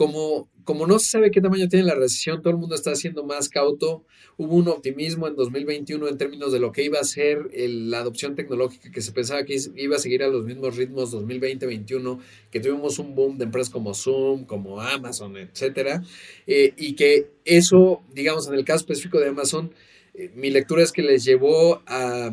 como, 0.00 0.48
como 0.64 0.86
no 0.86 0.98
se 0.98 1.10
sabe 1.10 1.30
qué 1.30 1.42
tamaño 1.42 1.68
tiene 1.68 1.84
la 1.84 1.94
recesión, 1.94 2.40
todo 2.40 2.54
el 2.54 2.58
mundo 2.58 2.74
está 2.74 2.94
siendo 2.94 3.22
más 3.22 3.50
cauto. 3.50 4.06
Hubo 4.38 4.56
un 4.56 4.68
optimismo 4.68 5.28
en 5.28 5.36
2021 5.36 6.08
en 6.08 6.16
términos 6.16 6.52
de 6.52 6.58
lo 6.58 6.72
que 6.72 6.82
iba 6.82 6.98
a 6.98 7.04
ser 7.04 7.50
la 7.52 7.98
adopción 7.98 8.34
tecnológica, 8.34 8.90
que 8.90 9.02
se 9.02 9.12
pensaba 9.12 9.44
que 9.44 9.58
iba 9.76 9.96
a 9.96 9.98
seguir 9.98 10.22
a 10.22 10.28
los 10.28 10.46
mismos 10.46 10.76
ritmos 10.76 11.12
2020-2021, 11.12 12.18
que 12.50 12.60
tuvimos 12.60 12.98
un 12.98 13.14
boom 13.14 13.36
de 13.36 13.44
empresas 13.44 13.68
como 13.68 13.92
Zoom, 13.92 14.46
como 14.46 14.80
Amazon, 14.80 15.36
etcétera, 15.36 16.02
eh, 16.46 16.72
y 16.78 16.94
que 16.94 17.32
eso, 17.44 18.02
digamos, 18.14 18.48
en 18.48 18.54
el 18.54 18.64
caso 18.64 18.84
específico 18.84 19.20
de 19.20 19.28
Amazon, 19.28 19.74
eh, 20.14 20.30
mi 20.34 20.48
lectura 20.48 20.82
es 20.82 20.92
que 20.92 21.02
les 21.02 21.24
llevó 21.24 21.82
a 21.84 22.32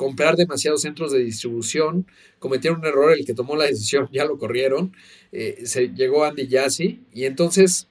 comprar 0.00 0.34
demasiados 0.34 0.80
centros 0.80 1.12
de 1.12 1.18
distribución, 1.18 2.06
cometieron 2.38 2.80
un 2.80 2.86
error, 2.86 3.12
el 3.12 3.26
que 3.26 3.34
tomó 3.34 3.54
la 3.54 3.66
decisión 3.66 4.08
ya 4.10 4.24
lo 4.24 4.38
corrieron, 4.38 4.96
eh, 5.30 5.58
se 5.64 5.88
llegó 5.88 6.24
Andy 6.24 6.48
Jassy 6.48 7.02
y 7.12 7.26
entonces, 7.26 7.86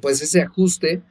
pues 0.00 0.20
ese 0.20 0.40
ajuste 0.40 1.02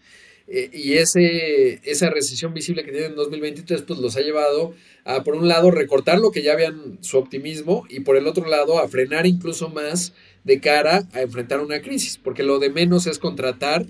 eh, 0.49 0.69
y 0.73 0.95
ese, 0.95 1.79
esa 1.89 2.09
recesión 2.09 2.53
visible 2.53 2.83
que 2.83 2.91
tienen 2.91 3.11
en 3.11 3.15
2023, 3.15 3.83
pues 3.83 3.99
los 3.99 4.17
ha 4.17 4.19
llevado 4.19 4.75
a, 5.05 5.23
por 5.23 5.35
un 5.35 5.47
lado, 5.47 5.71
recortar 5.71 6.19
lo 6.19 6.31
que 6.31 6.43
ya 6.43 6.51
habían 6.51 6.97
su 6.99 7.17
optimismo 7.17 7.85
y 7.87 8.01
por 8.01 8.17
el 8.17 8.27
otro 8.27 8.49
lado, 8.49 8.79
a 8.79 8.89
frenar 8.89 9.25
incluso 9.25 9.69
más 9.69 10.13
de 10.43 10.59
cara 10.59 11.07
a 11.13 11.21
enfrentar 11.21 11.61
una 11.61 11.81
crisis, 11.81 12.17
porque 12.17 12.43
lo 12.43 12.59
de 12.59 12.69
menos 12.69 13.07
es 13.07 13.17
contratar 13.17 13.85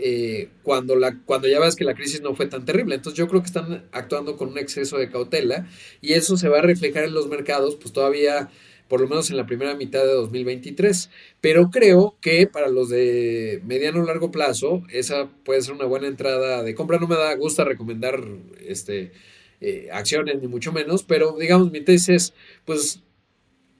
eh, 0.00 0.50
cuando, 0.62 0.94
la, 0.94 1.18
cuando 1.24 1.48
ya 1.48 1.58
ves 1.58 1.74
que 1.74 1.84
la 1.84 1.94
crisis 1.94 2.22
no 2.22 2.34
fue 2.34 2.46
tan 2.46 2.64
terrible. 2.64 2.94
Entonces 2.94 3.18
yo 3.18 3.26
creo 3.26 3.40
que 3.40 3.46
están 3.46 3.88
actuando 3.92 4.36
con 4.36 4.50
un 4.50 4.58
exceso 4.58 4.96
de 4.96 5.10
cautela 5.10 5.66
y 6.00 6.12
eso 6.12 6.36
se 6.36 6.48
va 6.48 6.58
a 6.58 6.62
reflejar 6.62 7.04
en 7.04 7.14
los 7.14 7.28
mercados, 7.28 7.76
pues 7.76 7.92
todavía 7.92 8.48
por 8.88 9.00
lo 9.00 9.08
menos 9.08 9.30
en 9.30 9.36
la 9.36 9.46
primera 9.46 9.74
mitad 9.74 10.04
de 10.04 10.12
2023. 10.12 11.10
Pero 11.40 11.70
creo 11.70 12.16
que 12.20 12.46
para 12.46 12.68
los 12.68 12.88
de 12.88 13.60
mediano 13.64 14.00
o 14.00 14.06
largo 14.06 14.30
plazo, 14.30 14.84
esa 14.90 15.28
puede 15.44 15.62
ser 15.62 15.74
una 15.74 15.84
buena 15.84 16.06
entrada 16.06 16.62
de 16.62 16.74
compra. 16.74 16.98
No 16.98 17.08
me 17.08 17.16
da 17.16 17.34
gusto 17.34 17.64
recomendar 17.64 18.22
este, 18.66 19.12
eh, 19.60 19.88
acciones, 19.92 20.40
ni 20.40 20.46
mucho 20.46 20.72
menos, 20.72 21.02
pero 21.02 21.36
digamos, 21.38 21.72
mi 21.72 21.80
tesis 21.80 22.08
es, 22.08 22.34
pues, 22.64 23.02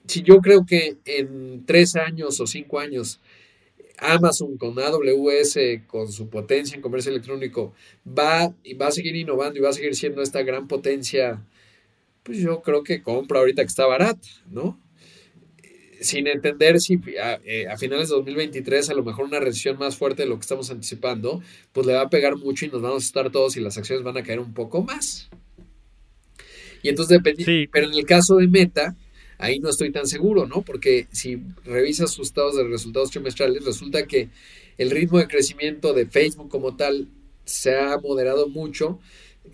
si 0.07 0.23
yo 0.23 0.39
creo 0.39 0.66
que 0.66 0.97
en 1.05 1.64
tres 1.64 1.95
años 1.97 2.41
o 2.41 2.47
cinco 2.47 2.81
años 2.81 3.21
Amazon 3.99 4.57
con 4.57 4.78
AWS, 4.78 5.59
con 5.86 6.11
su 6.11 6.28
potencia 6.28 6.76
en 6.76 6.82
comercio 6.82 7.11
electrónico, 7.11 7.74
va, 8.07 8.53
y 8.62 8.74
va 8.74 8.88
a 8.88 8.92
seguir 8.92 9.16
innovando 9.16 9.59
y 9.59 9.62
va 9.62 9.70
a 9.70 9.72
seguir 9.72 9.94
siendo 9.94 10.22
esta 10.22 10.42
gran 10.42 10.68
potencia, 10.68 11.44
pues 12.22 12.38
yo 12.38 12.62
creo 12.62 12.82
que 12.82 13.03
compra 13.03 13.40
ahorita 13.40 13.62
que 13.62 13.68
está 13.68 13.86
barata, 13.86 14.28
¿no? 14.51 14.80
Sin 16.01 16.28
entender 16.28 16.80
si 16.80 17.01
a, 17.20 17.40
eh, 17.44 17.66
a, 17.66 17.76
finales 17.76 18.09
de 18.09 18.14
2023 18.14 18.90
a 18.90 18.94
lo 18.94 19.03
mejor 19.03 19.24
una 19.24 19.40
recesión 19.40 19.78
más 19.78 19.96
fuerte 19.96 20.22
de 20.22 20.28
lo 20.28 20.36
que 20.36 20.42
estamos 20.42 20.70
anticipando, 20.70 21.42
pues 21.72 21.86
le 21.86 21.94
va 21.94 22.03
a 22.03 22.11
pegar 22.11 22.36
mucho 22.36 22.66
y 22.66 22.68
nos 22.68 22.82
vamos 22.82 23.03
a 23.03 23.07
estar 23.07 23.32
todos 23.32 23.57
y 23.57 23.61
las 23.61 23.76
acciones 23.78 24.05
van 24.05 24.16
a 24.16 24.22
caer 24.22 24.38
un 24.38 24.55
poco 24.55 24.82
más. 24.82 25.28
Y 26.82 26.88
entonces, 26.88 27.20
depende, 27.20 27.68
pero 27.72 27.88
en 27.88 27.94
el 27.94 28.07
caso 28.07 28.36
de 28.36 28.46
Meta, 28.46 28.94
ahí 29.39 29.61
no 29.61 29.70
estoy 29.70 29.91
tan 29.91 30.07
seguro, 30.07 30.47
¿no? 30.47 30.62
Porque 30.62 31.07
si 31.12 31.41
revisas 31.64 32.11
sus 32.11 32.28
estados 32.28 32.57
de 32.57 32.64
resultados 32.64 33.11
trimestrales, 33.11 33.64
resulta 33.64 34.07
que 34.07 34.28
el 34.76 34.91
ritmo 34.91 35.18
de 35.18 35.28
crecimiento 35.28 35.95
de 35.95 36.07
Facebook 36.07 36.49
como 36.49 36.76
tal 36.76 37.09
se 37.45 37.76
ha 37.76 37.97
moderado 37.99 38.49
mucho. 38.49 38.99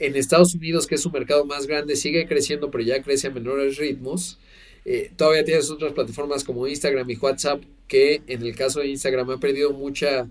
en 0.01 0.16
Estados 0.16 0.55
Unidos, 0.57 0.89
que 0.89 0.97
es 0.97 1.07
un 1.07 1.12
mercado 1.12 1.45
más 1.45 1.68
grande, 1.68 1.95
sigue 1.95 2.26
creciendo, 2.26 2.68
pero 2.68 2.82
ya 2.82 3.01
crece 3.01 3.28
a 3.28 3.30
menores 3.30 3.76
ritmos. 3.76 4.41
Eh, 4.85 5.12
todavía 5.16 5.45
tienes 5.45 5.70
otras 5.70 5.93
plataformas 5.93 6.43
como 6.43 6.66
Instagram 6.66 7.09
y 7.09 7.16
WhatsApp, 7.16 7.62
que 7.87 8.22
en 8.26 8.43
el 8.43 8.57
caso 8.57 8.80
de 8.80 8.89
Instagram 8.89 9.30
ha 9.30 9.39
perdido 9.39 9.72
mucha... 9.72 10.28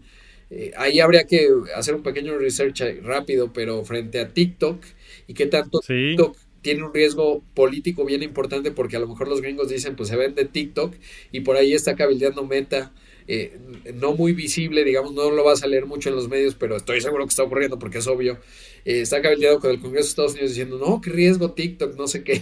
Eh, 0.50 0.72
ahí 0.76 1.00
habría 1.00 1.24
que 1.26 1.48
hacer 1.76 1.96
un 1.96 2.04
pequeño 2.04 2.38
research 2.38 2.82
rápido, 3.04 3.54
pero 3.54 3.86
frente 3.86 4.20
a 4.20 4.28
TikTok 4.28 4.84
y 5.28 5.34
qué 5.34 5.46
tanto 5.48 5.80
TikTok 5.80 6.36
tiene 6.64 6.84
un 6.84 6.94
riesgo 6.94 7.44
político 7.54 8.06
bien 8.06 8.24
importante 8.24 8.72
porque 8.72 8.96
a 8.96 9.00
lo 9.00 9.08
mejor 9.08 9.28
los 9.28 9.42
gringos 9.42 9.70
dicen 9.70 9.96
pues 9.96 10.10
se 10.10 10.16
vende 10.16 10.46
TikTok 10.46 10.96
y 11.32 11.42
por 11.42 11.58
ahí 11.58 11.74
está 11.74 11.96
cabildeando 11.96 12.44
Meta 12.48 12.92
eh, 13.28 13.58
no 13.94 14.14
muy 14.14 14.34
visible, 14.34 14.84
digamos, 14.84 15.14
no 15.14 15.32
lo 15.32 15.44
vas 15.44 15.64
a 15.64 15.68
leer 15.68 15.86
mucho 15.86 16.10
en 16.10 16.16
los 16.16 16.28
medios, 16.28 16.56
pero 16.56 16.76
estoy 16.76 17.00
seguro 17.00 17.26
que 17.26 17.30
está 17.30 17.44
ocurriendo 17.44 17.80
porque 17.80 18.00
es 18.00 18.08
obvio. 18.08 18.38
Eh, 18.86 19.02
está 19.02 19.22
cabildeado 19.22 19.60
con 19.60 19.72
el 19.72 19.80
Congreso 19.80 20.04
de 20.04 20.10
Estados 20.10 20.32
Unidos 20.34 20.50
diciendo, 20.50 20.78
no, 20.78 21.00
qué 21.00 21.10
riesgo 21.10 21.52
TikTok, 21.52 21.96
no 21.96 22.08
sé 22.08 22.24
qué, 22.24 22.42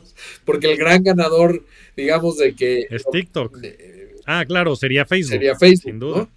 porque 0.44 0.70
el 0.70 0.76
gran 0.76 1.02
ganador, 1.02 1.64
digamos, 1.96 2.36
de 2.36 2.54
que... 2.54 2.86
Es 2.90 3.04
TikTok. 3.10 3.58
ah, 4.26 4.44
claro, 4.46 4.76
sería 4.76 5.06
Facebook. 5.06 5.32
Sería 5.32 5.54
Facebook, 5.54 5.82
sin 5.82 5.98
duda. 5.98 6.28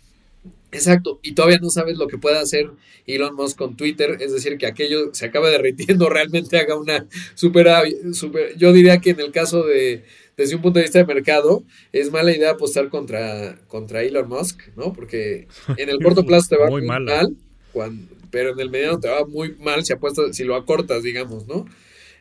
Exacto, 0.72 1.20
y 1.22 1.34
todavía 1.34 1.60
no 1.60 1.70
sabes 1.70 1.98
lo 1.98 2.08
que 2.08 2.18
puede 2.18 2.38
hacer 2.38 2.70
Elon 3.06 3.36
Musk 3.36 3.58
con 3.58 3.76
Twitter, 3.76 4.18
es 4.22 4.32
decir, 4.32 4.58
que 4.58 4.68
aquello 4.68 5.14
se 5.14 5.26
acaba 5.26 5.50
derritiendo, 5.50 6.10
realmente 6.10 6.58
haga 6.58 6.78
una 6.78 7.08
super, 7.36 7.68
super, 8.14 8.58
yo 8.58 8.72
diría 8.72 9.00
que 9.00 9.10
en 9.10 9.20
el 9.20 9.32
caso 9.32 9.64
de, 9.64 10.06
desde 10.38 10.56
un 10.56 10.62
punto 10.62 10.80
de 10.80 10.84
vista 10.84 11.00
de 11.00 11.06
mercado, 11.06 11.64
es 11.92 12.10
mala 12.10 12.32
idea 12.34 12.52
apostar 12.52 12.90
contra, 12.90 13.60
contra 13.68 14.02
Elon 14.02 14.30
Musk, 14.30 14.62
¿no? 14.78 14.94
Porque 14.94 15.48
en 15.76 15.90
el 15.90 16.00
corto 16.00 16.26
plazo 16.26 16.48
te 16.50 16.58
va 16.58 16.70
muy, 16.70 16.84
mal, 16.84 17.36
pero 18.30 18.54
en 18.54 18.60
el 18.60 18.70
mediano 18.70 19.00
te 19.00 19.10
va 19.10 19.26
muy 19.26 19.56
mal 19.58 19.84
si 19.84 19.92
apuestas, 19.92 20.36
si 20.36 20.46
lo 20.46 20.56
acortas, 20.56 21.04
digamos, 21.04 21.48
¿no? 21.48 21.66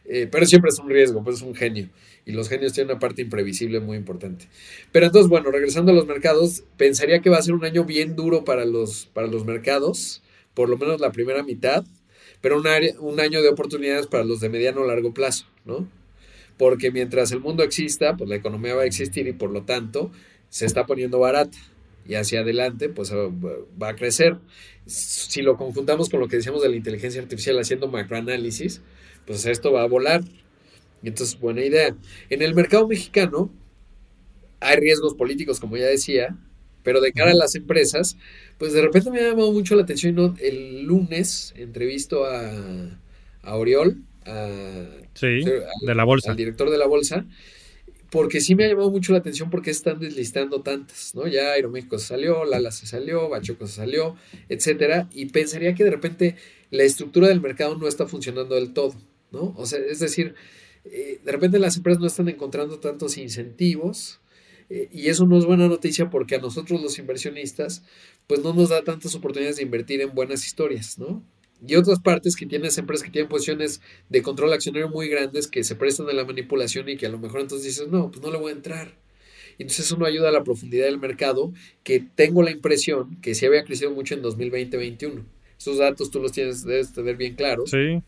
Eh, 0.07 0.27
pero 0.31 0.45
siempre 0.45 0.71
es 0.71 0.79
un 0.81 0.91
riesgo, 0.91 1.23
pues 1.23 1.37
es 1.37 1.43
un 1.43 1.55
genio 1.55 1.89
y 2.27 2.33
los 2.33 2.49
genios 2.49 2.73
tienen 2.73 2.93
una 2.93 3.01
parte 3.01 3.23
imprevisible 3.23 3.81
muy 3.81 3.97
importante. 3.97 4.47
Pero 4.93 5.07
entonces, 5.07 5.29
bueno, 5.29 5.51
regresando 5.51 5.93
a 5.93 5.95
los 5.95 6.07
mercados, 6.07 6.65
pensaría 6.77 7.21
que 7.21 7.31
va 7.31 7.39
a 7.39 7.43
ser 7.43 7.55
un 7.55 7.65
año 7.65 7.85
bien 7.85 8.17
duro 8.17 8.45
para 8.45 8.65
los, 8.65 9.07
para 9.07 9.27
los 9.27 9.45
mercados, 9.45 10.23
por 10.55 10.69
lo 10.69 10.77
menos 10.77 11.01
la 11.01 11.13
primera 11.13 11.43
mitad, 11.43 11.85
pero 12.41 12.59
un, 12.59 13.21
año 13.21 13.43
de 13.43 13.49
oportunidades 13.49 14.07
para 14.07 14.25
los 14.25 14.41
de 14.41 14.49
mediano 14.49 14.81
o 14.81 14.87
largo 14.87 15.13
plazo, 15.13 15.47
¿no? 15.65 15.89
Porque 16.57 16.91
mientras 16.91 17.33
el 17.33 17.41
mundo 17.41 17.63
exista, 17.63 18.17
pues 18.17 18.29
la 18.29 18.37
economía 18.37 18.75
va 18.75 18.83
a 18.83 18.87
existir 18.87 19.27
y 19.27 19.33
por 19.33 19.51
lo 19.51 19.63
tanto 19.63 20.11
se 20.49 20.67
está 20.67 20.87
poniendo 20.87 21.19
barata 21.19 21.57
y 22.07 22.15
hacia 22.15 22.41
adelante 22.41 22.89
pues 22.89 23.13
va 23.13 23.89
a 23.89 23.97
crecer. 23.97 24.39
Si 24.87 25.43
lo 25.43 25.57
conjuntamos 25.57 26.09
con 26.09 26.21
lo 26.21 26.29
que 26.29 26.37
decíamos 26.37 26.63
de 26.63 26.71
la 26.71 26.77
inteligencia 26.77 27.21
artificial 27.21 27.59
haciendo 27.59 27.89
macroanálisis, 27.89 28.83
pues 29.27 29.47
esto 29.47 29.73
va 29.73 29.83
a 29.83 29.87
volar. 29.87 30.23
Y 31.03 31.09
entonces, 31.09 31.39
buena 31.39 31.65
idea. 31.65 31.97
En 32.29 32.43
el 32.43 32.55
mercado 32.55 32.87
mexicano 32.87 33.51
hay 34.61 34.77
riesgos 34.77 35.15
políticos, 35.15 35.59
como 35.59 35.77
ya 35.77 35.87
decía, 35.87 36.37
pero 36.83 37.01
de 37.01 37.13
cara 37.13 37.33
a 37.33 37.35
las 37.35 37.55
empresas, 37.55 38.17
pues 38.59 38.73
de 38.73 38.83
repente 38.83 39.11
me 39.11 39.21
ha 39.21 39.31
llamado 39.31 39.53
mucho 39.53 39.75
la 39.75 39.83
atención. 39.83 40.37
El 40.41 40.83
lunes 40.83 41.53
entrevisto 41.57 42.25
a, 42.25 42.99
a 43.43 43.57
Oriol, 43.57 44.03
a, 44.27 44.87
sí, 45.15 45.41
de 45.45 45.95
la 45.95 46.05
bolsa. 46.05 46.31
al 46.31 46.37
director 46.37 46.71
de 46.71 46.79
la 46.79 46.87
bolsa, 46.87 47.27
porque 48.11 48.41
sí 48.41 48.55
me 48.55 48.65
ha 48.65 48.69
llamado 48.69 48.91
mucho 48.91 49.13
la 49.13 49.19
atención 49.19 49.51
porque 49.51 49.71
están 49.71 50.01
deslistando 50.01 50.63
tantas, 50.63 51.15
¿no? 51.15 51.27
Ya 51.27 51.53
Aeroméxico 51.53 51.99
se 51.99 52.09
salió, 52.09 52.45
Lala 52.45 52.73
se 52.73 52.87
salió, 52.87 53.29
Bachoco 53.29 53.67
se 53.67 53.77
salió, 53.77 54.17
etcétera, 54.49 55.09
y 55.13 55.27
pensaría 55.27 55.75
que 55.75 55.85
de 55.85 55.91
repente 55.91 56.37
la 56.71 56.83
estructura 56.83 57.29
del 57.29 57.41
mercado 57.41 57.77
no 57.77 57.87
está 57.87 58.07
funcionando 58.07 58.57
del 58.57 58.73
todo, 58.73 58.95
¿no? 59.31 59.55
O 59.57 59.65
sea, 59.65 59.79
es 59.79 60.01
decir, 60.01 60.35
eh, 60.85 61.21
de 61.25 61.33
repente 61.33 61.59
las 61.59 61.77
empresas 61.77 62.01
no 62.01 62.07
están 62.07 62.29
encontrando 62.29 62.79
tantos 62.79 63.19
incentivos 63.19 64.21
eh, 64.71 64.89
y 64.93 65.09
eso 65.09 65.27
no 65.27 65.39
es 65.39 65.45
buena 65.45 65.69
noticia 65.69 66.11
porque 66.11 66.37
a 66.37 66.41
nosotros 66.41 66.81
los 66.81 66.99
inversionistas 66.99 67.83
pues 68.27 68.43
no 68.43 68.55
nos 68.55 68.71
da 68.71 68.83
tantas 68.83 69.15
oportunidades 69.15 69.57
de 69.57 69.63
invertir 69.63 70.01
en 70.01 70.15
buenas 70.15 70.47
historias, 70.47 70.99
¿no? 70.99 71.23
Y 71.67 71.75
otras 71.75 72.01
partes 72.01 72.37
que 72.37 72.47
tienes 72.47 72.79
empresas 72.79 73.05
que 73.05 73.11
tienen 73.11 73.29
posiciones 73.29 73.83
de 74.09 74.23
control 74.23 74.53
accionario 74.53 74.89
muy 74.89 75.09
grandes 75.09 75.47
que 75.47 75.63
se 75.63 75.77
prestan 75.77 76.09
a 76.09 76.13
la 76.13 76.25
manipulación 76.25 76.89
y 76.89 76.97
que 76.97 77.07
a 77.07 77.11
lo 77.11 77.19
mejor 77.19 77.41
entonces 77.41 77.67
dices, 77.67 77.89
no, 77.89 78.11
pues 78.11 78.23
no 78.23 78.31
le 78.31 78.39
voy 78.39 78.53
a 78.53 78.55
entrar. 78.55 78.97
Entonces 79.59 79.87
eso 79.87 79.99
no 79.99 80.07
ayuda 80.07 80.31
a 80.31 80.33
la 80.33 80.43
profundidad 80.43 80.87
del 80.87 80.99
mercado, 80.99 81.53
que 81.83 82.01
tengo 82.01 82.43
la 82.43 82.51
impresión 82.51 83.21
que 83.21 83.35
sí 83.35 83.45
había 83.45 83.65
crecido 83.65 83.91
mucho 83.91 84.15
en 84.15 84.23
2020-2021. 84.23 85.25
Esos 85.59 85.77
datos 85.77 86.11
tú 86.11 86.21
los 86.21 86.33
tienes, 86.33 86.65
debes 86.65 86.95
tener 86.95 87.17
bien 87.17 87.35
claros. 87.35 87.69
Sí. 87.69 88.03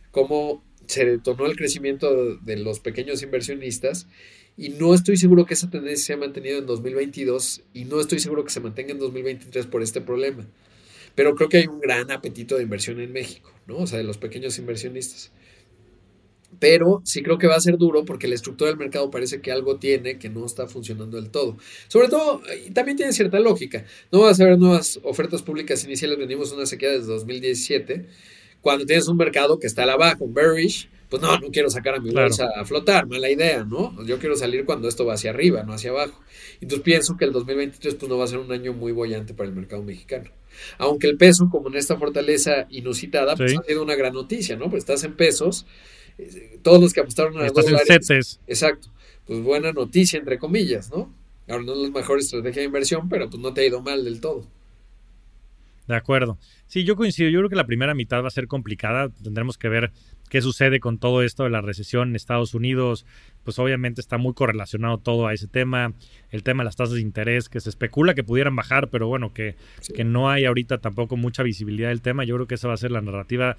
Se 0.92 1.06
detonó 1.06 1.46
el 1.46 1.56
crecimiento 1.56 2.36
de 2.36 2.56
los 2.58 2.80
pequeños 2.80 3.22
inversionistas 3.22 4.06
y 4.58 4.68
no 4.68 4.94
estoy 4.94 5.16
seguro 5.16 5.46
que 5.46 5.54
esa 5.54 5.70
tendencia 5.70 6.04
se 6.04 6.12
haya 6.12 6.20
mantenido 6.20 6.58
en 6.58 6.66
2022 6.66 7.62
y 7.72 7.86
no 7.86 7.98
estoy 7.98 8.18
seguro 8.18 8.44
que 8.44 8.50
se 8.50 8.60
mantenga 8.60 8.92
en 8.92 8.98
2023 8.98 9.66
por 9.66 9.82
este 9.82 10.02
problema. 10.02 10.46
Pero 11.14 11.34
creo 11.34 11.48
que 11.48 11.58
hay 11.58 11.66
un 11.66 11.80
gran 11.80 12.10
apetito 12.10 12.56
de 12.56 12.62
inversión 12.62 13.00
en 13.00 13.12
México, 13.12 13.50
¿no? 13.66 13.78
O 13.78 13.86
sea, 13.86 13.98
de 13.98 14.04
los 14.04 14.18
pequeños 14.18 14.58
inversionistas. 14.58 15.32
Pero 16.58 17.00
sí 17.04 17.22
creo 17.22 17.38
que 17.38 17.46
va 17.46 17.56
a 17.56 17.60
ser 17.60 17.78
duro 17.78 18.04
porque 18.04 18.28
la 18.28 18.34
estructura 18.34 18.68
del 18.68 18.78
mercado 18.78 19.10
parece 19.10 19.40
que 19.40 19.50
algo 19.50 19.78
tiene 19.78 20.18
que 20.18 20.28
no 20.28 20.44
está 20.44 20.66
funcionando 20.66 21.16
del 21.16 21.30
todo. 21.30 21.56
Sobre 21.88 22.08
todo, 22.08 22.42
también 22.74 22.98
tiene 22.98 23.14
cierta 23.14 23.40
lógica. 23.40 23.86
No 24.10 24.20
vas 24.20 24.38
a 24.40 24.44
ver 24.44 24.58
nuevas 24.58 25.00
ofertas 25.02 25.40
públicas 25.40 25.82
iniciales, 25.84 26.18
venimos 26.18 26.52
una 26.52 26.66
sequía 26.66 26.90
desde 26.90 27.06
2017 27.06 28.06
cuando 28.62 28.86
tienes 28.86 29.06
un 29.08 29.18
mercado 29.18 29.58
que 29.58 29.66
está 29.66 29.82
a 29.82 29.86
la 29.86 29.96
baja, 29.96 30.16
un 30.20 30.32
bearish, 30.32 30.88
pues 31.10 31.20
no, 31.20 31.38
no 31.38 31.50
quiero 31.50 31.68
sacar 31.68 31.96
a 31.96 32.00
mi 32.00 32.10
bolsa 32.10 32.48
a 32.56 32.64
flotar, 32.64 33.06
mala 33.06 33.28
idea, 33.28 33.64
¿no? 33.64 34.02
Yo 34.06 34.18
quiero 34.18 34.34
salir 34.34 34.64
cuando 34.64 34.88
esto 34.88 35.04
va 35.04 35.12
hacia 35.12 35.28
arriba, 35.28 35.62
no 35.62 35.74
hacia 35.74 35.90
abajo. 35.90 36.18
Entonces 36.62 36.82
pienso 36.82 37.18
que 37.18 37.26
el 37.26 37.32
2023 37.32 37.96
pues 37.96 38.08
no 38.08 38.16
va 38.16 38.24
a 38.24 38.28
ser 38.28 38.38
un 38.38 38.50
año 38.50 38.72
muy 38.72 38.92
bollante 38.92 39.34
para 39.34 39.46
el 39.46 39.54
mercado 39.54 39.82
mexicano. 39.82 40.30
Aunque 40.78 41.08
el 41.08 41.18
peso, 41.18 41.48
como 41.50 41.68
en 41.68 41.74
esta 41.74 41.98
fortaleza 41.98 42.66
inusitada, 42.70 43.36
pues 43.36 43.54
ha 43.58 43.62
sido 43.62 43.82
una 43.82 43.94
gran 43.94 44.14
noticia, 44.14 44.56
¿no? 44.56 44.70
Pues 44.70 44.84
estás 44.84 45.04
en 45.04 45.14
pesos, 45.14 45.66
eh, 46.16 46.58
todos 46.62 46.80
los 46.80 46.94
que 46.94 47.00
apostaron 47.00 47.36
a 47.38 47.46
Estás 47.46 47.66
dólares. 47.66 48.40
Exacto. 48.46 48.88
Pues 49.26 49.40
buena 49.42 49.72
noticia, 49.72 50.18
entre 50.18 50.38
comillas, 50.38 50.90
¿no? 50.90 51.14
Ahora 51.46 51.64
no 51.64 51.74
es 51.74 51.78
la 51.78 51.90
mejor 51.90 52.20
estrategia 52.20 52.62
de 52.62 52.66
inversión, 52.66 53.08
pero 53.10 53.28
pues 53.28 53.42
no 53.42 53.52
te 53.52 53.60
ha 53.60 53.66
ido 53.66 53.82
mal 53.82 54.04
del 54.04 54.20
todo. 54.20 54.46
De 55.88 55.96
acuerdo. 55.96 56.38
Sí, 56.66 56.84
yo 56.84 56.96
coincido. 56.96 57.28
Yo 57.28 57.40
creo 57.40 57.50
que 57.50 57.56
la 57.56 57.66
primera 57.66 57.94
mitad 57.94 58.22
va 58.22 58.28
a 58.28 58.30
ser 58.30 58.46
complicada. 58.46 59.08
Tendremos 59.22 59.58
que 59.58 59.68
ver 59.68 59.90
qué 60.28 60.40
sucede 60.40 60.80
con 60.80 60.98
todo 60.98 61.22
esto 61.22 61.44
de 61.44 61.50
la 61.50 61.60
recesión 61.60 62.10
en 62.10 62.16
Estados 62.16 62.54
Unidos. 62.54 63.04
Pues 63.42 63.58
obviamente 63.58 64.00
está 64.00 64.16
muy 64.16 64.32
correlacionado 64.32 64.98
todo 64.98 65.26
a 65.26 65.34
ese 65.34 65.48
tema. 65.48 65.92
El 66.30 66.42
tema 66.42 66.62
de 66.62 66.66
las 66.66 66.76
tasas 66.76 66.94
de 66.94 67.00
interés, 67.00 67.48
que 67.48 67.60
se 67.60 67.68
especula 67.68 68.14
que 68.14 68.24
pudieran 68.24 68.54
bajar, 68.54 68.88
pero 68.88 69.08
bueno, 69.08 69.34
que, 69.34 69.56
que 69.94 70.04
no 70.04 70.30
hay 70.30 70.44
ahorita 70.44 70.78
tampoco 70.78 71.16
mucha 71.16 71.42
visibilidad 71.42 71.88
del 71.88 72.00
tema. 72.00 72.24
Yo 72.24 72.36
creo 72.36 72.46
que 72.46 72.54
esa 72.54 72.68
va 72.68 72.74
a 72.74 72.78
ser 72.78 72.92
la 72.92 73.00
narrativa 73.00 73.56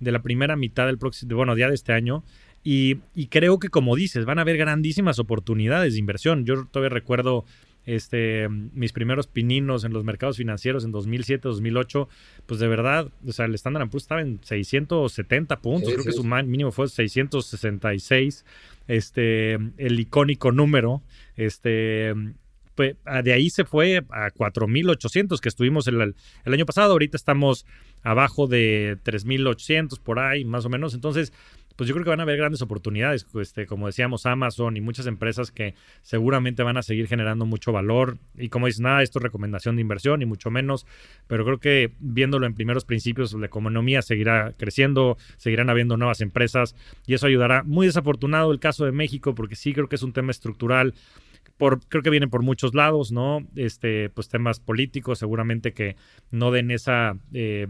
de 0.00 0.12
la 0.12 0.22
primera 0.22 0.56
mitad 0.56 0.86
del 0.86 0.98
próximo, 0.98 1.36
bueno, 1.36 1.54
día 1.54 1.68
de 1.68 1.74
este 1.74 1.92
año. 1.92 2.24
Y, 2.64 2.96
y, 3.14 3.28
creo 3.28 3.60
que, 3.60 3.68
como 3.68 3.94
dices, 3.94 4.24
van 4.24 4.38
a 4.38 4.42
haber 4.42 4.56
grandísimas 4.56 5.20
oportunidades 5.20 5.92
de 5.92 6.00
inversión. 6.00 6.44
Yo 6.44 6.66
todavía 6.66 6.88
recuerdo 6.88 7.44
este, 7.86 8.48
mis 8.48 8.92
primeros 8.92 9.28
pininos 9.28 9.84
en 9.84 9.92
los 9.92 10.04
mercados 10.04 10.36
financieros 10.36 10.84
en 10.84 10.90
2007, 10.90 11.48
2008, 11.48 12.08
pues 12.44 12.60
de 12.60 12.66
verdad, 12.66 13.10
o 13.26 13.32
sea, 13.32 13.46
el 13.46 13.54
Standard 13.54 13.88
Poor's 13.88 14.04
estaba 14.04 14.20
en 14.20 14.40
670 14.42 15.60
puntos, 15.60 15.92
creo 15.92 16.04
que 16.04 16.12
su 16.12 16.24
mínimo 16.24 16.72
fue 16.72 16.88
666, 16.88 18.44
este, 18.88 19.52
el 19.54 20.00
icónico 20.00 20.50
número, 20.50 21.02
este, 21.36 22.12
pues 22.74 22.96
de 23.24 23.32
ahí 23.32 23.50
se 23.50 23.64
fue 23.64 23.98
a 24.10 24.30
4.800 24.30 25.38
que 25.40 25.48
estuvimos 25.48 25.86
el, 25.86 26.14
el 26.44 26.52
año 26.52 26.66
pasado, 26.66 26.92
ahorita 26.92 27.16
estamos 27.16 27.66
abajo 28.02 28.48
de 28.48 28.98
3.800 29.04 30.00
por 30.00 30.18
ahí, 30.18 30.44
más 30.44 30.64
o 30.64 30.68
menos, 30.68 30.92
entonces 30.92 31.32
pues 31.76 31.88
yo 31.88 31.94
creo 31.94 32.04
que 32.04 32.10
van 32.10 32.20
a 32.20 32.22
haber 32.22 32.38
grandes 32.38 32.62
oportunidades, 32.62 33.26
este, 33.40 33.66
como 33.66 33.86
decíamos, 33.86 34.24
Amazon 34.24 34.76
y 34.76 34.80
muchas 34.80 35.06
empresas 35.06 35.50
que 35.50 35.74
seguramente 36.02 36.62
van 36.62 36.78
a 36.78 36.82
seguir 36.82 37.06
generando 37.06 37.44
mucho 37.44 37.70
valor. 37.70 38.18
Y 38.34 38.48
como 38.48 38.66
dices, 38.66 38.80
nada, 38.80 39.02
esto 39.02 39.18
es 39.18 39.22
recomendación 39.22 39.76
de 39.76 39.82
inversión 39.82 40.22
y 40.22 40.26
mucho 40.26 40.50
menos, 40.50 40.86
pero 41.26 41.44
creo 41.44 41.58
que 41.58 41.92
viéndolo 42.00 42.46
en 42.46 42.54
primeros 42.54 42.84
principios, 42.86 43.34
la 43.34 43.46
economía 43.46 44.00
seguirá 44.00 44.54
creciendo, 44.56 45.18
seguirán 45.36 45.68
habiendo 45.68 45.96
nuevas 45.98 46.22
empresas 46.22 46.74
y 47.06 47.14
eso 47.14 47.26
ayudará. 47.26 47.62
Muy 47.62 47.86
desafortunado 47.86 48.52
el 48.52 48.58
caso 48.58 48.86
de 48.86 48.92
México, 48.92 49.34
porque 49.34 49.54
sí 49.54 49.74
creo 49.74 49.88
que 49.88 49.96
es 49.96 50.02
un 50.02 50.12
tema 50.12 50.30
estructural. 50.30 50.94
Por, 51.58 51.80
creo 51.88 52.02
que 52.02 52.10
viene 52.10 52.28
por 52.28 52.42
muchos 52.42 52.74
lados, 52.74 53.12
¿no? 53.12 53.46
Este, 53.54 54.10
pues 54.10 54.28
temas 54.28 54.60
políticos, 54.60 55.18
seguramente 55.18 55.72
que 55.72 55.96
no 56.30 56.50
den 56.50 56.70
esa 56.70 57.16
eh, 57.32 57.66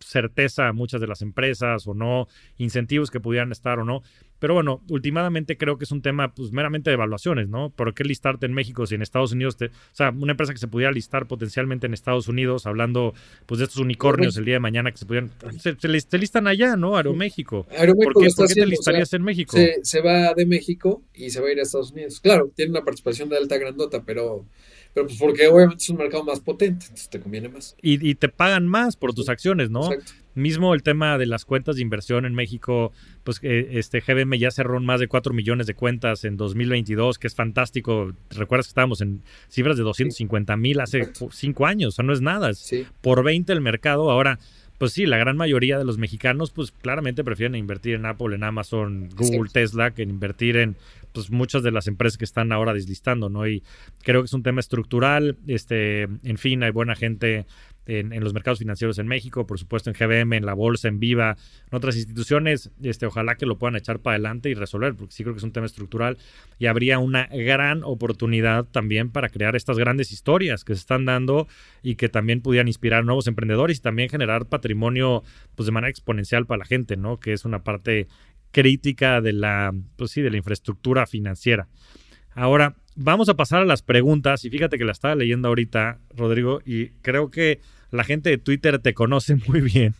certeza 0.00 0.68
a 0.68 0.72
muchas 0.72 1.00
de 1.00 1.06
las 1.06 1.22
empresas 1.22 1.86
o 1.86 1.94
no, 1.94 2.28
incentivos 2.56 3.10
que 3.10 3.20
pudieran 3.20 3.52
estar 3.52 3.78
o 3.78 3.84
no. 3.84 4.02
Pero 4.38 4.54
bueno, 4.54 4.82
últimamente 4.90 5.56
creo 5.56 5.78
que 5.78 5.84
es 5.84 5.92
un 5.92 6.02
tema 6.02 6.34
pues 6.34 6.52
meramente 6.52 6.90
de 6.90 6.94
evaluaciones, 6.94 7.48
¿no? 7.48 7.70
¿Por 7.70 7.94
qué 7.94 8.04
listarte 8.04 8.46
en 8.46 8.52
México 8.52 8.86
si 8.86 8.94
en 8.94 9.00
Estados 9.00 9.32
Unidos, 9.32 9.56
te, 9.56 9.66
o 9.66 9.70
sea, 9.92 10.10
una 10.10 10.32
empresa 10.32 10.52
que 10.52 10.58
se 10.58 10.68
pudiera 10.68 10.92
listar 10.92 11.26
potencialmente 11.26 11.86
en 11.86 11.94
Estados 11.94 12.28
Unidos, 12.28 12.66
hablando 12.66 13.14
pues 13.46 13.60
de 13.60 13.64
estos 13.64 13.78
unicornios 13.78 14.36
el 14.36 14.44
día 14.44 14.54
de 14.54 14.60
mañana 14.60 14.90
que 14.90 14.98
se 14.98 15.06
pudieran, 15.06 15.30
se, 15.58 16.18
listan 16.18 16.46
allá, 16.46 16.76
¿no? 16.76 16.96
Aeroméxico. 16.96 17.66
Aeroméxico 17.70 18.12
¿Por 18.12 18.22
qué, 18.22 18.28
¿por 18.36 18.48
qué 18.48 18.54
te 18.54 18.66
listarías 18.66 19.12
en 19.14 19.22
México? 19.22 19.56
Se, 19.56 19.76
se 19.82 20.02
va 20.02 20.34
de 20.34 20.44
México 20.44 21.02
y 21.14 21.30
se 21.30 21.40
va 21.40 21.48
a 21.48 21.52
ir 21.52 21.60
a 21.60 21.62
Estados 21.62 21.92
Unidos. 21.92 22.20
Claro, 22.20 22.50
tiene 22.54 22.72
una 22.72 22.82
participación 22.82 23.28
de 23.28 23.38
alta 23.38 23.56
grandota, 23.56 24.02
pero 24.04 24.44
pero 24.94 25.08
pues 25.08 25.18
porque 25.18 25.48
obviamente 25.48 25.82
es 25.82 25.90
un 25.90 25.96
mercado 25.96 26.22
más 26.22 26.38
potente, 26.38 26.84
entonces 26.84 27.08
te 27.08 27.20
conviene 27.20 27.48
más. 27.48 27.76
Y, 27.82 28.14
te 28.14 28.28
pagan 28.28 28.68
más 28.68 28.94
por 28.96 29.12
tus 29.12 29.28
acciones, 29.28 29.68
¿no? 29.68 29.92
Exacto. 29.92 30.12
Mismo 30.36 30.72
el 30.72 30.82
tema 30.82 31.18
de 31.18 31.26
las 31.26 31.44
cuentas 31.44 31.76
de 31.76 31.82
inversión 31.82 32.24
en 32.24 32.34
México, 32.34 32.92
pues 33.24 33.40
eh, 33.42 33.70
este 33.72 34.00
GBM 34.00 34.38
ya 34.38 34.52
cerró 34.52 34.80
más 34.80 35.00
de 35.00 35.08
4 35.08 35.34
millones 35.34 35.66
de 35.66 35.74
cuentas 35.74 36.24
en 36.24 36.36
2022, 36.36 37.18
que 37.18 37.26
es 37.26 37.34
fantástico. 37.34 38.12
Recuerdas 38.30 38.66
que 38.66 38.70
estábamos 38.70 39.00
en 39.00 39.22
cifras 39.48 39.76
de 39.76 39.82
250 39.82 40.56
mil 40.56 40.80
hace 40.80 41.08
5 41.30 41.66
años, 41.66 41.88
o 41.88 41.96
sea, 41.96 42.04
no 42.04 42.12
es 42.12 42.20
nada. 42.20 42.52
Por 43.00 43.24
20 43.24 43.52
el 43.52 43.60
mercado. 43.60 44.10
Ahora, 44.10 44.38
pues 44.78 44.92
sí, 44.92 45.06
la 45.06 45.18
gran 45.18 45.36
mayoría 45.36 45.78
de 45.78 45.84
los 45.84 45.98
mexicanos, 45.98 46.50
pues 46.50 46.72
claramente 46.72 47.22
prefieren 47.22 47.54
invertir 47.54 47.94
en 47.94 48.06
Apple, 48.06 48.34
en 48.34 48.44
Amazon, 48.44 49.08
Google, 49.16 49.50
Tesla, 49.52 49.92
que 49.92 50.02
invertir 50.02 50.56
en 50.56 50.76
pues 51.14 51.30
muchas 51.30 51.62
de 51.62 51.70
las 51.70 51.86
empresas 51.86 52.18
que 52.18 52.24
están 52.24 52.50
ahora 52.50 52.74
deslistando, 52.74 53.30
¿no? 53.30 53.46
Y 53.46 53.62
creo 54.02 54.20
que 54.20 54.26
es 54.26 54.32
un 54.32 54.42
tema 54.42 54.60
estructural, 54.60 55.38
este, 55.46 56.02
en 56.02 56.36
fin, 56.36 56.62
hay 56.64 56.72
buena 56.72 56.96
gente 56.96 57.46
en, 57.86 58.18
los 58.22 58.32
mercados 58.32 58.58
financieros 58.58 58.98
en 58.98 59.06
México, 59.06 59.46
por 59.46 59.58
supuesto 59.58 59.90
en 59.90 59.96
GBM, 59.96 60.36
en 60.36 60.46
la 60.46 60.54
bolsa, 60.54 60.88
en 60.88 60.98
Viva, 60.98 61.36
en 61.70 61.76
otras 61.76 61.96
instituciones, 61.96 62.70
este, 62.82 63.06
ojalá 63.06 63.36
que 63.36 63.46
lo 63.46 63.58
puedan 63.58 63.76
echar 63.76 64.00
para 64.00 64.14
adelante 64.14 64.50
y 64.50 64.54
resolver, 64.54 64.94
porque 64.94 65.12
sí 65.12 65.22
creo 65.22 65.34
que 65.34 65.38
es 65.38 65.44
un 65.44 65.52
tema 65.52 65.66
estructural 65.66 66.18
y 66.58 66.66
habría 66.66 66.98
una 66.98 67.26
gran 67.26 67.82
oportunidad 67.84 68.64
también 68.64 69.10
para 69.10 69.28
crear 69.28 69.54
estas 69.54 69.78
grandes 69.78 70.10
historias 70.10 70.64
que 70.64 70.74
se 70.74 70.80
están 70.80 71.04
dando 71.04 71.46
y 71.82 71.94
que 71.94 72.08
también 72.08 72.40
pudieran 72.40 72.68
inspirar 72.68 73.04
nuevos 73.04 73.26
emprendedores 73.26 73.78
y 73.78 73.82
también 73.82 74.08
generar 74.08 74.46
patrimonio 74.46 75.22
pues 75.54 75.66
de 75.66 75.72
manera 75.72 75.90
exponencial 75.90 76.46
para 76.46 76.58
la 76.58 76.64
gente, 76.64 76.96
¿no? 76.96 77.20
Que 77.20 77.32
es 77.32 77.44
una 77.44 77.62
parte 77.62 78.08
crítica 78.54 79.20
de 79.20 79.32
la, 79.32 79.74
pues 79.96 80.12
sí, 80.12 80.22
de 80.22 80.30
la 80.30 80.36
infraestructura 80.38 81.06
financiera. 81.06 81.68
Ahora, 82.30 82.76
vamos 82.94 83.28
a 83.28 83.34
pasar 83.34 83.60
a 83.60 83.64
las 83.66 83.82
preguntas 83.82 84.44
y 84.44 84.50
fíjate 84.50 84.78
que 84.78 84.84
la 84.84 84.92
estaba 84.92 85.16
leyendo 85.16 85.48
ahorita, 85.48 85.98
Rodrigo, 86.16 86.62
y 86.64 86.90
creo 87.02 87.30
que 87.30 87.60
la 87.90 88.04
gente 88.04 88.30
de 88.30 88.38
Twitter 88.38 88.78
te 88.78 88.94
conoce 88.94 89.36
muy 89.48 89.60
bien, 89.60 89.94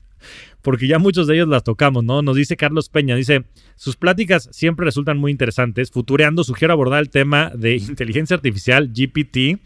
porque 0.63 0.87
ya 0.87 0.99
muchos 1.01 1.27
de 1.27 1.35
ellos 1.35 1.49
las 1.49 1.65
tocamos, 1.65 2.05
¿no? 2.05 2.23
Nos 2.23 2.37
dice 2.37 2.57
Carlos 2.57 2.89
Peña, 2.89 3.17
dice, 3.17 3.45
sus 3.75 3.97
pláticas 3.97 4.49
siempre 4.53 4.87
resultan 4.87 5.19
muy 5.19 5.33
interesantes. 5.33 5.91
Futureando, 5.91 6.45
sugiero 6.45 6.73
abordar 6.73 7.01
el 7.01 7.11
tema 7.11 7.51
de 7.55 7.77
inteligencia 7.77 8.37
artificial, 8.37 8.93
GPT, 8.93 9.61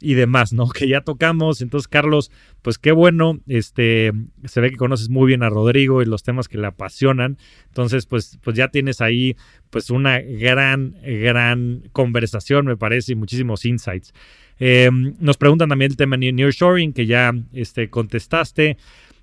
y 0.00 0.14
demás, 0.14 0.52
¿no? 0.52 0.68
Que 0.78 0.88
ya 0.88 1.00
tocamos. 1.00 1.60
Entonces, 1.60 1.88
Carlos, 1.88 2.30
pues 2.62 2.78
qué 2.78 2.92
bueno. 2.92 3.40
Este, 3.46 4.12
se 4.44 4.60
ve 4.60 4.70
que 4.70 4.76
conoces 4.76 5.08
muy 5.08 5.26
bien 5.26 5.42
a 5.42 5.50
Rodrigo 5.50 6.02
y 6.02 6.06
los 6.06 6.22
temas 6.22 6.48
que 6.48 6.58
le 6.58 6.66
apasionan. 6.66 7.38
Entonces, 7.66 8.06
pues, 8.06 8.38
pues 8.42 8.56
ya 8.56 8.68
tienes 8.68 9.00
ahí, 9.00 9.36
pues, 9.70 9.90
una 9.90 10.20
gran, 10.20 10.96
gran 11.02 11.82
conversación, 11.92 12.66
me 12.66 12.76
parece, 12.76 13.12
y 13.12 13.16
muchísimos 13.16 13.64
insights. 13.64 14.12
Em, 14.58 15.14
nos 15.20 15.36
preguntan 15.36 15.68
también 15.68 15.92
el 15.92 15.96
tema 15.96 16.16
de 16.16 16.32
Nearshoring, 16.32 16.92
que 16.92 17.06
ya 17.06 17.32
este, 17.52 17.90
contestaste. 17.90 18.76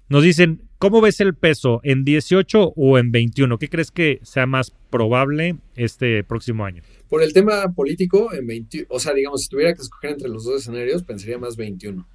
Nos 0.08 0.24
dicen, 0.24 0.62
¿cómo 0.78 1.02
ves 1.02 1.20
el 1.20 1.34
peso 1.34 1.82
en 1.84 2.06
18 2.06 2.74
o 2.76 2.98
en 2.98 3.12
21? 3.12 3.58
¿Qué 3.58 3.70
crees 3.70 3.92
que 3.92 4.20
sea 4.24 4.46
más 4.46 4.72
probable 4.90 5.58
este 5.76 6.24
próximo 6.24 6.64
año? 6.64 6.84
Por 7.10 7.22
el 7.22 7.34
tema 7.34 7.72
político, 7.74 8.34
en 8.34 8.48
20, 8.48 8.88
o 8.90 9.00
sea, 9.00 9.14
digamos, 9.14 9.44
si 9.44 9.50
tuviera 9.50 9.74
que 9.74 9.82
escoger 9.82 10.12
entre 10.12 10.30
los 10.30 10.44
dos 10.44 10.62
escenarios, 10.62 11.04
pensaría 11.04 11.38
más 11.38 11.56
21. 11.56 12.08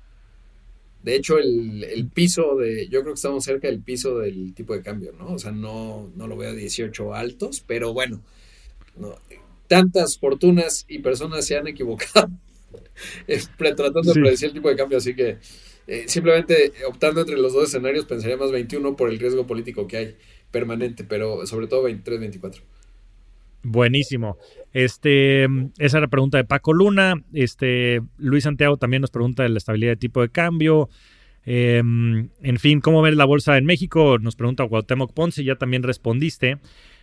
De 1.02 1.14
hecho, 1.14 1.38
el, 1.38 2.10
piso 2.12 2.56
de, 2.56 2.86
yo 2.88 3.00
creo 3.00 3.14
que 3.14 3.18
estamos 3.18 3.44
cerca 3.44 3.68
del 3.68 3.80
piso 3.80 4.18
del 4.18 4.52
tipo 4.52 4.74
de 4.74 4.82
cambio, 4.82 5.12
¿no? 5.18 5.32
O 5.32 5.38
sea, 5.38 5.50
no, 5.50 6.10
no 6.14 6.26
lo 6.26 6.36
veo 6.36 6.54
18 6.54 7.14
altos, 7.14 7.64
pero 7.66 7.94
bueno, 7.94 8.20
tantas 9.66 10.18
fortunas 10.18 10.84
y 10.88 10.98
personas 10.98 11.46
se 11.46 11.56
han 11.56 11.68
equivocado 11.68 12.28
tratando 13.56 14.02
de 14.02 14.20
predecir 14.20 14.48
el 14.48 14.54
tipo 14.54 14.68
de 14.68 14.76
cambio, 14.76 14.98
así 14.98 15.14
que 15.14 15.38
eh, 15.86 16.04
simplemente 16.06 16.72
optando 16.86 17.22
entre 17.22 17.38
los 17.38 17.52
dos 17.52 17.68
escenarios 17.68 18.04
pensaría 18.04 18.36
más 18.36 18.50
21 18.50 18.94
por 18.96 19.08
el 19.08 19.18
riesgo 19.18 19.46
político 19.46 19.86
que 19.86 19.96
hay 19.96 20.16
permanente, 20.50 21.04
pero 21.04 21.46
sobre 21.46 21.66
todo 21.66 21.84
23, 21.84 22.20
24. 22.20 22.62
Buenísimo. 23.62 24.39
Este, 24.73 25.45
esa 25.45 25.99
era 25.99 26.01
la 26.01 26.09
pregunta 26.09 26.39
de 26.39 26.45
Paco 26.45 26.73
Luna. 26.73 27.23
Este, 27.32 28.01
Luis 28.16 28.45
Santiago 28.45 28.77
también 28.77 29.03
nos 29.03 29.11
pregunta 29.11 29.43
de 29.43 29.51
la 29.51 29.59
estabilidad 29.59 29.93
de 29.93 29.97
tipo 29.97 30.23
de 30.23 30.31
cambio. 30.31 30.89
Em, 31.45 32.28
en 32.43 32.59
fin, 32.59 32.81
¿cómo 32.81 33.03
ves 33.03 33.16
la 33.16 33.24
bolsa 33.24 33.59
en 33.59 33.65
México? 33.65 34.19
Nos 34.19 34.37
pregunta 34.37 34.66
Cuauhtémoc 34.66 35.12
Ponce, 35.12 35.45
ya 35.45 35.57
también 35.57 35.82
respondiste. 35.82 36.59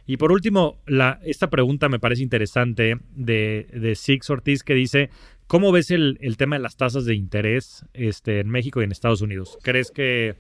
Y 0.06 0.18
por 0.18 0.32
último, 0.32 0.80
esta 1.24 1.50
pregunta 1.50 1.90
me 1.90 2.00
parece 2.00 2.24
interesante 2.24 2.98
de, 3.14 3.94
Six 3.96 4.30
Ortiz 4.30 4.64
que 4.64 4.74
dice, 4.74 5.10
¿cómo 5.48 5.72
ves 5.72 5.92
el, 5.92 6.18
el, 6.22 6.38
tema 6.38 6.56
de 6.56 6.62
las 6.62 6.78
tasas 6.78 7.04
de 7.06 7.14
interés 7.14 7.86
este, 7.94 8.40
en 8.40 8.50
México 8.50 8.80
y 8.80 8.86
en 8.86 8.94
Estados 8.94 9.22
Unidos? 9.22 9.58
¿Crees 9.64 9.92
que 9.92 10.38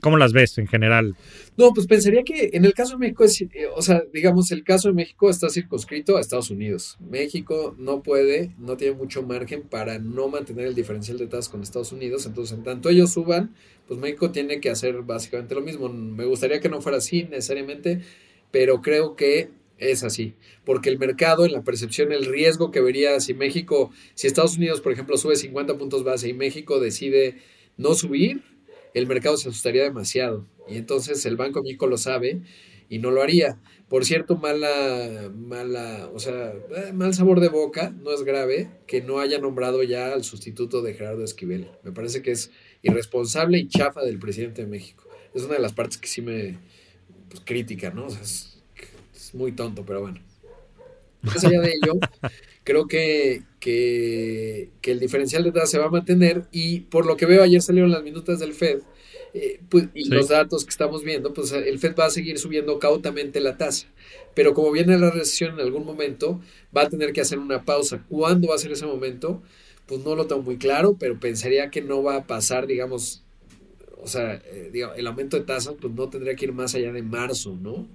¿Cómo 0.00 0.16
las 0.16 0.32
ves 0.32 0.58
en 0.58 0.66
general? 0.66 1.16
No, 1.56 1.72
pues 1.72 1.86
pensaría 1.86 2.22
que 2.22 2.50
en 2.52 2.64
el 2.64 2.74
caso 2.74 2.92
de 2.92 2.98
México, 2.98 3.24
es, 3.24 3.40
eh, 3.40 3.48
o 3.74 3.82
sea, 3.82 4.02
digamos, 4.12 4.50
el 4.52 4.62
caso 4.62 4.88
de 4.88 4.94
México 4.94 5.28
está 5.28 5.48
circunscrito 5.48 6.16
a 6.16 6.20
Estados 6.20 6.50
Unidos. 6.50 6.96
México 7.00 7.74
no 7.78 8.02
puede, 8.02 8.54
no 8.58 8.76
tiene 8.76 8.94
mucho 8.94 9.22
margen 9.22 9.62
para 9.62 9.98
no 9.98 10.28
mantener 10.28 10.66
el 10.66 10.74
diferencial 10.74 11.18
de 11.18 11.26
tasas 11.26 11.48
con 11.48 11.62
Estados 11.62 11.92
Unidos. 11.92 12.26
Entonces, 12.26 12.56
en 12.56 12.64
tanto 12.64 12.88
ellos 12.88 13.12
suban, 13.12 13.54
pues 13.86 13.98
México 13.98 14.30
tiene 14.30 14.60
que 14.60 14.70
hacer 14.70 15.02
básicamente 15.02 15.54
lo 15.54 15.62
mismo. 15.62 15.88
Me 15.88 16.24
gustaría 16.24 16.60
que 16.60 16.68
no 16.68 16.80
fuera 16.80 16.98
así 16.98 17.24
necesariamente, 17.24 18.00
pero 18.50 18.80
creo 18.80 19.16
que 19.16 19.50
es 19.78 20.02
así, 20.02 20.34
porque 20.64 20.90
el 20.90 20.98
mercado, 20.98 21.46
en 21.46 21.52
la 21.52 21.62
percepción, 21.62 22.12
el 22.12 22.26
riesgo 22.26 22.70
que 22.70 22.80
vería 22.80 23.20
si 23.20 23.32
México, 23.32 23.92
si 24.14 24.26
Estados 24.26 24.56
Unidos, 24.56 24.80
por 24.80 24.92
ejemplo, 24.92 25.16
sube 25.16 25.36
50 25.36 25.78
puntos 25.78 26.04
base 26.04 26.28
y 26.28 26.34
México 26.34 26.80
decide 26.80 27.36
no 27.76 27.94
subir, 27.94 28.42
el 28.94 29.06
mercado 29.06 29.36
se 29.36 29.48
asustaría 29.48 29.82
demasiado. 29.82 30.46
Y 30.68 30.76
entonces 30.76 31.24
el 31.26 31.36
Banco 31.36 31.62
México 31.62 31.86
lo 31.86 31.98
sabe 31.98 32.42
y 32.88 32.98
no 32.98 33.10
lo 33.10 33.22
haría. 33.22 33.58
Por 33.88 34.04
cierto, 34.04 34.36
mala, 34.36 35.30
mala, 35.34 36.10
o 36.12 36.18
sea, 36.18 36.52
eh, 36.52 36.92
mal 36.92 37.14
sabor 37.14 37.40
de 37.40 37.48
boca, 37.48 37.90
no 37.90 38.12
es 38.12 38.22
grave 38.22 38.70
que 38.86 39.00
no 39.00 39.18
haya 39.18 39.38
nombrado 39.38 39.82
ya 39.82 40.12
al 40.12 40.24
sustituto 40.24 40.82
de 40.82 40.94
Gerardo 40.94 41.24
Esquivel. 41.24 41.70
Me 41.82 41.92
parece 41.92 42.20
que 42.20 42.32
es 42.32 42.50
irresponsable 42.82 43.58
y 43.58 43.68
chafa 43.68 44.02
del 44.02 44.18
presidente 44.18 44.62
de 44.62 44.68
México. 44.68 45.04
Es 45.34 45.42
una 45.42 45.54
de 45.54 45.60
las 45.60 45.72
partes 45.72 45.98
que 45.98 46.08
sí 46.08 46.20
me 46.20 46.58
pues, 47.30 47.42
critica, 47.44 47.90
¿no? 47.90 48.06
O 48.06 48.10
sea, 48.10 48.20
es, 48.20 48.62
es 49.14 49.34
muy 49.34 49.52
tonto, 49.52 49.84
pero 49.86 50.02
bueno. 50.02 50.27
Más 51.22 51.44
allá 51.44 51.60
de 51.60 51.72
ello, 51.72 51.94
creo 52.64 52.86
que, 52.86 53.42
que, 53.60 54.70
el 54.82 55.00
diferencial 55.00 55.44
de 55.44 55.52
tasa 55.52 55.66
se 55.66 55.78
va 55.78 55.86
a 55.86 55.90
mantener 55.90 56.44
y 56.52 56.80
por 56.80 57.06
lo 57.06 57.16
que 57.16 57.26
veo 57.26 57.42
ayer 57.42 57.60
salieron 57.60 57.90
las 57.90 58.02
minutas 58.02 58.38
del 58.38 58.54
Fed 58.54 58.80
eh, 59.34 59.60
pues, 59.68 59.88
y 59.94 60.08
los 60.08 60.28
datos 60.28 60.64
que 60.64 60.70
estamos 60.70 61.04
viendo, 61.04 61.34
pues 61.34 61.52
el 61.52 61.78
Fed 61.78 61.94
va 61.98 62.06
a 62.06 62.10
seguir 62.10 62.38
subiendo 62.38 62.78
cautamente 62.78 63.40
la 63.40 63.56
tasa. 63.56 63.86
Pero 64.34 64.54
como 64.54 64.70
viene 64.70 64.98
la 64.98 65.10
recesión 65.10 65.54
en 65.54 65.60
algún 65.60 65.84
momento, 65.84 66.40
va 66.76 66.82
a 66.82 66.88
tener 66.88 67.12
que 67.12 67.20
hacer 67.20 67.38
una 67.38 67.64
pausa. 67.64 68.04
¿Cuándo 68.08 68.48
va 68.48 68.54
a 68.54 68.58
ser 68.58 68.72
ese 68.72 68.86
momento? 68.86 69.42
Pues 69.86 70.04
no 70.04 70.14
lo 70.14 70.26
tengo 70.26 70.42
muy 70.42 70.56
claro, 70.56 70.96
pero 70.98 71.18
pensaría 71.18 71.70
que 71.70 71.82
no 71.82 72.02
va 72.02 72.16
a 72.16 72.26
pasar, 72.26 72.66
digamos, 72.66 73.24
o 74.02 74.06
sea, 74.06 74.40
eh, 74.46 74.70
el 74.96 75.06
aumento 75.06 75.36
de 75.36 75.44
tasas, 75.44 75.74
pues 75.80 75.92
no 75.92 76.08
tendría 76.08 76.34
que 76.34 76.46
ir 76.46 76.52
más 76.52 76.74
allá 76.74 76.92
de 76.92 77.02
marzo, 77.02 77.56
¿no? 77.60 77.86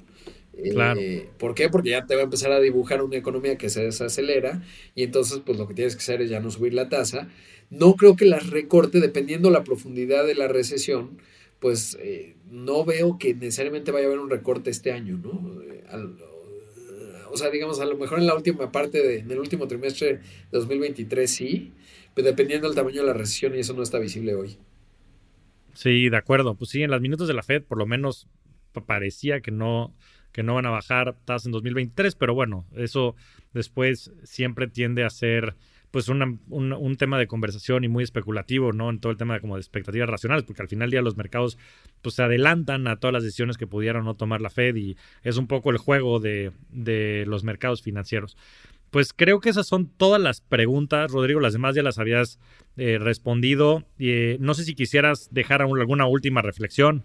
Claro. 0.71 0.99
Eh, 0.99 1.29
¿Por 1.37 1.55
qué? 1.55 1.69
Porque 1.69 1.89
ya 1.89 2.05
te 2.05 2.15
va 2.15 2.21
a 2.21 2.25
empezar 2.25 2.51
a 2.51 2.59
dibujar 2.59 3.01
una 3.01 3.17
economía 3.17 3.57
que 3.57 3.69
se 3.69 3.83
desacelera 3.83 4.61
y 4.95 5.03
entonces 5.03 5.41
pues 5.43 5.57
lo 5.57 5.67
que 5.67 5.73
tienes 5.73 5.95
que 5.95 6.01
hacer 6.01 6.21
es 6.21 6.29
ya 6.29 6.39
no 6.39 6.51
subir 6.51 6.73
la 6.73 6.89
tasa. 6.89 7.27
No 7.69 7.95
creo 7.95 8.15
que 8.15 8.25
las 8.25 8.49
recorte 8.49 8.99
dependiendo 8.99 9.49
la 9.49 9.63
profundidad 9.63 10.25
de 10.25 10.35
la 10.35 10.47
recesión, 10.47 11.17
pues 11.59 11.97
eh, 12.01 12.35
no 12.51 12.85
veo 12.85 13.17
que 13.17 13.33
necesariamente 13.33 13.91
vaya 13.91 14.05
a 14.05 14.07
haber 14.09 14.19
un 14.19 14.29
recorte 14.29 14.69
este 14.69 14.91
año, 14.91 15.17
¿no? 15.17 15.61
Eh, 15.63 15.83
o 17.31 17.37
sea, 17.37 17.49
digamos, 17.49 17.79
a 17.79 17.85
lo 17.85 17.97
mejor 17.97 18.19
en 18.19 18.27
la 18.27 18.35
última 18.35 18.71
parte, 18.71 19.01
de, 19.01 19.19
en 19.19 19.31
el 19.31 19.39
último 19.39 19.67
trimestre 19.67 20.17
de 20.17 20.21
2023 20.51 21.31
sí, 21.31 21.71
pero 22.13 22.27
dependiendo 22.27 22.67
del 22.67 22.75
tamaño 22.75 23.01
de 23.01 23.07
la 23.07 23.13
recesión 23.13 23.55
y 23.55 23.59
eso 23.59 23.73
no 23.73 23.81
está 23.81 23.97
visible 23.97 24.35
hoy. 24.35 24.57
Sí, 25.73 26.09
de 26.09 26.17
acuerdo. 26.17 26.53
Pues 26.53 26.69
sí, 26.69 26.83
en 26.83 26.91
las 26.91 27.01
minutos 27.01 27.27
de 27.27 27.33
la 27.33 27.41
Fed 27.41 27.63
por 27.63 27.79
lo 27.79 27.87
menos 27.87 28.27
parecía 28.85 29.41
que 29.41 29.49
no 29.49 29.95
que 30.33 30.43
no 30.43 30.55
van 30.55 30.65
a 30.65 30.71
bajar 30.71 31.15
tasas 31.23 31.45
en 31.45 31.53
2023, 31.53 32.15
pero 32.15 32.33
bueno, 32.33 32.65
eso 32.75 33.15
después 33.53 34.11
siempre 34.23 34.67
tiende 34.67 35.05
a 35.05 35.09
ser 35.09 35.55
pues 35.93 36.09
un, 36.09 36.95
tema 36.97 37.19
de 37.19 37.27
conversación 37.27 37.83
y 37.83 37.87
muy 37.87 38.03
especulativo, 38.03 38.73
¿no? 38.73 38.89
En 38.89 38.99
todo 38.99 39.11
el 39.11 39.17
tema 39.19 39.35
de, 39.35 39.41
como 39.41 39.57
de 39.57 39.61
expectativas 39.61 40.09
racionales, 40.09 40.43
porque 40.43 40.63
al 40.63 40.67
final 40.67 40.87
del 40.87 40.91
día 40.91 41.01
los 41.03 41.17
mercados 41.17 41.59
pues 42.01 42.15
se 42.15 42.23
adelantan 42.23 42.87
a 42.87 42.95
todas 42.95 43.13
las 43.13 43.21
decisiones 43.21 43.57
que 43.57 43.67
pudieran 43.67 44.03
no 44.03 44.15
tomar 44.15 44.41
la 44.41 44.49
Fed 44.49 44.75
y 44.75 44.97
es 45.21 45.37
un 45.37 45.45
poco 45.45 45.69
el 45.69 45.77
juego 45.77 46.19
de, 46.19 46.51
los 47.27 47.43
mercados 47.43 47.83
financieros. 47.83 48.37
Pues 48.89 49.13
creo 49.13 49.39
que 49.39 49.49
esas 49.49 49.67
son 49.67 49.87
todas 49.87 50.19
las 50.19 50.41
preguntas, 50.41 51.11
Rodrigo. 51.11 51.39
Las 51.39 51.53
demás 51.53 51.75
ya 51.75 51.83
las 51.83 51.99
habías 51.99 52.39
eh, 52.75 52.97
respondido. 52.99 53.85
Eh, 53.99 54.37
no 54.39 54.55
sé 54.55 54.63
si 54.63 54.73
quisieras 54.73 55.29
dejar 55.31 55.61
alguna 55.61 56.07
última 56.07 56.41
reflexión. 56.41 57.03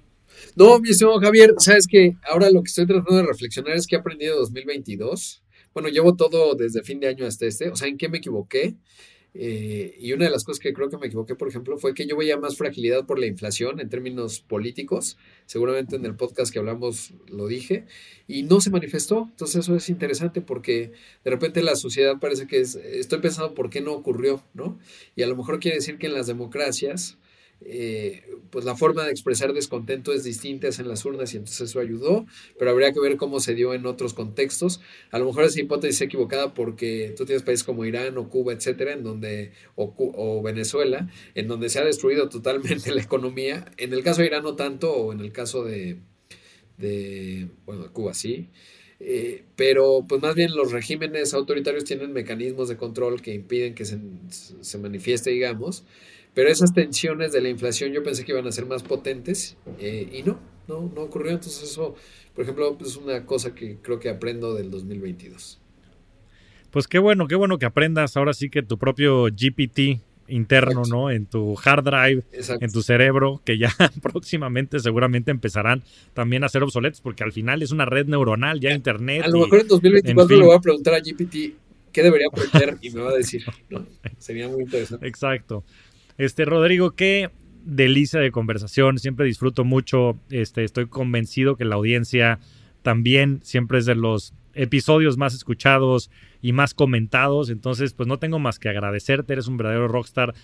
No, 0.56 0.78
mi 0.78 0.90
estimado 0.90 1.20
Javier, 1.20 1.54
sabes 1.58 1.86
que 1.86 2.16
ahora 2.28 2.50
lo 2.50 2.62
que 2.62 2.68
estoy 2.68 2.86
tratando 2.86 3.16
de 3.16 3.26
reflexionar 3.26 3.76
es 3.76 3.86
que 3.86 3.96
he 3.96 3.98
aprendido 3.98 4.36
2022 4.36 5.42
bueno, 5.74 5.90
llevo 5.90 6.16
todo 6.16 6.56
desde 6.56 6.82
fin 6.82 6.98
de 6.98 7.06
año 7.06 7.24
hasta 7.24 7.46
este, 7.46 7.68
o 7.68 7.76
sea, 7.76 7.86
¿en 7.86 7.98
qué 7.98 8.08
me 8.08 8.18
equivoqué? 8.18 8.74
Eh, 9.34 9.94
y 10.00 10.12
una 10.12 10.24
de 10.24 10.30
las 10.32 10.42
cosas 10.42 10.58
que 10.58 10.72
creo 10.72 10.88
que 10.88 10.96
me 10.96 11.06
equivoqué, 11.06 11.36
por 11.36 11.48
ejemplo, 11.48 11.78
fue 11.78 11.94
que 11.94 12.06
yo 12.06 12.16
veía 12.16 12.36
más 12.36 12.56
fragilidad 12.56 13.06
por 13.06 13.18
la 13.20 13.26
inflación 13.26 13.78
en 13.78 13.88
términos 13.88 14.40
políticos. 14.40 15.16
Seguramente 15.46 15.94
en 15.94 16.04
el 16.04 16.16
podcast 16.16 16.52
que 16.52 16.58
hablamos 16.58 17.12
lo 17.28 17.46
dije. 17.46 17.84
Y 18.26 18.42
no 18.42 18.60
se 18.60 18.70
manifestó. 18.70 19.28
Entonces 19.30 19.56
eso 19.60 19.76
es 19.76 19.88
interesante 19.88 20.40
porque 20.40 20.92
de 21.24 21.30
repente 21.30 21.62
la 21.62 21.76
sociedad 21.76 22.18
parece 22.18 22.48
que 22.48 22.60
es... 22.60 22.74
Estoy 22.74 23.20
pensando 23.20 23.54
por 23.54 23.70
qué 23.70 23.80
no 23.80 23.92
ocurrió, 23.92 24.42
¿no? 24.54 24.78
Y 25.14 25.22
a 25.22 25.28
lo 25.28 25.36
mejor 25.36 25.60
quiere 25.60 25.76
decir 25.76 25.98
que 25.98 26.06
en 26.06 26.14
las 26.14 26.26
democracias 26.26 27.18
eh, 27.60 28.22
pues 28.50 28.64
la 28.64 28.76
forma 28.76 29.04
de 29.04 29.10
expresar 29.10 29.52
descontento 29.52 30.12
es 30.12 30.24
distinta 30.24 30.68
en 30.68 30.88
las 30.88 31.04
urnas 31.04 31.34
y 31.34 31.38
entonces 31.38 31.68
eso 31.68 31.80
ayudó, 31.80 32.26
pero 32.58 32.70
habría 32.70 32.92
que 32.92 33.00
ver 33.00 33.16
cómo 33.16 33.40
se 33.40 33.54
dio 33.54 33.74
en 33.74 33.84
otros 33.86 34.14
contextos. 34.14 34.80
A 35.10 35.18
lo 35.18 35.26
mejor 35.26 35.44
esa 35.44 35.60
hipótesis 35.60 35.96
es 35.96 36.02
equivocada 36.02 36.54
porque 36.54 37.14
tú 37.16 37.24
tienes 37.24 37.42
países 37.42 37.64
como 37.64 37.84
Irán 37.84 38.16
o 38.16 38.28
Cuba, 38.28 38.52
etcétera, 38.52 38.92
en 38.92 39.02
donde, 39.02 39.52
o, 39.74 40.42
Venezuela, 40.42 41.08
en 41.34 41.48
donde 41.48 41.68
se 41.68 41.80
ha 41.80 41.84
destruido 41.84 42.28
totalmente 42.28 42.90
la 42.94 43.02
economía. 43.02 43.66
En 43.76 43.92
el 43.92 44.02
caso 44.02 44.20
de 44.20 44.28
Irán 44.28 44.44
no 44.44 44.54
tanto, 44.54 44.92
o 44.92 45.12
en 45.12 45.20
el 45.20 45.32
caso 45.32 45.64
de, 45.64 45.98
de 46.76 47.48
bueno, 47.66 47.92
Cuba 47.92 48.14
sí. 48.14 48.48
Eh, 49.00 49.44
pero 49.54 50.04
pues 50.08 50.20
más 50.20 50.34
bien 50.34 50.56
los 50.56 50.72
regímenes 50.72 51.32
autoritarios 51.32 51.84
tienen 51.84 52.12
mecanismos 52.12 52.68
de 52.68 52.76
control 52.76 53.22
que 53.22 53.32
impiden 53.32 53.74
que 53.74 53.84
se 53.84 54.78
manifieste, 54.78 55.30
digamos. 55.30 55.84
Pero 56.38 56.50
esas 56.50 56.72
tensiones 56.72 57.32
de 57.32 57.40
la 57.40 57.48
inflación 57.48 57.92
yo 57.92 58.04
pensé 58.04 58.24
que 58.24 58.30
iban 58.30 58.46
a 58.46 58.52
ser 58.52 58.64
más 58.64 58.84
potentes 58.84 59.56
eh, 59.80 60.08
y 60.12 60.22
no, 60.22 60.38
no, 60.68 60.88
no 60.94 61.00
ocurrió. 61.00 61.32
Entonces 61.32 61.64
eso, 61.64 61.96
por 62.32 62.44
ejemplo, 62.44 62.78
es 62.80 62.94
una 62.94 63.26
cosa 63.26 63.56
que 63.56 63.78
creo 63.82 63.98
que 63.98 64.08
aprendo 64.08 64.54
del 64.54 64.70
2022. 64.70 65.58
Pues 66.70 66.86
qué 66.86 67.00
bueno, 67.00 67.26
qué 67.26 67.34
bueno 67.34 67.58
que 67.58 67.66
aprendas 67.66 68.16
ahora 68.16 68.34
sí 68.34 68.50
que 68.50 68.62
tu 68.62 68.78
propio 68.78 69.24
GPT 69.24 70.00
interno, 70.28 70.84
¿no? 70.88 71.10
En 71.10 71.26
tu 71.26 71.58
hard 71.64 71.82
drive, 71.82 72.22
en 72.30 72.70
tu 72.70 72.82
cerebro, 72.82 73.42
que 73.44 73.58
ya 73.58 73.74
próximamente 74.00 74.78
seguramente 74.78 75.32
empezarán 75.32 75.82
también 76.14 76.44
a 76.44 76.48
ser 76.48 76.62
obsoletos, 76.62 77.00
porque 77.00 77.24
al 77.24 77.32
final 77.32 77.62
es 77.62 77.72
una 77.72 77.84
red 77.84 78.06
neuronal, 78.06 78.60
ya 78.60 78.70
internet. 78.70 79.24
A 79.24 79.28
lo 79.28 79.40
mejor 79.40 79.62
en 79.62 79.66
2024 79.66 80.36
le 80.36 80.44
voy 80.44 80.54
a 80.54 80.60
preguntar 80.60 80.94
a 80.94 81.00
GPT 81.00 81.56
qué 81.92 82.02
debería 82.04 82.28
aprender 82.30 82.78
y 82.80 82.90
me 82.90 83.00
va 83.00 83.10
a 83.10 83.14
decir, 83.14 83.44
¿no? 83.68 83.84
Sería 84.18 84.48
muy 84.48 84.62
interesante. 84.62 85.06
Exacto. 85.08 85.64
Este, 86.18 86.44
Rodrigo, 86.44 86.90
qué 86.90 87.30
delicia 87.64 88.20
de 88.20 88.30
conversación. 88.32 88.98
Siempre 88.98 89.26
disfruto 89.26 89.64
mucho. 89.64 90.18
Este, 90.30 90.64
estoy 90.64 90.88
convencido 90.88 91.56
que 91.56 91.64
la 91.64 91.76
audiencia 91.76 92.40
también 92.82 93.40
siempre 93.42 93.78
es 93.78 93.86
de 93.86 93.94
los 93.94 94.34
episodios 94.54 95.16
más 95.16 95.34
escuchados 95.34 96.10
y 96.42 96.52
más 96.52 96.74
comentados. 96.74 97.50
Entonces, 97.50 97.94
pues 97.94 98.08
no 98.08 98.18
tengo 98.18 98.38
más 98.38 98.58
que 98.58 98.68
agradecerte. 98.68 99.32
Eres 99.32 99.46
un 99.46 99.56
verdadero 99.56 99.86
rockstar 99.88 100.34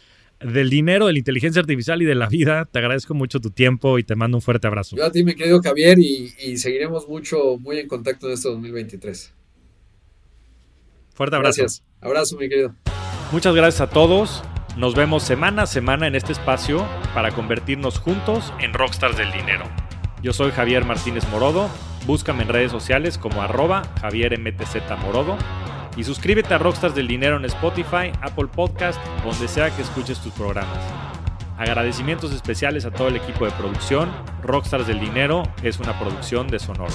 del 0.41 0.71
dinero, 0.71 1.07
de 1.07 1.13
la 1.13 1.19
inteligencia 1.19 1.61
artificial 1.61 2.03
y 2.03 2.05
de 2.05 2.15
la 2.15 2.29
vida. 2.29 2.67
Te 2.67 2.79
agradezco 2.79 3.15
mucho 3.15 3.41
tu 3.41 3.51
tiempo 3.51 3.99
y 3.99 4.05
te 4.05 4.15
mando 4.15 4.37
un 4.37 4.43
fuerte 4.43 4.67
abrazo. 4.67 4.97
Yo 4.97 5.05
a 5.05 5.11
ti, 5.11 5.25
mi 5.25 5.35
querido 5.35 5.61
Javier, 5.61 5.99
y, 5.99 6.33
y 6.39 6.57
seguiremos 6.59 7.09
mucho, 7.09 7.59
muy 7.59 7.79
en 7.79 7.89
contacto 7.89 8.29
en 8.29 8.35
este 8.35 8.49
2023. 8.49 9.35
Fuerte 11.15 11.37
abrazo. 11.37 11.63
Gracias. 11.63 11.85
Abrazo, 12.01 12.37
mi 12.37 12.49
querido. 12.49 12.75
Muchas 13.33 13.55
gracias 13.55 13.81
a 13.81 13.91
todos. 13.91 14.43
Nos 14.77 14.97
vemos 14.97 15.23
semana 15.23 15.63
a 15.63 15.67
semana 15.67 16.09
en 16.09 16.17
este 16.17 16.33
espacio 16.33 16.85
para 17.15 17.31
convertirnos 17.31 18.01
juntos 18.01 18.53
en 18.59 18.73
rockstars 18.73 19.17
del 19.17 19.31
dinero. 19.31 19.65
Yo 20.21 20.33
soy 20.33 20.51
Javier 20.51 20.85
Martínez 20.85 21.29
Morodo, 21.31 21.71
búscame 22.07 22.43
en 22.43 22.49
redes 22.49 22.73
sociales 22.73 23.17
como 23.17 23.41
arroba 23.41 23.83
Javier 24.01 24.37
MTZ 24.37 24.99
Morodo 25.01 25.39
y 25.97 26.03
suscríbete 26.03 26.55
a 26.55 26.59
Rockstars 26.59 26.97
del 26.97 27.07
Dinero 27.07 27.37
en 27.37 27.45
Spotify, 27.45 28.11
Apple 28.21 28.49
Podcast, 28.49 28.99
donde 29.23 29.47
sea 29.47 29.71
que 29.71 29.83
escuches 29.83 30.19
tus 30.19 30.33
programas. 30.33 30.81
Agradecimientos 31.57 32.33
especiales 32.33 32.85
a 32.85 32.91
todo 32.91 33.07
el 33.07 33.17
equipo 33.17 33.45
de 33.45 33.53
producción. 33.53 34.11
Rockstars 34.43 34.89
del 34.89 34.99
Dinero 34.99 35.45
es 35.63 35.79
una 35.79 35.97
producción 35.97 36.49
de 36.49 36.59
Sonoro. 36.59 36.95